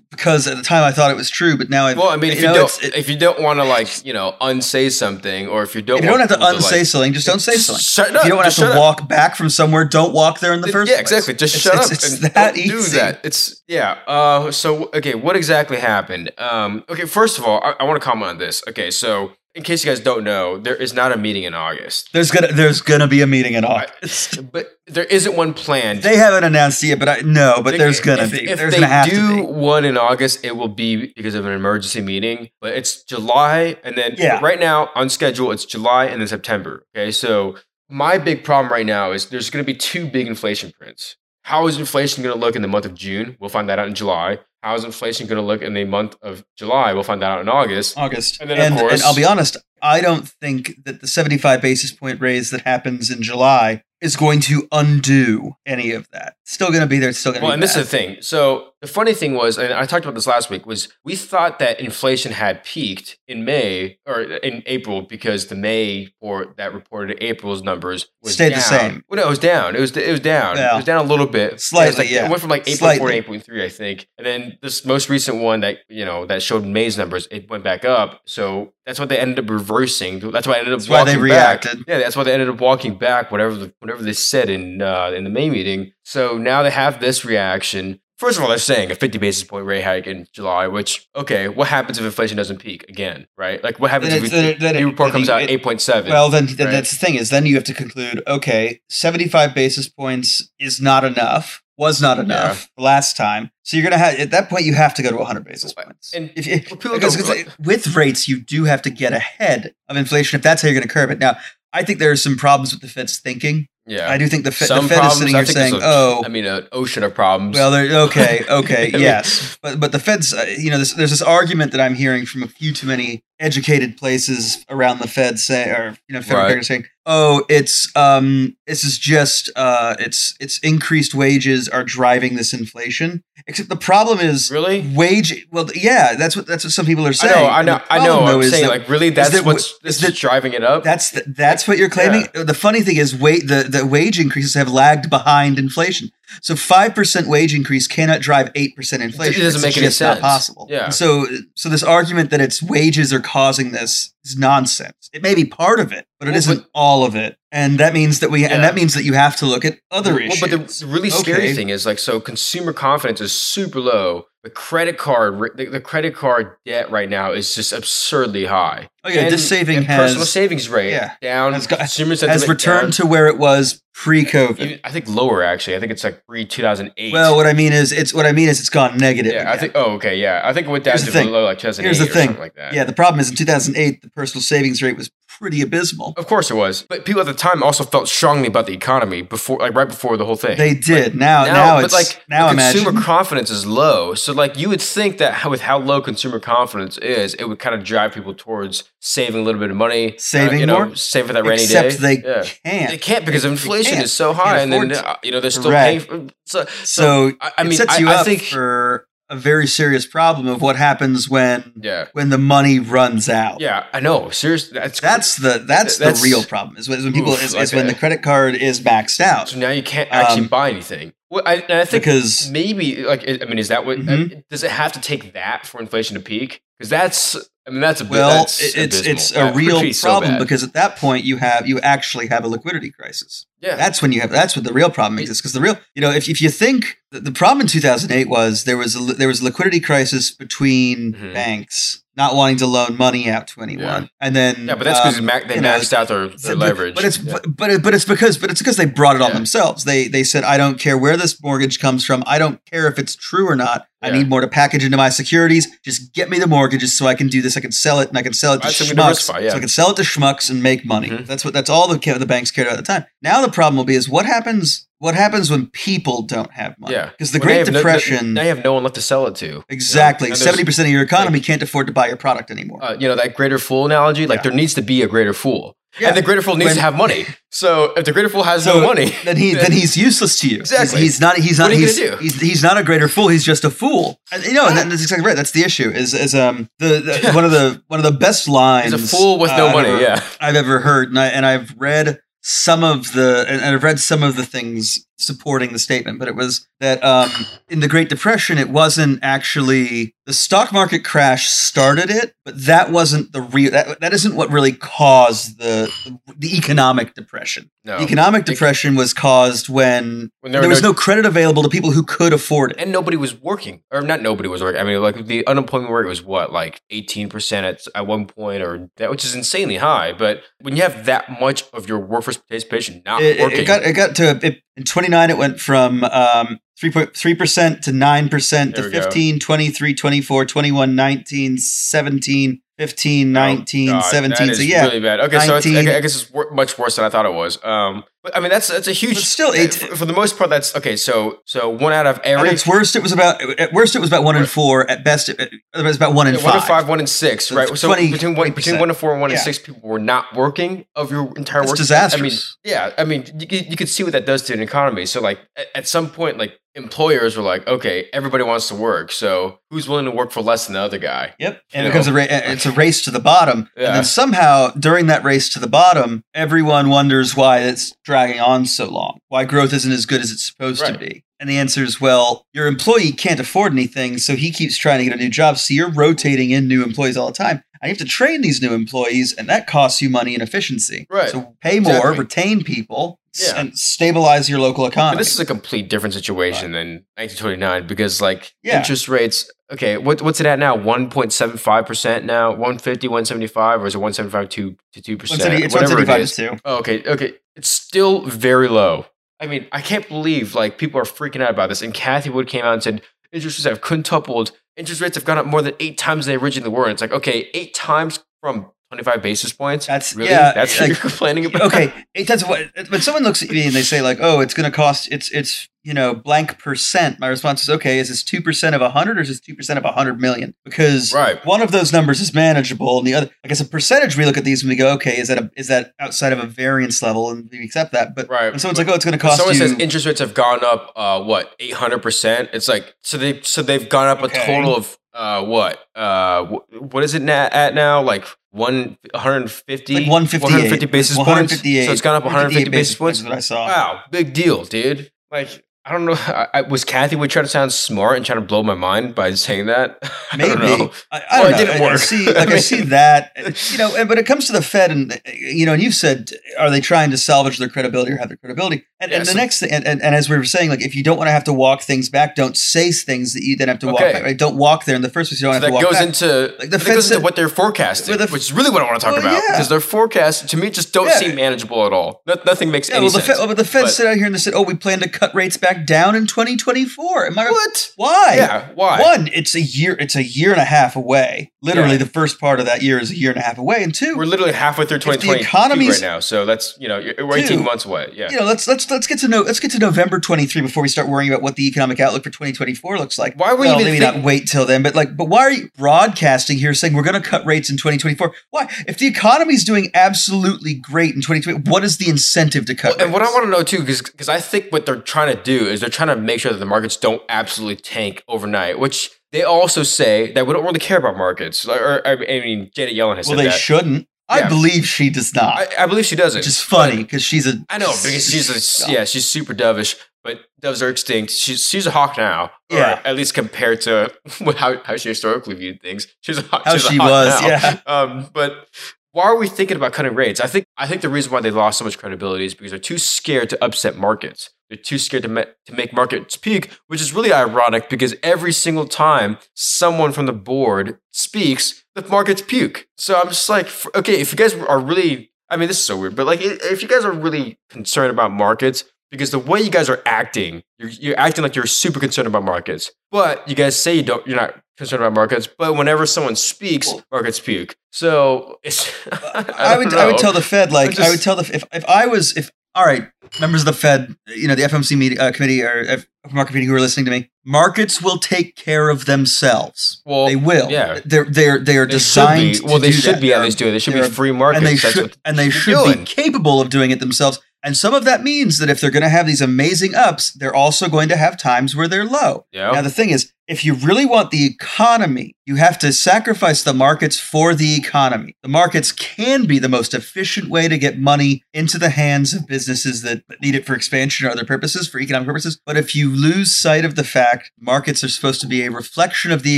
Because 0.09 0.47
at 0.47 0.55
the 0.55 0.63
time 0.63 0.85
I 0.85 0.93
thought 0.93 1.11
it 1.11 1.17
was 1.17 1.29
true, 1.29 1.57
but 1.57 1.69
now 1.69 1.85
I. 1.87 1.95
Well, 1.95 2.07
I 2.07 2.15
mean, 2.15 2.31
if 2.31 2.39
you, 2.39 2.47
know, 2.47 2.53
don't, 2.53 2.83
it- 2.83 2.95
if 2.95 3.09
you 3.09 3.17
don't 3.17 3.41
want 3.41 3.59
to 3.59 3.65
like, 3.65 4.05
you 4.05 4.13
know, 4.13 4.35
unsay 4.39 4.89
something, 4.89 5.47
or 5.49 5.63
if 5.63 5.75
you 5.75 5.81
don't, 5.81 5.97
if 5.97 6.03
you 6.05 6.09
don't 6.11 6.19
want 6.19 6.29
have 6.29 6.39
to 6.39 6.45
unsay 6.45 6.77
like- 6.77 6.85
something, 6.85 7.11
just 7.11 7.27
don't 7.27 7.41
say 7.41 7.55
something. 7.57 7.81
Shut 7.81 8.09
If 8.11 8.15
up. 8.15 8.23
you 8.23 8.29
don't 8.29 8.37
want 8.37 8.51
to 8.53 8.61
have 8.61 8.69
to 8.71 8.75
up. 8.77 8.79
walk 8.79 9.09
back 9.09 9.35
from 9.35 9.49
somewhere, 9.49 9.83
don't 9.83 10.13
walk 10.13 10.39
there 10.39 10.53
in 10.53 10.61
the 10.61 10.69
first 10.69 10.89
yeah, 10.89 10.95
place. 10.97 11.11
exactly. 11.11 11.33
Just 11.33 11.55
It's- 11.55 11.63
shut 11.63 11.73
it's- 11.73 11.87
up 11.87 11.91
it's 11.91 12.13
and 12.23 12.33
that 12.33 12.55
don't 12.55 12.67
do 12.67 12.77
easy. 12.77 12.97
that. 12.97 13.19
It's 13.25 13.63
yeah. 13.67 13.99
Uh, 14.07 14.49
so 14.51 14.89
okay, 14.93 15.13
what 15.15 15.35
exactly 15.35 15.77
happened? 15.77 16.31
Um, 16.37 16.85
okay, 16.87 17.03
first 17.05 17.37
of 17.37 17.43
all, 17.43 17.61
I, 17.61 17.71
I 17.81 17.83
want 17.83 18.01
to 18.01 18.05
comment 18.05 18.29
on 18.29 18.37
this. 18.37 18.63
Okay, 18.69 18.91
so 18.91 19.33
in 19.55 19.63
case 19.63 19.83
you 19.83 19.89
guys 19.89 19.99
don't 20.01 20.23
know, 20.23 20.57
there 20.57 20.75
is 20.75 20.93
not 20.93 21.11
a 21.11 21.17
meeting 21.17 21.43
in 21.43 21.53
August, 21.53 22.09
There's 22.13 22.29
gonna 22.29 22.51
there's 22.51 22.81
gonna 22.81 23.07
be 23.07 23.21
a 23.21 23.27
meeting 23.27 23.53
in 23.53 23.63
August. 23.65 24.51
but 24.51 24.77
there 24.85 25.05
isn't 25.05 25.35
one 25.35 25.53
planned. 25.53 26.03
They 26.03 26.17
haven't 26.17 26.43
announced 26.43 26.83
it 26.83 26.87
yet, 26.87 26.99
but 26.99 27.09
I 27.09 27.21
no, 27.21 27.61
but 27.63 27.71
They- 27.71 27.77
there's 27.77 27.99
gonna 28.01 28.23
if, 28.23 28.31
be. 28.31 28.49
If 28.49 28.57
there's 28.59 28.73
they 28.73 28.81
gonna 28.81 28.91
have 28.91 29.09
do 29.09 29.27
to 29.29 29.35
be. 29.37 29.41
one 29.41 29.85
in 29.85 29.97
August, 29.97 30.43
it 30.43 30.55
will 30.57 30.67
be 30.67 31.13
because 31.15 31.35
of 31.35 31.45
an 31.45 31.53
emergency 31.53 32.01
meeting. 32.01 32.49
But 32.61 32.73
it's 32.73 33.03
July, 33.03 33.77
and 33.83 33.97
then 33.97 34.15
Yeah. 34.17 34.39
right 34.41 34.59
now 34.59 34.89
on 34.93 35.09
schedule, 35.09 35.51
it's 35.51 35.65
July 35.65 36.05
and 36.05 36.21
then 36.21 36.27
September. 36.27 36.85
Okay, 36.95 37.11
so 37.11 37.55
my 37.89 38.17
big 38.17 38.43
problem 38.43 38.71
right 38.71 38.85
now 38.85 39.11
is 39.11 39.27
there's 39.27 39.49
to 39.49 39.63
be 39.63 39.73
two 39.73 40.05
big 40.07 40.27
inflation 40.27 40.71
prints. 40.77 41.15
How 41.43 41.67
is 41.67 41.77
inflation 41.77 42.23
going 42.23 42.33
to 42.33 42.39
look 42.43 42.55
in 42.55 42.63
the 42.63 42.67
month 42.67 42.85
of 42.85 42.95
June? 42.95 43.37
We'll 43.39 43.51
find 43.51 43.69
that 43.69 43.77
out 43.77 43.87
in 43.87 43.93
July. 43.93 44.39
How 44.65 44.73
is 44.73 44.83
inflation 44.83 45.27
going 45.27 45.37
to 45.37 45.43
look 45.43 45.61
in 45.61 45.75
the 45.75 45.83
month 45.83 46.15
of 46.23 46.43
July? 46.57 46.91
We'll 46.91 47.03
find 47.03 47.21
that 47.21 47.29
out 47.29 47.39
in 47.39 47.47
August. 47.47 47.95
August. 47.99 48.41
And 48.41 48.49
then, 48.49 48.57
and, 48.59 48.75
course- 48.79 48.93
and 48.93 49.03
I'll 49.03 49.13
be 49.15 49.23
honest, 49.23 49.57
I 49.79 50.01
don't 50.01 50.27
think 50.27 50.83
that 50.85 51.01
the 51.01 51.07
75 51.07 51.61
basis 51.61 51.91
point 51.91 52.19
raise 52.19 52.49
that 52.49 52.61
happens 52.61 53.11
in 53.11 53.21
July 53.21 53.83
is 54.01 54.15
going 54.15 54.39
to 54.39 54.67
undo 54.71 55.53
any 55.67 55.91
of 55.91 56.09
that. 56.13 56.37
It's 56.41 56.51
still 56.53 56.69
going 56.69 56.81
to 56.81 56.87
be 56.87 56.97
there. 56.97 57.09
It's 57.09 57.19
still 57.19 57.31
going 57.31 57.41
to 57.41 57.45
Well, 57.45 57.51
be 57.51 57.53
and 57.55 57.61
this 57.63 57.75
bad. 57.75 57.81
is 57.81 57.91
the 57.91 57.97
thing. 57.97 58.17
So 58.21 58.69
the 58.85 58.91
funny 58.91 59.13
thing 59.13 59.33
was, 59.33 59.57
and 59.57 59.73
I 59.73 59.85
talked 59.85 60.05
about 60.05 60.15
this 60.15 60.27
last 60.27 60.49
week, 60.49 60.65
was 60.65 60.89
we 61.03 61.15
thought 61.15 61.59
that 61.59 61.79
inflation 61.79 62.31
had 62.31 62.63
peaked 62.63 63.17
in 63.27 63.43
May 63.43 63.97
or 64.05 64.21
in 64.21 64.61
April 64.65 65.01
because 65.01 65.47
the 65.47 65.55
May 65.55 66.09
or 66.19 66.53
that 66.57 66.73
reported 66.73 67.17
April's 67.21 67.63
numbers 67.63 68.07
was 68.21 68.33
Stayed 68.33 68.53
the 68.53 68.59
same. 68.59 69.03
Well, 69.09 69.17
no, 69.19 69.25
it 69.25 69.29
was 69.29 69.39
down. 69.39 69.75
It 69.75 69.79
was 69.79 69.95
it 69.97 70.11
was 70.11 70.19
down. 70.19 70.57
Yeah. 70.57 70.73
It 70.73 70.75
was 70.77 70.85
down 70.85 71.03
a 71.03 71.07
little 71.07 71.25
bit. 71.25 71.59
Slightly, 71.59 71.85
It, 71.85 71.89
was 71.89 71.97
like- 71.97 72.09
yeah. 72.11 72.25
it 72.25 72.29
went 72.29 72.41
from 72.41 72.49
like 72.51 72.67
eight 72.69 72.79
point 72.79 72.99
four 72.99 73.09
to 73.09 73.13
eight 73.15 73.25
point 73.25 73.43
three, 73.43 73.63
I 73.65 73.69
think. 73.69 74.07
And 74.17 74.25
then 74.27 74.57
this 74.61 74.85
most 74.85 75.09
recent 75.09 75.41
one 75.41 75.61
that 75.61 75.77
you 75.89 76.05
know 76.05 76.25
that 76.27 76.43
showed 76.43 76.63
May's 76.65 76.97
numbers, 76.97 77.27
it 77.31 77.49
went 77.49 77.63
back 77.63 77.85
up. 77.85 78.21
So 78.25 78.73
that's 78.85 78.99
what 78.99 79.09
they 79.09 79.17
ended 79.17 79.39
up 79.43 79.49
reversing. 79.49 80.19
That's 80.19 80.45
why 80.47 80.53
I 80.55 80.59
ended 80.59 80.73
up 80.73 80.79
That's 80.79 80.89
why 80.89 81.03
they 81.03 81.17
walking 81.17 81.29
back. 81.29 81.63
reacted. 81.65 81.85
Yeah, 81.87 81.97
that's 81.97 82.15
why 82.15 82.23
they 82.23 82.33
ended 82.33 82.49
up 82.49 82.61
walking 82.61 82.97
back 82.97 83.31
whatever 83.31 83.55
the, 83.55 83.73
whatever 83.79 84.03
they 84.03 84.13
said 84.13 84.49
in 84.49 84.81
uh, 84.81 85.11
in 85.15 85.23
the 85.23 85.29
May 85.31 85.49
meeting. 85.49 85.91
So 86.03 86.37
now 86.37 86.61
they 86.61 86.69
have 86.71 86.99
this 86.99 87.25
reaction. 87.25 87.99
First 88.25 88.39
of 88.39 88.43
all, 88.43 88.49
they're 88.49 88.57
saying 88.57 88.89
a 88.89 88.95
50 88.95 89.19
basis 89.19 89.43
point 89.43 89.67
rate 89.67 89.83
hike 89.83 90.07
in 90.07 90.27
July, 90.33 90.65
which 90.67 91.07
okay, 91.15 91.47
what 91.47 91.67
happens 91.67 91.99
if 91.99 92.05
inflation 92.05 92.35
doesn't 92.37 92.57
peak 92.57 92.83
again, 92.89 93.27
right? 93.37 93.63
Like 93.63 93.79
what 93.79 93.91
happens 93.91 94.13
Then 94.13 94.17
if 94.25 94.31
we, 94.33 94.53
then 94.57 94.73
the 94.73 94.79
it- 94.79 94.83
report 94.85 95.11
then 95.13 95.21
comes 95.21 95.29
it- 95.29 95.31
out 95.31 95.41
it- 95.43 95.61
8.7? 95.61 96.09
Well, 96.09 96.29
then, 96.31 96.47
right? 96.47 96.57
that's 96.57 96.89
the 96.89 96.97
thing 96.97 97.13
is 97.13 97.29
then 97.29 97.45
you 97.45 97.53
have 97.53 97.63
to 97.65 97.73
conclude, 97.75 98.23
okay, 98.25 98.81
75 98.89 99.53
basis 99.53 99.87
points 99.87 100.49
is 100.59 100.81
not 100.81 101.03
enough. 101.03 101.61
was 101.77 102.01
not 102.01 102.17
enough 102.17 102.67
last 102.77 103.15
time. 103.17 103.51
So 103.63 103.75
you're 103.77 103.83
gonna 103.83 103.97
have 103.97 104.17
at 104.17 104.31
that 104.31 104.49
point 104.49 104.63
you 104.63 104.73
have 104.73 104.93
to 104.95 105.03
go 105.03 105.11
to 105.11 105.17
100 105.17 105.43
basis 105.43 105.73
points. 105.73 106.13
And 106.15 106.31
if 106.35 106.47
you, 106.47 106.61
people 106.61 106.93
because, 106.93 107.17
go- 107.17 107.33
because 107.35 107.53
with 107.59 107.95
rates, 107.95 108.27
you 108.29 108.39
do 108.39 108.63
have 108.63 108.81
to 108.83 108.89
get 108.89 109.11
ahead 109.13 109.75
of 109.87 109.97
inflation 109.97 110.37
if 110.37 110.41
that's 110.41 110.61
how 110.63 110.69
you're 110.69 110.73
going 110.79 110.87
to 110.87 110.91
curb 110.91 111.11
it. 111.11 111.19
Now, 111.19 111.35
I 111.73 111.83
think 111.83 111.99
there 111.99 112.09
are 112.11 112.15
some 112.15 112.37
problems 112.37 112.71
with 112.71 112.81
the 112.81 112.87
Fed's 112.87 113.19
thinking. 113.19 113.67
Yeah. 113.87 114.09
I 114.09 114.17
do 114.17 114.27
think 114.27 114.43
the, 114.45 114.51
Fed, 114.51 114.67
the 114.69 114.81
Fed 114.87 115.05
is 115.05 115.17
sitting 115.19 115.35
here 115.35 115.45
saying, 115.45 115.75
a- 115.75 115.79
"Oh, 115.83 116.23
I 116.25 116.27
mean, 116.27 116.45
an 116.45 116.67
ocean 116.71 117.03
of 117.03 117.13
problems. 117.13 117.55
well, 117.55 117.69
they're 117.69 118.01
okay, 118.07 118.43
okay, 118.49 118.89
mean- 118.93 119.01
yes." 119.01 119.57
But 119.61 119.79
but 119.79 119.91
the 119.91 119.99
Fed's, 119.99 120.33
uh, 120.33 120.45
you 120.57 120.71
know, 120.71 120.77
this, 120.79 120.93
there's 120.93 121.11
this 121.11 121.21
argument 121.21 121.71
that 121.73 121.81
I'm 121.81 121.93
hearing 121.95 122.25
from 122.25 122.41
a 122.43 122.47
few 122.47 122.73
too 122.73 122.87
many 122.87 123.21
educated 123.39 123.97
places 123.97 124.65
around 124.69 124.99
the 124.99 125.07
Fed 125.07 125.39
say, 125.39 125.69
or 125.69 125.97
you 126.07 126.13
know, 126.15 126.21
federal 126.21 126.55
Right. 126.55 126.65
saying, 126.65 126.85
"Oh, 127.05 127.43
it's 127.49 127.93
um, 127.95 128.55
this 128.67 128.83
is 128.83 128.97
just 128.97 129.49
uh, 129.55 129.95
it's 129.99 130.35
it's 130.39 130.57
increased 130.59 131.13
wages 131.13 131.67
are 131.69 131.83
driving 131.83 132.35
this 132.35 132.53
inflation." 132.53 133.23
Except 133.47 133.69
the 133.69 133.75
problem 133.75 134.19
is 134.19 134.49
really? 134.49 134.89
wage. 134.95 135.45
Well, 135.51 135.67
yeah, 135.75 136.15
that's 136.15 136.35
what 136.35 136.47
that's 136.47 136.63
what 136.63 136.73
some 136.73 136.85
people 136.85 137.05
are 137.05 137.13
saying. 137.13 137.33
I 137.35 137.61
know, 137.61 137.79
I 137.89 137.99
know, 137.99 138.03
I 138.03 138.05
know. 138.05 138.39
I'm 138.41 138.43
saying, 138.49 138.63
that- 138.63 138.69
like, 138.69 138.89
really, 138.89 139.09
that's 139.11 139.31
that- 139.31 139.45
what's 139.45 139.65
is 139.65 139.79
this 139.83 139.97
that- 140.01 140.11
is 140.13 140.19
driving 140.19 140.53
it 140.53 140.63
up. 140.63 140.83
that's 140.83 141.11
the, 141.11 141.23
that's 141.27 141.67
what 141.67 141.77
you're 141.77 141.89
claiming. 141.89 142.27
The 142.33 142.53
funny 142.55 142.81
thing 142.81 142.97
is, 142.97 143.15
wait, 143.15 143.47
the, 143.47 143.63
the 143.69 143.85
wage 143.85 144.19
increases 144.19 144.53
have 144.55 144.71
lagged 144.71 145.09
behind 145.09 145.59
inflation. 145.59 146.09
So 146.41 146.55
five 146.55 146.95
percent 146.95 147.27
wage 147.27 147.53
increase 147.53 147.87
cannot 147.87 148.21
drive 148.21 148.51
eight 148.55 148.75
percent 148.75 149.03
inflation. 149.03 149.41
It 149.41 149.43
doesn't 149.45 149.59
It's 149.59 149.65
make 149.65 149.77
any 149.77 149.87
just 149.87 150.01
not 150.01 150.19
possible. 150.19 150.67
Yeah. 150.69 150.89
So 150.89 151.25
so 151.55 151.69
this 151.69 151.83
argument 151.83 152.29
that 152.31 152.41
it's 152.41 152.61
wages 152.61 153.11
are 153.13 153.19
causing 153.19 153.71
this 153.71 154.13
is 154.23 154.37
nonsense. 154.37 155.09
It 155.13 155.21
may 155.21 155.35
be 155.35 155.45
part 155.45 155.79
of 155.79 155.91
it, 155.91 156.07
but 156.19 156.27
it 156.27 156.31
Well, 156.31 156.37
isn't 156.37 156.57
but- 156.59 156.69
all 156.73 157.03
of 157.05 157.15
it. 157.15 157.37
And 157.51 157.79
that 157.79 157.93
means 157.93 158.19
that 158.19 158.31
we 158.31 158.41
Yeah. 158.41 158.53
and 158.53 158.63
that 158.63 158.75
means 158.75 158.93
that 158.95 159.03
you 159.03 159.13
have 159.13 159.35
to 159.37 159.45
look 159.45 159.63
at 159.65 159.77
other 159.91 160.13
Well, 160.15 160.23
issues. 160.23 160.39
but 160.41 160.49
the 160.79 160.85
really 160.87 161.09
scary 161.09 161.43
Okay. 161.45 161.53
thing 161.53 161.69
is 161.69 161.85
like, 161.85 161.99
so 161.99 162.19
consumer 162.19 162.73
confidence 162.73 163.21
is 163.21 163.31
super 163.31 163.79
low. 163.79 164.25
The 164.45 164.51
credit 164.51 164.99
card, 164.99 165.57
the, 165.57 165.65
the 165.65 165.81
credit 165.81 166.13
card 166.13 166.55
debt 166.67 166.91
right 166.91 167.09
now 167.09 167.31
is 167.31 167.55
just 167.55 167.73
absurdly 167.73 168.45
high. 168.45 168.89
Oh, 169.03 169.09
yeah, 169.09 169.27
this 169.27 169.47
saving 169.49 169.77
and 169.77 169.85
has- 169.87 170.11
personal 170.11 170.25
savings 170.27 170.69
rate 170.69 170.91
yeah, 170.91 171.15
down. 171.19 171.53
has 171.53 171.65
got- 171.65 171.79
has 171.79 172.47
returned 172.47 172.59
down. 172.59 172.91
to 172.91 173.07
where 173.07 173.25
it 173.27 173.39
was 173.39 173.81
pre-COVID. 173.95 174.59
Even- 174.59 174.79
I 174.83 174.91
think 174.91 175.07
lower 175.07 175.41
actually. 175.41 175.75
I 175.77 175.79
think 175.79 175.91
it's 175.91 176.03
like 176.03 176.23
pre 176.27 176.45
two 176.45 176.61
thousand 176.61 176.91
eight. 176.97 177.11
well, 177.11 177.35
what 177.35 177.47
I 177.47 177.53
mean 177.53 177.73
is, 177.73 177.91
it's 177.91 178.13
what 178.13 178.27
I 178.27 178.33
mean 178.33 178.47
is, 178.47 178.59
it's 178.59 178.69
gone 178.69 178.97
negative. 178.97 179.33
yeah, 179.33 179.51
I 179.51 179.57
think. 179.57 179.71
Oh, 179.73 179.93
okay, 179.93 180.15
yeah. 180.15 180.41
I 180.43 180.53
think 180.53 180.67
it 180.67 180.69
went 180.69 180.83
down 180.83 180.91
Here's 180.91 181.05
to 181.05 181.11
the 181.11 181.17
thing. 181.17 181.25
below 181.27 181.43
like 181.45 181.57
two 181.57 181.67
thousand 181.67 181.85
eight 181.85 181.95
Here's 181.95 181.97
the 181.99 182.05
or 182.05 182.07
thing. 182.13 182.25
something 182.27 182.41
like 182.43 182.53
that. 182.53 182.73
Yeah, 182.73 182.83
the 182.83 182.93
problem 182.93 183.19
is 183.19 183.31
in 183.31 183.35
2008, 183.35 184.03
the 184.03 184.09
personal 184.11 184.43
savings 184.43 184.83
rate 184.83 184.95
was 184.95 185.09
pretty 185.39 185.61
abysmal. 185.61 186.13
Of 186.17 186.27
course 186.27 186.49
it 186.51 186.55
was, 186.55 186.83
but 186.87 187.05
people 187.05 187.21
at 187.21 187.25
the 187.27 187.33
time 187.33 187.63
also 187.63 187.83
felt 187.83 188.07
strongly 188.07 188.47
about 188.47 188.65
the 188.65 188.73
economy 188.73 189.21
before, 189.21 189.59
like 189.59 189.73
right 189.73 189.87
before 189.87 190.17
the 190.17 190.25
whole 190.25 190.35
thing. 190.35 190.57
They 190.57 190.73
did. 190.73 191.13
Like, 191.13 191.15
now, 191.15 191.45
now, 191.45 191.75
but 191.77 191.85
it's 191.85 191.93
like 191.93 192.23
now 192.29 192.47
the 192.47 192.53
imagine. 192.53 192.83
consumer 192.83 193.01
confidence 193.01 193.49
is 193.49 193.65
low. 193.65 194.13
So 194.15 194.33
like 194.33 194.57
you 194.57 194.69
would 194.69 194.81
think 194.81 195.17
that 195.19 195.45
with 195.49 195.61
how 195.61 195.77
low 195.77 196.01
consumer 196.01 196.39
confidence 196.39 196.97
is, 196.99 197.33
it 197.35 197.45
would 197.47 197.59
kind 197.59 197.75
of 197.75 197.83
drive 197.83 198.13
people 198.13 198.33
towards 198.33 198.83
saving 198.99 199.41
a 199.41 199.43
little 199.43 199.59
bit 199.59 199.69
of 199.71 199.77
money, 199.77 200.13
uh, 200.13 200.17
Saving 200.17 200.59
you 200.59 200.65
know, 200.65 200.85
more? 200.85 200.95
save 200.95 201.27
for 201.27 201.33
that 201.33 201.43
rainy 201.45 201.63
except 201.63 201.99
day. 202.01 202.13
Except 202.13 202.23
they 202.23 202.29
Yeah. 202.29 202.43
can't. 202.79 202.91
They 202.91 202.97
can't 202.97 203.25
because 203.25 203.45
inflation 203.45 203.99
is 204.01 204.11
so 204.13 204.33
high, 204.33 204.59
and 204.59 204.71
then 204.71 204.91
uh, 204.93 205.15
you 205.23 205.31
know 205.31 205.39
they're 205.39 205.51
still 205.51 205.71
Correct. 205.71 206.07
paying. 206.09 206.27
For, 206.29 206.33
so, 206.45 206.65
so 206.83 207.31
I, 207.41 207.51
I 207.57 207.61
it 207.61 207.67
mean, 207.67 207.79
I, 207.89 208.19
I 208.19 208.23
think 208.23 208.41
for 208.43 209.07
a 209.29 209.35
very 209.35 209.65
serious 209.67 210.05
problem 210.05 210.47
of 210.47 210.61
what 210.61 210.75
happens 210.75 211.27
when 211.29 211.73
yeah, 211.81 212.07
when 212.13 212.29
the 212.29 212.37
money 212.37 212.79
runs 212.79 213.27
out. 213.29 213.59
yeah, 213.59 213.85
I 213.91 213.99
know. 213.99 214.29
Seriously, 214.29 214.77
that's 214.79 214.99
That's 215.01 215.37
the 215.37 215.63
that's, 215.65 215.97
That's- 215.97 216.21
the 216.21 216.23
real 216.29 216.43
problem. 216.43 216.77
Is 216.77 216.87
when, 216.87 216.99
is 216.99 217.05
when 217.05 217.13
people 217.13 217.33
Oof, 217.33 217.43
is, 217.43 217.53
is 217.55 217.73
when 217.73 217.87
the 217.87 217.95
credit 217.95 218.21
card 218.21 218.55
is 218.55 218.79
maxed 218.81 219.19
out. 219.19 219.49
so 219.49 219.57
now 219.57 219.71
you 219.71 219.81
can't 219.83 220.09
actually 220.11 220.41
Um, 220.43 220.47
buy 220.47 220.69
anything. 220.69 221.13
Well, 221.31 221.41
I, 221.45 221.55
I 221.67 221.85
think 221.85 222.03
Because 222.03 222.49
maybe 222.51 223.03
like 223.03 223.23
I 223.27 223.45
mean, 223.45 223.57
is 223.57 223.69
that 223.69 223.85
what 223.85 223.97
Mhm. 223.97 224.43
does 224.49 224.63
it 224.63 224.71
have 224.71 224.91
to 224.93 225.01
take 225.01 225.33
that 225.33 225.65
for 225.65 225.81
inflation 225.81 226.13
to 226.15 226.21
peak? 226.21 226.61
Because 226.77 226.89
that's 226.89 227.35
I 227.67 227.71
mean 227.71 227.81
that's 227.81 227.99
a 228.01 228.03
bit- 228.03 228.11
well, 228.11 228.29
that's 228.29 228.61
it's 228.61 228.75
abysmal. 228.99 229.11
it's 229.11 229.35
a 229.35 229.45
would 229.45 229.55
real 229.55 229.81
be 229.81 229.91
so 229.93 230.07
problem 230.07 230.37
because 230.37 230.63
at 230.63 230.73
that 230.73 230.97
point 230.97 231.25
you 231.25 231.37
have 231.37 231.67
you 231.67 231.79
actually 231.79 232.27
have 232.27 232.43
a 232.43 232.47
liquidity 232.47 232.91
crisis. 232.91 233.45
yeah, 233.59 233.75
That's 233.75 234.01
when 234.01 234.11
you 234.11 234.21
have 234.21 234.29
that's 234.29 234.55
what 234.55 234.65
the 234.65 234.73
real 234.73 234.89
problem 234.91 235.17
exists 235.19 235.41
because 235.41 235.53
the 235.53 235.61
real 235.61 235.77
you 235.95 236.01
know 236.01 236.11
if 236.11 236.29
if 236.29 236.41
you 236.41 236.49
think 236.49 236.99
the, 237.11 237.31
problem 237.31 237.61
in 237.61 237.67
2008 237.67 238.29
was 238.29 238.65
there 238.65 238.77
was 238.77 238.95
a 238.95 238.99
there 238.99 239.27
was 239.27 239.41
a 239.41 239.45
liquidity 239.45 239.79
crisis 239.79 240.31
between 240.31 241.13
Mhm. 241.13 241.33
banks 241.33 242.03
not 242.17 242.35
wanting 242.35 242.57
to 242.57 242.65
loan 242.67 242.97
money 242.97 243.29
out 243.29 243.47
to 243.47 243.61
anyone 243.61 243.83
Yeah. 244.03 244.07
and 244.21 244.35
then 244.35 244.67
yeah, 244.67 244.75
but 244.75 244.85
that's 244.85 244.99
because 245.01 245.19
um, 245.19 245.25
they 245.47 245.55
you 245.55 245.61
know, 245.61 245.69
maxed 245.77 245.93
out 245.93 246.07
their, 246.07 246.27
their 246.29 246.37
So, 246.37 246.49
but- 246.49 246.57
leverage. 246.59 246.95
But 246.95 247.05
it's 247.05 247.17
Yeah. 247.19 247.33
but, 247.33 247.55
but 247.57 247.71
it, 247.71 247.83
but 247.83 247.93
it's 247.93 248.05
because 248.05 248.37
but 248.37 248.49
it's 248.49 248.61
because 248.61 248.77
they 248.77 248.85
brought 248.85 249.15
it 249.15 249.21
on 249.21 249.29
Yeah. 249.29 249.35
themselves. 249.35 249.83
They 249.83 250.07
they 250.07 250.23
said 250.23 250.43
I 250.43 250.57
don't 250.57 250.79
care 250.79 250.97
where 250.97 251.17
this 251.17 251.41
mortgage 251.43 251.79
comes 251.79 252.05
from. 252.05 252.23
I 252.25 252.37
don't 252.39 252.59
care 252.65 252.87
if 252.87 252.97
it's 252.99 253.15
true 253.15 253.47
or 253.49 253.55
not. 253.55 253.87
I 254.01 254.11
need 254.11 254.29
more 254.29 254.39
to 254.41 254.47
package 254.47 254.83
into 254.85 254.97
my 254.97 255.09
securities. 255.09 255.67
Just 255.83 256.13
get 256.13 256.29
me 256.29 256.37
the 256.37 256.45
mortgages 256.45 256.95
so 256.95 257.07
I 257.07 257.15
can 257.15 257.27
do 257.27 257.41
this. 257.41 257.57
I 257.57 257.59
can 257.59 257.71
sell 257.71 257.99
it 258.01 258.09
and 258.09 258.17
I 258.19 258.21
can 258.21 258.33
sell 258.33 258.53
it 258.53 258.61
to 258.61 258.67
Right, 258.67 258.75
schmucks. 258.75 258.95
diversify, 258.95 259.39
yeah. 259.39 259.49
So 259.49 259.55
I 259.55 259.59
can 259.59 259.67
sell 259.67 259.89
it 259.89 259.95
to 259.95 260.03
schmucks 260.03 260.47
and 260.51 260.61
make 260.61 260.85
money. 260.85 261.09
Mhm. 261.09 261.25
That's 261.25 261.43
what 261.43 261.55
that's 261.55 261.71
all 261.71 261.87
the 261.87 261.97
the 261.97 262.25
banks 262.27 262.51
cared 262.51 262.67
about 262.67 262.77
at 262.77 262.85
the 262.85 262.93
time. 262.93 263.05
Now 263.23 263.41
the 263.41 263.49
problem 263.51 263.77
will 263.77 263.83
be 263.83 263.95
is 263.95 264.07
what 264.07 264.27
happens 264.27 264.85
what 264.99 265.13
happens 265.15 265.49
when 265.51 265.67
people 265.67 266.21
don't 266.23 266.51
have 266.51 266.75
money? 266.79 266.93
yeah, 266.95 267.09
Because 267.09 267.31
the 267.31 267.39
they 267.39 267.45
Great 267.45 267.67
no- 267.67 267.73
Depression 267.73 268.33
now 268.33 268.41
you 268.43 268.47
have 268.49 268.63
no 268.63 268.73
one 268.73 268.83
left 268.83 268.95
to 268.95 269.01
sell 269.01 269.27
it 269.27 269.35
to. 269.35 269.63
exactly 269.69 270.27
You 270.29 270.31
know? 270.33 270.35
Seventy 270.35 270.63
percent 270.65 270.87
of 270.87 270.91
your 270.93 271.03
economy 271.03 271.39
can't 271.39 271.61
afford 271.61 271.87
to 271.87 271.93
buy 271.93 272.07
your 272.07 272.17
product 272.17 272.51
anymore. 272.51 272.83
Uh, 272.83 272.95
you 272.99 273.07
know 273.07 273.15
that 273.15 273.33
greater 273.35 273.59
fool 273.59 273.85
analogy. 273.85 274.25
Like 274.27 274.37
Yeah. 274.39 274.43
there 274.43 274.53
needs 274.53 274.73
to 274.75 274.81
be 274.81 275.01
a 275.01 275.07
greater 275.07 275.33
fool, 275.33 275.75
Yeah. 275.99 276.09
and 276.09 276.17
the 276.17 276.21
greater 276.21 276.41
fool 276.41 276.55
needs 276.55 276.69
When- 276.69 276.75
to 276.75 276.81
have 276.81 276.95
money. 276.95 277.25
So 277.51 277.93
if 277.95 278.03
the 278.03 278.11
greater 278.11 278.27
fool 278.27 278.43
has 278.43 278.65
So 278.65 278.81
no 278.81 278.87
money, 278.87 279.15
then 279.23 279.37
he 279.37 279.53
then 279.53 279.71
he's 279.71 279.95
useless 279.95 280.39
to 280.41 280.49
you. 280.49 280.57
Exactly. 280.59 280.99
He's, 280.99 281.13
he's 281.15 281.21
not. 281.21 281.37
He's 281.37 281.57
What 281.59 281.67
not. 281.69 281.71
are 281.71 281.79
you 281.79 281.85
He's, 281.87 281.95
do? 281.97 282.17
he's 282.19 282.41
he's 282.41 282.63
not 282.63 282.77
a 282.77 282.83
greater 282.83 283.07
fool. 283.07 283.29
He's 283.29 283.45
just 283.45 283.63
a 283.63 283.69
fool. 283.69 284.19
And, 284.31 284.43
you 284.43 284.53
know, 284.53 284.67
and 284.67 284.77
that- 284.77 284.89
that's 284.89 285.01
exactly 285.03 285.25
right. 285.25 285.35
That's 285.37 285.51
the 285.51 285.63
issue. 285.63 285.89
Is 285.89 286.13
is 286.13 286.35
um 286.35 286.69
the, 286.79 286.99
the 287.23 287.31
one 287.33 287.45
of 287.45 287.51
the 287.51 287.81
one 287.87 287.99
of 287.99 288.03
the 288.03 288.11
best 288.17 288.47
lines. 288.49 288.91
he's 288.93 289.13
a 289.13 289.17
fool 289.17 289.39
with 289.39 289.51
no 289.51 289.67
uh, 289.67 289.69
I've 289.69 289.73
money. 289.73 289.89
ever- 289.89 290.01
yeah, 290.01 290.21
I've 290.41 290.55
ever 290.55 290.79
heard, 290.79 291.09
and 291.09 291.17
I 291.19 291.27
and 291.27 291.45
I've 291.45 291.73
read 291.77 292.19
some 292.47 292.83
of 292.83 293.13
the 293.13 293.43
and 293.49 293.59
I've 293.65 293.81
read 293.81 293.99
some 293.99 294.21
of 294.21 294.35
the 294.35 294.45
things 294.45 295.07
supporting 295.17 295.73
the 295.73 295.79
statement, 295.79 296.19
but 296.19 296.27
it 296.27 296.35
was 296.35 296.67
that 296.79 297.03
um, 297.03 297.29
in 297.69 297.79
the 297.79 297.87
Great 297.87 298.09
Depression, 298.09 298.57
it 298.57 298.69
wasn't 298.69 299.19
actually 299.21 300.13
the 300.25 300.33
stock 300.33 300.73
market 300.73 301.05
crash 301.05 301.49
started 301.49 302.09
it, 302.09 302.33
but 302.43 302.65
that 302.65 302.91
wasn't 302.91 303.31
the 303.31 303.41
real. 303.41 303.71
That, 303.71 303.99
that 304.01 304.13
isn't 304.13 304.35
what 304.35 304.49
really 304.51 304.73
caused 304.73 305.59
the 305.59 305.91
the 306.37 306.57
economic 306.57 307.13
depression. 307.13 307.69
no. 307.83 307.97
The 307.97 308.03
economic 308.03 308.45
depression 308.45 308.95
was 308.95 309.13
caused 309.13 309.69
when 309.69 310.31
when 310.41 310.51
there, 310.51 310.61
were 310.61 310.67
was 310.67 310.81
no 310.81 310.93
credit 310.93 311.25
available 311.25 311.63
to 311.63 311.69
people 311.69 311.91
who 311.91 312.03
could 312.03 312.33
afford 312.33 312.71
it. 312.71 312.77
and 312.79 312.91
nobody 312.91 313.17
was 313.17 313.39
working, 313.39 313.81
or 313.91 314.01
not 314.01 314.21
nobody 314.21 314.49
was 314.49 314.61
working. 314.61 314.81
I 314.81 314.83
mean, 314.83 315.01
like 315.01 315.27
the 315.27 315.45
unemployment 315.47 315.91
rate 315.91 316.07
was 316.07 316.23
what, 316.23 316.51
like 316.51 316.81
eighteen 316.89 317.29
percent 317.29 317.65
at 317.65 317.81
at 317.95 318.07
one 318.07 318.25
point, 318.25 318.63
or 318.63 318.89
that, 318.97 319.09
which 319.09 319.23
is 319.23 319.35
insanely 319.35 319.77
high. 319.77 320.11
But 320.11 320.43
when 320.59 320.75
you 320.75 320.81
have 320.81 321.05
that 321.05 321.39
much 321.39 321.63
of 321.71 321.87
your 321.87 321.99
workforce 321.99 322.37
participation 322.37 323.01
not 323.05 323.21
It, 323.21 323.39
working, 323.39 323.59
it 323.59 323.65
got 323.65 323.83
it 323.83 323.93
got 323.93 324.15
to 324.15 324.39
it, 324.41 324.61
in 324.75 324.83
29 325.07 325.29
it 325.29 325.37
went 325.37 325.59
from 325.59 326.03
um 326.05 326.59
3.3% 326.81 327.81
to 327.81 327.91
9% 327.91 328.75
to 328.75 328.81
There 328.81 328.89
we 328.89 328.91
go. 328.91 329.01
15 329.01 329.39
23 329.39 329.93
24 329.93 330.45
21 330.45 330.95
19 330.95 331.57
17 331.57 332.61
15 332.77 333.31
19 333.31 333.89
Oh, 333.89 333.91
God, 333.93 334.01
17 334.01 334.47
that 334.47 334.55
so 334.55 334.61
yeah 334.61 334.85
really 334.85 334.99
bad. 334.99 335.19
Okay, 335.21 335.39
so 335.39 335.55
it's, 335.55 335.65
19. 335.65 335.87
I 335.95 335.99
guess 336.01 336.21
it's 336.21 336.31
wor- 336.31 336.51
much 336.51 336.77
worse 336.77 336.95
than 336.97 337.05
I 337.05 337.09
thought 337.09 337.25
it 337.25 337.33
was. 337.33 337.57
Um, 337.63 338.03
but 338.21 338.35
I 338.35 338.39
mean, 338.39 338.49
that's 338.49 338.67
that's 338.67 338.87
a 338.87 338.91
huge. 338.91 339.15
But 339.15 339.23
still, 339.23 339.49
uh, 339.49 339.53
it- 339.53 339.73
for, 339.73 339.95
for 339.95 340.05
the 340.05 340.11
most 340.13 340.37
part, 340.37 340.49
that's 340.49 340.75
okay. 340.75 340.95
So 340.97 341.39
so 341.45 341.69
one 341.69 341.93
out 341.93 342.05
of 342.07 342.17
at 342.17 342.25
every 342.25 342.49
its 342.49 342.67
worst 342.67 342.95
it 342.95 343.03
was 343.03 343.11
about 343.13 343.41
at 343.59 343.71
worst 343.71 343.95
it 343.95 343.99
was 343.99 344.09
about 344.09 344.23
1 344.23 344.35
in 344.35 344.45
4 344.45 344.89
at 344.91 345.03
best 345.03 345.29
it, 345.29 345.39
it 345.39 345.83
was 345.83 345.95
about 345.95 346.13
1 346.13 346.27
in 346.27 346.33
Yeah, 346.33 346.39
5 346.41 346.45
one 346.45 346.55
in 346.55 346.61
five, 346.67 346.89
one 346.89 346.99
in 346.99 347.07
six, 347.07 347.45
So 347.47 347.55
right? 347.55 347.77
So 347.77 347.87
20 347.87 348.11
between 348.11 348.35
one, 348.35 348.51
between 348.51 348.79
one 348.79 348.89
and 348.89 348.97
four 348.97 349.11
and 349.13 349.21
one 349.21 349.29
and 349.31 349.37
Yeah. 349.37 349.43
six 349.43 349.59
people 349.59 349.81
were 349.87 349.99
not 349.99 350.35
working 350.35 350.85
of 350.95 351.11
your 351.11 351.31
entire 351.37 351.61
It's 351.61 351.71
work. 351.71 351.77
disastrous. 351.77 352.57
I 352.65 352.67
mean, 352.69 352.73
yeah, 352.73 352.91
I 352.97 353.03
mean, 353.05 353.25
you, 353.39 353.47
could- 353.47 353.69
you 353.69 353.75
could 353.77 353.89
see 353.89 354.03
what 354.03 354.11
that 354.13 354.25
does 354.25 354.41
to 354.43 354.53
an 354.53 354.61
economy. 354.61 355.05
So, 355.05 355.21
like, 355.21 355.39
at, 355.55 355.67
at 355.75 355.87
some 355.87 356.09
point, 356.09 356.37
like 356.37 356.59
employers 356.75 357.35
were 357.37 357.43
like, 357.43 357.65
okay, 357.67 358.09
everybody 358.13 358.43
wants 358.43 358.67
to 358.67 358.75
work, 358.75 359.11
so 359.11 359.59
who's 359.69 359.87
willing 359.87 360.05
to 360.05 360.11
work 360.11 360.31
for 360.31 360.41
less 360.41 360.65
than 360.67 360.73
the 360.73 360.79
other 360.81 360.97
guy? 360.97 361.33
Yep, 361.39 361.61
and 361.73 361.83
You 361.83 361.89
it 361.89 361.91
becomes 361.93 362.07
a 362.07 362.13
ra- 362.13 362.25
it's 362.29 362.65
a 362.65 362.71
race 362.71 363.03
to 363.05 363.11
the 363.11 363.19
bottom, 363.19 363.69
Yeah. 363.77 363.87
and 363.87 363.95
then 363.97 364.03
somehow 364.03 364.69
during 364.71 365.07
that 365.07 365.23
race 365.23 365.49
to 365.53 365.59
the 365.59 365.67
bottom, 365.67 366.23
everyone 366.33 366.89
wonders 366.89 367.35
why 367.35 367.59
it's 367.59 367.93
dragging 368.03 368.39
on 368.39 368.65
so 368.65 368.89
long, 368.91 369.19
why 369.29 369.45
growth 369.45 369.73
isn't 369.73 369.91
as 369.91 370.05
good 370.05 370.21
as 370.21 370.31
it's 370.31 370.45
supposed 370.45 370.85
to 370.85 370.97
be. 370.97 371.23
And 371.39 371.49
the 371.49 371.57
answer 371.57 371.83
is, 371.83 371.99
well, 371.99 372.45
your 372.53 372.65
employee 372.65 373.11
can't 373.11 373.39
afford 373.41 373.73
anything, 373.73 374.17
so 374.19 374.35
he 374.35 374.51
keeps 374.51 374.77
trying 374.77 374.99
to 374.99 375.03
get 375.05 375.13
a 375.13 375.17
new 375.17 375.29
job. 375.29 375.57
So 375.57 375.73
you're 375.73 375.91
rotating 375.91 376.51
in 376.51 376.67
new 376.67 376.81
employees 376.81 377.17
all 377.17 377.27
the 377.27 377.33
time. 377.33 377.61
I 377.83 377.89
have 377.89 377.97
to 377.97 378.05
train 378.05 378.41
these 378.41 378.61
new 378.61 378.73
employees, 378.73 379.33
and 379.33 379.49
that 379.49 379.67
costs 379.67 380.01
you 380.01 380.09
money 380.09 380.33
and 380.33 380.41
efficiency. 380.41 381.05
Right. 381.09 381.29
So 381.29 381.55
pay 381.61 381.79
more, 381.81 381.91
Exactly. 381.97 382.19
retain 382.19 382.63
people, 382.63 383.19
Yeah. 383.41 383.59
and 383.59 383.77
stabilize 383.77 384.49
your 384.49 384.59
local 384.59 384.83
But 384.85 384.93
economy. 384.93 385.17
this 385.17 385.33
is 385.33 385.39
a 385.39 385.45
complete 385.45 385.89
different 385.89 386.13
situation 386.13 386.71
than 386.71 387.05
1929 387.17 387.87
because, 387.87 388.21
like, 388.21 388.53
Yeah. 388.63 388.77
interest 388.79 389.07
rates. 389.07 389.49
Okay, 389.73 389.97
what, 389.97 390.21
what's 390.21 390.39
it 390.39 390.45
at 390.45 390.59
now? 390.59 390.75
1.75 390.77 391.85
percent 391.85 392.25
now. 392.25 392.51
150, 392.51 393.07
175, 393.07 393.81
or 393.81 393.87
is 393.87 393.95
it 393.95 393.97
175 393.99 394.49
to 394.49 394.75
to 394.93 395.01
two 395.01 395.17
percent? 395.17 395.39
170 395.41 395.65
it's 395.65 395.73
175 395.73 396.51
to 396.51 396.57
2. 396.57 396.61
Oh, 396.65 396.77
okay, 396.79 397.03
okay. 397.05 397.33
It's 397.55 397.69
still 397.69 398.21
very 398.21 398.67
low. 398.67 399.05
I 399.39 399.45
I 399.45 399.47
mean, 399.47 399.67
I 399.71 399.81
can't 399.81 400.07
believe 400.07 400.55
like 400.55 400.77
people 400.77 400.99
are 400.99 401.03
freaking 401.03 401.41
out 401.41 401.49
about 401.49 401.69
this. 401.69 401.81
And 401.81 401.93
Cathie 401.93 402.29
Wood 402.29 402.47
came 402.47 402.63
out 402.63 402.73
and 402.73 402.83
said 402.83 403.01
interest 403.33 403.57
rates 403.57 403.65
have 403.65 403.81
quintupled. 403.81 404.51
Interest 404.77 405.01
rates 405.01 405.15
have 405.15 405.25
gone 405.25 405.37
up 405.37 405.45
more 405.45 405.61
than 405.61 405.73
eight 405.79 405.97
times 405.97 406.25
they 406.25 406.35
originally 406.35 406.69
were. 406.69 406.83
And 406.83 406.91
it's 406.93 407.01
like, 407.01 407.11
okay, 407.11 407.49
eight 407.53 407.73
times 407.73 408.23
from 408.41 408.71
25 409.03 409.21
basis 409.21 409.53
points. 409.53 409.87
That's- 409.87 410.15
really 410.15 410.29
yeah, 410.29 410.53
That's 410.53 410.73
what 410.75 410.81
like- 410.81 410.89
you're 410.89 410.97
complaining 411.09 411.45
about. 411.45 411.61
okay, 411.63 411.93
it, 412.13 412.27
that's 412.27 412.43
what. 412.43 412.67
When 412.89 413.01
someone 413.01 413.23
looks 413.23 413.43
at 413.43 413.49
me 413.49 413.65
and 413.65 413.73
they 413.75 413.81
say 413.81 414.01
like, 414.01 414.17
"Oh, 414.21 414.39
it's 414.41 414.53
going 414.53 414.69
to 414.69 414.75
cost," 414.75 415.09
it's 415.11 415.29
it's 415.31 415.67
you 415.85 415.93
know 415.93 416.13
blank 416.13 416.59
percent. 416.59 417.19
My 417.19 417.27
response 417.27 417.61
is, 417.63 417.69
"Okay, 417.69 417.99
is 417.99 418.09
this 418.09 418.23
two 418.23 418.41
percent 418.41 418.75
of 418.75 418.81
a 418.81 418.89
hundred 418.89 419.17
or 419.17 419.21
is 419.21 419.29
this 419.29 419.39
two 419.39 419.55
percent 419.55 419.77
of 419.79 419.85
a 419.85 419.91
hundred 419.93 420.19
million? 420.19 420.53
Because 420.65 421.13
Right. 421.13 421.43
one 421.45 421.61
of 421.61 421.71
those 421.71 421.93
numbers 421.93 422.19
is 422.19 422.33
manageable, 422.33 422.97
and 422.97 423.07
the 423.07 423.13
other, 423.13 423.29
like 423.43 423.51
as 423.51 423.61
a 423.61 423.65
percentage, 423.65 424.17
we 424.17 424.25
look 424.25 424.35
at 424.37 424.43
these 424.43 424.63
and 424.63 424.69
we 424.69 424.75
go, 424.75 424.91
"Okay, 424.93 425.17
is 425.17 425.27
that 425.29 425.37
a, 425.37 425.49
is 425.55 425.67
that 425.67 425.93
outside 425.99 426.33
of 426.33 426.39
a 426.39 426.45
variance 426.47 427.01
level?" 427.01 427.29
And 427.29 427.47
we 427.51 427.63
accept 427.63 427.93
that. 427.93 428.15
But 428.15 428.27
Right. 428.29 428.49
when 428.51 428.59
someone's 428.59 428.79
like, 428.79 428.89
"Oh, 428.89 428.93
it's 428.95 429.05
going 429.05 429.13
to 429.13 429.19
cost 429.19 429.37
someone 429.37 429.55
you," 429.55 429.61
says 429.67 429.79
interest 429.79 430.05
rates 430.05 430.19
have 430.19 430.33
gone 430.33 430.65
up, 430.65 430.91
uh, 430.95 431.21
what 431.21 431.53
eight 431.59 431.73
hundred 431.73 432.01
percent? 432.01 432.49
It's 432.51 432.67
like 432.67 432.95
so 433.03 433.17
they 433.17 433.39
so 433.43 433.61
they've 433.61 433.87
gone 433.87 434.07
up 434.07 434.21
Okay. 434.23 434.41
a 434.41 434.45
total 434.45 434.75
of 434.75 434.97
uh, 435.13 435.41
what 435.43 435.79
uh, 435.95 436.43
what 436.79 437.03
is 437.03 437.13
it 437.13 437.21
na- 437.21 437.49
at 437.51 437.73
now? 437.75 438.01
Like 438.01 438.25
one 438.51 438.97
hundred 439.15 439.41
and 439.43 439.51
fifty, 439.51 439.93
like 439.95 440.07
one 440.09 440.25
fifty 440.25 440.43
150 440.45 440.85
basis 440.87 441.15
points. 441.17 441.53
So 441.61 441.91
it's 441.91 442.01
gone 442.01 442.15
up 442.15 442.25
150 442.25 442.69
basis 442.69 442.95
points. 442.95 443.19
Is 443.19 443.25
what 443.25 443.33
I 443.33 443.39
saw. 443.39 443.67
Wow, 443.67 444.01
big 444.11 444.33
deal, 444.33 444.65
dude. 444.65 445.11
Like 445.31 445.63
I 445.87 445.91
don't 445.91 446.05
know. 446.05 446.13
I, 446.17 446.47
I, 446.55 446.61
was 446.61 446.83
Cathie 446.83 447.15
Wood 447.15 447.29
try 447.29 447.43
to 447.43 447.47
sound 447.47 447.71
smart 447.71 448.17
and 448.17 448.25
trying 448.25 448.39
to 448.39 448.45
blow 448.45 448.63
my 448.63 448.73
mind 448.73 449.13
by 449.13 449.31
saying 449.35 449.67
that? 449.67 449.99
I 450.31 450.37
Maybe 450.37 450.49
don't 450.49 450.59
know. 450.79 450.91
I, 451.11 451.21
I 451.29 451.41
Well, 451.41 451.43
don't 451.43 451.47
it 451.47 451.51
know. 451.51 451.57
didn't 451.73 451.81
I- 451.81 451.85
I 451.85 451.91
work. 451.91 451.99
see, 451.99 452.25
like 452.33 452.37
I 452.37 452.45
mean- 452.53 452.59
see 452.61 452.81
that, 452.81 453.31
you 453.71 453.77
know. 453.77 453.95
And, 453.95 454.09
but 454.09 454.17
it 454.17 454.25
comes 454.25 454.47
to 454.47 454.53
the 454.53 454.63
Fed, 454.63 454.89
and 454.91 455.21
you 455.37 455.65
know, 455.65 455.73
and 455.73 455.81
you 455.83 455.91
said, 455.91 456.31
are 456.57 456.71
they 456.71 456.81
trying 456.81 457.11
to 457.11 457.17
salvage 457.17 457.57
their 457.59 457.69
credibility 457.69 458.13
or 458.13 458.17
have 458.17 458.29
their 458.29 458.37
credibility? 458.37 458.85
And, 458.99 459.11
Yeah, 459.11 459.17
and 459.19 459.27
the 459.27 459.33
next 459.35 459.59
thing, 459.59 459.71
and, 459.71 459.85
and, 459.85 460.01
and 460.01 460.15
as 460.15 460.27
we 460.29 460.37
were 460.37 460.43
saying, 460.45 460.69
like 460.69 460.81
if 460.81 460.95
you 460.95 461.03
don't 461.03 461.17
want 461.17 461.27
to 461.27 461.31
have 461.33 461.43
to 461.43 461.53
walk 461.53 461.83
things 461.83 462.09
back, 462.09 462.35
don't 462.35 462.57
say 462.57 462.91
things 462.91 463.33
that 463.33 463.43
you 463.43 463.55
then 463.55 463.67
have 463.67 463.77
to 463.79 463.87
walk 463.87 463.95
Okay. 464.01 464.13
back. 464.13 464.23
Right? 464.23 464.37
Don't 464.37 464.55
walk 464.57 464.85
there 464.85 464.95
in 464.95 465.01
the 465.03 465.09
first 465.09 465.29
place. 465.29 465.41
You 465.41 465.47
don't 465.47 465.53
So 465.53 465.53
have 465.55 465.61
that 465.61 465.67
to 465.67 465.73
walk 465.73 465.83
goes 465.83 465.93
back. 465.93 466.07
into 466.07 466.55
Like 466.57 466.69
the 466.71 466.77
that 466.77 466.81
Fed 466.81 466.95
goes 466.95 467.11
into 467.11 467.23
what 467.23 467.35
they're 467.35 467.49
forecasting, 467.49 468.17
the- 468.17 468.27
which 468.27 468.41
is 468.43 468.53
really 468.53 468.71
what 468.71 468.81
I 468.81 468.85
want 468.85 468.99
to 468.99 469.05
talk 469.05 469.11
Well, 469.13 469.21
about 469.21 469.33
yeah. 469.33 469.51
because 469.51 469.69
their 469.69 469.81
forecasts 469.81 470.41
to 470.49 470.57
me 470.57 470.69
just 470.71 470.93
don't 470.93 471.07
Yeah. 471.07 471.17
seem 471.19 471.35
manageable 471.35 471.85
at 471.85 471.93
all. 471.93 472.23
No, 472.25 472.35
nothing 472.45 472.71
makes 472.71 472.89
yeah, 472.89 472.95
any 472.95 473.03
well, 473.05 473.13
the 473.13 473.21
sense. 473.21 473.37
Fed, 473.39 473.47
but 473.47 473.57
the 473.57 473.65
Fed 473.65 473.83
But- 473.83 473.89
sit 473.91 474.07
out 474.07 474.15
here 474.15 474.25
and 474.25 474.33
they 474.33 474.39
said, 474.39 474.53
"Oh, 474.55 474.63
we 474.63 474.73
plan 474.75 474.99
to 475.01 475.09
cut 475.09 475.35
rates 475.35 475.57
back 475.57 475.74
down 475.83 476.15
in 476.15 476.25
2024." 476.27 477.27
Am 477.27 477.37
I 477.39 477.49
what? 477.51 477.91
Why? 477.97 478.33
Yeah, 478.37 478.67
why? 478.75 479.01
One, 479.01 479.29
it's 479.33 479.55
a 479.55 479.61
year. 479.61 479.95
It's 479.99 480.15
a 480.15 480.23
year 480.23 480.51
and 480.51 480.61
a 480.61 480.65
half 480.65 480.95
away. 480.95 481.51
Literally, 481.61 481.93
Yeah. 481.93 481.97
the 481.97 482.05
first 482.05 482.39
part 482.39 482.59
of 482.59 482.65
that 482.67 482.81
year 482.83 482.99
is 482.99 483.11
a 483.11 483.17
year 483.17 483.31
and 483.31 483.39
a 483.39 483.43
half 483.43 483.57
away. 483.57 483.83
And 483.83 483.93
two, 483.93 484.15
We're 484.15 484.25
literally 484.25 484.53
halfway 484.53 484.85
through 484.85 484.99
the 484.99 485.03
2020 485.05 485.41
economy's- 485.41 486.01
right 486.01 486.01
now, 486.01 486.19
so 486.19 486.45
that's 486.45 486.75
you 486.79 486.87
know 486.87 487.01
we're 487.19 487.37
18 487.37 487.57
Dude, 487.57 487.65
months 487.65 487.85
away. 487.85 488.11
Yeah, 488.13 488.29
you 488.31 488.37
know, 488.37 488.45
let's 488.45 488.67
let's 488.67 488.89
let's 488.89 489.07
get 489.07 489.19
to 489.19 489.27
know 489.27 489.41
let's 489.41 489.59
get 489.59 489.71
to 489.71 489.79
November 489.79 490.19
23 490.19 490.61
before 490.61 490.83
we 490.83 490.89
start 490.89 491.07
worrying 491.09 491.31
about 491.31 491.41
what 491.41 491.55
the 491.55 491.67
economic 491.67 491.99
outlook 491.99 492.23
for 492.23 492.29
2024 492.29 492.97
looks 492.99 493.17
like. 493.17 493.33
Why 493.39 493.51
you 493.51 493.57
well, 493.57 493.77
maybe 493.77 493.97
think- 493.99 494.01
not 494.15 494.23
wait 494.23 494.47
till 494.47 494.65
then, 494.65 494.83
but 494.83 494.93
like, 494.95 495.17
but 495.17 495.25
why 495.27 495.39
are 495.41 495.51
you 495.51 495.69
broadcasting 495.77 496.57
here 496.57 496.73
saying 496.73 496.93
we're 496.93 497.01
going 497.03 497.21
to 497.21 497.27
cut 497.27 497.45
rates 497.45 497.69
in 497.69 497.77
2024? 497.77 498.33
Why, 498.51 498.67
if 498.87 498.97
the 498.97 499.07
economy 499.07 499.53
is 499.55 499.63
doing 499.63 499.89
absolutely 499.93 500.73
great 500.75 501.15
in 501.15 501.21
2020, 501.21 501.69
what 501.69 501.83
is 501.83 501.97
the 501.97 502.09
incentive 502.09 502.65
to 502.67 502.75
cut? 502.75 503.01
and 503.01 503.11
what 503.11 503.21
I 503.21 503.25
want 503.25 503.45
to 503.45 503.49
know 503.49 503.63
too, 503.63 503.79
because 503.79 504.01
because 504.01 504.29
I 504.29 504.39
think 504.39 504.71
what 504.71 504.85
they're 504.85 504.97
trying 504.97 505.35
to 505.35 505.41
do 505.41 505.64
is 505.67 505.79
they're 505.81 505.89
trying 505.89 506.09
to 506.09 506.15
make 506.15 506.39
sure 506.39 506.51
that 506.51 506.57
the 506.59 506.65
markets 506.65 506.97
don't 506.97 507.21
absolutely 507.29 507.75
tank 507.77 508.23
overnight, 508.27 508.79
which 508.79 509.11
they 509.31 509.43
also 509.43 509.83
say 509.83 510.31
that 510.33 510.47
we 510.47 510.53
don't 510.53 510.63
really 510.65 510.79
care 510.79 510.97
about 510.97 511.17
markets. 511.17 511.67
Or, 511.67 512.01
I 512.07 512.15
mean, 512.15 512.71
Janet 512.75 512.95
Yellen 512.95 513.17
has 513.17 513.27
well, 513.27 513.37
said 513.37 513.45
they 513.45 513.49
that. 513.49 513.57
shouldn't. 513.59 514.07
I 514.27 514.39
Yeah. 514.39 514.49
believe 514.49 514.87
she 514.87 515.09
does 515.11 515.35
not, 515.35 515.55
I, 515.77 515.83
I 515.83 515.85
believe 515.85 516.05
she 516.05 516.15
doesn't. 516.15 516.39
which 516.39 516.47
is 516.47 516.59
funny 516.59 516.97
because 517.03 517.21
she's 517.21 517.45
a. 517.45 517.63
I 517.69 517.77
know 517.77 517.87
because 517.87 518.27
she's 518.27 518.85
a 518.87 518.91
yeah, 518.91 519.03
she's 519.05 519.27
super 519.27 519.53
dovish, 519.53 519.97
but 520.23 520.39
doves 520.59 520.81
are 520.81 520.89
extinct. 520.89 521.31
She's 521.31 521.67
she's 521.67 521.85
a 521.85 521.91
hawk 521.91 522.17
now, 522.17 522.49
Yeah. 522.71 522.99
at 523.05 523.15
least 523.15 523.35
compared 523.35 523.81
to 523.81 524.11
how 524.57 524.81
how 524.83 524.97
she 524.97 525.09
historically 525.09 525.53
viewed 525.53 525.79
things. 525.79 526.07
She's 526.21 526.39
a 526.39 526.41
hawk. 526.41 526.63
How 526.65 526.71
she's 526.77 526.87
she 526.89 526.97
was, 526.97 527.39
now. 527.41 527.47
yeah. 527.47 527.79
Um, 527.85 528.29
but 528.33 528.67
why 529.15 529.23
are 529.23 529.37
we 529.37 529.47
thinking 529.47 529.77
about 529.77 529.93
cutting 529.93 530.13
rates? 530.13 530.41
I 530.41 530.47
think 530.47 530.65
I 530.75 530.87
think 530.87 531.01
the 531.01 531.07
reason 531.07 531.31
why 531.31 531.39
they 531.39 531.49
lost 531.49 531.79
so 531.79 531.85
much 531.85 531.97
credibility 531.97 532.43
is 532.43 532.53
because 532.53 532.71
they're 532.71 532.79
too 532.79 532.97
scared 532.97 533.49
to 533.51 533.63
upset 533.63 533.95
markets. 533.95 534.49
They're 534.69 534.77
too 534.77 534.97
scared 534.97 535.23
to, 535.23 535.47
to 535.67 535.73
make 535.73 535.93
markets 535.93 536.35
peak, 536.35 536.69
which 536.87 536.99
is 536.99 537.13
really 537.13 537.31
ironic 537.31 537.89
because 537.89 538.13
every 538.21 538.51
single 538.51 538.85
time 538.85 539.37
someone 539.53 540.11
from 540.11 540.25
the 540.25 540.33
board 540.33 540.99
speaks, 541.11 541.85
the 541.95 542.05
markets 542.05 542.41
puke. 542.41 542.87
So 542.97 543.15
I'm 543.15 543.29
just 543.29 543.47
like, 543.47 543.69
okay, 543.95 544.19
if 544.19 544.33
you 544.33 544.37
guys 544.37 544.53
are 544.53 544.79
really, 544.79 545.31
I 545.49 545.55
mean, 545.55 545.69
this 545.69 545.79
is 545.79 545.85
so 545.85 545.97
weird, 545.97 546.17
but 546.17 546.25
like, 546.25 546.41
if 546.41 546.81
you 546.81 546.89
guys 546.89 547.05
are 547.05 547.13
really 547.13 547.57
concerned 547.69 548.11
about 548.11 548.33
markets, 548.33 548.83
because 549.11 549.31
the 549.31 549.39
way 549.39 549.61
you 549.61 549.69
guys 549.69 549.87
are 549.87 550.01
acting, 550.05 550.61
you're, 550.77 550.89
you're 550.89 551.19
acting 551.19 551.43
like 551.43 551.55
you're 551.55 551.67
super 551.67 552.01
concerned 552.01 552.27
about 552.27 552.43
markets, 552.43 552.91
but 553.11 553.47
you 553.47 553.55
guys 553.55 553.81
say 553.81 553.95
you 553.95 554.03
don't, 554.03 554.27
you're 554.27 554.35
not 554.35 554.61
concerned 554.77 555.01
about 555.03 555.13
markets, 555.13 555.47
but 555.47 555.75
whenever 555.75 556.05
someone 556.05 556.35
speaks, 556.35 556.87
Well- 556.87 557.03
markets 557.11 557.39
puke. 557.39 557.75
So 557.91 558.59
it's, 558.63 558.91
I 559.11 559.77
would 559.77 559.89
don't 559.89 559.99
I 559.99 560.05
would 560.05 560.17
tell 560.17 560.33
the 560.33 560.41
Fed 560.41 560.71
like 560.71 560.89
I, 560.91 560.93
just- 560.93 561.11
would 561.11 561.21
tell 561.21 561.35
the 561.35 561.49
if 561.55 561.63
if 561.73 561.85
I 561.87 562.07
was 562.07 562.35
if 562.35 562.51
all 562.75 562.85
right 562.85 563.09
members 563.39 563.61
of 563.61 563.65
the 563.67 563.73
Fed 563.73 564.15
you 564.27 564.47
know 564.49 564.55
the 564.55 564.63
FOMC 564.63 564.97
media, 564.97 565.21
uh, 565.21 565.31
committee 565.31 565.63
or 565.63 565.85
F- 565.87 566.05
market 566.33 566.49
committee 566.49 566.65
who 566.67 566.75
are 566.75 566.79
listening 566.81 567.05
to 567.05 567.11
me 567.11 567.31
markets 567.45 568.01
will 568.01 568.17
take 568.17 568.55
care 568.57 568.89
of 568.89 569.05
themselves 569.05 570.01
Well, 570.05 570.25
they 570.25 570.35
will 570.35 570.69
yeah. 570.69 570.99
they're 571.05 571.23
they're 571.23 571.57
they 571.59 571.77
are 571.77 571.85
They 571.85 571.91
designed 571.93 572.51
be. 572.53 572.57
to 572.59 572.65
Well, 572.65 572.79
they 572.79 572.91
should 572.91 573.15
that. 573.15 573.21
be 573.21 573.33
at 573.33 573.41
least 573.41 573.57
doing. 573.59 573.69
it. 573.69 573.73
They 573.73 573.79
should 573.79 573.93
be 573.93 574.01
they're- 574.01 574.09
free 574.09 574.31
markets. 574.33 574.57
and 574.59 574.67
they 574.67 574.75
That's 574.75 574.93
should 574.93 575.17
and 575.23 575.39
they 575.39 575.49
should 575.49 575.77
should 575.77 575.93
be 575.93 575.99
be 575.99 576.05
capable 576.05 576.59
of 576.59 576.69
doing 576.69 576.91
it 576.91 576.99
themselves 576.99 577.39
and 577.65 577.75
some 577.75 577.93
of 577.93 578.05
that 578.05 578.23
means 578.23 578.59
that 578.59 578.69
if 578.69 578.79
they're 578.79 578.91
going 578.91 579.03
to 579.03 579.09
have 579.09 579.27
these 579.27 579.41
amazing 579.41 579.95
ups 579.95 580.31
they're 580.33 580.55
also 580.55 580.87
going 580.87 581.09
to 581.09 581.17
have 581.17 581.37
times 581.37 581.75
where 581.75 581.87
they're 581.87 582.05
low. 582.05 582.45
Yeah. 582.51 582.71
now 582.71 582.81
the 582.81 582.89
thing 582.89 583.09
is 583.09 583.33
if 583.47 583.65
you 583.65 583.73
really 583.73 584.05
want 584.05 584.31
the 584.31 584.45
economy 584.45 585.35
you 585.45 585.55
have 585.57 585.77
to 585.79 585.93
sacrifice 585.93 586.63
the 586.63 586.73
markets 586.73 587.19
for 587.19 587.53
the 587.53 587.75
economy. 587.75 588.35
The 588.41 588.49
markets 588.49 588.91
can 588.91 589.45
be 589.45 589.59
the 589.59 589.69
most 589.69 589.93
efficient 589.93 590.49
way 590.49 590.67
to 590.67 590.77
get 590.77 590.97
money 590.97 591.43
into 591.53 591.77
the 591.77 591.91
hands 591.91 592.33
of 592.33 592.47
businesses 592.47 593.03
that 593.03 593.23
need 593.41 593.53
it 593.53 593.65
for 593.65 593.75
expansion 593.75 594.25
or 594.25 594.31
other 594.31 594.45
purposes 594.45 594.87
for 594.87 594.99
economic 594.99 595.27
purposes. 595.27 595.59
But 595.65 595.77
if 595.77 595.95
you 595.95 596.09
lose 596.09 596.55
sight 596.55 596.83
of 596.83 596.95
the 596.95 597.03
fact 597.03 597.51
markets 597.59 598.03
are 598.03 598.09
supposed 598.09 598.41
to 598.41 598.47
be 598.47 598.63
a 598.63 598.71
reflection 598.71 599.31
of 599.31 599.43
the 599.43 599.57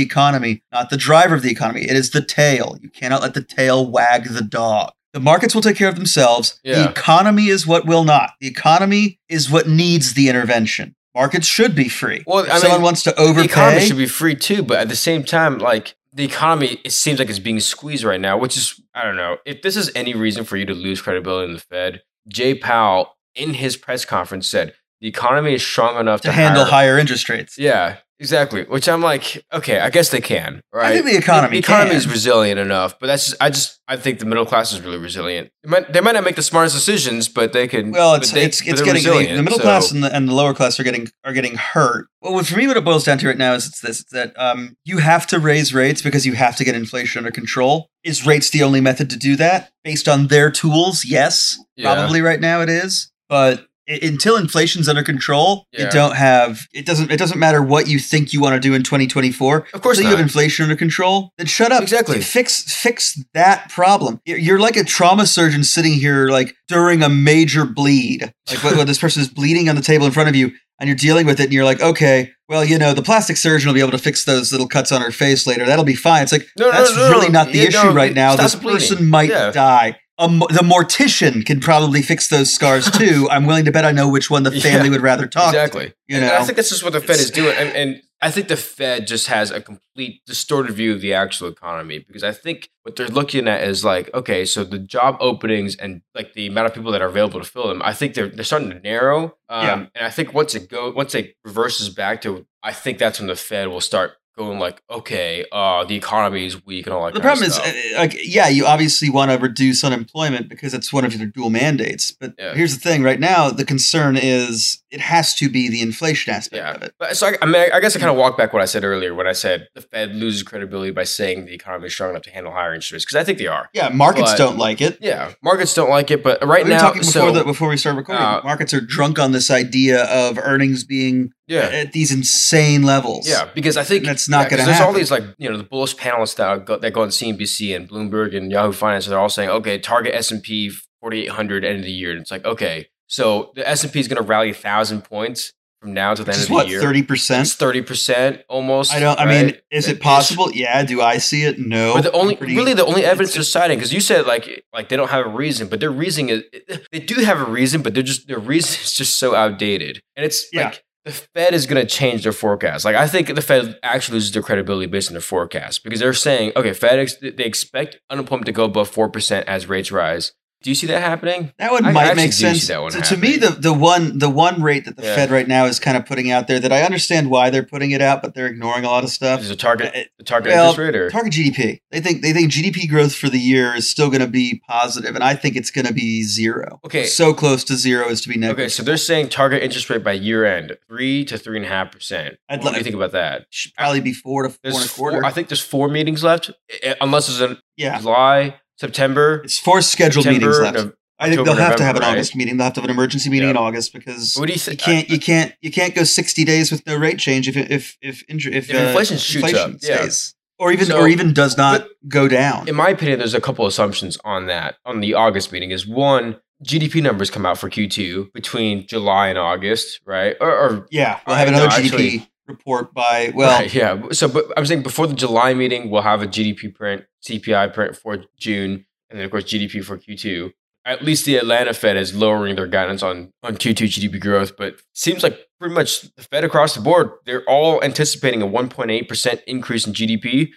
economy 0.00 0.62
not 0.72 0.90
the 0.90 0.96
driver 0.96 1.34
of 1.34 1.42
the 1.42 1.50
economy 1.50 1.82
it 1.82 1.96
is 1.96 2.10
the 2.10 2.22
tail. 2.22 2.76
You 2.80 2.90
cannot 2.90 3.22
let 3.22 3.34
the 3.34 3.42
tail 3.42 3.90
wag 3.90 4.24
the 4.24 4.42
dog 4.42 4.92
the 5.18 5.24
markets 5.24 5.54
will 5.54 5.62
take 5.62 5.76
care 5.76 5.88
of 5.88 5.96
themselves. 5.96 6.60
The 6.62 6.88
economy 6.88 7.48
is 7.48 7.66
what 7.66 7.86
will 7.86 8.04
not. 8.04 8.30
The 8.40 8.46
economy 8.46 9.18
is 9.28 9.50
what 9.50 9.66
needs 9.68 10.14
the 10.14 10.28
intervention. 10.28 10.94
Markets 11.14 11.46
should 11.48 11.74
be 11.74 11.88
free. 11.88 12.22
Well, 12.26 12.44
If 12.44 12.50
I 12.52 12.58
someone 12.58 12.78
mean, 12.78 12.84
wants 12.84 13.02
to 13.02 13.18
overpay. 13.18 13.46
the 13.46 13.52
economy 13.52 13.80
should 13.84 13.96
be 13.96 14.06
free 14.06 14.36
too, 14.36 14.62
but 14.62 14.78
at 14.78 14.88
the 14.88 14.94
same 14.96 15.24
time, 15.24 15.58
like 15.58 15.96
the 16.12 16.24
economy, 16.24 16.80
it 16.84 16.92
seems 16.92 17.18
like 17.18 17.28
it's 17.28 17.40
being 17.40 17.58
squeezed 17.58 18.04
right 18.04 18.20
now, 18.20 18.38
which 18.38 18.56
is 18.56 18.80
I 18.94 19.02
don't 19.02 19.16
know. 19.16 19.38
If 19.44 19.62
this 19.62 19.76
is 19.76 19.90
any 19.96 20.14
reason 20.14 20.44
for 20.44 20.56
you 20.56 20.64
to 20.66 20.74
lose 20.74 21.02
credibility 21.02 21.48
in 21.48 21.54
the 21.54 21.60
Fed, 21.60 22.02
Jay 22.28 22.54
Powell 22.54 23.16
in 23.34 23.54
his 23.54 23.76
press 23.76 24.04
conference 24.04 24.48
said 24.48 24.74
the 25.00 25.08
economy 25.08 25.54
is 25.54 25.62
strong 25.66 25.98
enough 25.98 26.20
to, 26.20 26.28
to 26.28 26.32
handle 26.32 26.64
hire- 26.64 26.70
higher 26.92 26.98
interest 26.98 27.28
rates. 27.28 27.58
Yeah, 27.58 27.96
exactly. 28.20 28.64
Which 28.64 28.88
I'm 28.88 29.00
like, 29.02 29.44
okay, 29.52 29.80
I 29.80 29.90
guess 29.90 30.10
they 30.10 30.20
can. 30.20 30.60
Right? 30.72 30.94
think 30.94 31.06
the 31.06 31.16
economy 31.16 31.52
the, 31.52 31.58
economy 31.58 31.94
is 31.94 32.08
resilient 32.08 32.58
enough, 32.60 32.98
but 32.98 33.06
that's 33.06 33.26
just, 33.26 33.36
I 33.42 33.50
just 33.50 33.80
I 33.88 33.96
think 33.96 34.18
the 34.18 34.26
middle 34.26 34.44
class 34.46 34.72
is 34.72 34.80
really 34.80 34.98
resilient. 34.98 35.50
They 35.62 35.70
might, 35.70 35.92
they 35.92 36.00
might 36.00 36.12
not 36.12 36.24
make 36.24 36.36
the 36.36 36.42
smartest 36.42 36.74
decisions, 36.74 37.28
but 37.28 37.52
they 37.52 37.66
can. 37.68 37.90
Well, 37.92 38.14
it's 38.14 38.30
they, 38.32 38.44
it's 38.44 38.60
it's 38.66 38.82
getting 38.82 39.02
the, 39.02 39.36
the 39.36 39.42
middle 39.42 39.58
so- 39.58 39.64
class 39.64 39.90
and 39.90 40.02
the, 40.02 40.14
and 40.14 40.28
the 40.28 40.34
lower 40.34 40.54
class 40.54 40.78
are 40.78 40.84
getting 40.84 41.08
are 41.24 41.32
getting 41.32 41.56
hurt. 41.56 42.06
Well, 42.20 42.42
for 42.42 42.56
me, 42.56 42.66
what 42.66 42.76
it 42.76 42.84
boils 42.84 43.04
down 43.04 43.18
to 43.18 43.28
right 43.28 43.38
now 43.38 43.54
is 43.54 43.66
it's 43.66 43.80
this: 43.80 44.00
it's 44.00 44.12
that 44.12 44.38
um, 44.38 44.76
you 44.84 44.98
have 44.98 45.26
to 45.28 45.38
raise 45.38 45.72
rates 45.72 46.02
because 46.02 46.26
you 46.26 46.34
have 46.34 46.56
to 46.56 46.64
get 46.64 46.74
inflation 46.74 47.20
under 47.20 47.30
control. 47.30 47.88
Is 48.04 48.26
rates 48.26 48.50
the 48.50 48.62
only 48.62 48.80
method 48.80 49.08
to 49.10 49.16
do 49.16 49.36
that 49.36 49.70
based 49.84 50.08
on 50.08 50.26
their 50.26 50.50
tools? 50.50 51.04
Yes, 51.04 51.58
Yeah. 51.76 51.94
probably 51.94 52.20
right 52.20 52.40
now 52.40 52.60
it 52.60 52.68
is, 52.68 53.10
but. 53.28 53.64
Until 53.88 54.36
inflation's 54.36 54.86
under 54.88 55.02
control, 55.02 55.66
Yeah. 55.72 55.84
you 55.86 55.90
don't 55.90 56.14
have 56.16 56.66
it 56.74 56.84
doesn't 56.84 57.10
it 57.10 57.16
doesn't 57.16 57.38
matter 57.38 57.62
what 57.62 57.88
you 57.88 57.98
think 57.98 58.32
you 58.34 58.40
want 58.40 58.54
to 58.54 58.60
do 58.60 58.74
in 58.74 58.82
2024. 58.82 59.68
Of 59.72 59.80
course 59.80 59.98
you 59.98 60.06
have 60.06 60.20
inflation 60.20 60.64
under 60.64 60.76
control, 60.76 61.30
then 61.38 61.46
shut 61.46 61.72
up. 61.72 61.82
Exactly. 61.82 62.20
Fix 62.20 62.62
fix 62.72 63.18
that 63.34 63.70
problem. 63.70 64.20
You're, 64.26 64.58
like 64.60 64.76
a 64.76 64.84
trauma 64.84 65.24
surgeon 65.26 65.64
sitting 65.64 65.92
here 65.94 66.28
like 66.28 66.54
during 66.68 67.02
a 67.02 67.08
major 67.08 67.64
bleed. 67.64 68.30
Like 68.50 68.62
when, 68.62 68.76
when 68.76 68.86
this 68.86 68.98
person 68.98 69.22
is 69.22 69.28
bleeding 69.28 69.68
on 69.68 69.76
the 69.76 69.82
table 69.82 70.04
in 70.06 70.12
front 70.12 70.28
of 70.28 70.36
you 70.36 70.52
and 70.80 70.88
you're 70.88 70.96
dealing 70.96 71.26
with 71.26 71.40
it 71.40 71.44
and 71.44 71.52
you're 71.52 71.64
like, 71.64 71.80
okay, 71.80 72.30
well, 72.48 72.64
you 72.64 72.78
know, 72.78 72.92
the 72.94 73.02
plastic 73.02 73.36
surgeon 73.36 73.68
will 73.68 73.74
be 73.74 73.80
able 73.80 73.90
to 73.92 73.98
fix 73.98 74.24
those 74.24 74.52
little 74.52 74.68
cuts 74.68 74.92
on 74.92 75.00
her 75.00 75.10
face 75.10 75.46
later. 75.46 75.64
That'll 75.64 75.84
be 75.84 75.94
fine. 75.94 76.22
It's 76.24 76.32
like 76.32 76.46
No, 76.58 76.70
that's 76.70 76.94
no, 76.94 77.08
no. 77.08 77.10
really 77.10 77.30
not 77.30 77.48
the 77.52 77.60
issue 77.60 77.88
right 77.90 78.14
now. 78.14 78.36
This 78.36 78.54
bleeding. 78.54 78.80
person 78.80 79.08
might 79.08 79.30
Yeah. 79.30 79.50
die. 79.50 79.96
Um, 80.18 80.40
the 80.40 80.62
mortician 80.64 81.44
can 81.46 81.60
probably 81.60 82.02
fix 82.02 82.28
those 82.28 82.52
scars 82.52 82.90
too. 82.98 83.28
I'm 83.30 83.46
willing 83.46 83.64
to 83.66 83.72
bet 83.72 83.84
I 83.84 83.92
know 83.92 84.08
which 84.08 84.30
one 84.30 84.42
the 84.42 84.50
Yeah, 84.54 84.60
family 84.62 84.90
would 84.90 85.00
rather 85.00 85.26
talk. 85.26 85.52
to, 85.52 85.58
exactly. 85.58 85.94
you 86.08 86.16
And 86.16 86.26
know, 86.26 86.34
I 86.36 86.44
think 86.44 86.56
that's 86.56 86.70
just 86.70 86.82
what 86.84 86.92
the 86.92 87.00
Fed 87.00 87.10
It's- 87.16 87.26
is 87.26 87.30
doing, 87.30 87.54
and, 87.56 87.68
and 87.76 88.02
I 88.20 88.32
think 88.32 88.48
the 88.48 88.56
Fed 88.56 89.06
just 89.06 89.28
has 89.28 89.52
a 89.52 89.60
complete 89.60 90.22
distorted 90.26 90.72
view 90.72 90.92
of 90.92 91.00
the 91.00 91.14
actual 91.14 91.46
economy 91.48 92.00
because 92.00 92.24
I 92.24 92.32
think 92.32 92.68
what 92.82 92.96
they're 92.96 93.06
looking 93.06 93.46
at 93.46 93.62
is 93.62 93.84
like, 93.84 94.12
okay, 94.12 94.44
so 94.44 94.64
the 94.64 94.80
job 94.80 95.16
openings 95.20 95.76
and 95.76 96.02
like 96.16 96.32
the 96.32 96.48
amount 96.48 96.66
of 96.66 96.74
people 96.74 96.90
that 96.90 97.00
are 97.00 97.06
available 97.06 97.38
to 97.38 97.46
fill 97.46 97.68
them, 97.68 97.80
I 97.84 97.92
think 97.92 98.14
they're 98.14 98.26
they're 98.26 98.42
starting 98.42 98.70
to 98.70 98.80
narrow. 98.80 99.36
Um, 99.48 99.64
Yeah. 99.66 99.74
And 99.94 100.04
I 100.04 100.10
think 100.10 100.34
once 100.34 100.56
it 100.56 100.68
go, 100.68 100.90
once 100.90 101.14
it 101.14 101.36
reverses 101.44 101.90
back 101.90 102.20
to, 102.22 102.44
I 102.60 102.72
think 102.72 102.98
that's 102.98 103.20
when 103.20 103.28
the 103.28 103.36
Fed 103.36 103.68
will 103.68 103.80
start 103.80 104.14
going 104.38 104.58
like, 104.58 104.80
okay, 104.88 105.44
uh, 105.52 105.84
the 105.84 105.96
economy 105.96 106.46
is 106.46 106.64
weak 106.64 106.86
and 106.86 106.94
all 106.94 107.04
that. 107.04 107.14
the 107.14 107.20
kind 107.20 107.42
of 107.42 107.46
problem 107.52 107.68
is, 107.74 107.94
uh, 107.94 107.98
like, 107.98 108.16
yeah, 108.24 108.48
you 108.48 108.64
obviously 108.64 109.10
want 109.10 109.30
to 109.30 109.36
reduce 109.36 109.84
unemployment 109.84 110.48
because 110.48 110.72
it's 110.72 110.92
one 110.92 111.04
of 111.04 111.14
your 111.14 111.26
dual 111.26 111.50
mandates. 111.50 112.12
But 112.12 112.34
Yeah. 112.38 112.54
here's 112.54 112.72
the 112.74 112.80
thing: 112.80 113.02
right 113.02 113.20
now, 113.20 113.50
the 113.50 113.64
concern 113.64 114.16
is 114.16 114.82
it 114.90 115.00
has 115.00 115.34
to 115.34 115.50
be 115.50 115.68
the 115.68 115.82
inflation 115.82 116.32
aspect 116.32 116.56
Yeah. 116.62 116.72
of 116.74 116.82
it. 116.82 116.94
But 116.98 117.16
so 117.16 117.26
I, 117.26 117.36
I 117.42 117.46
mean, 117.46 117.68
I 117.74 117.80
guess 117.80 117.94
I 117.94 117.98
kind 117.98 118.10
of 118.10 118.16
walk 118.16 118.38
back 118.38 118.52
what 118.54 118.62
I 118.62 118.64
said 118.64 118.84
earlier 118.84 119.14
when 119.14 119.26
I 119.26 119.32
said 119.32 119.68
the 119.74 119.82
Fed 119.82 120.14
loses 120.14 120.42
credibility 120.42 120.92
by 120.92 121.04
saying 121.04 121.44
the 121.44 121.52
economy 121.52 121.88
is 121.88 121.92
strong 121.92 122.10
enough 122.10 122.22
to 122.22 122.30
handle 122.30 122.52
higher 122.52 122.72
interest 122.72 122.92
rates 122.92 123.04
because 123.04 123.16
I 123.20 123.24
think 123.24 123.38
they 123.38 123.48
are. 123.48 123.68
Yeah, 123.74 123.90
markets 123.90 124.30
But- 124.32 124.38
don't 124.38 124.56
like 124.56 124.80
it. 124.80 124.96
Yeah, 125.02 125.32
markets 125.42 125.74
don't 125.74 125.90
like 125.90 126.10
it, 126.10 126.22
but 126.22 126.42
right 126.46 126.64
we 126.64 126.70
were 126.70 126.76
now, 126.76 126.80
talking 126.82 127.00
before 127.02 127.12
so, 127.12 127.32
the, 127.32 127.44
before 127.44 127.68
we 127.68 127.76
start 127.76 127.96
recording. 127.96 128.24
uh, 128.24 128.40
markets 128.44 128.72
are 128.72 128.80
drunk 128.80 129.18
on 129.18 129.32
this 129.32 129.50
idea 129.50 130.04
of 130.04 130.38
earnings 130.38 130.84
being 130.84 131.32
yeah, 131.48 131.60
at 131.82 131.92
these 131.92 132.12
insane 132.12 132.82
levels. 132.84 133.28
yeah, 133.28 133.48
because 133.54 133.76
I 133.76 133.84
think 133.84 134.00
And 134.02 134.10
that's 134.10 134.28
not 134.28 134.42
yeah, 134.42 134.48
'cause 134.50 134.58
gonna 134.58 134.62
happen. 134.72 134.72
There's 134.72 134.86
all 134.86 134.92
these 134.92 135.10
like 135.10 135.24
you 135.38 135.50
know 135.50 135.56
the 135.56 135.64
bullish 135.64 135.96
panelists 135.96 136.36
that 136.36 136.64
go, 136.66 136.76
that 136.78 136.90
go 136.92 137.02
on 137.02 137.08
CNBC 137.08 137.74
and 137.74 137.88
Bloomberg 137.88 138.36
and 138.36 138.50
Yahoo 138.52 138.72
Finance. 138.72 139.06
They're 139.06 139.18
all 139.18 139.28
saying, 139.28 139.48
okay, 139.50 139.78
target 139.78 140.14
S 140.14 140.30
and 140.30 140.42
P 140.42 140.70
4,800 141.00 141.64
end 141.64 141.78
of 141.78 141.84
the 141.84 141.90
year. 141.92 142.10
And 142.12 142.20
it's 142.20 142.30
like, 142.30 142.44
okay, 142.44 142.88
so 143.06 143.52
the 143.54 143.66
S 143.68 143.84
and 143.84 143.92
P 143.92 144.00
is 144.00 144.08
going 144.08 144.20
to 144.22 144.28
rally 144.28 144.50
a 144.50 144.54
thousand 144.54 145.02
points 145.02 145.52
from 145.80 145.94
now 145.94 146.12
to 146.12 146.24
the 146.24 146.30
which 146.30 146.34
end 146.34 146.42
of 146.42 146.48
the 146.48 146.54
what 146.54 146.68
year. 146.68 146.80
thirty 146.80 147.02
percent. 147.04 147.46
Thirty 147.46 147.82
percent 147.82 148.42
almost. 148.48 148.92
I 148.92 148.98
don't. 148.98 149.18
I 149.20 149.26
mean, 149.26 149.56
is 149.70 149.86
it 149.86 150.00
possible? 150.00 150.50
Yeah. 150.52 150.82
Do 150.82 151.00
I 151.00 151.18
see 151.18 151.44
it? 151.44 151.60
No. 151.60 151.94
But 151.94 152.02
the 152.02 152.10
only, 152.10 152.34
pretty- 152.34 152.56
really, 152.56 152.74
the 152.74 152.84
only 152.84 153.04
evidence 153.04 153.34
they're 153.34 153.44
citing, 153.44 153.78
because 153.78 153.92
you 153.94 154.00
said 154.00 154.26
like, 154.26 154.64
like 154.72 154.88
they 154.88 154.96
don't 154.96 155.10
have 155.10 155.24
a 155.24 155.28
reason, 155.28 155.68
but 155.68 155.78
their 155.78 155.92
reason 155.92 156.28
is 156.30 156.42
they 156.90 156.98
do 156.98 157.14
have 157.22 157.40
a 157.40 157.44
reason, 157.44 157.82
but 157.82 157.94
they're 157.94 158.02
just 158.02 158.26
their 158.26 158.40
reason 158.40 158.80
is 158.82 158.92
just 158.92 159.20
so 159.20 159.36
outdated, 159.36 160.02
and 160.16 160.26
it's 160.26 160.46
Yeah. 160.52 160.64
like 160.64 160.82
the 161.08 161.14
Fed 161.34 161.54
is 161.54 161.66
going 161.66 161.80
to 161.80 161.90
change 161.90 162.22
their 162.22 162.32
forecast. 162.32 162.84
Like 162.84 162.94
I 162.94 163.06
think 163.06 163.34
the 163.34 163.40
Fed 163.40 163.78
actually 163.82 164.16
loses 164.16 164.32
their 164.32 164.42
credibility 164.42 164.86
based 164.86 165.08
on 165.08 165.14
their 165.14 165.22
forecast 165.22 165.82
because 165.82 166.00
they're 166.00 166.12
saying, 166.12 166.52
okay, 166.54 166.74
Fed 166.74 166.98
ex- 166.98 167.16
they 167.16 167.44
expect 167.44 167.98
unemployment 168.10 168.44
to 168.44 168.52
go 168.52 168.64
above 168.64 168.88
four 168.90 169.08
percent 169.08 169.48
as 169.48 169.68
rates 169.68 169.90
rise. 169.90 170.32
Do 170.60 170.70
you 170.70 170.74
see 170.74 170.88
that 170.88 171.00
happening? 171.00 171.52
That 171.58 171.70
one 171.70 171.84
I 171.84 171.92
might 171.92 172.06
actually 172.06 172.22
make 172.24 172.32
sense. 172.32 172.66
that 172.66 172.82
one 172.82 172.90
So 172.90 173.00
to 173.00 173.16
me, 173.16 173.36
the 173.36 173.50
the 173.50 173.72
one 173.72 174.18
the 174.18 174.28
one 174.28 174.60
rate 174.60 174.84
that 174.86 174.96
the 174.96 175.04
Yeah. 175.04 175.14
Fed 175.14 175.30
right 175.30 175.46
now 175.46 175.66
is 175.66 175.78
kind 175.78 175.96
of 175.96 176.04
putting 176.04 176.32
out 176.32 176.48
there 176.48 176.58
that 176.58 176.72
I 176.72 176.82
understand 176.82 177.30
why 177.30 177.48
they're 177.50 177.62
putting 177.62 177.92
it 177.92 178.00
out, 178.02 178.22
but 178.22 178.34
they're 178.34 178.48
ignoring 178.48 178.84
a 178.84 178.88
lot 178.88 179.04
of 179.04 179.10
stuff. 179.10 179.40
Is 179.40 179.50
a 179.50 179.56
target 179.56 179.92
Uh, 179.94 180.00
the 180.18 180.24
target 180.24 180.52
well, 180.52 180.70
interest 180.70 180.78
rate 180.78 180.96
or 180.96 181.10
Target 181.10 181.32
GDP. 181.32 181.80
They 181.92 182.00
think 182.00 182.22
they 182.22 182.32
think 182.32 182.50
GDP 182.50 182.88
growth 182.88 183.14
for 183.14 183.28
the 183.28 183.38
year 183.38 183.72
is 183.74 183.88
still 183.88 184.08
going 184.08 184.20
to 184.20 184.26
be 184.26 184.60
positive, 184.68 185.14
and 185.14 185.22
I 185.22 185.34
think 185.34 185.54
it's 185.54 185.70
going 185.70 185.86
to 185.86 185.94
be 185.94 186.24
zero. 186.24 186.80
Okay. 186.84 187.04
so 187.06 187.32
close 187.32 187.62
to 187.64 187.76
zero 187.76 188.08
as 188.08 188.20
to 188.22 188.28
be 188.28 188.36
negative. 188.36 188.58
okay? 188.58 188.68
So 188.68 188.82
they're 188.82 188.96
saying 188.96 189.28
target 189.28 189.62
interest 189.62 189.88
rate 189.90 190.02
by 190.02 190.12
year 190.12 190.44
end 190.44 190.76
three 190.88 191.24
to 191.26 191.38
three 191.38 191.56
and 191.58 191.66
a 191.66 191.68
half 191.68 191.92
percent. 191.92 192.36
I'd 192.48 192.64
What 192.64 192.72
do 192.72 192.78
you 192.78 192.84
think 192.84 192.96
about 192.96 193.12
that? 193.12 193.46
Should 193.50 193.74
probably 193.74 194.00
be 194.00 194.12
four 194.12 194.42
to 194.42 194.48
four 194.48 194.58
and 194.64 194.74
a 194.74 194.88
four, 194.88 195.10
quarter. 195.10 195.24
I 195.24 195.30
think 195.30 195.48
there's 195.48 195.60
four 195.60 195.88
meetings 195.88 196.24
left, 196.24 196.50
eh, 196.82 196.94
unless 197.00 197.28
there's 197.28 197.40
a 197.52 197.58
yeah, 197.76 198.00
July, 198.00 198.56
September. 198.78 199.40
it's 199.44 199.58
four 199.58 199.80
scheduled 199.82 200.24
September, 200.24 200.46
meetings 200.46 200.60
left. 200.62 200.76
Nov- 200.76 200.92
I 201.20 201.28
think 201.28 201.40
October, 201.40 201.56
they'll 201.56 201.66
have 201.66 201.76
to 201.76 201.82
have 201.82 201.96
an 201.96 202.02
right? 202.02 202.12
August 202.12 202.36
meeting. 202.36 202.56
They'll 202.58 202.66
have 202.66 202.74
to 202.74 202.80
have 202.80 202.88
an 202.88 202.94
emergency 202.94 203.28
meeting 203.28 203.48
Yeah. 203.48 203.50
in 203.50 203.56
August 203.56 203.92
because 203.92 204.36
What 204.36 204.46
do 204.46 204.52
you 204.54 204.60
you 204.70 204.76
can't 204.76 205.08
you 205.10 205.18
can't 205.18 205.52
you 205.60 205.70
can't 205.72 205.94
go 205.94 206.04
60 206.04 206.44
days 206.44 206.70
with 206.70 206.86
no 206.86 206.96
rate 206.96 207.18
change 207.18 207.48
if 207.48 207.56
if 207.56 207.96
if 208.00 208.22
if, 208.28 208.46
If 208.46 208.74
uh, 208.74 208.78
inflation 208.78 209.18
shoots 209.18 209.52
up, 209.54 209.72
yeah. 209.80 209.96
stays. 209.96 210.34
or 210.60 210.70
even 210.70 210.86
So- 210.86 210.98
or 211.00 211.08
even 211.08 211.32
does 211.32 211.56
not 211.56 211.86
go 212.06 212.28
down. 212.28 212.68
in 212.68 212.76
my 212.76 212.88
opinion, 212.90 213.18
there's 213.18 213.34
a 213.34 213.40
couple 213.40 213.66
assumptions 213.66 214.16
on 214.24 214.46
that 214.46 214.76
on 214.84 215.00
the 215.00 215.14
August 215.14 215.50
meeting. 215.50 215.72
Is 215.72 215.86
one 215.88 216.36
GDP 216.64 217.00
numbers 217.02 217.30
come 217.30 217.44
out 217.46 217.58
for 217.58 217.68
Q2 217.70 218.32
between 218.32 218.86
July 218.86 219.28
and 219.28 219.38
August, 219.38 220.00
right? 220.04 220.36
Or, 220.40 220.50
or 220.50 220.86
yeah, 220.90 221.18
we'll 221.26 221.34
have 221.36 221.48
another 221.48 221.66
no, 221.66 221.70
GDP 221.70 221.84
actually- 221.84 222.27
report 222.48 222.92
by 222.94 223.30
well, 223.34 223.60
right, 223.60 223.72
yeah. 223.72 224.00
So, 224.12 224.28
but 224.28 224.46
I'm 224.56 224.66
saying 224.66 224.82
before 224.82 225.06
the 225.06 225.14
July 225.14 225.54
meeting, 225.54 225.90
we'll 225.90 226.02
have 226.02 226.22
a 226.22 226.26
GDP 226.26 226.74
print, 226.74 227.04
CPI 227.26 227.72
print 227.74 227.96
for 227.96 228.24
June, 228.38 228.86
and 229.10 229.18
then 229.18 229.24
of 229.24 229.30
course 229.30 229.44
GDP 229.44 229.84
for 229.84 229.98
Q2. 229.98 230.52
At 230.84 231.02
least 231.02 231.26
the 231.26 231.36
Atlanta 231.36 231.74
Fed 231.74 231.98
is 231.98 232.14
lowering 232.14 232.56
their 232.56 232.66
guidance 232.66 233.02
on 233.02 233.32
on 233.42 233.56
Q2 233.56 233.86
GDP 233.88 234.18
growth, 234.20 234.56
but 234.56 234.76
seems 234.94 235.22
like 235.22 235.38
pretty 235.60 235.74
much 235.74 236.02
the 236.16 236.22
Fed 236.22 236.44
across 236.44 236.74
the 236.74 236.80
board, 236.80 237.10
they're 237.26 237.44
all 237.44 237.82
anticipating 237.84 238.40
a 238.42 238.46
1.8 238.46 239.06
percent 239.08 239.42
increase 239.46 239.86
in 239.86 239.92
GDP. 239.92 240.48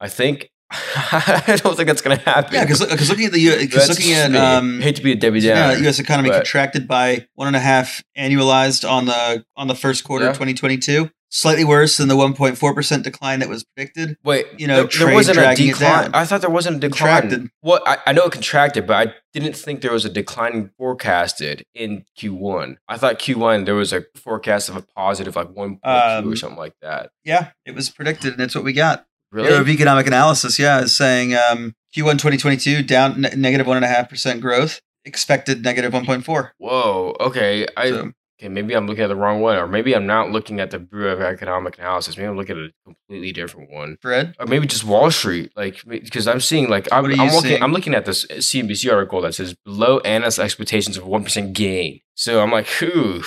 I 0.00 0.08
think. 0.08 0.50
I 0.72 1.60
don't 1.62 1.76
think 1.76 1.86
that's 1.86 2.02
going 2.02 2.18
to 2.18 2.24
happen. 2.24 2.52
yeah, 2.54 2.64
because 2.64 2.84
because 2.84 3.08
looking 3.08 3.26
at 3.26 3.32
the 3.32 3.56
because 3.66 3.88
looking 3.88 4.12
at 4.14 4.32
me. 4.32 4.36
um, 4.38 4.80
hate 4.80 4.96
to 4.96 5.02
be 5.02 5.12
a 5.12 5.14
Debbie 5.14 5.38
yeah, 5.38 5.76
U.S. 5.76 6.00
economy 6.00 6.28
but- 6.30 6.38
contracted 6.38 6.88
by 6.88 7.28
one 7.34 7.46
and 7.46 7.54
a 7.54 7.60
half 7.60 8.02
annualized 8.18 8.88
on 8.88 9.04
the 9.06 9.44
on 9.56 9.68
the 9.68 9.76
first 9.76 10.02
quarter 10.02 10.24
Yeah. 10.24 10.30
of 10.32 10.36
2022, 10.36 11.08
slightly 11.28 11.64
worse 11.64 11.96
than 11.96 12.08
the 12.08 12.14
1.4 12.14 12.74
percent 12.74 13.04
decline 13.04 13.40
that 13.40 13.48
was 13.48 13.64
predicted. 13.64 14.16
Wait, 14.24 14.46
you 14.58 14.66
know, 14.66 14.84
there, 14.84 15.06
there 15.06 15.14
wasn't 15.14 15.38
a 15.38 15.54
decline. 15.54 16.10
I 16.14 16.24
thought 16.24 16.40
there 16.40 16.50
wasn't 16.50 16.76
a 16.76 16.88
decline. 16.88 17.20
Contracted. 17.22 17.50
Well, 17.62 17.80
I, 17.86 17.98
I 18.06 18.12
know 18.12 18.24
it 18.24 18.32
contracted, 18.32 18.86
but 18.86 19.08
I 19.08 19.14
didn't 19.32 19.56
think 19.56 19.80
there 19.80 19.92
was 19.92 20.04
a 20.04 20.10
decline 20.10 20.70
forecasted 20.78 21.64
in 21.74 22.04
Q1. 22.18 22.76
I 22.88 22.96
thought 22.96 23.18
Q1 23.18 23.64
there 23.66 23.74
was 23.74 23.92
a 23.92 24.04
forecast 24.14 24.68
of 24.68 24.76
a 24.76 24.82
positive 24.82 25.36
like 25.36 25.48
1.2 25.48 25.78
Um, 25.84 26.32
or 26.32 26.36
something 26.36 26.58
like 26.58 26.74
that. 26.82 27.10
Yeah, 27.24 27.50
it 27.64 27.74
was 27.74 27.90
predicted, 27.90 28.32
and 28.32 28.42
it's 28.42 28.54
what 28.54 28.64
we 28.64 28.72
got. 28.72 29.06
Really? 29.32 29.52
Of 29.52 29.68
Economic 29.68 30.06
Analysis, 30.06 30.58
yeah, 30.58 30.80
is 30.82 30.96
saying 30.96 31.34
um, 31.34 31.74
Q1 31.94 32.12
2022 32.12 32.82
down 32.82 33.20
ne- 33.20 33.34
negative 33.36 33.66
one 33.66 33.76
and 33.76 33.84
a 33.84 33.88
half 33.88 34.08
percent 34.08 34.40
growth, 34.40 34.80
expected 35.04 35.64
negative 35.64 35.92
1.4. 35.92 36.50
Whoa. 36.58 37.16
Okay. 37.20 37.66
I 37.76 37.90
So, 37.90 38.12
okay. 38.38 38.48
Maybe 38.48 38.74
I'm 38.74 38.86
looking 38.86 39.04
at 39.04 39.08
the 39.08 39.16
wrong 39.16 39.40
one, 39.40 39.56
or 39.56 39.66
maybe 39.66 39.94
I'm 39.94 40.06
not 40.06 40.30
looking 40.30 40.60
at 40.60 40.70
the 40.70 40.78
Bureau 40.78 41.12
of 41.12 41.20
Economic 41.20 41.78
Analysis. 41.78 42.16
Maybe 42.16 42.28
I'm 42.28 42.36
looking 42.36 42.56
at 42.56 42.64
a 42.64 42.72
completely 42.84 43.32
different 43.32 43.70
one. 43.70 43.96
Fred, 44.00 44.34
or 44.38 44.46
maybe 44.46 44.66
just 44.66 44.84
Wall 44.84 45.10
Street, 45.10 45.52
like 45.56 45.82
because 45.86 46.26
I'm 46.26 46.40
seeing 46.40 46.68
like 46.68 46.88
I'm, 46.92 47.02
What 47.02 47.12
are 47.12 47.16
you 47.16 47.22
I'm 47.22 47.34
looking? 47.34 47.62
I'm 47.62 47.72
looking 47.72 47.94
at 47.94 48.04
this 48.04 48.26
CNBC 48.26 48.92
article 48.92 49.20
that 49.22 49.34
says 49.34 49.54
below 49.64 50.00
analyst 50.00 50.38
expectations 50.38 50.96
of 50.96 51.06
one 51.06 51.24
percent 51.24 51.52
gain. 51.52 52.00
So 52.14 52.42
I'm 52.42 52.50
like, 52.50 52.66
whew. 52.66 53.22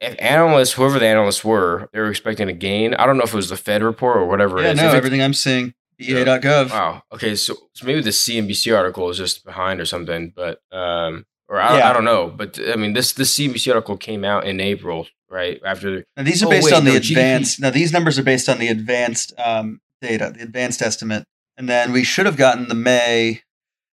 If 0.00 0.16
analysts, 0.18 0.72
whoever 0.72 0.98
the 0.98 1.06
analysts 1.06 1.44
were, 1.44 1.88
they 1.92 2.00
were 2.00 2.10
expecting 2.10 2.48
a 2.48 2.52
gain. 2.52 2.92
I 2.94 3.06
don't 3.06 3.18
know 3.18 3.22
if 3.22 3.32
it 3.32 3.36
was 3.36 3.50
the 3.50 3.56
Fed 3.56 3.84
report 3.84 4.16
or 4.16 4.26
whatever 4.26 4.60
yeah, 4.60 4.70
it 4.70 4.72
is. 4.72 4.76
no, 4.78 4.88
everything 4.88 5.22
I'm 5.22 5.32
seeing, 5.32 5.74
EA.gov. 6.00 6.70
wow. 6.70 7.02
Okay, 7.12 7.36
so, 7.36 7.54
so 7.72 7.86
maybe 7.86 8.00
the 8.00 8.10
CNBC 8.10 8.76
article 8.76 9.08
is 9.10 9.16
just 9.16 9.44
behind 9.44 9.80
or 9.80 9.84
something, 9.84 10.32
but 10.34 10.60
um, 10.72 11.24
or 11.48 11.60
I, 11.60 11.78
Yeah. 11.78 11.90
I 11.90 11.92
don't 11.92 12.04
know. 12.04 12.28
But 12.28 12.58
I 12.72 12.76
mean, 12.76 12.92
this 12.92 13.12
this 13.12 13.36
CNBC 13.38 13.68
article 13.72 13.96
came 13.96 14.24
out 14.24 14.46
in 14.46 14.60
April, 14.60 15.06
right 15.30 15.60
after. 15.64 16.04
Now, 16.16 16.22
these 16.22 16.42
are 16.42 16.46
Oh, 16.46 16.50
based 16.50 16.66
wait, 16.66 16.74
on 16.74 16.84
the 16.84 16.92
no, 16.92 16.96
advanced. 16.96 17.60
Now, 17.60 17.70
these 17.70 17.92
numbers 17.92 18.18
are 18.18 18.22
based 18.22 18.48
on 18.48 18.58
the 18.58 18.68
advanced 18.68 19.32
um, 19.38 19.80
data, 20.00 20.32
the 20.36 20.42
advanced 20.42 20.82
estimate, 20.82 21.24
and 21.56 21.68
then 21.68 21.92
we 21.92 22.04
should 22.04 22.26
have 22.26 22.36
gotten 22.36 22.68
the 22.68 22.74
May. 22.74 23.42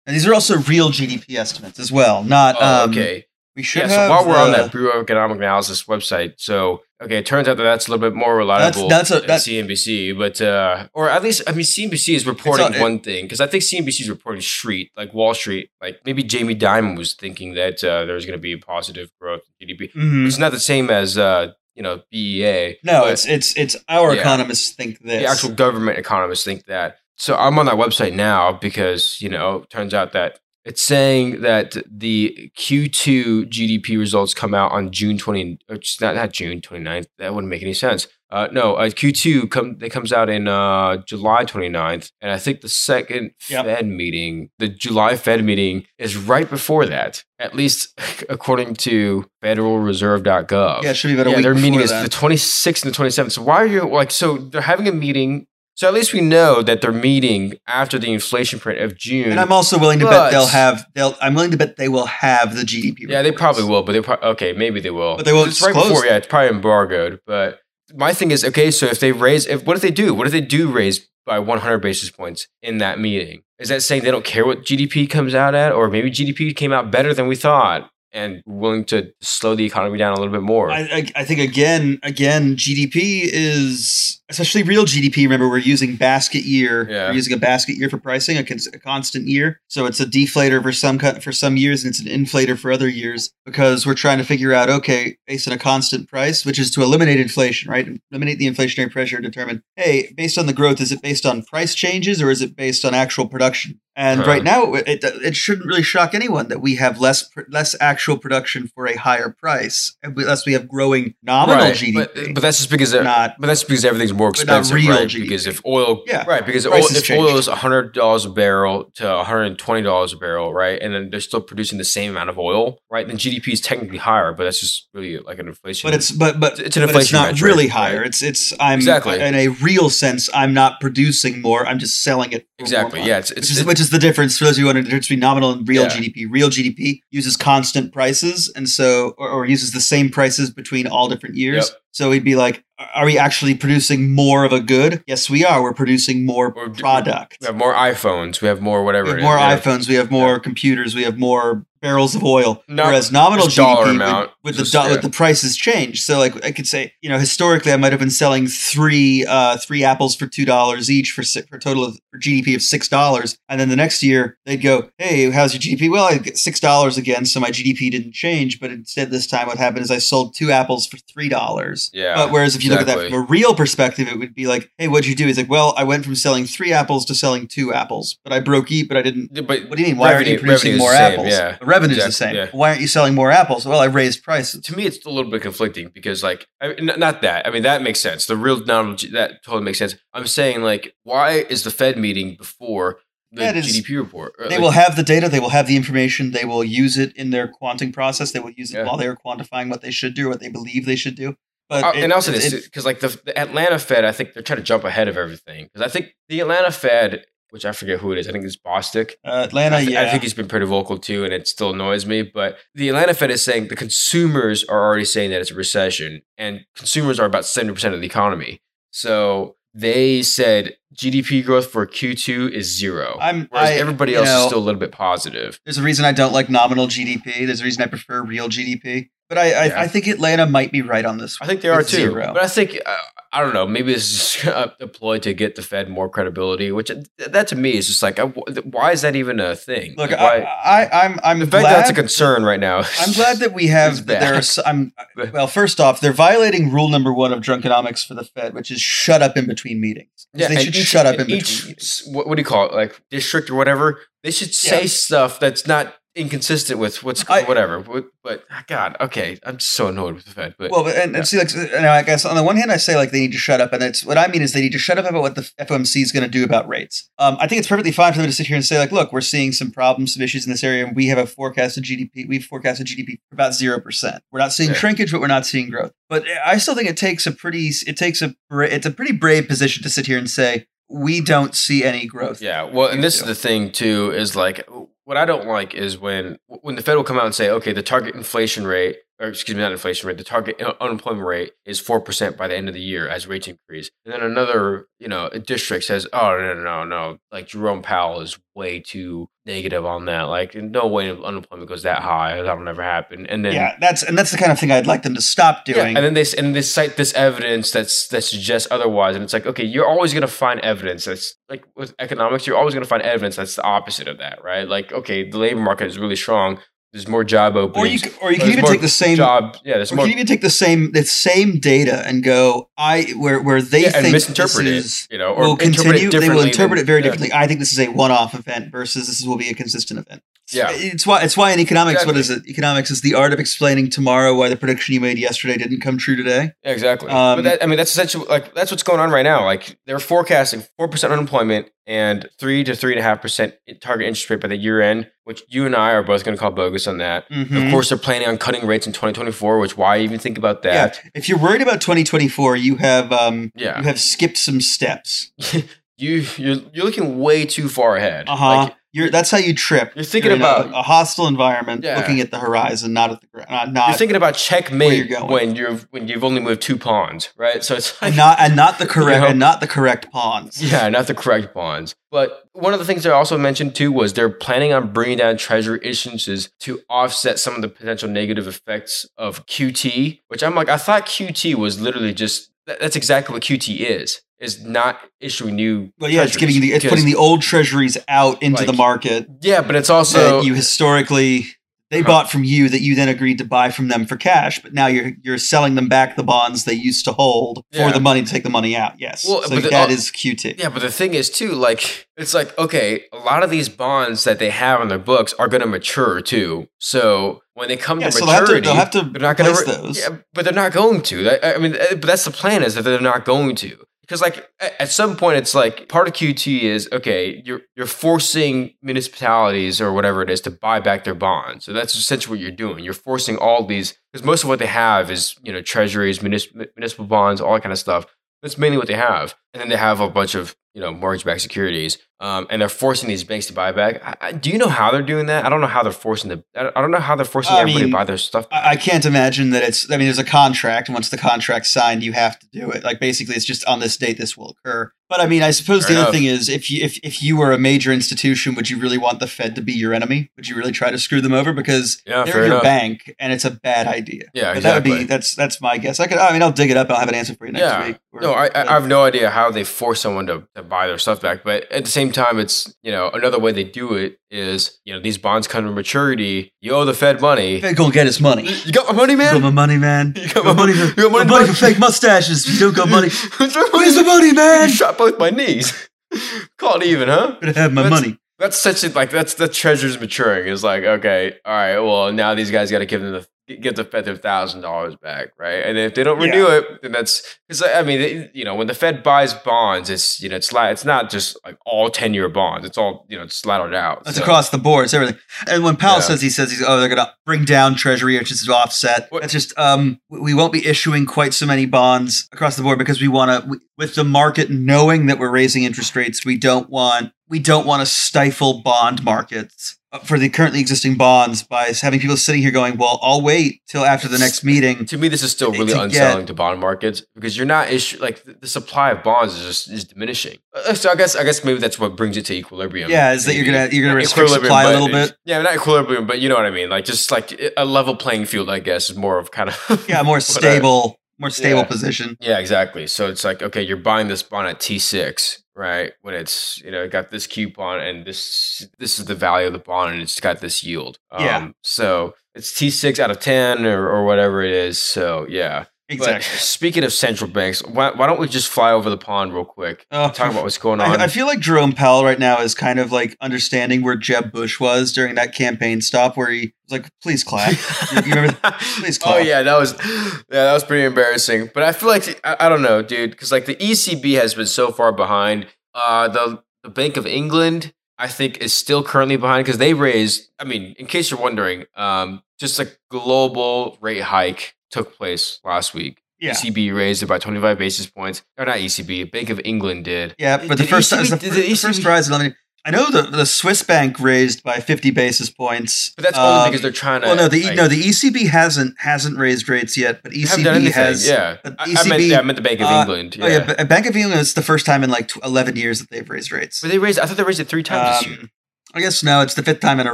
And 0.05 0.15
these 0.15 0.25
are 0.27 0.33
also 0.33 0.57
real 0.57 0.89
GDP 0.89 1.35
estimates 1.35 1.79
as 1.79 1.91
well, 1.91 2.23
not. 2.23 2.55
Oh, 2.59 2.83
um, 2.85 2.89
okay. 2.89 3.25
We 3.55 3.63
should 3.63 3.83
Yeah, 3.83 3.88
so 3.89 4.09
while 4.09 4.27
we're 4.27 4.38
on 4.38 4.51
that 4.53 4.71
Bureau 4.71 4.91
of 4.97 5.03
Economic 5.03 5.38
Analysis 5.38 5.83
website, 5.83 6.35
so 6.38 6.81
okay, 7.01 7.17
it 7.17 7.25
turns 7.25 7.47
out 7.47 7.57
that 7.57 7.63
that's 7.63 7.88
a 7.88 7.91
little 7.91 8.09
bit 8.09 8.15
more 8.15 8.35
reliable 8.35 8.88
that's 8.89 9.09
a- 9.12 9.19
than 9.19 9.27
that- 9.27 9.41
CNBC, 9.41 10.17
but 10.17 10.41
uh, 10.41 10.88
or 10.93 11.09
at 11.09 11.23
least 11.23 11.41
I 11.47 11.51
mean 11.51 11.62
CNBC 11.65 12.15
is 12.15 12.25
reporting 12.27 12.73
it- 12.73 12.81
one 12.81 12.99
thing 12.99 13.25
because 13.25 13.39
I 13.41 13.47
think 13.47 13.63
CNBC 13.63 14.01
is 14.01 14.09
reporting 14.09 14.41
street 14.41 14.91
like 14.97 15.13
Wall 15.13 15.33
Street, 15.33 15.69
like 15.81 15.99
maybe 16.05 16.23
Jamie 16.23 16.55
Dimon 16.55 16.97
was 16.97 17.13
thinking 17.13 17.53
that 17.55 17.83
uh, 17.83 18.05
there's 18.05 18.25
going 18.25 18.38
to 18.38 18.41
be 18.41 18.53
a 18.53 18.57
positive 18.57 19.09
growth 19.19 19.41
in 19.59 19.69
GDP. 19.69 19.91
Mhm. 19.93 20.27
It's 20.27 20.38
not 20.38 20.51
the 20.51 20.59
same 20.59 20.89
as 20.89 21.17
uh, 21.17 21.53
you 21.75 21.83
know 21.83 22.01
BEA. 22.12 22.77
No, 22.83 23.01
but 23.03 23.13
it's 23.13 23.25
it's 23.27 23.55
it's 23.57 23.75
our 23.88 24.13
Yeah. 24.13 24.21
economists 24.21 24.71
think 24.75 24.99
this. 24.99 25.21
the 25.21 25.25
actual 25.27 25.51
government 25.51 25.97
economists 25.97 26.43
think 26.43 26.65
that. 26.65 26.97
So 27.17 27.35
I'm 27.35 27.59
on 27.59 27.65
that 27.65 27.75
website 27.75 28.13
now 28.13 28.53
because 28.53 29.21
you 29.21 29.29
know 29.29 29.57
it 29.63 29.69
turns 29.69 29.93
out 29.93 30.12
that 30.13 30.39
it's 30.69 30.84
saying 30.86 31.41
that 31.41 31.75
the 31.89 32.51
Q2 32.58 33.45
GDP 33.49 33.97
results 33.97 34.34
come 34.34 34.53
out 34.53 34.71
on 34.71 34.91
June 34.91 35.17
20 35.17 35.58
or 35.69 35.77
not 36.01 36.15
not 36.15 36.32
June 36.32 36.62
29th. 36.62 37.08
That 37.17 37.34
wouldn't 37.34 37.49
make 37.49 37.63
any 37.63 37.73
sense. 37.73 38.08
Uh, 38.32 38.47
no, 38.51 38.75
uh, 38.75 38.89
Q2 38.89 39.49
come 39.49 39.77
it 39.82 39.89
comes 39.89 40.13
out 40.13 40.29
in 40.29 40.47
uh, 40.47 40.97
July 41.12 41.45
29th, 41.45 42.12
and 42.21 42.32
I 42.32 42.38
think 42.38 42.62
the 42.62 42.69
second 42.69 43.32
Yep. 43.49 43.65
Fed 43.65 43.88
meeting, 43.88 44.51
the 44.60 44.67
July 44.67 45.15
Fed 45.17 45.43
meeting, 45.43 45.86
is 45.97 46.15
right 46.15 46.47
before 46.47 46.86
that. 46.86 47.23
At 47.39 47.55
least 47.55 47.99
according 48.29 48.75
to 48.88 49.25
FederalReserve.gov. 49.43 50.84
yeah, 50.84 50.91
it 50.91 50.97
should 50.97 51.08
be 51.10 51.13
about 51.15 51.27
a 51.27 51.29
Yeah, 51.32 51.36
week 51.38 51.43
their 51.43 51.55
meeting 51.55 51.79
is 51.79 51.89
that. 51.89 52.03
the 52.03 52.10
26th 52.10 52.84
and 52.86 52.93
the 52.93 52.97
27th. 52.97 53.32
So 53.32 53.41
why 53.41 53.55
are 53.55 53.65
you 53.65 53.82
like? 53.89 54.12
So 54.12 54.38
they're 54.38 54.62
having 54.62 54.88
a 54.88 54.91
meeting 54.91 55.47
So 55.79 55.87
at 55.87 55.93
least 55.93 56.11
we 56.11 56.19
know 56.19 56.61
that 56.61 56.81
they're 56.81 56.91
meeting 56.91 57.53
after 57.65 57.97
the 57.97 58.11
inflation 58.11 58.59
print 58.59 58.81
of 58.81 58.97
June. 58.97 59.31
And 59.31 59.39
I'm 59.39 59.53
also 59.53 59.79
willing 59.79 59.99
to 59.99 60.05
But- 60.05 60.11
bet 60.11 60.31
they'll 60.31 60.47
have 60.47 60.85
they'll. 60.93 61.15
I'm 61.21 61.35
willing 61.35 61.51
to 61.51 61.57
bet 61.57 61.77
they 61.77 61.87
will 61.87 62.05
have 62.07 62.53
the 62.57 62.63
GDP. 62.63 63.05
yeah, 63.07 63.21
they 63.21 63.31
probably 63.31 63.63
will, 63.63 63.83
but 63.83 63.93
they 63.93 64.01
pro- 64.01 64.17
okay, 64.31 64.51
maybe 64.51 64.81
they 64.81 64.89
will. 64.89 65.15
But 65.15 65.25
they 65.25 65.31
won't 65.31 65.47
It's 65.47 65.61
right 65.61 65.73
before. 65.73 66.05
Yeah, 66.05 66.17
it's 66.17 66.27
probably 66.27 66.49
embargoed. 66.49 67.21
But 67.25 67.59
my 67.95 68.13
thing 68.13 68.31
is, 68.31 68.43
okay, 68.43 68.71
so 68.71 68.87
if 68.87 68.99
they 68.99 69.13
raise, 69.13 69.45
if 69.47 69.65
what 69.65 69.77
if 69.77 69.81
they 69.81 69.89
do? 69.89 70.13
What 70.13 70.27
if 70.27 70.33
they 70.33 70.41
do 70.41 70.69
raise 70.69 71.07
by 71.25 71.39
100 71.39 71.77
basis 71.77 72.09
points 72.09 72.49
in 72.61 72.79
that 72.79 72.99
meeting? 72.99 73.43
Is 73.57 73.69
that 73.69 73.81
saying 73.81 74.03
they 74.03 74.11
don't 74.11 74.25
care 74.25 74.45
what 74.45 74.65
GDP 74.65 75.09
comes 75.09 75.33
out 75.33 75.55
at, 75.55 75.71
or 75.71 75.87
maybe 75.87 76.11
GDP 76.11 76.53
came 76.53 76.73
out 76.73 76.91
better 76.91 77.13
than 77.13 77.29
we 77.29 77.37
thought, 77.37 77.89
and 78.11 78.41
willing 78.45 78.83
to 78.85 79.13
slow 79.21 79.55
the 79.55 79.63
economy 79.63 79.97
down 79.97 80.11
a 80.11 80.19
little 80.19 80.33
bit 80.33 80.41
more? 80.41 80.71
I, 80.71 80.79
I, 80.81 81.21
I 81.21 81.23
think 81.23 81.39
again, 81.39 81.99
again, 82.03 82.57
GDP 82.57 83.21
is 83.31 84.08
especially 84.29 84.63
real 84.63 84.85
GDP. 84.85 85.23
Remember, 85.23 85.49
we're 85.49 85.57
using 85.57 85.95
basket 85.95 86.43
year. 86.43 86.87
Yeah. 86.89 87.07
We're 87.09 87.13
using 87.15 87.33
a 87.33 87.37
basket 87.37 87.77
year 87.77 87.89
for 87.89 87.97
pricing, 87.97 88.37
a, 88.37 88.43
cons- 88.43 88.67
a 88.67 88.79
constant 88.79 89.27
year. 89.27 89.59
So 89.67 89.85
it's 89.85 89.99
a 89.99 90.05
deflator 90.05 90.61
for 90.61 90.71
some 90.71 90.99
for 90.99 91.31
some 91.31 91.57
years, 91.57 91.83
and 91.83 91.91
it's 91.91 91.99
an 91.99 92.07
inflator 92.07 92.57
for 92.57 92.71
other 92.71 92.87
years 92.87 93.31
because 93.45 93.85
we're 93.85 93.95
trying 93.95 94.19
to 94.19 94.23
figure 94.23 94.53
out, 94.53 94.69
okay, 94.69 95.17
based 95.27 95.47
on 95.47 95.53
a 95.53 95.57
constant 95.57 96.07
price, 96.09 96.45
which 96.45 96.59
is 96.59 96.71
to 96.71 96.81
eliminate 96.83 97.19
inflation, 97.19 97.71
right? 97.71 97.87
Eliminate 98.11 98.37
the 98.39 98.47
inflationary 98.47 98.91
pressure. 98.91 99.15
And 99.17 99.25
determine, 99.25 99.63
hey, 99.75 100.13
based 100.15 100.37
on 100.37 100.45
the 100.45 100.53
growth, 100.53 100.79
is 100.81 100.91
it 100.91 101.01
based 101.01 101.25
on 101.25 101.43
price 101.43 101.73
changes 101.75 102.21
or 102.21 102.29
is 102.29 102.41
it 102.41 102.55
based 102.55 102.85
on 102.85 102.93
actual 102.93 103.27
production? 103.27 103.79
And 103.95 104.21
Uh-huh. 104.21 104.29
right 104.29 104.43
now, 104.43 104.73
it, 104.75 105.03
it 105.03 105.35
shouldn't 105.35 105.67
really 105.67 105.83
shock 105.83 106.13
anyone 106.13 106.47
that 106.47 106.61
we 106.61 106.75
have 106.75 107.01
less 107.01 107.23
pr- 107.23 107.41
less 107.49 107.75
actual 107.81 108.17
production 108.17 108.69
for 108.73 108.87
a 108.87 108.95
higher 108.95 109.29
price, 109.29 109.97
unless 110.03 110.45
we 110.45 110.53
have 110.53 110.69
growing 110.69 111.15
nominal 111.21 111.63
Right, 111.65 111.75
GDP. 111.75 111.93
But, 111.95 112.13
but 112.35 112.41
that's 112.41 112.57
just 112.59 112.69
because 112.69 112.93
not 112.93 113.35
But 113.39 113.47
that's 113.47 113.63
because 113.63 113.83
everything's 113.83 114.13
more 114.19 114.29
expensive, 114.29 114.75
real 114.75 114.89
right? 114.91 115.08
GDP. 115.08 115.21
Because 115.21 115.47
if 115.47 115.65
oil, 115.65 116.03
Yeah. 116.05 116.25
right? 116.27 116.45
Because 116.45 116.67
oil, 116.67 116.75
if 116.77 117.10
oil 117.12 117.38
is 117.38 117.47
hundred 117.47 117.93
dollars 117.93 118.25
a 118.25 118.29
barrel 118.29 118.91
to 118.95 119.05
one 119.08 119.25
hundred 119.25 119.43
and 119.45 119.58
twenty 119.58 119.82
dollars 119.82 120.13
a 120.13 120.17
barrel, 120.17 120.53
right, 120.53 120.79
and 120.82 120.93
then 120.93 121.10
they're 121.10 121.19
still 121.19 121.41
producing 121.41 121.77
the 121.77 121.84
same 121.86 122.12
amount 122.12 122.29
of 122.29 122.38
oil, 122.38 122.79
right? 122.91 123.08
Then 123.08 123.17
GDP 123.17 123.53
is 123.53 123.62
technically 123.62 123.97
higher, 123.97 124.34
but 124.34 124.43
that's 124.43 124.60
just 124.60 124.88
really 124.93 125.17
like 125.19 125.39
an 125.39 125.47
inflation. 125.47 125.88
but 125.89 125.95
it's 125.95 126.12
but 126.12 126.39
but 126.39 126.60
It's 126.60 126.77
an 126.77 126.86
but 126.86 126.95
it's 126.97 127.12
not 127.13 127.27
metric, 127.29 127.43
really 127.43 127.63
right? 127.65 127.71
higher. 127.71 128.03
It's 128.03 128.21
it's 128.21 128.53
I'm 128.60 128.79
Exactly. 128.79 129.19
in 129.19 129.34
a 129.36 129.47
real 129.47 129.89
sense. 129.89 130.29
I'm 130.34 130.53
not 130.53 130.79
producing 130.79 131.41
more. 131.41 131.65
I'm 131.65 131.79
just 131.79 132.03
selling 132.03 132.32
it. 132.32 132.41
for 132.41 132.63
more 132.63 132.65
exactly 132.65 133.01
yeah. 133.03 133.17
It's 133.19 133.29
Which 133.32 133.38
it's, 133.39 133.51
is, 133.51 133.65
which 133.65 133.79
is 133.79 133.89
the 133.89 133.99
difference 133.99 134.38
for 134.38 134.45
those 134.45 134.53
of 134.55 134.60
you 134.60 134.63
who 134.63 134.73
want 134.73 134.77
the 134.77 134.84
difference 134.84 135.08
between 135.08 135.19
nominal 135.21 135.51
and 135.51 135.67
real 135.67 135.84
Yeah. 135.84 135.89
GDP. 135.89 136.25
Real 136.29 136.49
GDP 136.49 137.01
uses 137.10 137.38
constant 137.38 137.93
prices, 137.93 138.51
and 138.55 138.67
so 138.69 139.13
or, 139.17 139.29
or 139.29 139.45
uses 139.45 139.71
the 139.71 139.79
same 139.82 140.10
prices 140.10 140.49
between 140.51 140.88
all 140.88 141.08
different 141.08 141.36
years. 141.36 141.69
Yep. 141.69 141.77
So 141.99 142.09
we'd 142.09 142.23
be 142.23 142.38
like, 142.38 142.63
are 142.95 143.03
we 143.03 143.17
actually 143.17 143.55
producing 143.55 144.15
more 144.15 144.45
of 144.45 144.53
a 144.53 144.62
good? 144.62 145.03
Yes, 145.05 145.29
we 145.29 145.43
are. 145.43 145.62
We're 145.62 145.73
producing 145.73 146.25
more 146.25 146.49
We're- 146.49 146.69
product. 146.69 147.35
we 147.41 147.47
have 147.47 147.57
more 147.57 147.73
iPhones, 147.73 148.41
we 148.41 148.47
have 148.47 148.62
more 148.62 148.85
whatever. 148.85 149.07
We 149.07 149.12
have 149.15 149.21
more 149.21 149.35
yeah. 149.35 149.59
iPhones. 149.59 149.89
We 149.89 149.95
have 149.95 150.09
more 150.09 150.39
computers. 150.39 150.95
We 150.95 151.03
have 151.03 151.19
more 151.19 151.65
barrels 151.81 152.15
of 152.15 152.23
oil. 152.23 152.63
No, 152.67 152.85
Whereas 152.85 153.11
nominal 153.11 153.45
just 153.45 153.57
dollar 153.57 153.87
GDP 153.87 153.91
amount, 153.95 154.29
with, 154.43 154.55
with 154.55 154.55
just, 154.57 154.71
the 154.73 154.81
do- 154.81 154.87
yeah. 154.87 154.91
with 154.93 155.01
the 155.01 155.09
prices 155.09 155.55
change. 155.55 156.01
So 156.03 156.17
like 156.19 156.43
I 156.45 156.51
could 156.51 156.67
say, 156.67 156.93
you 157.01 157.09
know, 157.09 157.17
historically 157.19 157.71
I 157.71 157.77
might 157.77 157.91
have 157.91 157.99
been 157.99 158.09
selling 158.09 158.47
three 158.47 159.25
uh, 159.25 159.57
three 159.57 159.83
apples 159.83 160.15
for 160.15 160.27
two 160.27 160.45
dollars 160.45 160.89
each 160.91 161.11
for 161.11 161.23
si- 161.23 161.41
for 161.43 161.57
a 161.57 161.59
total 161.59 161.83
of 161.83 161.99
for 162.11 162.19
GDP 162.19 162.55
of 162.55 162.61
six 162.61 162.87
dollars, 162.87 163.37
and 163.47 163.59
then 163.59 163.69
the 163.69 163.75
next 163.75 164.01
year 164.03 164.37
they'd 164.45 164.57
go, 164.57 164.89
"Hey, 164.97 165.29
how's 165.31 165.53
your 165.53 165.61
GDP?" 165.61 165.89
Well, 165.91 166.05
I 166.05 166.17
get 166.17 166.37
six 166.37 166.59
dollars 166.59 166.97
again, 166.97 167.25
so 167.25 167.39
my 167.39 167.49
GDP 167.51 167.89
didn't 167.91 168.13
change. 168.13 168.59
But 168.59 168.71
instead, 168.71 169.11
this 169.11 169.27
time 169.27 169.47
what 169.47 169.57
happened 169.57 169.83
is 169.83 169.91
I 169.91 169.99
sold 169.99 170.33
two 170.35 170.51
apples 170.51 170.87
for 170.87 170.97
three 170.97 171.29
dollars. 171.29 171.89
Yeah, 171.93 172.15
But 172.15 172.31
whereas 172.31 172.55
if 172.55 172.63
you 172.63 172.71
look 172.71 172.81
at 172.81 172.87
that 172.87 173.05
from 173.09 173.13
a 173.13 173.21
real 173.21 173.53
perspective, 173.55 174.07
it 174.07 174.17
would 174.17 174.33
be 174.33 174.47
like, 174.47 174.71
"Hey, 174.77 174.87
what'd 174.87 175.07
you 175.07 175.15
do?" 175.15 175.27
He's 175.27 175.37
like, 175.37 175.49
"Well, 175.49 175.73
I 175.77 175.83
went 175.83 176.03
from 176.05 176.15
selling 176.15 176.45
three 176.45 176.73
apples 176.73 177.05
to 177.05 177.15
selling 177.15 177.47
two 177.47 177.73
apples, 177.73 178.17
but 178.23 178.33
I 178.33 178.39
broke 178.39 178.71
even, 178.71 178.87
but 178.87 178.97
I 178.97 179.01
didn't." 179.01 179.33
But 179.47 179.69
What 179.69 179.77
do 179.77 179.81
you 179.83 179.89
mean? 179.89 179.97
Why 179.97 180.13
aren't 180.13 180.27
you 180.27 180.39
producing 180.39 180.77
more 180.77 180.91
the 180.91 180.97
apples? 180.99 181.27
yeah. 181.27 181.57
The 181.69 181.79
revenue's 181.82 182.05
the 182.05 182.12
same. 182.12 182.36
yeah. 182.36 182.47
Why 182.51 182.69
aren't 182.69 182.82
you 182.82 182.88
selling 182.88 183.15
more 183.15 183.32
apples? 183.32 183.65
Well, 183.65 183.79
I 183.79 183.86
raised 183.86 184.23
prices. 184.23 184.62
to 184.62 184.75
me, 184.75 184.86
it's 184.86 185.05
a 185.05 185.10
little 185.10 185.29
bit 185.32 185.41
conflicting 185.41 185.89
because, 185.89 186.23
like, 186.23 186.47
I 186.62 186.69
mean, 186.69 186.86
not 186.97 187.21
that. 187.21 187.47
I 187.47 187.51
mean, 187.51 187.63
that 187.63 187.82
makes 187.82 187.99
sense. 187.99 188.25
The 188.25 188.36
real 188.36 188.60
G- 188.95 189.10
that 189.12 189.43
totally 189.43 189.63
makes 189.63 189.77
sense. 189.79 189.95
I'm 190.13 190.27
saying, 190.27 190.62
like, 190.63 190.93
why 191.03 191.45
is 191.49 191.63
the 191.63 191.71
Fed 191.71 191.97
meeting 191.97 192.36
before 192.36 192.99
the 193.32 193.41
That 193.41 193.55
is- 193.58 193.67
GDP 193.67 193.97
report? 193.97 194.34
Or, 194.39 194.47
They 194.49 194.55
like, 194.55 194.62
will 194.62 194.71
have 194.71 194.95
the 194.95 195.03
data. 195.03 195.29
They 195.29 195.39
will 195.39 195.49
have 195.49 195.67
the 195.67 195.75
information. 195.75 196.32
They 196.32 196.45
will 196.45 196.63
use 196.63 196.97
it 196.97 197.15
in 197.15 197.29
their 197.29 197.47
quanting 197.47 197.91
process. 197.91 198.32
They 198.32 198.39
will 198.39 198.51
use 198.51 198.73
it 198.73 198.77
Yeah. 198.77 198.86
while 198.86 198.97
they 198.97 199.08
are 199.08 199.15
quantifying 199.15 199.69
what 199.69 199.82
they 199.82 199.91
should 199.91 200.13
do 200.15 200.25
or 200.27 200.29
what 200.29 200.39
they 200.39 200.49
believe 200.49 200.86
they 200.86 200.95
should 200.95 201.15
do. 201.15 201.36
But 201.69 201.84
Uh, 201.84 201.91
it- 201.95 202.03
and 202.03 202.12
also 202.12 202.32
this 202.32 202.63
because 202.65 202.84
like 202.86 202.99
the, 202.99 203.10
the 203.25 203.38
Atlanta 203.38 203.77
Fed, 203.77 204.03
I 204.03 204.12
think 204.12 204.34
they're 204.34 204.41
trying 204.41 204.58
to 204.58 204.63
jump 204.63 204.84
ahead 204.84 205.08
of 205.08 205.17
everything. 205.17 205.65
Because 205.71 205.86
I 205.88 205.91
think 205.91 206.15
the 206.27 206.39
Atlanta 206.39 206.71
Fed, 206.71 207.25
which 207.51 207.65
I 207.65 207.71
forget 207.71 207.99
who 207.99 208.12
it 208.12 208.17
is, 208.17 208.27
I 208.27 208.31
think 208.31 208.45
it's 208.45 208.57
Bostic. 208.57 209.13
uh, 209.25 209.45
Atlanta, 209.47 209.77
I, 209.77 209.79
th- 209.79 209.91
yeah, 209.91 210.03
I 210.03 210.09
think 210.09 210.23
he's 210.23 210.33
been 210.33 210.47
pretty 210.47 210.65
vocal 210.65 210.97
too, 210.97 211.23
and 211.23 211.33
it 211.33 211.47
still 211.47 211.71
annoys 211.71 212.05
me. 212.05 212.21
But 212.21 212.57
the 212.75 212.89
Atlanta 212.89 213.13
Fed 213.13 213.31
is 213.31 213.43
saying 213.43 213.67
the 213.67 213.75
consumers 213.75 214.63
are 214.65 214.83
already 214.83 215.05
saying 215.05 215.31
that 215.31 215.41
it's 215.41 215.51
a 215.51 215.55
recession, 215.55 216.21
and 216.38 216.65
consumers 216.75 217.19
are 217.19 217.25
about 217.25 217.45
seventy 217.45 217.73
percent 217.73 217.93
of 217.93 218.01
the 218.01 218.07
economy. 218.07 218.62
So 218.91 219.55
they 219.73 220.21
said 220.23 220.75
GDP 220.95 221.43
growth 221.45 221.67
for 221.67 221.86
Q2 221.86 222.52
is 222.52 222.75
zero, 222.78 223.17
I'm- 223.19 223.47
whereas 223.52 223.69
I- 223.69 223.73
everybody 223.73 224.15
else 224.15 224.28
know- 224.28 224.39
is 224.41 224.45
still 224.47 224.60
a 224.60 224.65
little 224.65 224.80
bit 224.80 224.91
positive. 224.91 225.60
There's 225.65 225.78
a 225.78 225.84
reason 225.84 226.06
I 226.06 226.12
don't 226.12 226.34
like 226.34 226.49
nominal 226.49 226.88
GDP. 226.88 227.45
There's 227.45 227.62
a 227.62 227.63
reason 227.63 227.84
I 227.84 227.88
prefer 227.88 228.21
real 228.23 228.49
GDP. 228.49 229.10
But 229.30 229.38
I, 229.38 229.41
I, 229.52 229.65
Yeah. 229.65 229.82
I 229.82 229.88
think 229.88 230.08
Atlanta 230.08 230.47
might 230.47 230.71
be 230.71 230.82
right 230.82 231.06
on 231.06 231.19
this. 231.19 231.38
I 231.39 231.45
think 231.45 231.62
they 231.62 231.69
are 231.69 231.84
too. 231.84 231.97
zero. 231.97 232.32
But 232.34 232.41
I 232.41 232.47
think 232.47 232.80
uh, 232.84 232.95
I 233.32 233.41
don't 233.41 233.54
know. 233.54 233.67
Maybe 233.67 233.93
this 233.93 234.10
is 234.10 234.41
just 234.41 234.47
a 234.82 234.88
ploy 234.88 235.19
to 235.19 235.36
get 235.36 235.54
the 235.54 235.62
Fed 235.62 235.88
more 235.88 236.10
credibility. 236.10 236.71
Which 236.71 236.89
that 237.19 237.47
to 237.49 237.56
me 237.56 237.78
is 237.78 237.86
just 237.86 238.02
like, 238.02 238.17
uh, 238.17 238.25
why 238.63 238.91
is 238.91 239.04
that 239.04 239.15
even 239.15 239.39
a 239.39 239.56
thing? 239.56 239.93
Look, 239.97 240.10
Like, 240.10 240.19
I, 240.19 240.39
why, 240.39 240.45
I, 240.89 241.06
I'm, 241.06 241.19
I'm 241.23 241.39
the 241.39 241.45
fact 241.45 241.62
glad. 241.62 241.63
that 241.73 241.78
that's 241.78 241.89
a 241.91 241.93
concern 241.93 242.41
right 242.43 242.60
now. 242.60 242.78
I'm 242.99 243.13
glad 243.13 243.38
that 243.38 243.54
we 243.54 243.67
have 243.80 244.08
that 244.08 244.19
there 244.19 244.34
are. 244.34 244.41
I'm 244.67 244.93
well. 245.32 245.45
First 245.45 245.80
off, 245.80 246.02
they're 246.02 246.12
violating 246.12 246.71
rule 246.71 246.89
number 246.89 247.13
one 247.13 247.32
of 247.32 247.41
drunkenomics 247.41 248.04
for 248.08 248.15
the 248.15 248.23
Fed, 248.23 248.56
which 248.56 248.71
is 248.71 248.82
shut 248.82 249.21
up 249.21 249.38
in 249.38 249.45
between 249.45 249.80
meetings. 249.80 250.25
they 250.34 250.56
should 250.65 250.73
shut 250.85 251.05
up 251.05 251.15
in 251.15 251.29
each, 251.29 251.57
between 251.57 251.69
meetings. 251.69 252.03
s- 252.03 252.07
What, 252.13 252.27
what 252.27 252.35
do 252.35 252.41
you 252.41 252.45
call 252.45 252.65
it? 252.65 252.73
Like 252.73 253.01
district 253.09 253.49
or 253.49 253.55
whatever. 253.55 254.01
They 254.23 254.31
should 254.31 254.53
say 254.53 254.81
Yeah. 254.81 254.87
stuff 254.87 255.39
that's 255.39 255.65
not 255.67 255.95
inconsistent 256.19 256.79
with 256.79 257.03
what's 257.03 257.27
I- 257.29 257.43
whatever. 257.43 257.79
But, 257.79 258.05
but 258.23 258.43
God, 258.67 258.95
okay, 258.99 259.38
I'm 259.43 259.60
so 259.60 259.88
annoyed 259.88 260.15
with 260.15 260.25
the 260.25 260.32
Fed. 260.32 260.55
But 260.58 260.71
Well, 260.71 260.84
but, 260.84 260.95
and, 260.95 261.15
and 261.15 261.27
see, 261.27 261.38
like, 261.38 261.53
you 261.53 261.65
know, 261.82 261.91
I 261.91 262.03
guess 262.03 262.25
on 262.25 262.36
the 262.36 262.43
one 262.43 262.58
hand, 262.58 262.71
I 262.71 262.77
say 262.77 262.95
like 262.95 263.12
they 263.12 263.19
need 263.21 263.32
to 263.32 263.38
shut 263.38 263.62
up, 263.62 263.73
and 263.73 263.82
it's 263.82 264.03
what 264.05 264.17
I 264.17 264.27
mean 264.27 264.41
is 264.41 264.53
they 264.53 264.62
need 264.62 264.71
to 264.73 264.77
shut 264.79 264.97
up 264.97 265.05
about 265.10 265.21
what 265.21 265.36
the 265.36 265.49
FOMC 265.60 266.01
is 266.01 266.12
going 266.12 266.23
to 266.23 266.29
do 266.29 266.43
about 266.43 266.67
rates. 266.67 267.10
Um, 267.17 267.38
I 267.39 267.47
think 267.47 267.60
it's 267.60 267.67
perfectly 267.67 267.91
fine 267.91 268.12
for 268.13 268.19
them 268.19 268.27
to 268.27 268.34
sit 268.36 268.47
here 268.47 268.55
and 268.55 268.65
say 268.65 268.77
like, 268.77 268.91
look, 268.91 269.12
we're 269.13 269.21
seeing 269.21 269.51
some 269.53 269.71
problems, 269.71 270.13
some 270.13 270.21
issues 270.23 270.45
in 270.45 270.51
this 270.51 270.63
area, 270.63 270.86
and 270.86 270.95
we 270.95 271.08
have 271.08 271.17
a 271.17 271.25
forecasted 271.25 271.84
GDP. 271.86 272.27
We've 272.27 272.43
forecasted 272.43 272.88
GDP 272.88 273.17
for 273.29 273.34
about 273.36 273.53
zero 273.53 273.79
percent. 273.79 274.21
We're 274.32 274.39
not 274.39 274.53
seeing 274.53 274.69
Yeah. 274.69 274.75
shrinkage, 274.75 275.12
but 275.12 275.21
we're 275.21 275.27
not 275.27 275.45
seeing 275.45 275.69
growth. 275.69 275.93
But 276.10 276.25
I 276.45 276.58
still 276.58 276.75
think 276.75 276.89
it 276.89 276.97
takes 276.97 277.25
a 277.25 277.32
pretty, 277.32 277.69
it 277.88 277.95
takes 277.97 278.21
a, 278.21 278.34
it's 278.51 278.86
a 278.86 278.91
pretty 278.91 279.13
brave 279.13 279.47
position 279.47 279.84
to 279.84 279.89
sit 279.89 280.05
here 280.08 280.17
and 280.17 280.29
say 280.29 280.65
we 280.91 281.21
don't 281.21 281.55
see 281.55 281.84
any 281.84 282.08
growth. 282.08 282.41
Yeah, 282.41 282.63
well, 282.63 282.88
and 282.89 283.03
this 283.03 283.19
is 283.19 283.25
the 283.27 283.36
thing 283.36 283.71
too 283.71 284.12
is 284.12 284.36
like 284.36 284.67
what 285.09 285.17
I 285.17 285.25
don't 285.25 285.47
like 285.47 285.73
is 285.73 285.97
when 285.97 286.37
when 286.45 286.75
the 286.75 286.83
Fed 286.83 286.95
will 286.95 287.03
come 287.03 287.17
out 287.17 287.25
and 287.25 287.33
say, 287.33 287.49
okay, 287.49 287.73
the 287.73 287.81
target 287.81 288.13
inflation 288.13 288.67
rate, 288.67 288.97
or 289.19 289.27
excuse 289.27 289.55
me, 289.55 289.62
not 289.62 289.71
inflation 289.71 290.08
rate, 290.08 290.17
the 290.17 290.23
target 290.23 290.62
unemployment 290.79 291.25
rate 291.25 291.51
is 291.65 291.79
four 291.79 291.99
percent 291.99 292.38
by 292.38 292.47
the 292.47 292.55
end 292.55 292.67
of 292.67 292.73
the 292.73 292.82
year 292.82 293.08
as 293.08 293.27
rates 293.27 293.47
increase, 293.47 293.89
and 294.05 294.13
then 294.13 294.21
another 294.21 294.88
you 294.99 295.08
know 295.08 295.29
district 295.29 295.86
says, 295.86 296.08
oh 296.13 296.38
no 296.38 296.53
no 296.53 296.63
no 296.63 296.84
no, 296.84 297.17
like 297.32 297.47
Jerome 297.47 297.82
Powell 297.82 298.21
is 298.21 298.38
way 298.55 298.79
too 298.79 299.27
negative 299.45 299.86
on 299.86 300.05
that, 300.05 300.23
like 300.23 300.55
no 300.55 300.88
way 300.88 301.10
unemployment 301.10 301.67
goes 301.67 301.84
that 301.84 301.99
high, 301.99 302.41
that'll 302.41 302.63
never 302.63 302.84
happen, 302.84 303.25
and 303.25 303.43
then 303.43 303.53
Yeah, 303.53 303.75
that's 303.79 304.03
and 304.03 304.17
that's 304.17 304.32
the 304.32 304.38
kind 304.38 304.51
of 304.51 304.60
thing 304.60 304.71
I'd 304.71 304.88
like 304.88 305.03
them 305.03 305.15
to 305.15 305.21
stop 305.21 305.63
yeah, 305.67 305.75
doing. 305.75 305.97
and 305.97 306.05
then 306.05 306.13
they 306.13 306.25
and 306.38 306.55
they 306.55 306.62
cite 306.62 306.95
this 306.97 307.13
evidence 307.13 307.71
that's 307.71 308.08
that 308.10 308.23
suggests 308.23 308.67
otherwise, 308.71 309.15
and 309.15 309.23
it's 309.23 309.34
like, 309.34 309.45
okay, 309.45 309.65
you're 309.65 309.88
always 309.88 310.13
going 310.13 310.21
to 310.21 310.27
find 310.27 310.60
evidence 310.62 311.05
that's 311.05 311.36
like 311.49 311.65
with 311.75 311.93
economics, 311.99 312.47
you're 312.47 312.58
always 312.58 312.73
going 312.73 312.84
to 312.84 312.89
find 312.89 313.01
evidence 313.01 313.36
that's 313.36 313.55
the 313.55 313.63
opposite 313.63 314.08
of 314.08 314.17
that, 314.19 314.43
right? 314.43 314.67
Like, 314.67 314.91
okay, 314.93 315.29
the 315.29 315.38
labor 315.38 315.60
market 315.60 315.88
is 315.88 315.97
really 315.97 316.15
strong. 316.15 316.60
There's 316.91 317.08
more 317.08 317.23
job 317.23 317.56
or 317.56 317.60
openings. 317.60 318.04
you 318.04 318.10
c- 318.10 318.17
or 318.19 318.32
you 318.32 318.39
can 318.39 318.49
even 318.49 318.65
take 318.65 318.82
the 318.82 318.88
same 318.89 319.15
job. 319.15 319.58
Yeah, 319.63 319.75
there's 319.75 319.91
Or 319.91 319.95
more. 319.97 320.06
can 320.06 320.13
even 320.13 320.25
take 320.25 320.41
the 320.41 320.49
same 320.49 320.91
the 320.91 321.04
same 321.04 321.60
data 321.60 322.04
and 322.08 322.23
go 322.23 322.69
I 322.78 323.13
where 323.15 323.39
where 323.39 323.62
they 323.62 323.84
yeah, 323.84 323.91
think 323.91 324.12
this 324.13 324.28
it, 324.30 324.65
is 324.65 325.08
you 325.12 325.19
know, 325.19 325.34
or 325.34 325.49
will 325.49 325.58
continue. 325.58 326.08
it 326.08 326.12
They 326.12 326.30
will 326.30 326.41
interpret 326.41 326.78
than- 326.78 326.78
it 326.80 326.86
very 326.88 326.99
yeah. 327.02 327.04
differently. 327.12 327.32
I 327.34 327.45
think 327.45 327.60
this 327.60 327.71
is 327.71 327.80
a 327.80 327.89
one-off 327.89 328.34
event 328.34 328.71
versus 328.71 329.06
this 329.08 329.21
will 329.23 329.38
be 329.38 329.49
a 329.49 329.54
consistent 329.54 329.99
event. 329.99 330.23
Yeah. 330.53 330.69
It's 330.71 331.05
why 331.05 331.21
it's 331.21 331.38
why 331.38 331.51
in 331.51 331.59
economics, 331.59 332.05
what 332.05 332.15
Exactly. 332.17 332.38
is 332.38 332.43
it? 332.45 332.49
Economics 332.49 332.91
is 332.91 333.01
the 333.01 333.13
art 333.15 333.33
of 333.33 333.39
explaining 333.39 333.89
tomorrow 333.89 334.35
why 334.35 334.49
the 334.49 334.55
prediction 334.55 334.93
you 334.93 335.01
made 335.01 335.17
yesterday 335.19 335.57
didn't 335.57 335.81
come 335.81 335.97
true 335.97 336.15
today. 336.15 336.51
Yeah, 336.63 336.71
exactly. 336.71 337.09
Um, 337.09 337.38
but 337.38 337.41
that, 337.43 337.63
I 337.63 337.67
mean, 337.67 337.77
that's 337.77 337.91
essentially 337.91 338.25
like 338.25 338.53
that's 338.55 338.71
what's 338.71 338.83
going 338.83 338.99
on 338.99 339.12
right 339.12 339.23
now. 339.23 339.45
Like 339.45 339.77
they're 339.85 339.99
forecasting 339.99 340.63
four 340.77 340.88
percent 340.88 341.13
unemployment 341.13 341.69
and 341.88 342.29
three 342.39 342.63
to 342.63 342.75
three 342.75 342.91
and 342.93 342.99
a 342.99 343.03
half 343.03 343.21
percent 343.21 343.55
target 343.81 344.07
interest 344.07 344.29
rate 344.29 344.41
by 344.41 344.47
the 344.47 344.55
year 344.57 344.79
end, 344.81 345.09
which 345.23 345.41
you 345.50 345.65
and 345.65 345.75
I 345.75 345.91
are 345.91 346.04
both 346.04 346.23
going 346.23 346.35
to 346.37 346.39
call 346.41 346.52
bogus 346.52 346.87
on 346.87 346.97
that. 347.00 347.29
Mhm. 347.29 347.65
Of 347.65 347.71
course, 347.71 347.89
they're 347.89 347.97
planning 347.97 348.27
on 348.27 348.37
cutting 348.37 348.65
rates 348.67 348.85
in 348.87 348.93
2024, 348.93 349.60
which 349.60 349.75
why 349.77 350.00
even 350.00 350.19
think 350.19 350.37
about 350.37 350.62
that? 350.63 351.00
Yeah. 351.04 351.10
If 351.15 351.27
you're 351.29 351.39
worried 351.39 351.62
about 351.62 351.81
2024, 351.81 352.56
you 352.56 352.75
have 352.77 353.12
um 353.12 353.52
Yeah. 353.56 353.77
you 353.77 353.83
have 353.85 354.00
skipped 354.00 354.37
some 354.37 354.62
steps. 354.62 355.31
you 355.97 356.25
you're 356.37 356.58
you're 356.73 356.85
looking 356.85 357.19
way 357.19 357.45
too 357.45 357.67
far 357.69 357.95
ahead. 357.97 358.29
Uh 358.29 358.35
huh. 358.35 358.47
Like, 358.58 358.75
you're 358.92 359.10
that's 359.10 359.29
how 359.31 359.37
you 359.37 359.54
trip. 359.54 359.92
You're 359.96 360.04
thinking 360.04 360.31
in 360.31 360.42
a- 360.42 360.44
about- 360.46 360.69
a, 360.69 360.81
hostile 360.81 361.27
environment, 361.27 361.83
Yeah. 361.83 361.98
looking 361.98 362.19
at 362.19 362.31
the 362.31 362.40
horizon, 362.40 362.94
not 362.94 363.12
at 363.12 363.21
the 363.21 363.27
ground, 363.27 363.50
not 363.50 363.71
not, 363.73 363.87
you're 363.90 363.98
thinking 363.98 364.15
about 364.15 364.35
checkmate 364.35 365.08
you're 365.10 365.25
when 365.25 365.56
you're 365.56 365.75
when 365.92 366.08
you've 366.08 366.23
only 366.23 366.42
moved 366.42 366.62
two 366.62 366.75
pawns, 366.77 367.29
right? 367.37 367.63
So 367.63 367.75
it's 367.75 368.02
like 368.02 368.10
and 368.10 368.17
not 368.17 368.40
and 368.40 368.56
not 368.56 368.79
the 368.79 368.87
correct 368.96 369.15
You 369.17 369.21
know? 369.21 369.27
and 369.27 369.40
not 369.40 369.60
the 369.62 369.67
correct 369.67 370.12
pawns. 370.12 370.62
Yeah, 370.63 370.90
not 370.90 371.08
the 371.08 371.13
correct 371.13 371.54
pawns. 371.54 371.96
But 372.12 372.44
one 372.54 372.73
of 372.73 372.79
the 372.79 372.85
things 372.85 373.06
I 373.06 373.12
also 373.12 373.37
mentioned 373.37 373.75
too 373.75 373.92
was 373.92 374.13
they're 374.13 374.29
planning 374.29 374.73
on 374.73 374.92
bringing 374.92 375.19
down 375.19 375.37
treasury 375.37 375.79
issuances 375.81 376.50
to 376.62 376.81
offset 376.90 377.37
some 377.37 377.54
of 377.56 377.62
the 377.62 377.67
potential 377.69 378.10
negative 378.10 378.48
effects 378.48 379.06
of 379.17 379.46
QT, 379.46 380.19
which 380.27 380.42
I'm 380.44 380.56
like, 380.56 380.69
I 380.69 380.77
thought 380.77 381.06
QT 381.06 381.54
was 381.56 381.79
literally 381.79 382.13
just 382.13 382.50
that's 382.79 382.95
exactly 382.95 383.33
what 383.33 383.43
QT 383.43 383.79
is, 383.79 384.21
is 384.39 384.63
not 384.63 384.99
issuing 385.19 385.55
new. 385.55 385.91
Well, 385.99 386.09
yeah, 386.09 386.23
it's 386.23 386.37
giving 386.37 386.55
you 386.55 386.61
the, 386.61 386.73
it's 386.73 386.85
putting 386.85 387.05
the 387.05 387.15
old 387.15 387.41
treasuries 387.41 387.97
out 388.07 388.41
into 388.41 388.65
the 388.65 388.73
market 388.73 389.27
Yeah, 389.41 389.61
but 389.61 389.75
it's 389.75 389.89
also 389.89 390.41
you 390.41 390.53
historically 390.53 391.47
they 391.92 392.02
bought 392.04 392.29
from 392.29 392.44
you 392.44 392.69
that 392.69 392.81
you 392.81 392.94
then 392.96 393.10
agreed 393.10 393.37
to 393.40 393.46
buy 393.46 393.71
from 393.71 393.87
them 393.87 394.06
for 394.06 394.15
cash, 394.15 394.60
but 394.60 394.73
now 394.73 394.87
you're 394.87 395.12
you're 395.23 395.37
selling 395.37 395.75
them 395.75 395.87
back 395.87 396.15
the 396.15 396.23
bonds 396.23 396.65
they 396.65 396.73
used 396.73 397.04
to 397.06 397.12
hold 397.13 397.63
Yeah. 397.71 397.87
for 397.87 397.94
the 397.94 398.00
money 398.00 398.21
to 398.23 398.29
take 398.31 398.44
the 398.44 398.50
money 398.50 398.75
out. 398.75 398.94
Yes, 399.00 399.25
Well, 399.27 399.42
so 399.44 399.50
but 399.56 399.63
the- 399.63 399.69
that 399.69 399.90
is 399.90 400.12
QT. 400.12 400.56
Yeah, 400.60 400.69
but 400.69 400.81
the 400.81 400.92
thing 400.92 401.13
is 401.13 401.29
too, 401.29 401.54
like 401.54 402.08
it's 402.17 402.33
like 402.33 402.58
okay, 402.58 403.06
a 403.13 403.17
lot 403.17 403.44
of 403.44 403.50
these 403.50 403.69
bonds 403.69 404.23
that 404.25 404.40
they 404.40 404.50
have 404.52 404.81
on 404.81 404.87
their 404.90 405.00
books 405.00 405.33
are 405.40 405.48
going 405.48 405.62
to 405.62 405.67
mature 405.67 406.21
too. 406.21 406.67
So 406.79 407.42
when 407.56 407.67
they 407.69 407.77
come 407.77 408.00
Yeah, 408.00 408.08
to 408.08 408.12
so 408.12 408.19
they'll 408.25 408.27
have 408.35 408.37
to, 408.40 408.42
maturity, 408.54 408.65
they'll 408.67 408.75
have 408.75 408.92
to 408.92 409.02
they're 409.02 409.21
not 409.21 409.37
going 409.37 409.52
replace 409.52 409.75
to. 409.75 409.81
those. 409.81 409.98
Yeah, 410.00 410.17
but 410.33 410.46
they're 410.46 410.54
not 410.54 410.71
going 410.71 411.02
to. 411.02 411.23
That- 411.23 411.56
I 411.56 411.58
mean, 411.60 411.75
uh, 411.75 411.85
but 411.92 412.04
that's 412.04 412.23
the 412.25 412.31
plan 412.31 412.63
is 412.63 412.75
that 412.75 412.83
they're 412.83 413.02
not 413.02 413.25
going 413.25 413.56
to. 413.58 413.77
Because 414.10 414.21
like 414.23 414.49
at 414.60 414.89
some 414.89 415.15
point, 415.15 415.37
it's 415.37 415.53
like 415.53 415.87
part 415.87 416.07
of 416.07 416.15
QT 416.15 416.62
is 416.63 416.89
okay. 416.91 417.43
You're 417.45 417.62
you're 417.75 417.85
forcing 417.85 418.73
municipalities 418.81 419.79
or 419.79 419.93
whatever 419.93 420.23
it 420.23 420.31
is 420.31 420.41
to 420.41 420.51
buy 420.51 420.79
back 420.79 421.03
their 421.03 421.13
bonds. 421.13 421.65
So 421.65 421.73
that's 421.73 421.93
essentially 421.93 422.35
what 422.35 422.41
you're 422.41 422.51
doing. 422.51 422.83
You're 422.83 422.95
forcing 422.95 423.37
all 423.37 423.67
these 423.67 423.93
because 424.12 424.25
most 424.25 424.41
of 424.41 424.49
what 424.49 424.57
they 424.57 424.65
have 424.65 425.12
is 425.12 425.35
you 425.43 425.53
know 425.53 425.62
treasuries, 425.62 426.23
municipal, 426.23 426.65
municipal 426.75 427.05
bonds, 427.05 427.39
all 427.39 427.53
that 427.53 427.62
kind 427.62 427.71
of 427.71 427.77
stuff. 427.77 428.07
That's 428.41 428.57
mainly 428.57 428.79
what 428.79 428.87
they 428.87 428.95
have, 428.95 429.35
and 429.53 429.62
then 429.62 429.69
they 429.69 429.77
have 429.77 429.99
a 429.99 430.10
bunch 430.10 430.33
of 430.33 430.55
you 430.73 430.81
know 430.81 430.91
mortgage-backed 430.91 431.41
securities, 431.41 431.99
um, 432.19 432.47
and 432.49 432.61
they're 432.61 432.69
forcing 432.69 433.07
these 433.07 433.23
banks 433.23 433.45
to 433.47 433.53
buy 433.53 433.71
back. 433.71 434.01
I, 434.03 434.15
I, 434.27 434.31
do 434.33 434.49
you 434.49 434.57
know 434.57 434.67
how 434.69 434.91
they're 434.91 435.01
doing 435.01 435.27
that? 435.27 435.45
I 435.45 435.49
don't 435.49 435.61
know 435.61 435.67
how 435.67 435.83
they're 435.83 435.91
forcing 435.91 436.29
the. 436.29 436.43
I 436.55 436.63
don't- 436.81 436.91
know 436.91 436.99
how 436.99 437.15
they're 437.15 437.25
forcing 437.25 437.55
I 437.55 437.59
everybody 437.61 437.85
mean, 437.85 437.91
to 437.91 437.97
buy 437.97 438.03
their 438.03 438.17
stuff. 438.17 438.47
I, 438.51 438.71
I 438.71 438.75
can't 438.75 439.05
imagine 439.05 439.51
that 439.51 439.63
it's. 439.63 439.89
I 439.91 439.97
mean, 439.97 440.07
there's 440.07 440.17
a 440.19 440.23
contract, 440.23 440.87
and 440.87 440.95
once 440.95 441.09
the 441.09 441.17
contract's 441.17 441.69
signed, 441.69 442.03
you 442.03 442.13
have 442.13 442.37
to 442.39 442.47
do 442.51 442.69
it. 442.71 442.83
Like 442.83 442.99
basically, 442.99 443.35
it's 443.35 443.45
just 443.45 443.63
on 443.65 443.79
this 443.79 443.95
date 443.97 444.17
this 444.17 444.35
will 444.35 444.55
occur. 444.65 444.91
But 445.07 445.21
I 445.21 445.25
mean, 445.25 445.41
I 445.41 445.49
suppose 445.49 445.87
Fair 445.87 445.95
the 445.95 446.01
other 446.03 446.11
thing 446.11 446.25
is, 446.25 446.49
if 446.49 446.69
you 446.69 446.83
if 446.83 446.99
if 447.03 447.23
you 447.23 447.35
were 447.37 447.51
a 447.51 447.57
major 447.57 447.91
institution, 447.91 448.53
would 448.55 448.69
you 448.69 448.77
really 448.79 448.97
want 448.99 449.19
the 449.19 449.25
Fed 449.27 449.55
to 449.55 449.61
be 449.61 449.73
your 449.73 449.91
enemy? 449.93 450.29
Would 450.35 450.47
you 450.47 450.55
really 450.55 450.71
try 450.71 450.91
to 450.91 450.99
screw 450.99 451.19
them 451.19 451.33
over 451.33 451.51
because 451.51 452.01
Yeah, 452.05 452.25
they're 452.25 452.37
your 452.37 452.45
enough. 452.45 452.63
bank, 452.63 453.15
and 453.19 453.33
it's 453.33 453.43
a 453.45 453.49
bad 453.51 453.87
idea. 453.87 454.25
Yeah, 454.35 454.53
But 454.53 454.63
that 454.63 454.75
would 454.75 454.83
be 454.83 455.03
that's 455.05 455.33
that's 455.33 455.61
my 455.61 455.79
guess. 455.79 455.99
I 455.99 456.05
could. 456.05 456.19
I 456.19 456.31
mean, 456.31 456.43
I'll 456.43 456.51
dig 456.51 456.69
it 456.69 456.77
up. 456.77 456.89
I'll 456.91 456.97
have 456.99 457.09
an 457.09 457.15
answer 457.15 457.33
for 457.33 457.47
you 457.47 457.53
next 457.53 457.63
Yeah. 457.63 457.87
week. 457.87 457.97
Or- 458.11 458.21
No, 458.21 458.33
I, 458.33 458.47
I 458.53 458.67
I 458.69 458.73
have 458.73 458.87
no 458.87 459.03
idea 459.03 459.31
how 459.31 459.49
they 459.49 459.63
force 459.63 459.99
someone 459.99 460.27
to, 460.27 460.47
to 460.55 460.61
buy 460.61 460.85
their 460.87 460.97
stuff 460.99 461.21
back. 461.21 461.43
But 461.43 461.71
at 461.71 461.85
the 461.85 461.91
same 461.91 462.08
time, 462.12 462.39
it's, 462.39 462.73
you 462.83 462.91
know, 462.91 463.10
another 463.12 463.39
way 463.39 463.51
they 463.51 463.63
do 463.63 463.93
it 463.93 464.17
is, 464.31 464.79
you 464.85 464.93
know, 464.93 464.99
these 464.99 465.17
bonds 465.17 465.47
come 465.47 465.65
to 465.65 465.71
maturity. 465.71 466.53
You 466.62 466.71
owe 466.73 466.85
the 466.85 466.93
Fed 466.93 467.21
money. 467.21 467.62
Fed 467.62 467.75
gonna 467.75 467.93
get 467.93 468.05
his 468.05 468.19
money. 468.21 468.43
You 468.65 468.71
got 468.71 468.87
my 468.87 468.93
money, 468.93 469.13
You 469.13 469.19
got 469.19 469.41
my 469.41 469.49
money, 469.49 469.77
man. 469.77 470.13
You 470.15 470.23
You 470.23 470.27
got 470.29 470.43
got 470.43 470.45
my- 470.45 470.53
money 470.65 470.73
you 470.77 470.87
for, 470.89 471.01
got 471.01 471.12
money 471.12 471.29
money 471.29 471.47
for 471.47 471.53
fake 471.53 471.79
mustaches. 471.79 472.45
You 472.47 472.60
don't 472.60 472.75
got 472.75 472.89
money. 472.89 473.10
Where's 473.37 473.55
Where's 473.55 473.95
the 473.95 474.03
money, 474.03 474.33
man? 474.33 474.69
You 474.69 474.75
shot 474.75 474.97
both 474.97 475.17
my 475.19 475.29
knees. 475.29 475.73
Call 476.57 476.81
it 476.81 476.87
even, 476.87 477.07
huh? 477.10 477.37
Gonna 477.41 477.53
have 477.53 477.73
my 477.73 477.83
That's- 477.83 478.01
money. 478.01 478.17
That's 478.39 478.55
such 478.57 478.85
a, 478.85 478.89
like, 478.93 479.10
that's 479.12 479.33
the 479.33 479.49
treasure's 479.49 479.99
maturing. 479.99 480.47
It's 480.47 480.63
like, 480.63 480.85
okay, 480.85 481.33
all 481.43 481.51
right, 481.53 481.77
well, 481.79 482.13
now 482.13 482.35
these 482.35 482.51
guys 482.51 482.71
got 482.71 482.79
to 482.79 482.85
give 482.85 483.01
them 483.01 483.12
the, 483.12 483.27
get 483.58 483.75
the 483.75 483.83
Fed 483.83 484.06
their 484.06 484.15
thousand 484.15 484.62
dollars 484.62 484.95
back, 484.95 485.29
right? 485.37 485.63
And 485.65 485.77
if 485.77 485.95
they 485.95 486.04
don't 486.04 486.19
renew 486.19 486.47
it, 486.47 486.81
then 486.81 486.91
that's 486.91 487.37
because 487.47 487.62
I 487.63 487.81
mean, 487.83 488.29
you 488.33 488.45
know, 488.45 488.56
when 488.56 488.67
the 488.67 488.73
Fed 488.73 489.04
buys 489.04 489.33
bonds, 489.33 489.89
it's 489.89 490.21
you 490.21 490.29
know, 490.29 490.35
it's 490.35 490.52
like 490.54 490.71
it's 490.71 490.85
not 490.85 491.10
just 491.10 491.37
like 491.45 491.58
all 491.65 491.89
ten 491.89 492.13
year 492.13 492.29
bonds. 492.29 492.65
It's 492.65 492.77
all 492.77 493.06
you 493.10 493.17
know, 493.17 493.23
it's 493.23 493.45
laddered 493.45 493.73
out. 493.73 494.04
That's 494.04 494.17
So- 494.17 494.23
across 494.23 494.50
the 494.50 494.58
board. 494.58 494.85
It's 494.85 494.93
everything. 494.93 495.17
And 495.47 495.63
when 495.63 495.75
Powell 495.75 495.95
Yeah. 495.95 496.02
says 496.02 496.21
he 496.21 496.29
says 496.29 496.52
he's 496.52 496.63
oh 496.65 496.79
they're 496.79 496.89
gonna 496.89 497.13
bring 497.25 497.45
down 497.45 497.75
Treasury 497.75 498.17
which 498.17 498.31
is 498.31 498.47
offset. 498.50 499.08
What- 499.12 499.21
That's 499.21 499.33
just 499.33 499.58
um 499.58 500.00
we- 500.10 500.19
we 500.19 500.33
won't 500.33 500.54
be 500.54 500.65
issuing 500.67 501.06
quite 501.06 501.33
so 501.33 501.45
many 501.45 501.65
bonds 501.65 502.27
across 502.31 502.56
the 502.56 502.63
board 502.63 502.77
because 502.79 503.02
we 503.02 503.08
want 503.08 503.31
to 503.45 503.60
with 503.77 503.95
the 503.95 504.04
market 504.04 504.50
knowing 504.50 505.06
that 505.08 505.17
we're 505.19 505.29
raising 505.31 505.63
interest 505.63 505.95
rates. 505.95 506.25
We 506.25 506.37
don't 506.37 506.69
want 506.69 507.12
we 507.30 507.40
don't 507.40 507.65
want 507.65 507.82
to 507.82 507.86
stifle 507.86 508.62
bond 508.62 509.04
markets 509.04 509.77
uh, 509.92 510.00
for 510.00 510.19
the 510.19 510.30
currently 510.30 510.60
existing 510.60 510.96
bonds 510.96 511.42
by 511.42 511.71
having 511.82 512.00
people 512.00 512.15
sitting 512.17 512.42
here 512.42 512.52
going, 512.52 512.77
well, 512.77 513.00
I'll 513.02 513.21
wait 513.21 513.62
till 513.67 513.84
after 513.84 514.08
the 514.08 514.19
next 514.19 514.44
meeting. 514.44 514.86
To 514.86 514.98
me, 515.00 515.08
this 515.08 515.23
is 515.23 515.32
still 515.32 515.52
To 515.52 515.58
really 515.65 515.90
get- 515.90 516.27
to 516.27 516.34
bond 516.34 516.60
markets 516.60 517.02
because 517.15 517.36
you're 517.38 517.48
not 517.48 517.71
issue 517.71 517.98
like 518.00 518.23
the, 518.23 518.34
the 518.34 518.48
supply 518.48 518.92
of 518.92 519.02
bonds 519.04 519.36
is 519.36 519.46
just 519.46 519.69
is 519.71 519.86
diminishing. 519.86 520.38
Uh, 520.54 520.73
So 520.75 520.92
I 520.92 520.96
guess 520.96 521.15
I 521.15 521.23
guess 521.23 521.44
maybe 521.44 521.60
that's 521.60 521.80
what 521.80 521.96
brings 521.96 522.17
it 522.17 522.25
to 522.25 522.34
equilibrium. 522.36 522.92
Yeah, 522.92 523.13
is 523.13 523.25
that 523.25 523.34
you're 523.36 523.46
gonna 523.46 523.69
you're 523.71 523.84
gonna 523.86 523.96
restrict 523.96 524.30
supply 524.30 524.63
a 524.65 524.69
little 524.69 524.88
bit. 524.90 525.15
Yeah, 525.25 525.42
not 525.42 525.56
equilibrium, 525.56 526.06
but 526.06 526.19
you 526.19 526.30
know 526.30 526.36
what 526.36 526.46
I 526.46 526.52
mean. 526.52 526.69
Like 526.69 526.86
just 526.86 527.10
like 527.10 527.40
a 527.58 527.65
level 527.65 527.96
playing 527.96 528.25
field, 528.25 528.50
I 528.50 528.60
guess, 528.60 528.90
is 528.92 528.96
more 528.98 529.17
of 529.17 529.32
kind 529.32 529.50
of 529.50 529.86
Yeah, 529.90 530.02
more 530.12 530.19
stable, 530.19 530.98
more 531.19 531.29
stable 531.29 531.59
Yeah. 531.59 531.65
position. 531.65 532.17
Yeah, 532.19 532.39
exactly. 532.39 532.87
So 532.87 533.07
it's 533.09 533.23
like, 533.23 533.41
okay, 533.43 533.61
you're 533.61 533.77
buying 533.77 534.07
this 534.07 534.23
bond 534.23 534.47
at 534.47 534.59
T6, 534.59 535.41
right? 535.55 535.91
When 536.01 536.13
it's, 536.15 536.59
you 536.61 536.71
know, 536.71 536.83
it 536.83 536.91
got 536.91 537.11
this 537.11 537.27
coupon 537.27 537.79
and 537.81 538.05
this 538.05 538.65
this 538.79 538.97
is 538.99 539.05
the 539.05 539.15
value 539.15 539.47
of 539.47 539.53
the 539.53 539.59
bond 539.59 539.93
and 539.93 540.01
it's 540.01 540.19
got 540.19 540.39
this 540.39 540.63
yield. 540.63 540.99
Um, 541.11 541.23
Yeah. 541.25 541.47
So 541.61 542.15
it's 542.35 542.53
T6 542.53 542.99
out 542.99 543.11
of 543.11 543.19
10 543.19 543.65
or, 543.65 543.87
or 543.89 544.05
whatever 544.05 544.41
it 544.41 544.51
is. 544.51 544.79
So 544.79 545.25
yeah. 545.29 545.65
Exactly. 545.92 546.29
But 546.33 546.40
speaking 546.40 546.83
of 546.83 546.94
central 546.94 547.29
banks, 547.29 547.63
why, 547.65 547.92
why 547.92 548.06
don't 548.06 548.19
we 548.19 548.27
just 548.27 548.48
fly 548.48 548.71
over 548.71 548.90
the 548.92 548.98
pond 548.98 549.33
real 549.33 549.44
quick? 549.44 549.87
Oh, 549.92 550.10
Talk 550.10 550.31
about 550.31 550.44
what's 550.44 550.60
going 550.60 550.79
on. 550.79 551.02
I, 551.02 551.06
I 551.06 551.08
feel 551.08 551.25
like 551.25 551.40
Jerome 551.40 551.73
Powell 551.73 552.04
right 552.04 552.19
now 552.19 552.40
is 552.42 552.54
kind 552.54 552.77
of 552.79 552.92
like 552.92 553.17
understanding 553.21 553.81
where 553.81 553.96
Jeb 553.96 554.31
Bush 554.31 554.60
was 554.60 554.92
during 554.92 555.15
that 555.15 555.33
campaign 555.33 555.81
stop 555.81 556.15
where 556.15 556.29
he 556.29 556.54
was 556.69 556.71
like, 556.79 556.90
please 557.02 557.23
clap. 557.23 557.54
You- 557.92 558.02
you 558.10 558.13
remember 558.13 558.37
Please 558.79 559.00
oh 559.04 559.17
yeah, 559.17 559.42
that 559.42 559.58
was 559.58 559.73
yeah, 559.83 560.44
that 560.46 560.54
was 560.54 560.63
pretty 560.63 560.85
embarrassing. 560.85 561.50
But 561.54 561.63
I 561.63 561.71
feel 561.71 561.90
like 561.90 562.19
I, 562.23 562.35
I 562.42 562.50
don't 562.50 562.62
know, 562.62 562.81
dude, 562.83 563.12
because 563.12 563.31
like 563.31 563.46
the 563.46 563.56
ECB 563.56 564.13
has 564.21 564.35
been 564.35 564.46
so 564.46 564.71
far 564.71 564.92
behind. 564.92 565.48
Uh, 565.73 566.08
the 566.08 566.44
the 566.63 566.69
Bank 566.69 566.98
of 566.98 567.08
England, 567.08 567.73
I 567.98 568.08
think, 568.08 568.37
is 568.37 568.54
still 568.54 568.83
currently 568.83 569.15
behind 569.17 569.46
because 569.46 569.58
they 569.58 569.73
raised. 569.73 570.29
I 570.37 570.44
mean, 570.44 570.75
in 570.77 570.85
case 570.85 571.10
you're 571.10 571.19
wondering, 571.19 571.65
um, 571.75 572.21
just 572.40 572.60
a 572.60 572.67
global 572.92 573.77
rate 573.81 574.02
hike 574.04 574.56
took 574.69 574.95
place 574.95 575.39
last 575.43 575.73
week. 575.73 576.01
Yeah. 576.19 576.31
ECB 576.31 576.75
raised 576.75 577.01
it 577.01 577.05
by 577.05 577.17
25 577.17 577.57
basis 577.57 577.87
points. 577.87 578.23
Or 578.37 578.45
not 578.45 578.57
ECB, 578.57 579.09
Bank 579.09 579.29
of 579.29 579.39
England 579.45 579.85
did. 579.85 580.15
Yeah, 580.19 580.45
but 580.45 580.57
the 580.57 580.65
first, 580.65 580.91
ECB 580.91 581.09
the, 581.11 581.17
did 581.17 581.33
the 581.33 581.41
the 581.41 581.55
first 581.55 581.85
rise 581.85 582.09
in 582.09 582.35
I 582.65 582.71
know 582.71 582.91
the, 582.91 583.03
the 583.03 583.25
Swiss 583.25 583.63
bank 583.63 583.99
raised 583.99 584.43
by 584.43 584.59
50 584.59 584.91
basis 584.91 585.29
points. 585.29 585.93
But 585.95 586.03
that's 586.03 586.17
only 586.17 586.39
Um, 586.39 586.49
because 586.49 586.61
they're 586.61 586.71
trying 586.71 587.01
to. 587.01 587.07
Well, 587.07 587.15
no, 587.15 587.27
the 587.29 587.43
like, 587.45 587.55
no, 587.55 587.67
the 587.67 587.81
ECB 587.81 588.27
hasn't 588.27 588.75
hasn't 588.79 589.17
raised 589.17 589.47
rates 589.47 589.77
yet, 589.77 590.03
but 590.03 590.11
ECB 590.11 590.71
has. 590.71 591.07
yeah. 591.07 591.37
but 591.41 591.55
I, 591.57 591.63
I 591.63 591.67
meant, 591.67 592.01
ECB 592.01 592.09
yeah, 592.09 592.19
I 592.19 592.21
meant 592.21 592.35
the 592.35 592.41
Bank 592.41 592.59
of 592.59 592.67
uh, 592.67 592.81
England. 592.81 593.15
Yeah. 593.15 593.25
Oh 593.25 593.27
yeah, 593.27 593.63
Bank 593.63 593.85
of 593.85 593.95
England 593.95 594.19
is 594.19 594.33
the 594.33 594.41
first 594.41 594.65
time 594.65 594.83
in 594.83 594.89
like 594.89 595.09
11 595.23 595.55
years 595.55 595.79
that 595.79 595.89
they've 595.89 596.09
raised 596.09 596.31
rates. 596.31 596.61
But 596.61 596.71
they 596.71 596.79
raised. 596.79 596.99
I 596.99 597.05
thought 597.05 597.15
they 597.17 597.23
raised 597.23 597.39
it 597.39 597.47
three 597.47 597.63
times 597.63 598.05
this 598.05 598.09
year. 598.09 598.29
I 598.73 598.81
guess 598.81 599.03
no, 599.03 599.21
it's 599.21 599.33
the 599.33 599.41
fifth 599.43 599.61
time 599.61 599.79
in 599.79 599.87
a 599.87 599.93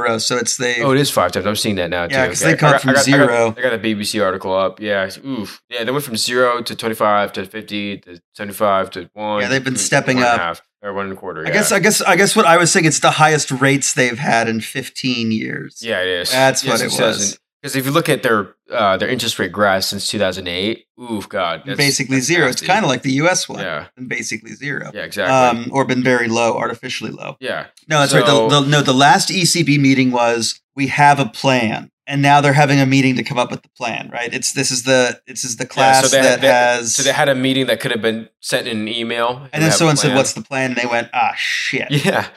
row. 0.00 0.18
So 0.18 0.36
it's 0.36 0.56
they. 0.58 0.82
Oh, 0.82 0.92
it 0.92 0.98
is 0.98 1.10
five 1.10 1.32
times. 1.32 1.46
I'm 1.46 1.56
seeing 1.56 1.76
that 1.76 1.88
now 1.90 2.06
too. 2.06 2.14
Yeah, 2.14 2.26
'cause 2.28 2.42
Okay. 2.42 2.52
they 2.52 2.56
cut 2.58 2.68
I 2.68 2.72
got- 2.72 2.80
from 2.82 2.90
I 2.90 2.92
got, 2.94 2.98
I 3.00 3.02
zero. 3.04 3.26
got, 3.52 3.58
I 3.58 3.62
got 3.70 3.82
the 3.82 3.94
BBC 3.94 4.20
article 4.22 4.54
up. 4.54 4.80
Yeah, 4.80 5.08
oof. 5.24 5.62
Yeah, 5.70 5.84
they 5.84 5.90
went 5.92 6.04
from 6.04 6.16
zero 6.16 6.60
to 6.62 6.74
25 6.76 7.32
to 7.34 7.46
50 7.46 7.98
to 7.98 8.20
75 8.34 8.90
to 8.90 9.08
one. 9.14 9.40
Yeah, 9.42 9.48
they've 9.48 9.64
been 9.64 9.76
stepping 9.76 10.16
one 10.18 10.24
and 10.26 10.32
a 10.32 10.34
up. 10.34 10.40
half, 10.40 10.62
or 10.82 10.92
one 10.92 11.04
and 11.06 11.14
a 11.14 11.16
quarter. 11.16 11.46
I 11.46 11.50
guess 11.50 11.72
I 11.72 11.78
guess 11.78 12.02
I 12.02 12.16
guess 12.16 12.36
what 12.36 12.44
I 12.44 12.58
was 12.58 12.70
saying 12.70 12.84
it's 12.84 13.00
the 13.00 13.12
highest 13.12 13.50
rates 13.50 13.94
they've 13.94 14.18
had 14.18 14.48
in 14.48 14.60
15 14.60 15.32
years. 15.32 15.78
Yeah, 15.82 16.00
it 16.02 16.08
is. 16.08 16.30
That's 16.30 16.64
what 16.64 16.80
it 16.82 16.92
was. 16.92 17.38
Because 17.66 17.74
if 17.76 17.84
you 17.84 17.90
look 17.90 18.08
at 18.08 18.22
their 18.22 18.54
uh, 18.70 18.96
their 18.96 19.08
interest 19.08 19.40
rate 19.40 19.50
graph 19.50 19.82
since 19.82 20.08
2008, 20.08 20.86
oof, 21.10 21.28
God, 21.28 21.62
that's- 21.62 21.76
basically 21.76 22.18
that's 22.18 22.26
zero. 22.28 22.46
It's 22.46 22.60
kind 22.60 22.84
of 22.84 22.88
like 22.88 23.02
the 23.02 23.10
U.S. 23.14 23.48
one, 23.48 23.58
yeah, 23.58 23.88
and 23.96 24.08
basically 24.08 24.52
zero. 24.52 24.92
yeah, 24.94 25.02
exactly. 25.02 25.62
Um, 25.64 25.68
or 25.72 25.84
been 25.84 26.04
very 26.04 26.28
low, 26.28 26.56
artificially 26.56 27.10
low. 27.10 27.36
yeah, 27.40 27.66
No, 27.88 27.98
that's 27.98 28.14
right. 28.14 28.24
The, 28.24 28.48
the, 28.60 28.68
no, 28.68 28.82
the 28.82 28.92
last 28.94 29.30
ECB 29.30 29.80
meeting 29.80 30.12
was 30.12 30.60
we 30.76 30.86
have 30.86 31.18
a 31.18 31.26
plan, 31.26 31.90
and 32.06 32.22
now 32.22 32.40
they're 32.40 32.52
having 32.52 32.80
a 32.80 32.86
meeting 32.86 33.16
to 33.16 33.22
come 33.22 33.38
up 33.38 33.50
with 33.50 33.62
the 33.62 33.68
plan. 33.70 34.10
Right? 34.12 34.32
It's 34.32 34.52
this 34.52 34.70
is 34.70 34.84
the 34.84 35.20
this 35.26 35.44
is 35.44 35.56
the 35.56 35.64
yeah. 35.64 35.68
class 35.68 36.10
So 36.10 36.16
they, 36.16 36.22
that 36.22 36.30
had, 36.30 36.40
they, 36.40 36.46
has. 36.48 36.94
so 36.94 37.02
they 37.02 37.12
had 37.12 37.28
a 37.28 37.34
meeting 37.34 37.66
that 37.66 37.80
could 37.80 37.90
have 37.90 38.02
been 38.02 38.28
sent 38.40 38.66
in 38.68 38.78
an 38.80 38.88
email, 38.88 39.48
and 39.52 39.62
then 39.62 39.72
someone 39.72 39.96
said, 39.96 40.14
"What's 40.14 40.32
the 40.32 40.42
plan?" 40.42 40.70
And 40.70 40.76
they 40.76 40.86
went, 40.86 41.08
"Ah, 41.12 41.34
shit." 41.36 41.88
Yeah, 42.06 42.28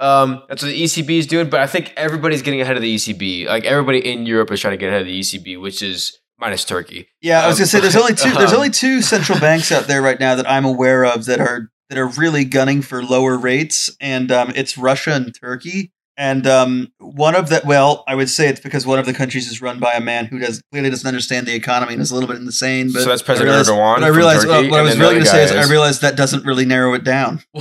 um, 0.00 0.42
that's 0.48 0.62
what 0.62 0.70
the 0.70 0.82
ECB 0.82 1.18
is 1.18 1.26
doing. 1.26 1.48
But 1.48 1.60
I 1.60 1.66
think 1.66 1.92
everybody's 1.96 2.42
getting 2.42 2.60
ahead 2.60 2.76
of 2.76 2.82
the 2.82 2.94
ECB. 2.94 3.46
Like 3.46 3.64
everybody 3.64 3.98
in 3.98 4.26
Europe 4.26 4.50
is 4.50 4.60
trying 4.60 4.72
to 4.72 4.78
get 4.78 4.88
ahead 4.88 5.02
of 5.02 5.06
the 5.06 5.20
ECB, 5.20 5.60
which 5.60 5.82
is 5.82 6.18
minus 6.38 6.64
Turkey. 6.64 7.08
Yeah, 7.20 7.42
I 7.44 7.46
was 7.46 7.56
Um, 7.56 7.60
gonna 7.60 7.66
say 7.68 7.80
there's 7.80 7.96
only 7.96 8.14
two. 8.14 8.32
There's 8.32 8.50
um, 8.52 8.56
only 8.60 8.70
two 8.70 9.00
central 9.02 9.38
banks 9.46 9.70
out 9.70 9.86
there 9.86 10.02
right 10.02 10.18
now 10.18 10.34
that 10.34 10.50
I'm 10.50 10.64
aware 10.64 11.04
of 11.04 11.26
that 11.26 11.40
are 11.40 11.70
that 11.88 11.98
are 11.98 12.06
really 12.08 12.44
gunning 12.44 12.82
for 12.82 13.02
lower 13.02 13.36
rates, 13.36 13.90
and 14.00 14.32
um, 14.32 14.52
it's 14.56 14.76
Russia 14.78 15.12
and 15.12 15.32
Turkey. 15.38 15.92
And 16.16 16.46
um, 16.46 16.92
one 16.98 17.34
of 17.34 17.48
that, 17.48 17.64
well, 17.64 18.04
I 18.06 18.14
would 18.14 18.28
say 18.28 18.48
it's 18.48 18.60
because 18.60 18.86
one 18.86 18.98
of 18.98 19.06
the 19.06 19.14
countries 19.14 19.48
is 19.50 19.62
run 19.62 19.78
by 19.78 19.94
a 19.94 20.00
man 20.00 20.26
who 20.26 20.38
does 20.38 20.62
clearly 20.70 20.90
doesn't 20.90 21.06
understand 21.08 21.46
the 21.46 21.54
economy 21.54 21.94
and 21.94 22.02
is 22.02 22.10
a 22.10 22.14
little 22.14 22.28
bit 22.28 22.36
insane. 22.36 22.92
But 22.92 23.02
so 23.02 23.08
that's 23.08 23.22
I 23.22 23.24
President 23.24 23.50
realized, 23.50 23.70
Erdogan. 23.70 23.94
But 23.96 24.04
I 24.04 24.08
realized 24.08 24.46
Turkey, 24.46 24.70
what 24.70 24.80
I 24.80 24.82
was 24.82 24.98
really 24.98 25.14
going 25.14 25.24
to 25.24 25.30
say 25.30 25.44
is 25.44 25.52
guy 25.52 25.62
I 25.62 25.66
realized 25.70 26.02
that 26.02 26.16
doesn't 26.16 26.44
really 26.44 26.66
narrow 26.66 26.92
it 26.94 27.04
down. 27.04 27.40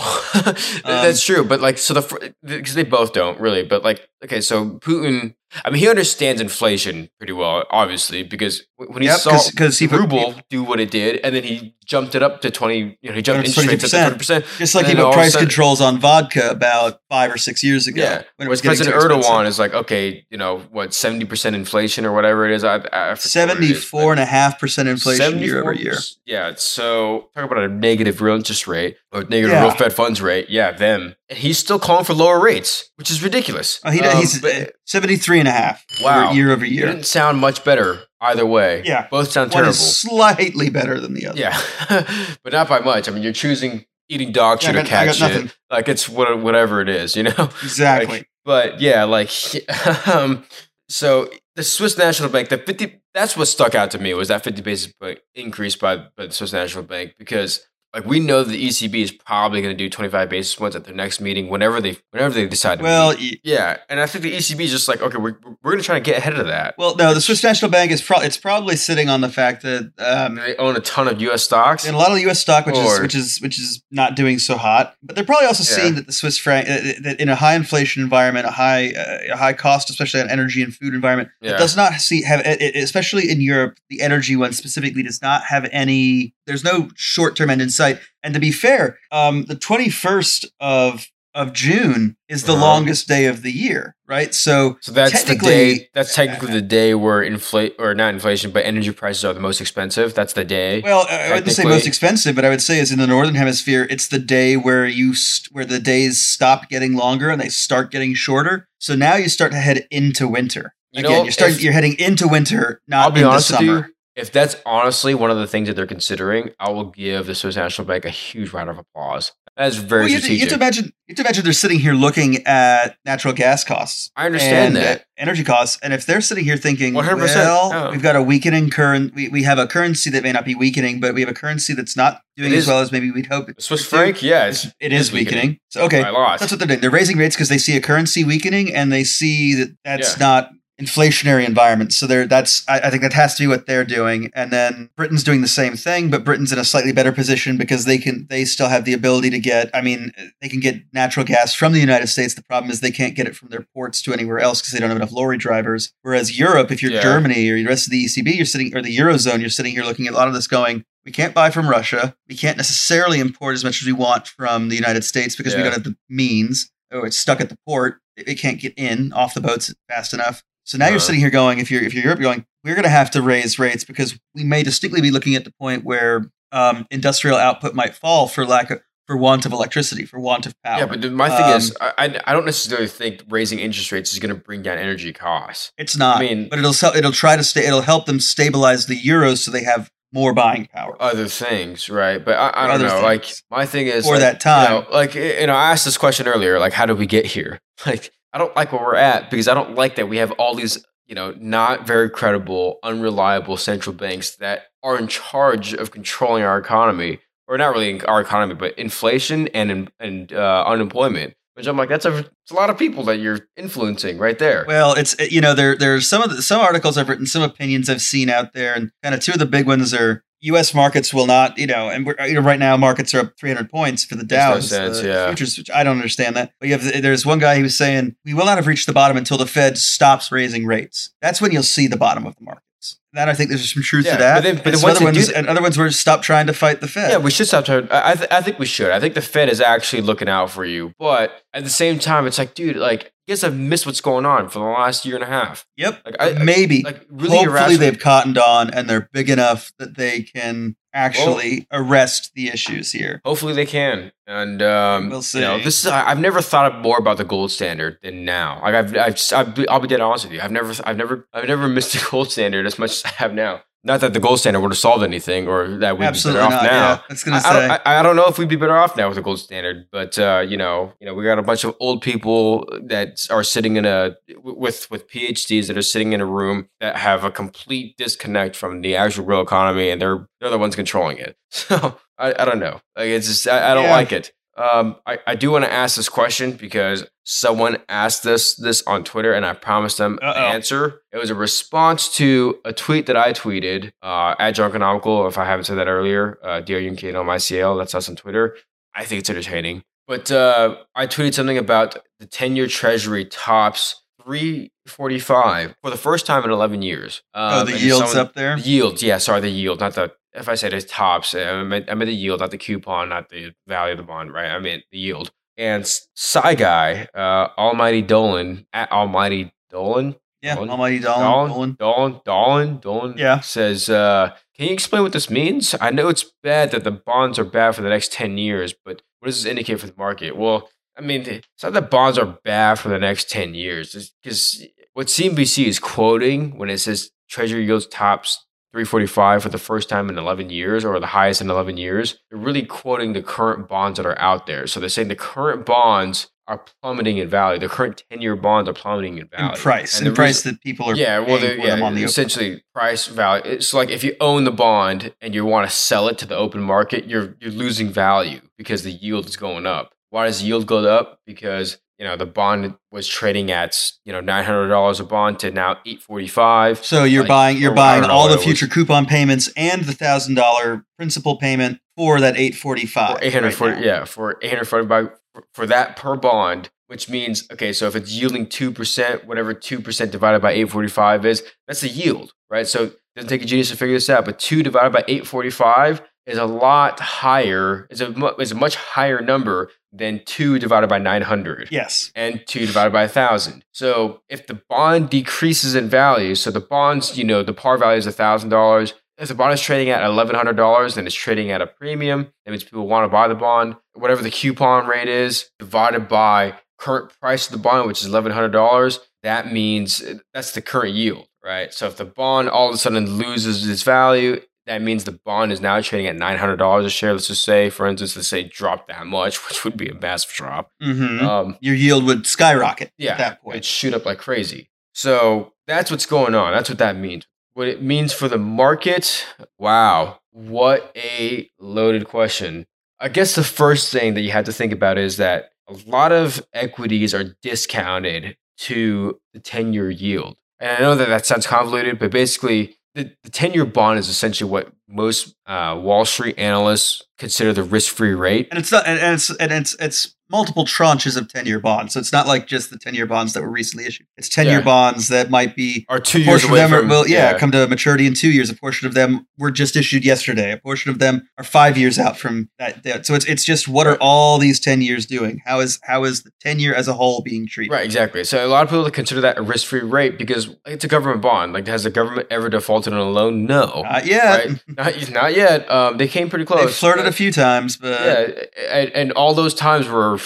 That's 0.83 1.23
true, 1.23 1.45
but 1.45 1.61
like, 1.61 1.77
so 1.77 1.93
the 1.93 2.33
because 2.43 2.73
they 2.73 2.83
both 2.83 3.13
don't 3.13 3.39
really, 3.39 3.63
but 3.63 3.83
like, 3.83 4.09
okay, 4.23 4.41
so 4.41 4.79
Putin, 4.79 5.35
I 5.65 5.69
mean, 5.69 5.79
he 5.79 5.89
understands 5.89 6.39
inflation 6.41 7.09
pretty 7.17 7.33
well, 7.33 7.65
obviously, 7.69 8.23
because 8.23 8.63
when 8.77 9.01
he 9.01 9.07
Yep, 9.09 9.19
saw 9.19 9.39
because 9.51 9.79
he 9.79 9.85
the 9.85 9.97
put, 9.97 10.01
ruble 10.01 10.35
do 10.49 10.63
what 10.63 10.79
it 10.79 10.89
did, 10.91 11.19
and 11.23 11.35
then 11.35 11.43
he 11.43 11.75
jumped 11.85 12.15
it 12.15 12.23
up 12.23 12.41
to 12.41 12.49
twenty, 12.51 12.97
you 13.01 13.09
know, 13.09 13.15
he 13.15 13.21
jumped 13.21 13.45
interest 13.47 13.67
rates 13.67 13.83
up 13.83 13.89
to 13.89 13.97
twenty 13.99 14.17
percent. 14.17 14.45
just 14.57 14.75
like 14.75 14.85
he 14.85 14.93
put 14.95 15.01
all 15.01 15.07
of 15.09 15.13
a 15.13 15.17
price 15.17 15.33
sudden- 15.33 15.47
controls 15.47 15.81
on 15.81 15.99
vodka 15.99 16.49
about 16.49 16.99
five 17.09 17.33
or 17.33 17.37
six 17.37 17.63
years 17.63 17.85
ago. 17.87 18.01
Yeah, 18.01 18.23
when 18.37 18.47
it 18.47 18.49
was 18.49 18.61
getting 18.61 18.77
President. 18.85 19.23
Erdogan 19.23 19.45
is 19.45 19.59
like, 19.59 19.73
okay, 19.73 20.25
you 20.29 20.37
know, 20.37 20.59
what 20.71 20.93
seventy 20.93 21.25
percent 21.25 21.55
inflation 21.55 22.05
or 22.05 22.13
whatever 22.13 22.45
it 22.45 22.51
is. 22.53 22.63
I, 22.63 22.75
I 22.75 22.79
forget 22.79 22.89
what 22.89 22.95
it 23.03 23.11
is, 23.11 23.17
but- 23.17 23.21
Seventy-four 23.21 24.11
and 24.13 24.19
a 24.21 24.25
half 24.25 24.59
percent 24.59 24.87
inflation 24.89 25.39
year 25.39 25.61
over 25.61 25.73
year. 25.73 25.95
Yeah, 26.25 26.53
so 26.55 27.29
talk 27.35 27.43
about 27.51 27.63
a 27.63 27.67
negative 27.67 28.21
real 28.21 28.35
interest 28.35 28.67
rate 28.67 28.95
or 29.11 29.23
negative 29.23 29.49
Yeah. 29.51 29.63
real 29.63 29.71
Fed 29.71 29.91
funds 29.93 30.21
rate. 30.21 30.49
Yeah, 30.49 30.71
them. 30.71 31.15
And 31.31 31.39
he's 31.39 31.57
still 31.57 31.79
calling 31.79 32.03
for 32.03 32.13
lower 32.13 32.39
rates, 32.39 32.91
which 32.97 33.09
is 33.09 33.23
ridiculous. 33.23 33.79
Oh, 33.85 33.89
he, 33.89 34.01
Um, 34.01 34.17
he's 34.17 34.39
but 34.41 34.73
73 34.85 35.39
and 35.39 35.47
a 35.47 35.51
half 35.51 35.83
Wow. 36.03 36.33
year 36.33 36.51
over 36.51 36.65
year. 36.65 36.83
it 36.85 36.91
didn't 36.91 37.05
sound 37.05 37.39
much 37.39 37.63
better 37.63 38.03
either 38.19 38.45
way. 38.45 38.83
Yeah. 38.85 39.07
both 39.09 39.31
sound 39.31 39.47
One 39.53 39.63
terrible. 39.63 39.69
is 39.71 39.97
slightly 40.01 40.69
better 40.69 40.99
than 40.99 41.13
the 41.13 41.27
other. 41.27 41.39
Yeah, 41.39 41.57
but 42.43 42.51
not 42.51 42.67
by 42.67 42.79
much. 42.81 43.07
I 43.07 43.11
mean, 43.13 43.23
you're 43.23 43.31
choosing 43.33 43.85
eating 44.09 44.33
dog 44.33 44.61
Yeah, 44.61 44.67
shit 44.71 44.75
or 44.75 44.79
got- 44.79 44.85
I 44.87 45.05
cat 45.05 45.15
shit. 45.15 45.31
nothing. 45.31 45.51
Like 45.69 45.87
it's 45.87 46.09
what, 46.09 46.37
whatever 46.41 46.81
it 46.81 46.89
is, 46.89 47.15
you 47.15 47.23
know. 47.23 47.31
Exactly. 47.63 48.17
Like, 48.17 48.29
but 48.43 48.81
yeah, 48.81 49.05
like 49.05 49.31
um, 50.07 50.43
so 50.89 51.29
the 51.55 51.63
Swiss 51.63 51.97
National 51.97 52.27
Bank, 52.29 52.49
the 52.49 52.57
fifty 52.57 53.01
that's 53.13 53.37
what 53.37 53.47
stuck 53.47 53.73
out 53.75 53.91
to 53.91 53.99
me 53.99 54.13
was 54.13 54.27
that 54.27 54.43
fifty 54.43 54.61
basis 54.61 54.91
point 54.99 55.19
increase 55.33 55.75
by, 55.77 55.97
by 56.17 56.25
the 56.27 56.31
Swiss 56.33 56.51
National 56.51 56.83
Bank 56.83 57.13
because 57.17 57.65
like 57.93 58.05
we 58.05 58.19
know 58.19 58.43
the 58.43 58.67
ECB 58.67 58.95
is 59.01 59.11
probably 59.11 59.61
going 59.61 59.75
to 59.75 59.77
do 59.77 59.89
twenty 59.89 60.09
five 60.09 60.29
basis 60.29 60.55
points 60.55 60.75
at 60.75 60.85
their 60.85 60.95
next 60.95 61.19
meeting 61.19 61.49
whenever 61.49 61.81
they 61.81 61.97
whenever 62.11 62.33
they 62.33 62.47
decide. 62.47 62.77
To 62.79 62.83
well, 62.83 63.15
meet. 63.17 63.41
yeah, 63.43 63.77
and 63.89 63.99
I 63.99 64.05
think 64.05 64.23
the 64.23 64.33
ECB 64.33 64.61
is 64.61 64.71
just 64.71 64.87
like 64.87 65.01
okay, 65.01 65.17
we're 65.17 65.37
we're 65.61 65.71
going 65.71 65.79
to 65.79 65.83
try 65.85 65.95
to 65.99 66.03
get 66.03 66.17
ahead 66.17 66.33
of 66.39 66.47
that. 66.47 66.75
well, 66.77 66.95
no, 66.95 67.13
the 67.13 67.21
Swiss 67.21 67.43
National 67.43 67.69
Bank 67.69 67.91
is 67.91 68.01
probably 68.01 68.27
it's 68.27 68.37
probably 68.37 68.75
sitting 68.75 69.09
on 69.09 69.21
the 69.21 69.29
fact 69.29 69.63
that 69.63 69.91
um, 69.99 70.35
they 70.35 70.55
own 70.55 70.75
a 70.77 70.79
ton 70.79 71.07
of 71.07 71.21
U.S. 71.21 71.43
stocks. 71.43 71.85
and 71.85 71.95
a 71.95 71.97
lot 71.97 72.11
of 72.11 72.19
U.S. 72.19 72.39
stock, 72.39 72.65
which 72.65 72.77
is 72.77 72.99
which 73.01 73.15
is 73.15 73.39
which 73.41 73.59
is 73.59 73.83
not 73.91 74.15
doing 74.15 74.39
so 74.39 74.55
hot, 74.57 74.95
but 75.03 75.15
they're 75.15 75.25
probably 75.25 75.47
also 75.47 75.63
Yeah. 75.63 75.81
seeing 75.83 75.95
that 75.95 76.07
the 76.07 76.13
Swiss 76.13 76.37
franc 76.37 76.67
uh, 76.69 76.77
that 77.03 77.17
in 77.19 77.27
a 77.29 77.35
high 77.35 77.55
inflation 77.55 78.01
environment, 78.01 78.45
a 78.45 78.51
high 78.51 78.91
uh, 78.93 79.33
a 79.33 79.37
high 79.37 79.53
cost, 79.53 79.89
especially 79.89 80.21
on 80.21 80.29
energy 80.29 80.61
and 80.63 80.73
food 80.73 80.93
environment, 80.93 81.29
Yeah. 81.41 81.55
it 81.55 81.57
does 81.57 81.75
not 81.75 81.93
see 81.95 82.21
have 82.23 82.39
especially 82.45 83.29
in 83.29 83.41
Europe, 83.41 83.77
the 83.89 84.01
energy 84.01 84.35
one 84.35 84.53
specifically 84.53 85.03
does 85.03 85.21
not 85.21 85.43
have 85.43 85.67
any. 85.71 86.33
There's 86.47 86.63
no 86.63 86.89
short 86.95 87.35
term 87.35 87.49
end 87.49 87.61
in 87.61 87.69
sight. 87.81 87.99
And 88.23 88.33
to 88.33 88.39
be 88.39 88.51
fair, 88.51 88.97
um, 89.11 89.45
the 89.45 89.55
21st 89.55 90.45
of 90.59 91.07
of 91.33 91.53
June 91.53 92.17
is 92.27 92.43
the 92.43 92.51
Uh-huh. 92.51 92.61
longest 92.61 93.07
day 93.07 93.23
of 93.25 93.41
the 93.41 93.53
year, 93.53 93.95
right? 94.05 94.35
So 94.35 94.77
So 94.81 94.91
that's 94.91 95.13
the 95.13 95.17
Technically- 95.19 95.75
day. 95.77 95.89
That's 95.95 96.13
technically 96.13 96.51
the 96.51 96.61
day 96.79 96.93
where 96.93 97.21
inflate 97.23 97.73
or 97.79 97.95
not 97.95 98.13
inflation, 98.13 98.51
but 98.51 98.65
energy 98.65 98.91
prices 98.91 99.23
are 99.23 99.33
the 99.33 99.39
most 99.39 99.61
expensive. 99.61 100.13
That's 100.13 100.33
the 100.33 100.43
day. 100.43 100.81
Well, 100.83 101.07
I 101.09 101.29
wouldn't 101.35 101.53
say 101.53 101.63
most 101.63 101.87
expensive, 101.87 102.35
but 102.35 102.43
I 102.43 102.49
would 102.49 102.61
say 102.61 102.79
is 102.79 102.91
in 102.91 102.99
the 102.99 103.07
northern 103.07 103.35
hemisphere, 103.35 103.87
it's 103.89 104.09
the 104.09 104.19
day 104.19 104.57
where 104.57 104.85
you 104.85 105.15
st- 105.15 105.47
where 105.53 105.63
the 105.63 105.79
days 105.79 106.21
stop 106.21 106.69
getting 106.69 106.95
longer 106.97 107.29
and 107.29 107.39
they 107.39 107.47
start 107.47 107.91
getting 107.91 108.13
shorter. 108.13 108.67
So 108.77 108.95
now 108.95 109.15
you 109.15 109.29
start 109.29 109.53
to 109.53 109.57
head 109.67 109.87
into 109.89 110.27
winter. 110.27 110.73
You 110.91 110.99
Again, 110.99 111.11
know, 111.13 111.23
you're 111.23 111.31
starting. 111.31 111.55
if- 111.55 111.63
you're 111.63 111.71
heading 111.79 111.95
into 111.97 112.27
winter, 112.27 112.81
not 112.89 113.05
I'll 113.05 113.11
be 113.11 113.21
into 113.21 113.31
honest 113.31 113.47
summer. 113.47 113.73
with 113.75 113.85
you. 113.85 113.93
If 114.15 114.31
that's 114.31 114.57
honestly 114.65 115.13
one 115.15 115.31
of 115.31 115.37
the 115.37 115.47
things 115.47 115.67
that 115.69 115.75
they're 115.75 115.87
considering, 115.87 116.51
I 116.59 116.69
will 116.69 116.85
give 116.85 117.27
the 117.27 117.35
Swiss 117.35 117.55
National 117.55 117.87
Bank 117.87 118.03
a 118.05 118.09
huge 118.09 118.51
round 118.51 118.69
of 118.69 118.77
applause. 118.77 119.31
That's 119.57 119.75
very 119.75 120.03
Well, 120.03 120.09
you, 120.09 120.15
have 120.15 120.23
to, 120.25 120.33
you 120.33 120.39
have 120.39 120.49
strategic. 120.49 120.49
to 120.49 120.55
imagine. 120.55 120.85
You 121.07 121.11
have 121.13 121.15
to 121.17 121.21
imagine 121.23 121.43
they're 121.43 121.53
sitting 121.53 121.79
here 121.79 121.93
looking 121.93 122.45
at 122.47 122.95
natural 123.05 123.33
gas 123.33 123.63
costs. 123.65 124.09
I 124.15 124.25
understand 124.25 124.67
and, 124.67 124.75
that. 124.77 125.01
uh, 125.01 125.03
energy 125.17 125.43
costs, 125.43 125.77
and 125.83 125.93
if 125.93 126.05
they're 126.05 126.21
sitting 126.21 126.43
here 126.45 126.55
thinking, 126.57 126.93
100%, 126.93 127.19
well, 127.19 127.69
yeah. 127.69 127.91
we've 127.91 128.01
got 128.01 128.15
a 128.15 128.21
weakening 128.23 128.69
current. 128.69 129.13
We, 129.13 129.27
we 129.29 129.43
have 129.43 129.59
a 129.59 129.67
currency 129.67 130.09
that 130.09 130.23
may 130.23 130.31
not 130.31 130.45
be 130.45 130.55
weakening, 130.55 130.99
but 131.01 131.13
we 131.13 131.21
have 131.21 131.29
a 131.29 131.33
currency 131.33 131.73
that's 131.73 131.97
not 131.97 132.21
doing 132.37 132.51
It 132.53 132.55
as 132.55 132.63
is- 132.63 132.67
well 132.69 132.79
as 132.79 132.91
maybe 132.93 133.11
we'd 133.11 133.25
hope. 133.27 133.49
it 133.49 133.61
Swiss 133.61 133.85
franc, 133.85 134.21
yeah, 134.23 134.47
it's, 134.47 134.67
It 134.79 134.93
is 134.93 135.11
weakening. 135.11 135.59
So 135.69 135.83
okay, 135.85 136.01
That's 136.01 136.49
what 136.51 136.59
they're 136.59 136.67
doing. 136.67 136.79
They're 136.79 136.89
raising 136.89 137.17
rates 137.17 137.35
because 137.35 137.49
they 137.49 137.57
see 137.57 137.75
a 137.77 137.81
currency 137.81 138.23
weakening 138.23 138.73
and 138.73 138.91
they 138.91 139.03
see 139.03 139.53
that 139.55 139.75
that's 139.83 140.13
Yeah. 140.19 140.25
not 140.25 140.51
inflationary 140.81 141.45
environment. 141.45 141.93
So 141.93 142.07
that's 142.07 142.67
I, 142.67 142.79
I 142.79 142.89
think 142.89 143.03
that 143.03 143.13
has 143.13 143.35
to 143.35 143.43
be 143.43 143.47
what 143.47 143.65
they're 143.67 143.85
doing. 143.85 144.31
And 144.33 144.51
then 144.51 144.89
Britain's 144.97 145.23
doing 145.23 145.41
the 145.41 145.47
same 145.47 145.75
thing, 145.75 146.09
but 146.09 146.23
Britain's 146.23 146.51
in 146.51 146.59
a 146.59 146.63
slightly 146.63 146.91
better 146.91 147.11
position 147.11 147.57
because 147.57 147.85
they 147.85 147.97
can 147.97 148.27
they 148.29 148.45
still 148.45 148.69
have 148.69 148.85
the 148.85 148.93
ability 148.93 149.29
to 149.29 149.39
get 149.39 149.69
I 149.73 149.81
mean 149.81 150.11
they 150.41 150.49
can 150.49 150.59
get 150.59 150.81
natural 150.93 151.25
gas 151.25 151.53
from 151.53 151.73
the 151.73 151.79
United 151.79 152.07
States. 152.07 152.33
The 152.33 152.43
problem 152.43 152.71
is 152.71 152.79
they 152.79 152.91
can't 152.91 153.15
get 153.15 153.27
it 153.27 153.35
from 153.35 153.49
their 153.49 153.65
ports 153.73 154.01
to 154.03 154.13
anywhere 154.13 154.39
else 154.39 154.61
because 154.61 154.73
they 154.73 154.79
don't 154.79 154.89
have 154.89 154.97
enough 154.97 155.11
lorry 155.11 155.37
drivers. 155.37 155.93
Whereas 156.01 156.37
Europe, 156.37 156.71
if 156.71 156.81
you're 156.81 156.91
Yeah. 156.91 157.01
Germany 157.01 157.49
or 157.49 157.57
the 157.57 157.65
rest 157.65 157.87
of 157.87 157.91
the 157.91 158.05
ECB, 158.05 158.35
you're 158.35 158.45
sitting 158.45 158.75
or 158.75 158.81
the 158.81 158.97
Eurozone, 158.97 159.39
you're 159.39 159.49
sitting 159.49 159.73
here 159.73 159.83
looking 159.83 160.07
at 160.07 160.13
a 160.13 160.17
lot 160.17 160.27
of 160.27 160.33
this 160.33 160.47
going 160.47 160.83
we 161.05 161.11
can't 161.11 161.33
buy 161.33 161.49
from 161.49 161.67
Russia. 161.67 162.15
We 162.29 162.35
can't 162.35 162.57
necessarily 162.57 163.19
import 163.19 163.55
as 163.55 163.63
much 163.63 163.81
as 163.81 163.87
we 163.87 163.93
want 163.93 164.27
from 164.27 164.69
the 164.69 164.75
United 164.75 165.03
States 165.03 165.35
because 165.35 165.55
we 165.55 165.63
don't 165.63 165.71
have 165.71 165.83
the 165.83 165.95
means. 166.09 166.69
Oh, 166.91 167.03
it's 167.03 167.17
stuck 167.17 167.41
at 167.41 167.49
the 167.49 167.57
port. 167.65 167.99
It, 168.17 168.27
it 168.27 168.35
can't 168.35 168.59
get 168.59 168.73
in 168.77 169.11
off 169.13 169.33
the 169.33 169.41
boats 169.41 169.73
fast 169.89 170.13
enough. 170.13 170.43
So 170.71 170.77
now 170.77 170.85
you're 170.85 170.95
Uh-huh. 170.95 170.99
sitting 171.07 171.19
here 171.19 171.29
going, 171.29 171.59
if 171.59 171.69
you're 171.69 171.83
if 171.83 171.93
you're 171.93 172.03
Europe, 172.05 172.19
you're 172.19 172.31
going, 172.31 172.45
we're 172.63 172.75
going 172.75 172.83
to 172.83 172.89
have 172.89 173.11
to 173.11 173.21
raise 173.21 173.59
rates 173.59 173.83
because 173.83 174.17
we 174.33 174.45
may 174.45 174.63
distinctly 174.63 175.01
be 175.01 175.11
looking 175.11 175.35
at 175.35 175.43
the 175.43 175.51
point 175.59 175.83
where 175.83 176.31
um, 176.53 176.87
industrial 176.89 177.35
output 177.37 177.75
might 177.75 177.93
fall 177.93 178.27
for 178.29 178.45
lack 178.45 178.71
of 178.71 178.81
for 179.05 179.17
want 179.17 179.45
of 179.45 179.51
electricity, 179.51 180.05
for 180.05 180.17
want 180.21 180.45
of 180.45 180.53
power. 180.63 180.79
yeah, 180.79 180.85
but 180.85 181.11
my 181.11 181.27
thing 181.27 181.43
Um, 181.45 181.57
is, 181.57 181.75
I, 181.81 182.17
I 182.25 182.31
don't 182.31 182.45
necessarily 182.45 182.87
think 182.87 183.23
raising 183.27 183.59
interest 183.59 183.91
rates 183.91 184.13
is 184.13 184.19
going 184.19 184.33
to 184.33 184.39
bring 184.41 184.61
down 184.61 184.77
energy 184.77 185.11
costs. 185.11 185.73
it's 185.77 185.97
not. 185.97 186.17
I 186.17 186.19
mean- 186.21 186.47
but 186.49 186.59
it'll 186.59 186.71
sell- 186.71 186.95
it'll 186.95 187.11
try 187.11 187.35
to 187.35 187.43
stay. 187.43 187.65
It'll 187.67 187.81
help 187.81 188.05
them 188.05 188.21
stabilize 188.21 188.85
the 188.85 188.97
euros 188.97 189.39
so 189.39 189.51
they 189.51 189.63
have 189.65 189.89
more 190.13 190.33
buying 190.33 190.67
power. 190.73 190.95
Other 191.01 191.27
things, 191.27 191.89
right? 191.89 192.23
But 192.23 192.35
I, 192.37 192.51
I 192.63 192.67
don't 192.67 192.81
know. 192.87 193.01
Like 193.01 193.25
my 193.49 193.65
thing 193.65 193.87
is, 193.87 194.05
For 194.05 194.13
like, 194.13 194.21
that 194.21 194.39
time. 194.39 194.71
you 194.71 194.79
know, 194.81 194.87
like 194.93 195.15
you 195.15 195.47
know, 195.47 195.55
I 195.55 195.71
asked 195.71 195.83
this 195.83 195.97
question 195.97 196.27
earlier. 196.27 196.57
Like, 196.59 196.71
how 196.73 196.85
did 196.85 196.97
we 196.97 197.05
get 197.07 197.25
here? 197.25 197.59
Like, 197.85 198.11
I 198.33 198.37
don't 198.37 198.55
like 198.55 198.71
where 198.71 198.81
we're 198.81 198.95
at 198.95 199.29
because 199.29 199.47
I 199.47 199.53
don't 199.53 199.75
like 199.75 199.95
that 199.95 200.07
we 200.07 200.17
have 200.17 200.31
all 200.31 200.55
these, 200.55 200.83
you 201.05 201.15
know, 201.15 201.35
not 201.39 201.85
very 201.85 202.09
credible, 202.09 202.79
unreliable 202.83 203.57
central 203.57 203.95
banks 203.95 204.35
that 204.37 204.67
are 204.83 204.97
in 204.97 205.07
charge 205.07 205.73
of 205.73 205.91
controlling 205.91 206.43
our 206.43 206.57
economy, 206.57 207.19
or 207.47 207.57
not 207.57 207.73
really 207.73 208.01
our 208.05 208.21
economy, 208.21 208.55
but 208.55 208.77
inflation 208.77 209.47
and 209.49 209.91
and 209.99 210.33
uh, 210.33 210.63
unemployment. 210.65 211.33
Which 211.55 211.67
I'm 211.67 211.75
like, 211.75 211.89
that's 211.89 212.05
a, 212.05 212.25
a 212.49 212.53
lot 212.53 212.69
of 212.69 212.77
people 212.77 213.03
that 213.03 213.17
you're 213.17 213.41
influencing 213.57 214.17
right 214.17 214.39
there. 214.39 214.63
Well, 214.65 214.93
it's 214.93 215.15
you 215.29 215.41
know 215.41 215.53
there 215.53 215.75
there's 215.75 216.07
some 216.07 216.21
of 216.21 216.29
the, 216.29 216.41
some 216.41 216.61
articles 216.61 216.97
I've 216.97 217.09
written, 217.09 217.25
some 217.25 217.43
opinions 217.43 217.89
I've 217.89 218.01
seen 218.01 218.29
out 218.29 218.53
there, 218.53 218.73
and 218.73 218.91
kind 219.03 219.13
of 219.13 219.21
two 219.21 219.33
of 219.33 219.39
the 219.39 219.45
big 219.45 219.67
ones 219.67 219.93
are 219.93 220.23
U.S. 220.41 220.73
markets 220.73 221.13
will 221.13 221.27
not, 221.27 221.57
you 221.57 221.67
know, 221.67 221.89
and 221.89 222.05
we're, 222.05 222.15
you 222.25 222.33
know, 222.33 222.41
right 222.41 222.59
now 222.59 222.75
markets 222.77 223.13
are 223.13 223.19
up 223.19 223.37
300 223.37 223.69
points 223.69 224.03
for 224.03 224.15
the 224.15 224.23
Dow. 224.23 224.53
uh, 224.53 225.01
yeah. 225.03 225.27
futures, 225.27 225.57
which 225.57 225.69
I 225.69 225.83
don't 225.83 225.97
understand 225.97 226.35
that. 226.35 226.53
But 226.59 226.69
you 226.69 226.77
have 226.77 227.01
there's 227.01 227.25
one 227.25 227.39
guy 227.39 227.57
who 227.57 227.63
was 227.63 227.77
saying 227.77 228.15
we 228.25 228.33
will 228.33 228.45
not 228.45 228.57
have 228.57 228.67
reached 228.67 228.87
the 228.87 228.93
bottom 228.93 229.17
until 229.17 229.37
the 229.37 229.45
Fed 229.45 229.77
stops 229.77 230.31
raising 230.31 230.65
rates. 230.65 231.11
That's 231.21 231.41
when 231.41 231.51
you'll 231.51 231.63
see 231.63 231.87
the 231.87 231.97
bottom 231.97 232.25
of 232.25 232.35
the 232.37 232.43
markets. 232.43 232.65
That 233.13 233.27
I 233.27 233.33
think 233.33 233.49
there's 233.49 233.73
some 233.73 233.83
truth 233.83 234.05
Yeah, 234.05 234.13
to 234.13 234.17
that. 234.19 234.33
but 234.35 234.43
then- 234.43 234.55
but 234.55 234.63
then 234.73 234.89
other 234.89 234.99
do 234.99 235.05
ones, 235.05 235.29
and 235.29 235.47
other 235.47 235.61
ones 235.61 235.77
were 235.77 235.91
stop 235.91 236.21
trying 236.21 236.47
to 236.47 236.53
fight 236.53 236.79
the 236.81 236.87
Fed. 236.87 237.11
Yeah, 237.11 237.17
we 237.17 237.29
should 237.29 237.45
stop. 237.45 237.65
Trying, 237.65 237.89
I, 237.91 238.11
I, 238.11 238.15
th- 238.15 238.31
I 238.31 238.41
think 238.41 238.57
we 238.57 238.65
should. 238.65 238.89
I 238.89 238.99
think 239.01 239.15
the 239.15 239.21
Fed 239.21 239.49
is 239.49 239.59
actually 239.59 240.01
looking 240.01 240.29
out 240.29 240.49
for 240.49 240.63
you, 240.65 240.93
but 240.97 241.43
at 241.53 241.63
the 241.65 241.69
same 241.69 241.99
time, 241.99 242.25
it's 242.25 242.37
like, 242.37 242.55
dude, 242.55 242.77
like 242.77 243.11
guys 243.31 243.41
have 243.41 243.57
missed 243.57 243.85
what's 243.85 244.01
going 244.01 244.25
on 244.25 244.49
for 244.49 244.59
the 244.59 244.65
last 244.65 245.05
year 245.05 245.15
and 245.15 245.23
a 245.23 245.27
half. 245.27 245.65
Yep. 245.77 246.01
Like 246.05 246.15
I, 246.19 246.29
I- 246.35 246.43
Maybe. 246.43 246.83
like 246.83 247.05
really 247.09 247.37
Hopefully 247.37 247.51
irrational. 247.59 247.77
they've 247.79 247.99
cottoned 247.99 248.37
on 248.37 248.73
and 248.73 248.89
they're 248.89 249.09
big 249.11 249.29
enough 249.29 249.71
that 249.79 249.95
they 249.97 250.21
can 250.23 250.75
actually 250.93 251.65
arrest 251.71 252.31
the 252.35 252.49
issues 252.49 252.91
here. 252.91 253.21
Hopefully 253.23 253.53
they 253.53 253.65
can, 253.65 254.11
and 254.27 254.61
um, 254.61 255.09
We'll 255.09 255.23
You 255.33 255.39
know, 255.41 255.57
this 255.59 255.79
is 255.79 255.87
I- 255.87 256.09
I've 256.09 256.19
never 256.19 256.41
thought 256.41 256.79
more 256.81 256.97
about 256.97 257.17
the 257.17 257.23
gold 257.23 257.49
standard 257.51 257.97
than 258.03 258.25
now. 258.25 258.59
Like 258.61 258.75
I've, 258.75 258.97
I've, 258.97 259.17
I've 259.33 259.65
I'll 259.69 259.79
be 259.79 259.87
dead 259.87 260.01
honest 260.01 260.25
with 260.25 260.33
you. 260.33 260.41
I've 260.41 260.51
never, 260.51 260.73
I've 260.83 260.97
never, 260.97 261.27
I've 261.33 261.47
never 261.47 261.67
missed 261.69 261.93
the 261.93 262.05
gold 262.11 262.29
standard 262.31 262.65
as 262.65 262.77
much 262.77 262.91
as 262.91 263.03
I 263.05 263.09
have 263.09 263.33
now. 263.33 263.61
Not 263.83 264.01
that 264.01 264.13
the 264.13 264.19
gold 264.19 264.39
standard 264.39 264.59
would 264.59 264.71
have 264.71 264.77
solved 264.77 265.03
anything, 265.03 265.47
or 265.47 265.77
that 265.79 265.97
we'd 265.97 266.05
Absolutely 266.05 266.43
be 266.43 266.49
better 266.49 266.55
not. 266.55 266.63
off 266.63 266.71
now. 266.71 266.79
Yeah, 266.79 267.01
I 267.09 267.15
gonna 267.25 267.37
I, 267.37 267.49
I 267.49 267.53
don't, 267.53 267.71
I, 267.87 267.99
I 267.99 268.03
don't 268.03 268.15
know 268.15 268.25
if 268.27 268.37
we'd 268.37 268.47
be 268.47 268.55
better 268.55 268.77
off 268.77 268.95
now 268.95 269.07
with 269.07 269.15
the 269.15 269.23
gold 269.23 269.39
standard, 269.39 269.87
but 269.91 270.19
uh, 270.19 270.45
you 270.47 270.55
know, 270.55 270.93
you 270.99 271.07
know, 271.07 271.15
we 271.15 271.23
got 271.23 271.39
a 271.39 271.41
bunch 271.41 271.63
of 271.63 271.75
old 271.79 272.01
people 272.03 272.67
that 272.83 273.25
are 273.31 273.43
sitting 273.43 273.77
in 273.77 273.85
a 273.85 274.15
with 274.43 274.89
with 274.91 275.09
PhDs 275.09 275.65
that 275.67 275.77
are 275.77 275.81
sitting 275.81 276.13
in 276.13 276.21
a 276.21 276.25
room 276.27 276.69
that 276.79 276.95
have 276.97 277.23
a 277.23 277.31
complete 277.31 277.97
disconnect 277.97 278.55
from 278.55 278.81
the 278.81 278.95
actual 278.95 279.25
real 279.25 279.41
economy, 279.41 279.89
and 279.89 279.99
they're 279.99 280.27
they're 280.39 280.51
the 280.51 280.59
ones 280.59 280.75
controlling 280.75 281.17
it. 281.17 281.35
So 281.53 281.97
I, 282.17 282.33
I 282.37 282.45
don't 282.45 282.59
know. 282.59 282.79
Like 282.95 283.07
it's 283.07 283.27
just 283.27 283.47
I, 283.47 283.71
I 283.71 283.73
don't 283.73 283.85
Yeah. 283.85 283.91
like 283.91 284.11
it. 284.11 284.31
Um, 284.57 284.97
I, 285.05 285.19
I 285.25 285.35
do 285.35 285.51
want 285.51 285.65
to 285.65 285.71
ask 285.71 285.95
this 285.95 286.09
question 286.09 286.51
because 286.51 287.05
someone 287.23 287.77
asked 287.87 288.23
this 288.23 288.55
this 288.55 288.83
on 288.83 289.03
Twitter, 289.03 289.33
and 289.33 289.45
I 289.45 289.53
promised 289.53 289.97
them 289.97 290.19
Uh-oh. 290.21 290.31
an 290.31 290.53
answer. 290.55 291.01
It 291.11 291.17
was 291.17 291.29
a 291.29 291.35
response 291.35 292.13
to 292.15 292.59
a 292.65 292.73
tweet 292.73 293.05
that 293.05 293.17
I 293.17 293.33
tweeted 293.33 293.91
uh, 294.01 294.35
at 294.39 294.55
Drunkenomical. 294.55 295.27
If 295.27 295.37
I 295.37 295.45
haven't 295.45 295.65
said 295.65 295.77
that 295.77 295.87
earlier, 295.87 296.37
uh, 296.43 296.61
DRUNK 296.61 297.17
on 297.17 297.25
my 297.25 297.37
CL. 297.37 297.77
That's 297.77 297.95
us 297.95 298.09
on 298.09 298.15
Twitter. 298.15 298.57
I 298.93 299.05
think 299.05 299.19
it's 299.19 299.29
entertaining. 299.29 299.83
But 300.07 300.31
uh, 300.31 300.75
I 300.95 301.07
tweeted 301.07 301.33
something 301.33 301.57
about 301.57 301.97
the 302.19 302.25
10 302.25 302.55
year 302.55 302.67
treasury 302.67 303.25
tops 303.25 304.01
345 304.23 305.75
for 305.81 305.89
the 305.89 305.97
first 305.97 306.25
time 306.25 306.43
in 306.43 306.51
11 306.51 306.81
years. 306.81 307.21
oh, 307.33 307.61
Um, 307.61 307.65
the 307.65 307.77
yields 307.77 308.15
up 308.15 308.33
there. 308.33 308.55
the 308.55 308.61
yield, 308.61 309.01
yeah, 309.01 309.17
sorry, 309.17 309.41
the 309.41 309.49
yield, 309.49 309.79
not 309.79 309.93
the. 309.95 310.11
If 310.33 310.47
I 310.47 310.55
said 310.55 310.71
it's 310.73 310.89
tops, 310.89 311.35
I 311.35 311.61
meant, 311.63 311.89
I 311.89 311.93
meant 311.93 312.07
the 312.07 312.15
yield, 312.15 312.39
not 312.39 312.51
the 312.51 312.57
coupon, 312.57 313.09
not 313.09 313.29
the 313.29 313.51
value 313.67 313.91
of 313.93 313.97
the 313.97 314.03
bond, 314.03 314.33
right? 314.33 314.49
I 314.49 314.59
meant 314.59 314.83
the 314.91 314.97
yield. 314.97 315.31
And 315.57 315.85
Psy 316.15 316.55
Guy, 316.55 317.07
uh, 317.13 317.49
Almighty 317.57 318.01
Dolan, 318.01 318.65
at 318.71 318.89
Almighty 318.93 319.51
Dolan, 319.69 320.15
Yeah, 320.41 320.55
Dolan? 320.55 320.69
Almighty 320.69 320.99
Dolan. 320.99 321.49
Dolan, 321.49 321.75
Dolan, 321.77 322.21
Dolan, 322.23 322.77
Dolan, 322.79 323.15
Yeah. 323.17 323.41
says, 323.41 323.89
uh, 323.89 324.31
can 324.55 324.67
you 324.67 324.73
explain 324.73 325.03
what 325.03 325.11
this 325.11 325.29
means? 325.29 325.75
I 325.81 325.91
know 325.91 326.07
it's 326.07 326.25
bad 326.43 326.71
that 326.71 326.85
the 326.85 326.91
bonds 326.91 327.37
are 327.37 327.43
bad 327.43 327.75
for 327.75 327.81
the 327.81 327.89
next 327.89 328.13
10 328.13 328.37
years, 328.37 328.73
but 328.73 329.01
what 329.19 329.25
does 329.27 329.43
this 329.43 329.49
indicate 329.51 329.81
for 329.81 329.87
the 329.87 329.93
market? 329.97 330.37
Well, 330.37 330.69
I 330.97 331.01
mean, 331.01 331.21
it's 331.21 331.63
not 331.63 331.73
that 331.73 331.89
bonds 331.89 332.17
are 332.17 332.37
bad 332.43 332.79
for 332.79 332.89
the 332.89 332.99
next 332.99 333.29
10 333.29 333.53
years, 333.55 334.11
because 334.21 334.63
what 334.93 335.07
CNBC 335.07 335.65
is 335.65 335.79
quoting 335.79 336.57
when 336.57 336.69
it 336.69 336.79
says 336.79 337.11
Treasury 337.29 337.65
yields 337.65 337.87
tops 337.87 338.45
345 338.73 339.43
for 339.43 339.49
the 339.49 339.57
first 339.57 339.89
time 339.89 340.09
in 340.09 340.17
11 340.17 340.49
years 340.49 340.85
or 340.85 340.99
the 340.99 341.07
highest 341.07 341.41
in 341.41 341.49
11 341.49 341.77
years, 341.77 342.19
they're 342.29 342.39
really 342.39 342.63
quoting 342.63 343.13
the 343.13 343.21
current 343.21 343.67
bonds 343.67 343.97
that 343.97 344.05
are 344.05 344.17
out 344.19 344.47
there. 344.47 344.67
So 344.67 344.79
they're 344.79 344.89
saying 344.89 345.07
the 345.09 345.15
current 345.15 345.65
bonds 345.65 346.29
are 346.47 346.63
plummeting 346.81 347.17
in 347.17 347.27
value. 347.29 347.59
The 347.59 347.67
current 347.69 348.03
10 348.11 348.21
year 348.21 348.35
bonds 348.35 348.69
are 348.69 348.73
plummeting 348.73 349.17
in 349.17 349.27
value. 349.27 349.49
in 349.53 349.55
price, 349.57 349.97
And 349.97 350.07
the 350.07 350.11
price 350.13 350.45
reason- 350.45 350.53
that 350.53 350.61
people 350.61 350.89
are 350.89 350.95
yeah, 350.95 351.19
well, 351.19 351.37
paying 351.37 351.41
the, 351.41 351.61
for 351.63 351.67
them 351.67 351.79
yeah, 351.79 351.85
on 351.85 351.93
the 351.95 352.01
open. 352.01 352.09
essentially 352.09 352.63
price 352.73 353.07
value. 353.07 353.43
It's 353.45 353.73
like 353.73 353.89
if 353.89 354.03
you 354.03 354.15
own 354.19 354.43
the 354.45 354.51
bond 354.51 355.13
and 355.21 355.33
you 355.35 355.45
want 355.45 355.69
to 355.69 355.75
sell 355.75 356.07
it 356.07 356.17
to 356.19 356.25
the 356.25 356.35
open 356.35 356.61
market, 356.61 357.05
you're 357.07 357.35
you're 357.39 357.51
losing 357.51 357.89
value 357.89 358.41
because 358.57 358.83
the 358.83 358.91
yield 358.91 359.25
is 359.27 359.37
going 359.37 359.65
up. 359.65 359.93
Why 360.11 360.27
does 360.27 360.43
yield 360.43 360.67
go 360.67 360.85
up? 360.85 361.19
Because 361.25 361.79
you 361.97 362.05
know 362.05 362.15
the 362.15 362.25
bond 362.25 362.75
was 362.91 363.07
trading 363.07 363.51
at 363.51 363.91
you 364.05 364.13
know 364.13 364.21
nine 364.21 364.45
hundred 364.45 364.67
dollars 364.69 364.99
a 364.99 365.03
bond 365.03 365.39
to 365.39 365.51
now 365.51 365.77
eight 365.85 366.01
forty 366.01 366.27
five. 366.27 366.85
So 366.85 367.03
you're 367.03 367.23
like, 367.23 367.27
buying 367.29 367.57
you're 367.57 367.73
buying 367.73 368.03
all 368.03 368.27
the 368.27 368.33
it 368.33 368.37
was. 368.37 368.45
future 368.45 368.67
coupon 368.67 369.05
payments 369.05 369.49
and 369.57 369.83
the 369.83 369.93
thousand 369.93 370.35
dollar 370.35 370.85
principal 370.97 371.37
payment 371.37 371.79
for 371.97 372.19
that 372.21 372.37
eight 372.37 372.55
forty 372.55 372.85
five. 372.85 373.17
for 373.17 373.23
840 373.23 373.81
yeah 373.85 374.05
for 374.05 374.37
840 374.41 374.87
by 374.87 375.05
for 375.53 375.65
that 375.65 375.95
per 375.95 376.15
bond 376.15 376.69
which 376.87 377.07
means 377.07 377.47
okay 377.51 377.71
so 377.71 377.87
if 377.87 377.95
it's 377.95 378.11
yielding 378.11 378.45
2% 378.47 379.25
whatever 379.25 379.53
2% 379.53 380.11
divided 380.11 380.41
by 380.41 380.51
845 380.51 381.25
is 381.25 381.43
that's 381.67 381.81
the 381.81 381.87
yield 381.87 382.33
right 382.49 382.67
so 382.67 382.83
it 382.85 382.97
doesn't 383.15 383.29
take 383.29 383.41
a 383.41 383.45
genius 383.45 383.69
to 383.69 383.77
figure 383.77 383.95
this 383.95 384.09
out 384.09 384.25
but 384.25 384.39
2 384.39 384.61
divided 384.63 384.91
by 384.91 385.03
845 385.07 386.01
is 386.27 386.37
a 386.37 386.45
lot 386.45 386.99
higher 386.99 387.87
is 387.89 388.01
a, 388.01 388.11
is 388.39 388.51
a 388.51 388.55
much 388.55 388.75
higher 388.75 389.21
number 389.21 389.69
than 389.91 390.21
2 390.25 390.59
divided 390.59 390.87
by 390.87 390.97
900 390.99 391.67
Yes. 391.71 392.11
and 392.15 392.41
2 392.47 392.65
divided 392.65 392.93
by 392.93 393.01
1000 393.01 393.65
so 393.73 394.21
if 394.29 394.47
the 394.47 394.61
bond 394.69 395.09
decreases 395.09 395.75
in 395.75 395.89
value 395.89 396.35
so 396.35 396.51
the 396.51 396.59
bonds 396.59 397.17
you 397.17 397.23
know 397.23 397.43
the 397.43 397.53
par 397.53 397.77
value 397.77 397.97
is 397.97 398.07
$1000 398.07 398.93
if 399.17 399.27
the 399.27 399.35
bond 399.35 399.53
is 399.53 399.61
trading 399.61 399.89
at 399.89 400.01
$1100 400.01 400.95
then 400.95 401.05
it's 401.05 401.15
trading 401.15 401.51
at 401.51 401.61
a 401.61 401.67
premium. 401.67 402.31
That 402.45 402.51
means 402.51 402.63
people 402.63 402.87
want 402.87 403.03
to 403.03 403.09
buy 403.09 403.27
the 403.27 403.35
bond. 403.35 403.75
Whatever 403.93 404.23
the 404.23 404.31
coupon 404.31 404.87
rate 404.87 405.07
is 405.07 405.51
divided 405.59 406.07
by 406.07 406.55
current 406.79 407.11
price 407.19 407.45
of 407.45 407.51
the 407.51 407.59
bond 407.59 407.87
which 407.87 408.01
is 408.03 408.09
$1100 408.09 408.99
that 409.23 409.51
means 409.53 410.03
that's 410.33 410.51
the 410.53 410.61
current 410.61 410.93
yield 410.95 411.27
right? 411.43 411.73
So 411.73 411.87
if 411.87 411.97
the 411.97 412.05
bond 412.05 412.49
all 412.49 412.69
of 412.69 412.75
a 412.75 412.77
sudden 412.77 413.17
loses 413.17 413.67
its 413.67 413.83
value 413.83 414.41
that 414.71 414.81
means 414.81 415.03
the 415.03 415.11
bond 415.11 415.51
is 415.51 415.59
now 415.59 415.81
trading 415.81 416.07
at 416.07 416.15
$900 416.15 416.85
a 416.85 416.89
share 416.89 417.11
let's 417.13 417.27
just 417.27 417.43
say 417.43 417.69
for 417.69 417.85
instance 417.87 418.15
let's 418.15 418.27
say 418.27 418.43
drop 418.43 418.87
that 418.87 419.05
much 419.05 419.45
which 419.49 419.63
would 419.63 419.75
be 419.77 419.89
a 419.89 419.93
massive 419.95 420.31
drop 420.31 420.71
hmm 420.81 421.19
um, 421.19 421.57
Your 421.59 421.75
yield 421.75 422.05
would 422.05 422.25
skyrocket 422.25 422.91
yeah, 422.97 423.11
at 423.11 423.17
that 423.17 423.41
point. 423.43 423.55
it 423.55 423.57
point. 423.59 423.65
shoot 423.65 423.93
up 423.93 424.05
like 424.05 424.17
crazy. 424.19 424.69
So 424.93 425.53
that's 425.67 425.89
what's 425.89 426.05
going 426.05 426.35
on. 426.35 426.51
That's 426.53 426.69
what 426.69 426.79
that 426.79 426.95
means. 426.97 427.25
What 427.53 427.67
it 427.67 427.81
means 427.81 428.11
for 428.13 428.27
the 428.27 428.37
market, 428.37 429.25
wow, 429.57 430.19
what 430.31 430.91
a 430.95 431.49
loaded 431.59 432.05
question. 432.07 432.65
I 432.99 433.07
guess 433.09 433.35
the 433.35 433.43
first 433.43 433.91
thing 433.91 434.13
that 434.15 434.21
you 434.21 434.31
have 434.31 434.45
to 434.45 434.53
think 434.53 434.71
about 434.73 434.97
is 434.97 435.17
that 435.17 435.51
a 435.67 435.73
lot 435.87 436.11
of 436.11 436.45
equities 436.53 437.13
are 437.13 437.35
discounted 437.41 438.35
to 438.59 439.19
the 439.33 439.39
10 439.39 439.73
year 439.73 439.89
yield. 439.89 440.37
And 440.59 440.71
I 440.77 440.79
know 440.81 440.95
that 440.95 441.07
that 441.09 441.25
sounds 441.25 441.47
convoluted, 441.47 441.97
but 441.99 442.11
basically, 442.11 442.77
the, 442.95 443.11
the 443.23 443.29
10 443.29 443.53
year 443.53 443.65
bond 443.65 443.99
is 443.99 444.09
essentially 444.09 444.49
what 444.49 444.71
most 444.87 445.35
uh, 445.45 445.79
Wall 445.81 446.05
Street 446.05 446.37
analysts 446.37 447.03
consider 447.17 447.53
the 447.53 447.63
risk 447.63 447.93
free 447.93 448.13
rate. 448.13 448.47
And 448.51 448.59
it's 448.59 448.71
not 448.71 448.85
and 448.85 449.15
it's 449.15 449.29
and 449.35 449.51
it's 449.51 449.75
it's 449.79 450.15
multiple 450.31 450.65
tranches 450.65 451.17
of 451.17 451.27
ten 451.27 451.45
year 451.45 451.59
bonds. 451.59 451.93
So 451.93 451.99
it's 451.99 452.11
not 452.11 452.25
like 452.27 452.47
just 452.47 452.69
the 452.69 452.77
ten 452.77 452.93
year 452.95 453.05
bonds 453.05 453.33
that 453.33 453.41
were 453.43 453.51
recently 453.51 453.85
issued. 453.85 454.07
It's 454.17 454.29
ten 454.29 454.45
year 454.47 454.59
Yeah. 454.59 454.61
bonds 454.61 455.09
that 455.09 455.29
might 455.29 455.55
be 455.55 455.85
Or 455.89 455.99
two 455.99 456.19
a 456.19 456.21
years 456.21 456.43
away 456.43 456.59
them 456.59 456.69
from 456.71 456.87
will 456.89 457.07
yeah, 457.07 457.37
come 457.37 457.51
to 457.51 457.67
maturity 457.67 458.07
in 458.07 458.13
two 458.13 458.31
years. 458.31 458.49
A 458.49 458.55
portion 458.55 458.87
of 458.87 458.93
them 458.93 459.27
were 459.37 459.51
just 459.51 459.75
issued 459.75 460.03
yesterday. 460.05 460.51
A 460.51 460.57
portion 460.57 460.89
of 460.91 460.99
them 460.99 461.27
are 461.37 461.43
five 461.43 461.77
years 461.77 461.99
out 461.99 462.17
from 462.17 462.49
that. 462.57 462.83
that- 462.83 463.05
So 463.05 463.13
it's 463.13 463.25
it's 463.25 463.43
just 463.45 463.67
what 463.67 463.87
are 463.87 463.97
all 463.97 464.37
these 464.37 464.59
ten 464.59 464.81
years 464.81 465.05
doing? 465.05 465.41
How 465.45 465.59
is 465.59 465.79
how 465.83 466.03
is 466.05 466.23
the 466.23 466.31
ten 466.41 466.59
year 466.59 466.73
as 466.73 466.87
a 466.87 466.93
whole 466.93 467.21
being 467.21 467.45
treated? 467.47 467.73
Right, 467.73 467.85
exactly. 467.85 468.23
So 468.23 468.45
a 468.45 468.47
lot 468.47 468.63
of 468.63 468.69
people 468.69 468.89
consider 468.91 469.21
that 469.21 469.37
a 469.37 469.41
risk-free 469.41 469.81
rate 469.81 470.17
because 470.17 470.49
it's 470.65 470.83
a 470.83 470.87
government 470.87 471.21
bond. 471.21 471.53
Like, 471.53 471.67
has 471.67 471.83
the 471.83 471.89
government 471.89 472.27
ever 472.31 472.49
defaulted 472.49 472.93
on 472.93 472.99
a 472.99 473.09
loan? 473.09 473.45
No, 473.45 473.81
Not 473.83 474.05
yet. 474.05 474.45
right? 474.45 474.63
Not, 474.67 475.11
not 475.11 475.35
yet. 475.35 475.69
Um, 475.69 475.97
they 475.97 476.07
came 476.07 476.29
pretty 476.29 476.45
close. 476.45 476.65
They 476.65 476.71
flirted 476.71 477.03
but- 477.05 477.09
a 477.09 477.13
few 477.13 477.31
times, 477.31 477.77
but 477.77 477.99
yeah, 478.01 478.69
and, 478.71 478.89
and 478.91 479.11
all 479.13 479.33
those 479.33 479.53
times 479.53 479.87
were, 479.87 480.17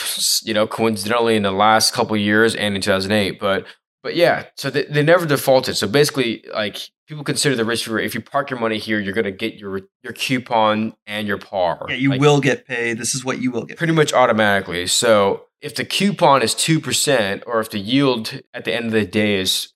you 0.45 0.53
know, 0.53 0.67
coincidentally 0.67 1.35
in 1.35 1.43
the 1.43 1.51
last 1.51 1.93
couple 1.93 2.15
of 2.15 2.21
years 2.21 2.55
and 2.55 2.75
in 2.75 2.81
2008. 2.81 3.39
But, 3.39 3.65
but 4.03 4.15
yeah, 4.15 4.45
so 4.55 4.69
they, 4.69 4.83
they 4.85 5.03
never 5.03 5.25
defaulted. 5.25 5.75
So 5.77 5.87
basically, 5.87 6.43
like 6.53 6.77
people 7.07 7.23
consider 7.23 7.55
the 7.55 7.65
risk-free. 7.65 8.05
If 8.05 8.13
you 8.15 8.21
park 8.21 8.49
your 8.49 8.59
money 8.59 8.77
here, 8.77 8.99
you're 8.99 9.13
gonna 9.13 9.31
get 9.31 9.55
your 9.55 9.81
your 10.03 10.13
coupon 10.13 10.93
and 11.07 11.27
your 11.27 11.37
par. 11.37 11.85
yeah, 11.89 11.95
you 11.95 12.09
Like, 12.11 12.21
will 12.21 12.39
get 12.39 12.67
paid. 12.67 12.97
This 12.97 13.15
is 13.15 13.25
what 13.25 13.41
you 13.41 13.51
will 13.51 13.65
get. 13.65 13.77
pretty 13.77 13.93
much 13.93 14.13
automatically. 14.13 14.85
So 14.87 15.45
if 15.61 15.73
the 15.73 15.85
coupon 15.85 16.43
is 16.43 16.53
2% 16.53 17.41
or 17.47 17.59
if 17.59 17.71
the 17.71 17.79
yield 17.79 18.41
at 18.53 18.65
the 18.65 18.75
end 18.75 18.85
of 18.87 18.91
the 18.91 19.05
day 19.05 19.39
is 19.39 19.73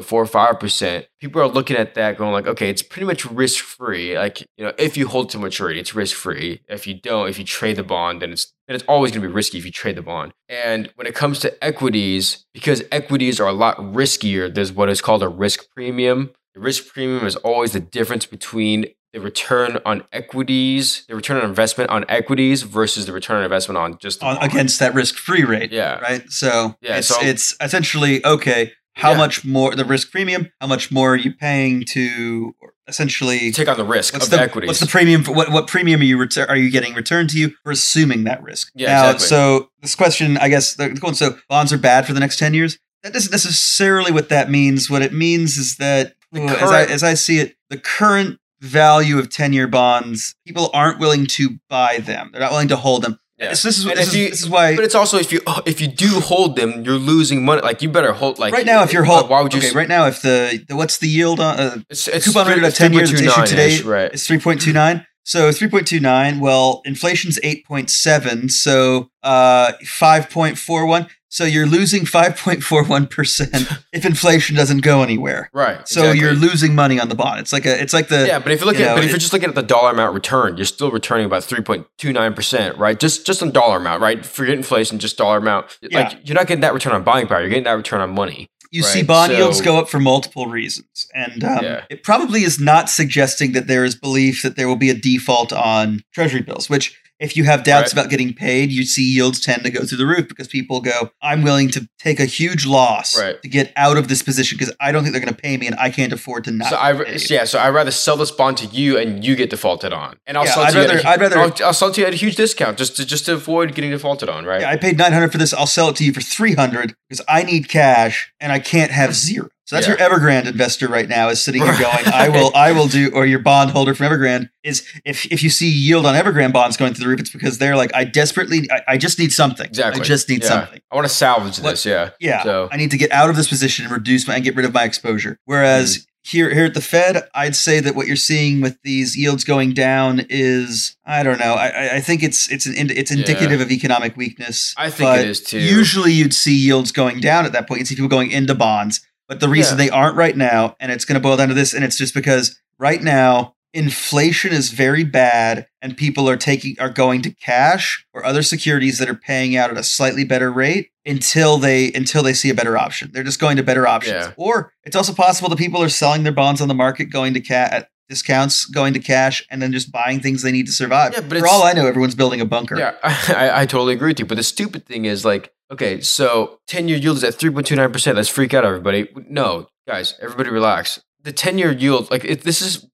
3.45%, 0.00 1.06
people 1.20 1.42
are 1.42 1.48
looking 1.48 1.76
at 1.76 1.94
that 1.94 2.16
going 2.16 2.32
like, 2.32 2.46
okay, 2.46 2.68
it's 2.70 2.82
pretty 2.82 3.06
much 3.06 3.24
risk 3.26 3.62
free. 3.64 4.16
Like, 4.18 4.40
you 4.56 4.64
know, 4.64 4.72
if 4.78 4.96
you 4.96 5.06
hold 5.08 5.30
to 5.30 5.38
maturity, 5.38 5.80
it's 5.80 5.94
risk 5.94 6.16
free. 6.16 6.60
If 6.68 6.86
you 6.86 6.94
don't, 6.94 7.28
if 7.28 7.38
you 7.38 7.44
trade 7.44 7.76
the 7.76 7.82
bond, 7.82 8.22
then 8.22 8.32
it's 8.32 8.52
then 8.68 8.76
it's 8.76 8.84
always 8.86 9.10
going 9.10 9.22
to 9.22 9.28
be 9.28 9.34
risky 9.34 9.58
if 9.58 9.64
you 9.64 9.72
trade 9.72 9.96
the 9.96 10.02
bond. 10.02 10.32
And 10.48 10.90
when 10.94 11.06
it 11.06 11.14
comes 11.14 11.40
to 11.40 11.64
equities, 11.64 12.44
because 12.54 12.82
equities 12.92 13.40
are 13.40 13.48
a 13.48 13.52
lot 13.52 13.76
riskier, 13.76 14.52
there's 14.54 14.72
what 14.72 14.88
is 14.88 15.00
called 15.00 15.22
a 15.22 15.28
risk 15.28 15.64
premium. 15.74 16.30
The 16.54 16.60
risk 16.60 16.92
premium 16.92 17.26
is 17.26 17.36
always 17.36 17.72
the 17.72 17.80
difference 17.80 18.24
between 18.26 18.86
the 19.12 19.20
return 19.20 19.78
on 19.84 20.04
equities, 20.12 21.04
the 21.06 21.14
return 21.14 21.36
on 21.36 21.44
investment 21.48 21.90
on 21.90 22.04
equities 22.08 22.62
versus 22.62 23.04
the 23.06 23.12
return 23.12 23.38
on 23.38 23.42
investment 23.44 23.76
on 23.76 23.98
just 23.98 24.22
on, 24.22 24.38
against 24.42 24.78
that 24.78 24.94
risk 24.94 25.16
free 25.16 25.44
rate. 25.44 25.70
Yeah. 25.70 25.98
Right. 26.00 26.30
So 26.30 26.76
Yeah, 26.80 26.96
it's 26.98 27.08
so- 27.08 27.20
it's 27.20 27.54
essentially 27.60 28.24
okay. 28.24 28.72
How 28.94 29.12
Yeah. 29.12 29.16
much 29.18 29.44
more 29.44 29.74
the 29.74 29.84
risk 29.84 30.10
premium, 30.10 30.50
how 30.60 30.66
much 30.66 30.90
more 30.90 31.12
are 31.14 31.16
you 31.16 31.32
paying 31.32 31.84
to 31.92 32.54
essentially 32.88 33.52
take 33.52 33.68
on 33.68 33.76
the 33.76 33.84
risk 33.84 34.12
what's 34.12 34.26
of 34.26 34.30
the 34.30 34.40
equities. 34.40 34.66
what's 34.68 34.80
the 34.80 34.86
premium 34.86 35.22
for 35.22 35.32
what 35.32 35.50
what 35.50 35.66
premium 35.66 36.00
are 36.00 36.04
you 36.04 36.18
retur- 36.18 36.48
are 36.48 36.56
you 36.56 36.70
getting 36.70 36.94
returned 36.94 37.30
to 37.30 37.38
you 37.38 37.52
for 37.62 37.70
assuming 37.72 38.24
that 38.24 38.42
risk? 38.42 38.70
Yeah, 38.74 38.88
now, 38.88 39.04
exactly. 39.10 39.26
so 39.28 39.68
this 39.80 39.94
question, 39.94 40.36
I 40.38 40.48
guess, 40.48 40.74
the, 40.74 40.88
the 40.88 41.14
so 41.14 41.38
bonds 41.48 41.72
are 41.72 41.78
bad 41.78 42.06
for 42.06 42.12
the 42.12 42.20
next 42.20 42.38
ten 42.38 42.54
years. 42.54 42.78
That 43.02 43.16
isn't 43.16 43.32
necessarily 43.32 44.12
what 44.12 44.28
that 44.28 44.50
means. 44.50 44.88
What 44.90 45.02
it 45.02 45.12
means 45.12 45.56
is 45.56 45.76
that 45.76 46.14
uh, 46.36 46.40
as 46.42 46.70
I 46.70 46.82
as 46.84 47.02
I 47.02 47.14
see 47.14 47.38
it, 47.38 47.56
the 47.70 47.78
current 47.78 48.38
value 48.60 49.18
of 49.18 49.28
ten 49.30 49.52
year 49.52 49.66
bonds, 49.66 50.34
people 50.46 50.70
aren't 50.72 50.98
willing 50.98 51.26
to 51.26 51.58
buy 51.68 51.98
them. 51.98 52.30
They're 52.32 52.40
not 52.40 52.52
willing 52.52 52.68
to 52.68 52.76
hold 52.76 53.02
them. 53.02 53.18
Yeah. 53.42 53.54
So 53.54 53.68
this 53.68 53.78
is 53.78 53.84
this 53.84 54.08
is, 54.08 54.16
you- 54.16 54.30
this 54.30 54.42
is 54.42 54.48
why 54.48 54.76
But 54.76 54.84
it's 54.84 54.94
also 54.94 55.18
if 55.18 55.32
you 55.32 55.40
if 55.66 55.80
you 55.80 55.88
do 55.88 56.20
hold 56.20 56.56
them, 56.56 56.84
you're 56.84 56.94
losing 57.14 57.44
money. 57.44 57.60
Like 57.62 57.82
you 57.82 57.88
better 57.88 58.12
hold. 58.12 58.38
Like 58.38 58.52
right 58.54 58.64
now 58.66 58.82
if 58.84 58.92
you're 58.92 59.04
hold 59.04 59.28
why 59.28 59.40
would 59.42 59.52
you? 59.52 59.58
okay 59.58 59.68
s- 59.68 59.74
right 59.74 59.88
now 59.88 60.06
if 60.06 60.22
the, 60.22 60.64
the 60.68 60.76
what's 60.76 60.98
the 60.98 61.08
yield 61.08 61.40
on 61.40 61.58
uh, 61.58 61.76
it's, 61.90 62.06
it's 62.08 62.26
coupon 62.26 62.46
rate 62.48 62.62
of 62.62 62.74
10 62.74 62.92
years 62.92 63.10
issued 63.12 63.46
today 63.46 63.80
right? 63.82 64.10
It's 64.12 64.26
3.29. 64.28 65.04
So 65.24 65.50
3.29, 65.50 66.40
well, 66.40 66.82
inflation's 66.84 67.38
8.7, 67.44 68.50
so 68.50 69.08
uh 69.22 69.70
5.41. 69.84 71.08
So 71.32 71.44
you're 71.44 71.64
losing 71.66 72.04
5.41% 72.04 73.82
if 73.92 74.04
inflation 74.04 74.54
doesn't 74.54 74.82
go 74.82 75.02
anywhere. 75.02 75.48
Right. 75.54 75.88
So 75.88 76.00
exactly. 76.00 76.20
you're 76.20 76.34
losing 76.34 76.74
money 76.74 77.00
on 77.00 77.08
the 77.08 77.14
bond. 77.14 77.40
It's 77.40 77.54
like 77.54 77.64
a 77.64 77.80
it's 77.80 77.94
like 77.94 78.08
the 78.08 78.26
yeah, 78.26 78.38
but 78.38 78.52
if 78.52 78.60
you 78.60 78.66
look 78.66 78.76
you 78.78 78.84
at 78.84 78.88
know, 78.88 78.94
but 78.96 79.04
if 79.04 79.10
you're 79.10 79.18
just 79.18 79.32
looking 79.32 79.48
at 79.48 79.54
the 79.54 79.62
dollar 79.62 79.92
amount 79.92 80.12
return, 80.12 80.58
you're 80.58 80.66
still 80.66 80.90
returning 80.90 81.24
about 81.24 81.42
three 81.42 81.62
point 81.62 81.86
two 81.96 82.12
nine 82.12 82.34
percent, 82.34 82.76
right? 82.76 83.00
Just 83.00 83.24
just 83.24 83.42
on 83.42 83.50
dollar 83.50 83.78
amount, 83.78 84.02
right? 84.02 84.26
Forget 84.26 84.56
inflation, 84.56 84.98
just 84.98 85.16
dollar 85.16 85.38
amount. 85.38 85.78
Like 85.90 86.18
you're 86.22 86.34
not 86.34 86.46
getting 86.48 86.60
that 86.60 86.74
return 86.74 86.92
on 86.92 87.02
buying 87.02 87.26
power. 87.26 87.40
You're 87.40 87.48
getting 87.48 87.64
that 87.64 87.72
return 87.72 88.02
on 88.02 88.10
money. 88.10 88.48
you 88.70 88.82
see 88.82 89.02
bond 89.02 89.32
so- 89.32 89.38
yields 89.38 89.62
go 89.62 89.78
up 89.78 89.88
for 89.88 90.00
multiple 90.00 90.46
reasons. 90.48 91.06
And 91.14 91.42
um, 91.44 91.64
Yeah. 91.64 91.84
it 91.88 92.02
probably 92.02 92.42
is 92.42 92.60
not 92.60 92.90
suggesting 92.90 93.52
that 93.52 93.68
there 93.68 93.86
is 93.86 93.94
belief 93.94 94.42
that 94.42 94.56
there 94.56 94.68
will 94.68 94.76
be 94.76 94.90
a 94.90 94.94
default 94.94 95.50
on 95.52 96.02
treasury 96.12 96.42
bills, 96.42 96.68
which 96.68 96.98
if 97.20 97.36
you 97.36 97.44
have 97.44 97.62
doubts 97.62 97.94
Right. 97.94 98.00
about 98.02 98.10
getting 98.10 98.34
paid, 98.34 98.72
you 98.72 98.84
see 98.84 99.02
yields 99.02 99.40
tend 99.40 99.62
to 99.64 99.70
go 99.70 99.84
through 99.84 99.98
the 99.98 100.06
roof 100.06 100.28
because 100.28 100.48
people 100.48 100.80
go, 100.80 101.10
I'm 101.22 101.42
willing 101.42 101.68
to 101.70 101.88
take 101.98 102.18
a 102.18 102.24
huge 102.24 102.66
loss 102.66 103.18
Right. 103.18 103.40
to 103.42 103.48
get 103.48 103.72
out 103.76 103.96
of 103.96 104.08
this 104.08 104.22
position 104.22 104.58
because 104.58 104.74
I 104.80 104.90
don't 104.90 105.02
think 105.04 105.12
they're 105.14 105.22
going 105.24 105.34
to 105.34 105.40
pay 105.40 105.56
me 105.56 105.66
and 105.68 105.76
I 105.78 105.90
can't 105.90 106.12
afford 106.12 106.44
to 106.44 106.50
not. 106.50 106.70
So 106.70 106.76
I 106.76 106.92
yeah, 107.30 107.44
so 107.44 107.60
I'd 107.60 107.70
rather 107.70 107.90
sell 107.92 108.16
this 108.16 108.30
bond 108.30 108.56
to 108.58 108.66
you 108.66 108.98
and 108.98 109.24
you 109.24 109.36
get 109.36 109.50
defaulted 109.50 109.92
on, 109.92 110.16
and 110.26 110.36
I'll 110.36 110.44
Yeah, 110.44 110.54
sell 110.54 110.62
it 110.64 110.66
I'd 110.66 110.72
to 110.72 110.78
you. 110.78 110.84
at 110.84 110.90
a 110.90 110.94
rather- 110.96 111.08
I'd 111.08 111.20
rather- 111.20 111.38
I'll, 111.38 111.66
I'll 111.66 111.72
sell 111.74 111.88
it 111.88 111.94
to 111.94 112.00
you 112.00 112.06
at 112.08 112.12
a 112.12 112.16
huge 112.16 112.34
discount 112.36 112.76
just 112.78 112.96
to 112.96 113.06
just 113.06 113.26
to 113.26 113.34
avoid 113.34 113.74
getting 113.74 113.90
defaulted 113.92 114.28
on, 114.28 114.44
right? 114.44 114.62
Yeah, 114.62 114.70
I 114.70 114.76
paid 114.76 114.98
900 114.98 115.30
for 115.30 115.38
this. 115.38 115.54
I'll 115.54 115.66
sell 115.66 115.88
it 115.90 115.96
to 115.96 116.04
you 116.04 116.12
for 116.12 116.20
300 116.20 116.94
because 117.08 117.24
I 117.28 117.42
need 117.44 117.68
cash 117.68 118.32
and 118.40 118.50
I 118.52 118.58
can't 118.58 118.90
have 118.90 119.10
mm-hmm. 119.10 119.26
zero. 119.26 119.48
So 119.64 119.76
that's 119.76 119.86
Yeah. 119.86 119.96
your 119.98 120.10
Evergrande 120.10 120.46
investor 120.46 120.88
right 120.88 121.08
now 121.08 121.28
is 121.28 121.42
sitting 121.42 121.62
here 121.62 121.70
Right. 121.72 122.04
going, 122.04 122.14
I 122.14 122.28
will, 122.28 122.50
I 122.54 122.72
will 122.72 122.88
do, 122.88 123.10
or 123.14 123.24
your 123.26 123.38
bond 123.38 123.70
holder 123.70 123.94
from 123.94 124.06
Evergrande 124.06 124.48
is 124.64 124.82
if 125.04 125.24
if 125.26 125.42
you 125.42 125.50
see 125.50 125.68
yield 125.68 126.04
on 126.04 126.14
Evergrande 126.16 126.52
bonds 126.52 126.76
going 126.76 126.94
through 126.94 127.04
the 127.04 127.08
roof, 127.10 127.20
it's 127.20 127.30
because 127.30 127.58
they're 127.58 127.76
like, 127.76 127.94
I 127.94 128.04
desperately, 128.04 128.68
I, 128.72 128.80
I 128.94 128.96
just 128.98 129.18
need 129.20 129.32
something. 129.32 129.66
exactly. 129.66 130.00
I 130.00 130.04
just 130.04 130.28
need 130.28 130.42
Yeah. 130.42 130.48
something. 130.48 130.80
I 130.90 130.94
want 130.96 131.06
to 131.06 131.14
salvage 131.14 131.58
What- 131.60 131.70
this. 131.70 131.86
Yeah. 131.86 132.10
Yeah. 132.20 132.42
So 132.42 132.68
I 132.72 132.76
need 132.76 132.90
to 132.90 132.96
get 132.98 133.12
out 133.12 133.30
of 133.30 133.36
this 133.36 133.48
position 133.48 133.84
and 133.84 133.92
reduce 133.94 134.26
my 134.26 134.34
and 134.34 134.44
get 134.44 134.56
rid 134.56 134.64
of 134.66 134.74
my 134.74 134.82
exposure. 134.84 135.38
Whereas 135.44 135.98
Mm. 135.98 136.06
here 136.24 136.52
here 136.54 136.64
at 136.64 136.74
the 136.74 136.80
Fed, 136.80 137.22
I'd 137.32 137.54
say 137.54 137.78
that 137.80 137.94
what 137.94 138.08
you're 138.08 138.16
seeing 138.16 138.60
with 138.60 138.78
these 138.82 139.16
yields 139.16 139.44
going 139.44 139.74
down 139.74 140.26
is 140.28 140.96
I 141.06 141.22
don't 141.22 141.38
know. 141.38 141.54
I 141.54 141.94
I- 141.96 142.00
think 142.00 142.24
it's 142.24 142.50
it's 142.50 142.66
an 142.66 142.74
it's 142.90 143.12
indicative 143.12 143.60
of 143.60 143.70
economic 143.70 144.16
weakness. 144.16 144.74
I 144.76 144.90
think 144.90 145.18
it 145.20 145.28
is 145.28 145.40
too. 145.40 145.58
Usually, 145.60 146.12
you'd 146.12 146.34
see 146.34 146.54
yields 146.56 146.90
going 146.90 147.20
down 147.20 147.46
at 147.46 147.52
that 147.52 147.68
point. 147.68 147.78
You'd 147.78 147.86
see 147.88 147.94
people 147.94 148.08
going 148.08 148.30
into 148.32 148.54
bonds, 148.56 149.00
but 149.28 149.40
the 149.40 149.48
reason 149.48 149.78
Yeah. 149.78 149.84
they 149.84 149.90
aren't 149.90 150.16
right 150.16 150.36
now, 150.36 150.76
and 150.80 150.90
it's 150.92 151.04
going 151.04 151.14
to 151.14 151.20
boil 151.20 151.36
down 151.36 151.48
to 151.48 151.54
this, 151.54 151.72
and 151.74 151.84
it's 151.84 151.96
just 151.98 152.14
because 152.14 152.60
right 152.78 153.02
now 153.02 153.54
inflation 153.74 154.52
is 154.52 154.70
very 154.70 155.02
bad 155.02 155.66
and 155.80 155.96
people 155.96 156.28
are 156.28 156.36
taking 156.36 156.76
are 156.78 156.90
going 156.90 157.22
to 157.22 157.30
cash 157.30 158.04
or 158.12 158.22
other 158.24 158.42
securities 158.42 158.98
that 158.98 159.08
are 159.08 159.14
paying 159.14 159.56
out 159.56 159.70
at 159.70 159.78
a 159.78 159.82
slightly 159.82 160.24
better 160.24 160.52
rate 160.52 160.90
until 161.06 161.56
they 161.56 161.90
until 161.94 162.22
they 162.22 162.34
see 162.34 162.50
a 162.50 162.54
better 162.54 162.76
option 162.76 163.10
they're 163.14 163.22
just 163.24 163.40
going 163.40 163.56
to 163.56 163.62
better 163.62 163.86
options 163.86 164.12
Yeah. 164.26 164.32
or 164.36 164.74
it's 164.84 164.94
also 164.94 165.14
possible 165.14 165.48
that 165.48 165.56
people 165.58 165.82
are 165.82 165.88
selling 165.88 166.22
their 166.22 166.34
bonds 166.34 166.60
on 166.60 166.68
the 166.68 166.74
market 166.74 167.06
going 167.06 167.32
to 167.32 167.40
ca- 167.40 167.70
at 167.72 167.88
discounts 168.10 168.66
going 168.66 168.92
to 168.92 169.00
cash 169.00 169.42
and 169.50 169.62
then 169.62 169.72
just 169.72 169.90
buying 169.90 170.20
things 170.20 170.42
they 170.42 170.52
need 170.52 170.66
to 170.66 170.72
survive 170.72 171.14
Yeah, 171.14 171.22
but 171.22 171.38
for 171.38 171.48
all 171.48 171.62
i 171.62 171.72
know 171.72 171.86
everyone's 171.86 172.14
building 172.14 172.42
a 172.42 172.46
bunker 172.46 172.76
Yeah, 172.78 172.94
I, 173.02 173.62
I 173.62 173.66
totally 173.66 173.94
agree 173.94 174.10
with 174.10 174.18
you. 174.20 174.26
But 174.26 174.34
the 174.36 174.42
stupid 174.42 174.84
thing 174.84 175.06
is 175.06 175.24
like, 175.24 175.50
okay, 175.72 176.00
so 176.00 176.60
10 176.68 176.88
year 176.88 176.98
yield 176.98 177.16
is 177.18 177.24
at 177.24 177.34
3.29%. 177.34 178.14
Let's 178.16 178.28
freak 178.28 178.54
out, 178.54 178.64
everybody. 178.64 179.08
No, 179.28 179.66
guys, 179.88 180.18
everybody 180.20 180.50
relax. 180.50 181.00
The 181.22 181.32
10 181.32 181.58
year 181.58 181.72
yield, 181.72 182.10
like, 182.10 182.24
it, 182.24 182.42
this 182.42 182.60
is 182.62 182.86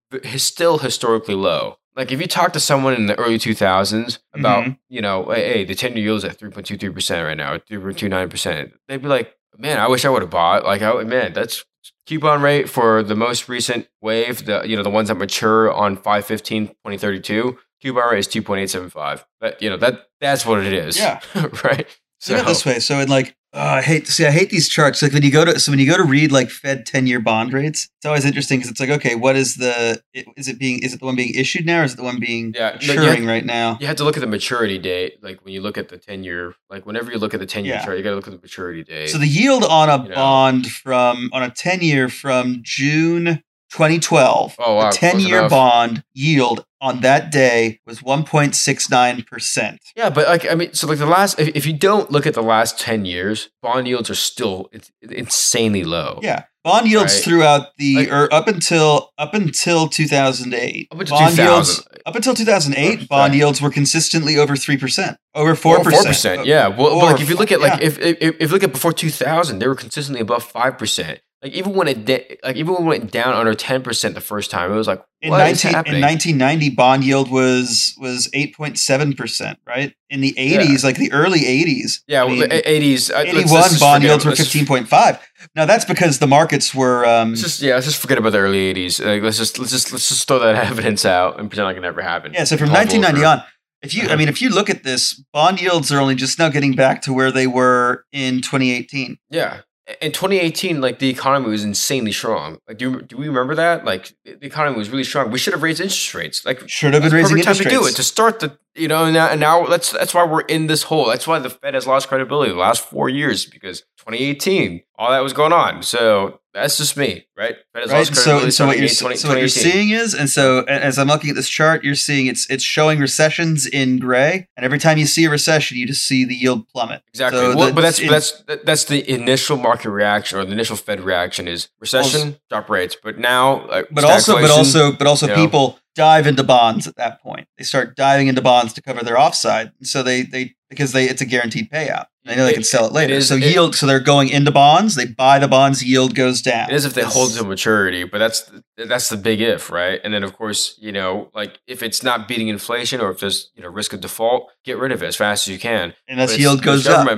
still 0.43 0.79
historically 0.79 1.35
low. 1.35 1.77
Like, 1.97 2.13
if 2.13 2.21
you 2.21 2.27
talk 2.29 2.53
to 2.53 2.61
someone 2.61 2.95
in 2.95 3.07
the 3.07 3.19
early 3.19 3.39
2000s 3.39 4.21
about, 4.33 4.65
Mhm. 4.65 4.79
you 4.89 5.01
know, 5.01 5.25
hey, 5.31 5.53
hey, 5.53 5.65
the 5.65 5.75
10 5.75 5.97
year 5.97 6.05
yield 6.07 6.19
is 6.19 6.25
at 6.25 6.39
3.23% 6.39 7.27
right 7.27 7.37
now, 7.37 7.59
3.29%, 7.59 8.73
they'd 8.87 9.03
be 9.03 9.09
like, 9.09 9.35
man, 9.57 9.79
I 9.79 9.89
wish 9.89 10.05
I 10.05 10.09
would 10.09 10.23
have 10.23 10.31
bought. 10.31 10.65
Like, 10.65 10.83
I, 10.83 11.03
man, 11.03 11.33
that's 11.33 11.65
coupon 12.07 12.41
rate 12.43 12.69
for 12.69 13.03
the 13.03 13.17
most 13.17 13.49
recent 13.49 13.89
wave, 14.01 14.45
the 14.47 14.63
you 14.65 14.77
know 14.77 14.83
the 14.83 14.91
ones 14.91 15.09
that 15.09 15.17
mature 15.17 15.73
on 15.73 15.97
515 15.97 16.69
2032, 16.69 17.59
coupon 17.83 18.11
rate 18.13 18.19
is 18.21 18.29
2.875. 18.29 19.25
That 19.41 19.61
you 19.61 19.69
know 19.69 19.77
that 19.79 20.07
that's 20.21 20.47
what 20.47 20.65
it 20.65 20.73
is. 20.73 20.97
Yeah. 20.99 21.21
right. 21.65 21.87
So 22.21 22.35
at 22.37 22.47
this 22.47 22.65
way. 22.67 22.79
So 22.81 22.99
in 23.01 23.09
like, 23.09 23.35
uh, 23.55 23.77
I 23.79 23.81
hate 23.83 24.07
see, 24.07 24.27
I 24.27 24.31
hate 24.31 24.51
these 24.51 24.69
charts. 24.69 25.01
Like 25.01 25.13
when 25.13 25.23
you 25.23 25.31
go 25.31 25.45
to 25.45 25.59
so 25.59 25.73
when 25.73 25.79
you 25.79 25.87
go 25.87 25.97
to 25.97 26.03
read 26.05 26.31
like 26.31 26.51
Fed 26.51 26.85
ten 26.85 27.07
year 27.07 27.19
bond 27.21 27.53
rates, 27.55 27.89
it's 27.97 28.05
always 28.07 28.25
interesting 28.27 28.59
because 28.59 28.71
it's 28.71 28.79
like, 28.81 28.91
okay, 28.91 29.15
what 29.15 29.37
is 29.37 29.57
the 29.57 30.03
is 30.13 30.49
it 30.49 30.59
being 30.59 30.81
is 30.81 30.93
it 30.93 31.01
the 31.01 31.07
one 31.07 31.17
being 31.17 31.33
issued 31.35 31.65
now 31.65 31.81
or 31.81 31.85
is 31.85 31.95
it 31.95 31.97
the 31.97 32.03
one 32.03 32.21
being 32.21 32.53
Yeah, 32.55 32.73
maturing 32.75 33.21
have- 33.23 33.25
right 33.27 33.45
now? 33.47 33.79
you 33.81 33.87
have 33.87 33.97
to 33.97 34.05
look 34.05 34.17
at 34.19 34.21
the 34.21 34.27
maturity 34.27 34.79
date. 34.79 35.23
Like 35.23 35.43
when 35.45 35.55
you 35.55 35.63
look 35.63 35.79
at 35.79 35.89
the 35.89 35.97
10 35.97 36.25
year, 36.25 36.55
like 36.69 36.85
whenever 36.85 37.11
you 37.11 37.17
look 37.19 37.33
at 37.33 37.41
the 37.41 37.47
10 37.47 37.65
year 37.65 37.75
Yeah. 37.77 37.85
chart, 37.85 37.97
you 37.97 38.05
got 38.05 38.11
to 38.11 38.17
look 38.17 38.27
at 38.29 38.33
the 38.35 38.39
maturity 38.41 38.85
date. 38.85 39.09
So 39.09 39.17
the 39.19 39.27
yield 39.27 39.65
on 39.65 39.89
a 39.89 40.03
You 40.03 40.09
know. 40.11 40.15
bond 40.15 40.71
from 40.71 41.31
on 41.33 41.43
a 41.43 41.51
ten 41.51 41.81
year 41.81 42.11
from 42.11 42.59
June 42.63 43.43
2012, 43.71 44.57
Oh, 44.59 44.75
wow, 44.75 44.91
the 44.91 44.97
ten 44.97 45.13
close 45.13 45.27
year 45.27 45.39
enough. 45.39 45.51
bond 45.51 46.05
yield 46.13 46.65
on 46.81 47.01
that 47.01 47.31
day 47.33 47.81
was 47.87 48.01
1.69 48.01 49.27
percent. 49.27 49.81
yeah, 49.97 50.11
but 50.11 50.27
like 50.29 50.51
I 50.51 50.55
mean, 50.55 50.73
so 50.75 50.87
like 50.87 50.99
the 50.99 51.07
last, 51.07 51.39
if, 51.39 51.49
if 51.57 51.67
you 51.67 51.73
don't 51.73 52.11
look 52.11 52.27
at 52.27 52.35
the 52.35 52.43
last 52.43 52.79
10 52.79 53.05
years, 53.05 53.51
bond 53.63 53.87
yields 53.89 54.11
are 54.11 54.15
still 54.15 54.69
it's 54.73 54.91
insanely 55.03 55.85
low. 55.85 56.21
Yeah, 56.23 56.45
bond 56.65 56.89
yields 56.89 57.15
Right. 57.15 57.25
throughout 57.25 57.77
the 57.79 57.97
Like- 57.97 58.13
or 58.13 58.33
up 58.33 58.49
until 58.49 59.11
up 59.19 59.35
until 59.35 59.89
2008. 59.89 60.89
Up 60.93 61.01
until 61.01 61.19
bond 61.19 61.31
2000. 61.37 61.45
yields 61.53 61.89
up 62.07 62.15
until 62.17 62.35
2008, 62.35 63.01
Oh, 63.03 63.07
bond 63.09 63.35
yields 63.35 63.61
were 63.61 63.71
consistently 63.71 64.39
over 64.39 64.57
three 64.57 64.77
percent, 64.79 65.19
over 65.35 65.55
four 65.55 65.77
Four 65.77 65.85
percent. 65.85 66.07
percent, 66.07 66.47
yeah. 66.47 66.69
Well, 66.69 66.89
Or 66.89 67.05
like 67.13 67.21
if 67.21 67.29
you 67.29 67.37
look 67.37 67.53
at 67.53 67.61
like 67.61 67.81
yeah. 67.81 67.87
if, 67.87 67.99
if 67.99 68.17
if 68.21 68.41
you 68.41 68.47
look 68.49 68.63
at 68.65 68.73
before 68.73 68.93
two 68.93 69.11
thousand, 69.11 69.59
they 69.59 69.67
were 69.69 69.75
consistently 69.75 70.21
above 70.21 70.45
five 70.45 70.79
percent. 70.79 71.21
Like 71.41 71.53
even 71.53 71.75
when 71.75 71.87
it 71.87 72.41
like 72.43 72.57
even 72.57 72.75
when 72.75 72.83
it 72.83 72.87
went 72.87 73.11
down 73.13 73.33
under 73.33 73.55
ten 73.55 73.83
percent 73.83 74.17
the 74.17 74.21
first 74.21 74.51
time, 74.51 74.73
it 74.73 74.75
was 74.75 74.89
like 74.89 75.05
in 75.21 75.31
19 75.31 75.69
in 75.71 75.75
happening? 75.75 76.03
1990, 76.03 76.71
bond 76.75 77.05
yield 77.05 77.31
was 77.31 77.95
was 78.01 78.29
8.7 78.35 79.17
percent. 79.17 79.59
Right 79.65 79.95
in 80.11 80.21
the 80.21 80.33
80s, 80.37 80.83
like 80.83 80.97
the 80.97 81.13
early 81.13 81.41
80s. 81.41 82.01
yeah, 82.09 82.23
I 82.23 82.25
well, 82.25 82.35
mean, 82.35 82.49
the 82.49 82.69
eighties. 82.69 83.11
81 83.13 83.71
bond 83.79 84.03
yields 84.03 84.25
were 84.25 84.33
15.5. 84.33 85.21
Now 85.55 85.65
that's 85.65 85.85
because 85.85 86.19
the 86.19 86.27
markets 86.27 86.75
were. 86.75 87.07
Um, 87.07 87.29
Let's 87.31 87.43
just 87.43 87.63
yeah, 87.63 87.75
let's 87.75 87.87
just 87.87 88.01
forget 88.03 88.19
about 88.19 88.31
the 88.33 88.39
early 88.39 88.59
eighties. 88.59 88.99
Like, 89.01 89.23
let's 89.23 89.39
just 89.39 89.61
let's 89.61 89.71
just 89.71 89.93
let's 89.93 90.09
just 90.09 90.27
throw 90.27 90.41
that 90.41 90.57
evidence 90.71 91.05
out 91.05 91.39
and 91.39 91.49
pretend 91.49 91.67
like 91.67 91.77
it 91.77 91.81
never 91.83 92.03
happened. 92.03 92.35
yeah, 92.35 92.43
so 92.45 92.57
from 92.57 92.71
1990 92.71 93.25
on, 93.25 93.43
if 93.83 93.95
you, 93.95 94.03
I 94.03 94.07
Uh-huh. 94.07 94.17
mean, 94.17 94.29
if 94.29 94.43
you 94.43 94.51
look 94.51 94.69
at 94.69 94.83
this, 94.83 95.23
bond 95.33 95.61
yields 95.63 95.93
are 95.93 96.01
only 96.01 96.17
just 96.17 96.37
now 96.37 96.49
getting 96.49 96.75
back 96.75 97.01
to 97.03 97.13
where 97.13 97.31
they 97.31 97.47
were 97.47 98.05
in 98.13 98.41
2018. 98.41 99.19
Yeah. 99.31 99.61
In 100.03 100.13
2018, 100.13 100.83
like 100.83 100.99
the 100.99 101.09
economy 101.09 101.49
was 101.49 101.65
insanely 101.65 102.13
strong. 102.13 102.59
Like, 102.69 102.77
do 102.77 102.91
you, 102.91 103.03
do 103.03 103.17
we 103.17 103.27
remember 103.27 103.55
that? 103.55 103.87
Like, 103.87 104.13
the 104.25 104.45
economy 104.45 104.77
was 104.77 104.91
really 104.91 105.05
strong. 105.05 105.31
We 105.31 105.39
should 105.39 105.55
have 105.55 105.63
raised 105.63 105.81
interest 105.81 106.15
rates. 106.15 106.45
Like, 106.45 106.69
Should 106.69 106.93
have 106.93 107.03
been 107.03 107.13
raising 107.13 107.39
interest 107.39 107.63
to 107.63 107.71
do 107.71 107.87
it 107.87 107.97
to 107.97 108.03
start 108.03 108.41
the 108.41 108.59
you 108.75 108.87
know 108.87 109.05
and 109.05 109.15
now, 109.15 109.29
and 109.29 109.41
now 109.41 109.67
that's 109.67 109.91
that's 109.91 110.15
why 110.15 110.25
we're 110.25 110.43
in 110.43 110.67
this 110.67 110.85
hole. 110.85 111.07
That's 111.07 111.27
why 111.27 111.39
the 111.39 111.51
Fed 111.51 111.75
has 111.75 111.87
lost 111.87 112.09
credibility 112.09 112.53
the 112.53 112.59
last 112.59 112.85
four 112.85 113.09
years 113.09 113.47
because 113.47 113.81
2018 113.99 114.83
all 114.97 115.11
that 115.11 115.23
was 115.23 115.33
going 115.33 115.53
on. 115.53 115.83
So 115.83 116.41
that's 116.63 116.79
just 116.79 116.97
me, 116.97 117.27
right? 117.37 117.57
Right? 117.75 118.07
so, 118.07 118.49
so 118.51 118.67
what 118.67 118.79
you're 118.79 118.89
20, 118.89 119.17
so 119.17 119.29
what 119.29 119.39
you're 119.39 119.49
seeing 119.49 119.91
is, 119.91 120.15
and 120.15 120.29
so 120.29 120.61
as 120.63 120.99
I'm 120.99 121.09
looking 121.09 121.31
at 121.31 121.37
this 121.37 121.49
chart, 121.49 121.85
you're 121.85 121.95
seeing 121.95 122.27
it's 122.27 122.49
it's 122.51 122.65
showing 122.65 122.99
recessions 122.99 123.67
in 123.67 123.99
gray, 123.99 124.49
and 124.57 124.65
every 124.65 124.79
time 124.79 124.99
you 124.99 125.07
see 125.07 125.25
a 125.25 125.31
recession, 125.31 125.77
you 125.77 125.87
just 125.87 126.05
see 126.07 126.25
the 126.25 126.35
yield 126.35 126.69
plummet. 126.69 127.03
Exactly. 127.09 127.41
So 127.41 127.57
well, 127.57 127.67
the- 127.69 127.73
but 127.73 127.81
that's 127.83 127.99
in- 127.99 128.09
that's 128.09 128.43
that's 128.65 128.85
the 128.85 129.09
initial 129.11 129.57
market 129.57 129.91
reaction 129.91 130.39
or 130.39 130.45
the 130.45 130.53
initial 130.53 130.77
Fed 130.77 131.01
reaction 131.01 131.49
is 131.49 131.69
recession, 131.81 132.37
drop 132.49 132.69
rates. 132.69 132.97
But 133.03 133.19
now, 133.19 133.61
uh, 133.69 133.83
But 133.91 134.05
also, 134.05 134.35
but 134.41 134.51
also, 134.51 134.93
but 134.93 135.07
also, 135.07 135.27
you 135.27 135.35
know. 135.35 135.45
people 135.45 135.79
dive 135.95 136.27
into 136.29 136.45
bonds 136.45 136.87
at 136.87 136.97
that 136.97 137.21
point. 137.23 137.49
They 137.59 137.65
start 137.65 137.97
diving 137.97 138.29
into 138.29 138.41
bonds 138.41 138.73
to 138.75 138.83
cover 138.83 139.03
their 139.05 139.19
offside, 139.19 139.73
and 139.79 139.87
so 139.87 140.03
they 140.03 140.23
they 140.23 140.55
because 140.71 140.93
they 140.93 141.09
it's 141.09 141.21
a 141.23 141.27
guaranteed 141.27 141.71
payout. 141.71 142.07
They 142.25 142.37
know 142.37 142.45
they 142.45 142.51
It- 142.51 142.55
can 142.55 142.65
sell 142.65 142.85
it 142.85 142.89
it 142.89 142.93
later. 142.95 143.15
is- 143.15 143.29
so 143.29 143.37
it- 143.37 143.45
yield, 143.45 143.75
so 143.75 143.87
they're 143.87 144.01
going 144.01 144.29
into 144.29 144.51
bonds. 144.51 144.95
They 144.97 145.07
buy 145.07 145.39
the 145.39 145.49
bonds. 145.49 145.83
Yield 145.83 146.15
goes 146.15 146.43
down. 146.43 146.71
It 146.71 146.75
is 146.75 146.85
if 146.85 146.93
they 146.95 147.03
hold 147.03 147.33
to 147.35 147.45
maturity, 147.45 148.05
but 148.05 148.19
that's 148.19 148.51
that's 148.77 149.09
the 149.09 149.17
big 149.17 149.41
if, 149.41 149.71
right? 149.71 150.01
And 150.05 150.13
then 150.13 150.23
of 150.23 150.35
course, 150.37 150.75
you 150.79 150.93
know, 150.93 151.31
like 151.35 151.59
if 151.67 151.83
it's 151.83 152.03
not 152.03 152.29
beating 152.29 152.49
inflation 152.49 153.01
or 153.01 153.11
if 153.11 153.21
there's 153.21 153.51
you 153.55 153.63
know 153.63 153.69
risk 153.69 153.93
of 153.93 154.01
default, 154.01 154.51
get 154.65 154.77
rid 154.79 154.93
of 154.93 155.03
it 155.03 155.07
as 155.07 155.17
fast 155.17 155.49
as 155.49 155.53
you 155.53 155.59
can. 155.59 155.95
and 156.07 156.21
it's 156.21 156.39
yield 156.39 156.63
goes 156.63 156.87
up, 156.87 157.09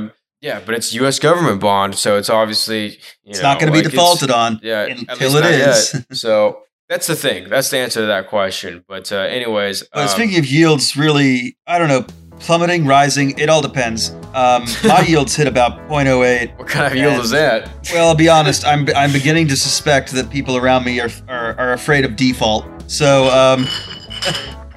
Yeah, 0.43 0.61
but 0.65 0.75
it's 0.75 0.95
U.S. 0.95 1.19
government 1.19 1.61
bond, 1.61 1.97
so 1.97 2.17
it's 2.17 2.31
obviously 2.31 2.91
you 2.91 2.97
it's 3.27 3.43
know, 3.43 3.49
not 3.49 3.61
going 3.61 3.73
to 3.73 3.79
be 3.79 3.87
defaulted 3.87 4.31
on 4.31 4.59
Yeah, 4.63 4.85
until 4.87 5.37
it 5.37 5.45
is. 5.45 5.95
so 6.13 6.61
that's 6.89 7.07
the 7.09 7.15
thing. 7.17 7.49
That's 7.49 7.69
the 7.71 7.77
answer 7.79 8.01
to 8.01 8.07
that 8.07 8.29
question. 8.29 8.83
But 8.89 9.13
uh, 9.13 9.17
anyways, 9.17 9.85
But 9.93 10.03
um, 10.03 10.09
speaking 10.09 10.39
of 10.39 10.47
yields, 10.47 10.97
really, 10.97 11.57
I 11.67 11.79
don't 11.79 11.89
know, 11.89 12.05
plummeting, 12.41 12.87
rising, 12.87 13.39
it 13.39 13.49
all 13.49 13.63
depends. 13.63 14.11
Um, 14.35 14.65
my 14.85 15.01
yields 15.09 15.35
hit 15.37 15.47
about 15.47 15.79
0.08. 15.89 16.57
what 16.59 16.69
kind 16.69 16.87
of 16.87 16.95
yield 16.97 17.15
and- 17.15 17.23
is 17.25 17.31
that? 17.31 17.71
Well, 17.93 18.09
I'll 18.09 18.15
be 18.15 18.29
honest, 18.29 18.65
I'm, 18.67 18.87
I'm 18.97 19.13
beginning 19.13 19.49
to 19.49 19.57
suspect 19.57 20.13
that 20.13 20.31
people 20.31 20.57
around 20.57 20.85
me 20.85 21.01
are, 21.01 21.11
are, 21.29 21.59
are 21.59 21.73
afraid 21.73 22.05
of 22.05 22.17
default. 22.17 22.65
So, 22.87 23.27
um, 23.29 23.67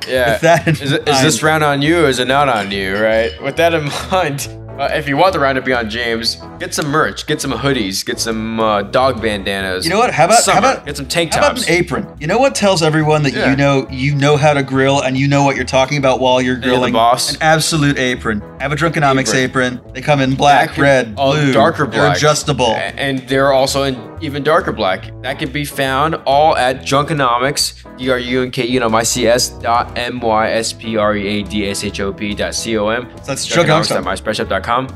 Yeah. 0.07 0.31
with 0.33 0.41
that 0.41 0.67
in 0.67 0.73
Is, 0.75 0.91
it, 0.91 1.01
is 1.01 1.07
mind- 1.07 1.25
this 1.27 1.43
round 1.43 1.63
on 1.63 1.81
you 1.81 2.03
or 2.05 2.07
is 2.09 2.19
it 2.19 2.27
not 2.27 2.49
on 2.49 2.71
you, 2.71 2.95
right? 2.97 3.31
With 3.41 3.55
that 3.57 3.73
in 3.73 3.85
mind, 4.11 4.47
uh, 4.79 4.89
if 4.93 5.07
you 5.07 5.15
want 5.17 5.33
the 5.33 5.39
round 5.39 5.55
to 5.57 5.61
be 5.61 5.71
on 5.73 5.89
James, 5.89 6.37
get 6.59 6.73
some 6.73 6.87
merch, 6.87 7.25
get 7.27 7.39
some 7.41 7.51
hoodies, 7.51 8.03
get 8.05 8.19
some 8.19 8.59
uh, 8.59 8.81
dog 8.83 9.21
bandanas. 9.21 9.85
You 9.85 9.91
know 9.91 9.99
what? 9.99 10.11
How 10.13 10.25
about- 10.25 10.45
how 10.45 10.57
about- 10.59 10.85
get 10.85 10.97
some 10.97 11.05
tank 11.07 11.31
tops? 11.31 11.45
How 11.45 11.51
about 11.51 11.67
an 11.67 11.73
apron? 11.73 12.07
You 12.19 12.27
know 12.27 12.37
what 12.39 12.55
tells 12.55 12.81
everyone 12.81 13.23
that 13.23 13.33
Yeah. 13.33 13.49
you 13.51 13.55
know 13.55 13.87
you 13.89 14.15
know 14.15 14.35
how 14.37 14.53
to 14.53 14.63
grill 14.63 15.01
and 15.01 15.17
you 15.17 15.27
know 15.27 15.43
what 15.43 15.55
you're 15.55 15.65
talking 15.65 15.97
about 15.97 16.19
while 16.19 16.41
you're 16.41 16.53
you're 16.55 16.61
grilling? 16.61 16.93
boss. 16.93 17.33
An 17.35 17.37
absolute 17.41 17.97
apron. 17.97 18.41
I 18.59 18.63
Have 18.63 18.71
a 18.71 18.75
Drunkenomics 18.75 19.33
apron. 19.35 19.81
They 19.93 20.01
come 20.01 20.21
in 20.21 20.35
black, 20.35 20.71
could- 20.71 20.81
red, 20.81 21.13
oh, 21.17 21.33
blue, 21.33 21.51
darker 21.53 21.85
They're 21.85 22.11
adjustable. 22.11 22.73
And 22.75 23.19
they're 23.27 23.51
also 23.51 23.83
in 23.83 23.97
even 24.21 24.41
darker 24.43 24.71
black. 24.71 25.11
That 25.21 25.37
can 25.39 25.51
be 25.51 25.65
found 25.65 26.15
all 26.25 26.55
at 26.55 26.81
Drunkenomics, 26.83 27.97
D 27.97 28.09
R 28.09 28.17
U 28.17 28.41
N 28.43 28.51
K 28.51 28.65
E 28.65 28.77
N 28.77 28.83
O 28.83 28.85
M 28.87 28.95
I 28.95 29.03
C 29.03 29.27
S 29.27 29.49
dot 29.49 29.97
M 29.97 30.19
Y 30.19 30.51
S 30.51 30.71
P 30.73 30.95
R 30.97 31.15
E 31.15 31.27
A 31.27 31.43
D 31.43 31.69
S 31.69 31.83
H 31.83 31.99
O 31.99 32.13
P 32.13 32.33
dot 32.33 32.55
C 32.55 32.77
O 32.77 32.87
M. 32.89 33.07
So 33.17 33.23
that's 33.27 33.47
Drunkenomics. 33.47 34.23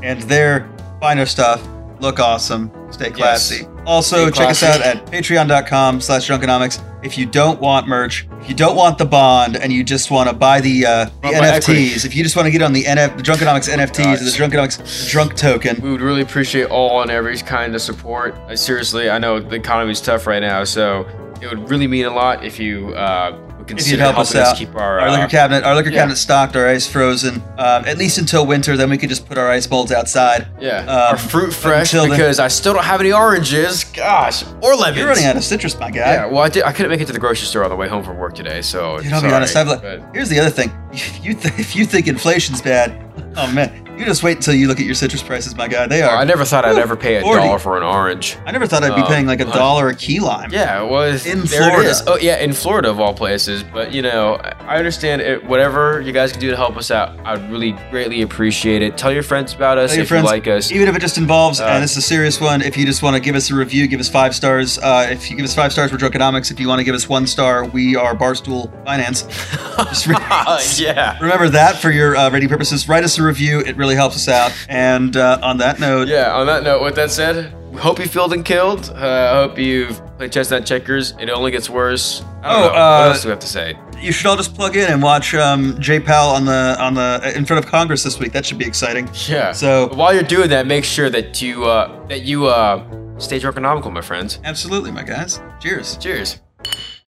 And 0.04 0.22
there, 0.24 0.70
find 1.00 1.20
our 1.20 1.26
stuff. 1.26 1.68
Look 2.00 2.20
awesome. 2.20 2.72
Stay 2.92 3.10
classy. 3.10 3.66
Also, 3.86 4.30
Stay 4.30 4.38
check 4.38 4.50
us 4.50 4.64
out 4.64 4.82
at 4.82 5.06
patreon.com 5.08 6.02
slash 6.02 6.30
drunkenomics. 6.30 6.84
If 7.04 7.18
you 7.18 7.26
don't 7.26 7.60
want 7.60 7.88
merch, 7.88 8.28
if 8.42 8.50
you 8.50 8.56
don't 8.56 8.76
want 8.76 8.98
the 8.98 9.06
bond, 9.06 9.56
and 9.56 9.72
you 9.72 9.84
just 9.84 10.12
want 10.12 10.30
to 10.30 10.36
buy 10.36 10.62
the 10.62 10.86
uh, 10.86 11.06
the 11.22 11.28
equity. 11.30 11.90
NFTs, 11.90 12.06
if 12.06 12.16
you 12.16 12.24
just 12.24 12.36
want 12.36 12.48
to 12.48 12.52
get 12.52 12.62
on 12.62 12.74
the, 12.74 12.84
NF, 12.84 13.18
the 13.18 13.24
Drunkenomics 13.24 13.70
NFTs, 13.74 14.22
or 14.22 14.24
the 14.24 14.58
Drunkenomics 14.58 15.10
drunk 15.10 15.36
token, 15.36 15.80
We 15.82 15.92
would 15.92 16.02
really 16.02 16.22
appreciate 16.22 16.70
all 16.70 17.02
and 17.02 17.12
every 17.12 17.38
kind 17.38 17.74
of 17.76 17.82
support. 17.82 18.36
Seriously, 18.58 19.10
I 19.10 19.20
know 19.20 19.40
the 19.40 19.56
economy 19.56 19.92
is 19.92 20.02
tough 20.02 20.28
right 20.28 20.42
now, 20.42 20.64
so 20.64 21.08
it 21.42 21.48
would 21.48 21.70
really 21.70 21.88
mean 21.88 22.06
a 22.06 22.14
lot 22.14 22.44
if 22.44 22.60
you 22.60 22.94
uh, 22.96 23.40
if 23.72 23.78
consider 23.78 23.98
you'd 23.98 24.00
help 24.02 24.18
us 24.18 24.32
helping 24.32 24.42
us, 24.48 24.52
out. 24.54 24.58
keep 24.58 24.76
our, 24.76 25.00
our 25.00 25.08
uh, 25.08 25.12
liquor 25.12 25.28
cabinet, 25.28 25.64
our 25.64 25.76
liquor 25.76 25.90
yeah. 25.90 26.00
cabinet 26.00 26.16
stocked, 26.18 26.56
our 26.56 26.68
ice 26.68 26.88
frozen, 26.88 27.36
um, 27.58 27.86
at 27.86 27.98
least 27.98 28.18
until 28.18 28.46
winter. 28.46 28.76
Then 28.78 28.90
we 28.90 28.98
could 28.98 29.10
just 29.10 29.28
put 29.28 29.38
our 29.38 29.50
ice 29.50 29.70
molds 29.70 29.92
outside. 29.92 30.48
yeah, 30.60 30.80
um, 30.82 30.90
our 30.90 31.18
fruit 31.18 31.54
fresh 31.54 31.94
until 31.94 32.04
then- 32.08 32.18
because 32.18 32.40
I 32.40 32.48
still 32.48 32.74
don't 32.74 32.84
have 32.86 33.00
any 33.02 33.12
oranges. 33.12 33.84
Gosh, 33.84 34.44
or 34.62 34.76
lemons. 34.76 34.98
You're 34.98 35.08
running 35.08 35.26
out 35.26 35.36
of 35.38 35.44
citrus, 35.44 35.78
my 35.80 35.92
guy. 35.92 36.14
Yeah, 36.14 36.26
well, 36.28 36.40
I, 36.44 36.50
did, 36.50 36.64
I 36.64 36.72
couldn't 36.72 36.92
make 36.92 37.02
it 37.02 37.06
to 37.08 37.14
the 37.14 37.20
grocery 37.20 37.48
store 37.48 37.64
on 37.64 37.70
the 37.70 37.76
way 37.76 37.88
home 37.88 38.04
from 38.04 38.18
work 38.18 38.34
today, 38.36 38.62
so 38.62 38.98
Dude, 39.00 39.12
I'll 39.12 39.20
sorry, 39.20 39.32
be 39.32 39.36
honest. 39.36 39.56
I've, 39.56 39.68
but- 39.68 40.04
here's 40.14 40.30
the 40.30 40.40
other 40.40 40.50
thing. 40.50 40.72
If 40.92 41.24
you 41.26 41.34
th- 41.34 41.60
if 41.60 41.76
you 41.76 41.86
think 41.86 42.08
inflation's 42.08 42.62
bad, 42.62 43.04
oh 43.38 43.52
man, 43.54 43.86
you 43.98 44.06
just 44.06 44.22
wait 44.24 44.38
until 44.38 44.54
you 44.54 44.68
look 44.68 44.80
at 44.80 44.86
your 44.86 44.96
citrus 44.96 45.24
prices, 45.24 45.56
my 45.56 45.68
guy. 45.68 45.88
They 45.88 46.02
are. 46.02 46.16
I 46.18 46.24
never 46.24 46.46
thought 46.46 46.66
I'd 46.66 46.78
ever 46.78 46.96
pay 46.96 47.16
a 47.16 47.22
40. 47.22 47.42
dollar 47.42 47.60
for 47.60 47.78
an 47.78 47.84
orange. 47.84 48.38
I 48.46 48.52
never 48.52 48.68
thought 48.68 48.84
I'd 48.84 48.96
be 48.96 49.02
Um, 49.02 49.08
paying 49.08 49.26
like 49.28 49.40
a 49.40 49.46
dollar 49.46 49.90
a 49.90 49.96
key 49.96 50.20
lime. 50.20 50.52
Yeah, 50.52 50.84
it 50.84 50.90
was 50.90 51.26
In 51.26 51.46
Florida. 51.48 51.94
Oh 52.08 52.18
yeah, 52.18 52.38
in 52.38 52.54
Florida 52.54 52.90
of 52.90 53.00
all 53.00 53.14
places. 53.14 53.64
But 53.64 53.94
you 53.94 54.02
know, 54.02 54.36
I 54.36 54.78
understand 54.78 55.22
it. 55.22 55.44
Whatever 55.46 56.02
you 56.02 56.12
guys 56.12 56.32
can 56.32 56.42
do 56.42 56.50
to 56.52 56.56
help 56.58 56.78
us 56.78 56.92
out, 56.92 57.18
I'd 57.26 57.50
really 57.52 57.72
greatly 57.90 58.22
appreciate 58.22 58.82
it. 58.82 58.98
Tell 58.98 59.12
your 59.12 59.24
friends 59.24 59.54
about 59.54 59.78
us 59.78 59.92
Tell 59.94 60.02
if 60.02 60.08
friends, 60.10 60.24
you 60.26 60.30
like 60.30 60.48
us. 60.48 60.72
even 60.72 60.88
if 60.88 60.96
it 60.96 61.00
just 61.00 61.18
involves, 61.18 61.60
Uh, 61.60 61.66
and 61.66 61.84
this 61.84 61.92
is 61.92 61.98
a 61.98 62.02
serious 62.02 62.40
one, 62.42 62.62
if 62.62 62.78
you 62.78 62.86
just 62.86 63.02
want 63.02 63.16
to 63.16 63.20
give 63.20 63.36
us 63.36 63.50
a 63.50 63.56
review, 63.56 63.88
give 63.88 64.00
us 64.00 64.10
five 64.10 64.36
stars. 64.36 64.78
Uh, 64.78 65.08
if 65.10 65.30
you 65.32 65.36
give 65.38 65.46
us 65.46 65.56
five 65.56 65.72
stars, 65.72 65.92
we're 65.92 65.98
Drunkenomics. 65.98 66.52
If 66.52 66.60
you 66.60 66.68
want 66.68 66.80
to 66.80 66.84
give 66.86 66.96
us 66.96 67.08
one 67.10 67.26
star, 67.28 67.66
we 67.66 67.96
are 67.96 68.16
Barstool 68.16 68.72
Finance. 68.86 69.24
Just 69.78 70.08
re- 70.08 70.16
yeah. 70.86 71.18
remember 71.20 71.50
that 71.50 71.78
for 71.78 71.90
your 71.92 72.16
uh, 72.16 72.30
rating 72.30 72.50
purposes. 72.50 72.88
Write 72.88 73.04
us 73.04 73.18
a 73.18 73.24
review; 73.28 73.60
it 73.60 73.76
really 73.78 73.96
helps 73.96 74.16
us 74.16 74.28
out. 74.28 74.52
And 74.70 75.16
uh, 75.16 75.40
on 75.44 75.58
that 75.58 75.80
note, 75.80 76.08
Yeah. 76.08 76.34
On 76.36 76.48
that 76.48 76.64
note, 76.64 76.82
with 76.82 76.96
that 76.96 77.12
said, 77.12 77.54
hope 77.78 78.00
you 78.00 78.08
filled 78.08 78.34
and 78.34 78.44
killed. 78.44 78.92
Uh, 78.96 78.98
I 79.34 79.36
hope 79.42 79.58
you've 79.60 80.02
played 80.18 80.32
chestnut 80.32 80.66
checkers. 80.66 81.14
It 81.20 81.30
only 81.30 81.52
gets 81.52 81.70
worse. 81.70 82.24
Oh, 82.44 82.70
uh, 82.70 82.70
what 82.70 83.08
else 83.10 83.22
do 83.22 83.28
we 83.28 83.32
have 83.32 83.40
to 83.40 83.48
say? 83.48 83.78
you 84.00 84.12
should 84.12 84.28
all 84.28 84.36
just 84.36 84.54
plug 84.54 84.76
in 84.76 84.92
and 84.92 85.02
watch 85.02 85.34
um, 85.34 85.76
Jay 85.80 86.00
Powell 86.00 86.30
on 86.30 86.46
the 86.46 86.76
on 86.80 86.94
the 86.94 87.34
in 87.36 87.46
front 87.46 87.64
of 87.64 87.70
Congress 87.70 88.04
this 88.04 88.20
week. 88.20 88.32
That 88.32 88.46
should 88.46 88.60
be 88.60 88.66
exciting. 88.66 89.10
Yeah. 89.28 89.52
So- 89.54 89.90
while 89.94 90.14
you're 90.14 90.24
doing 90.24 90.50
that, 90.50 90.68
make 90.68 90.84
sure 90.86 91.10
that 91.10 91.42
you 91.42 91.66
uh, 91.66 92.08
that 92.08 92.22
you 92.22 92.46
uh, 92.48 92.84
stay 93.18 93.38
economical, 93.38 93.92
my 93.92 94.02
friends. 94.02 94.40
Absolutely, 94.44 94.92
my 94.92 95.04
guys. 95.04 95.42
Cheers. 95.60 95.98
Cheers. 95.98 96.40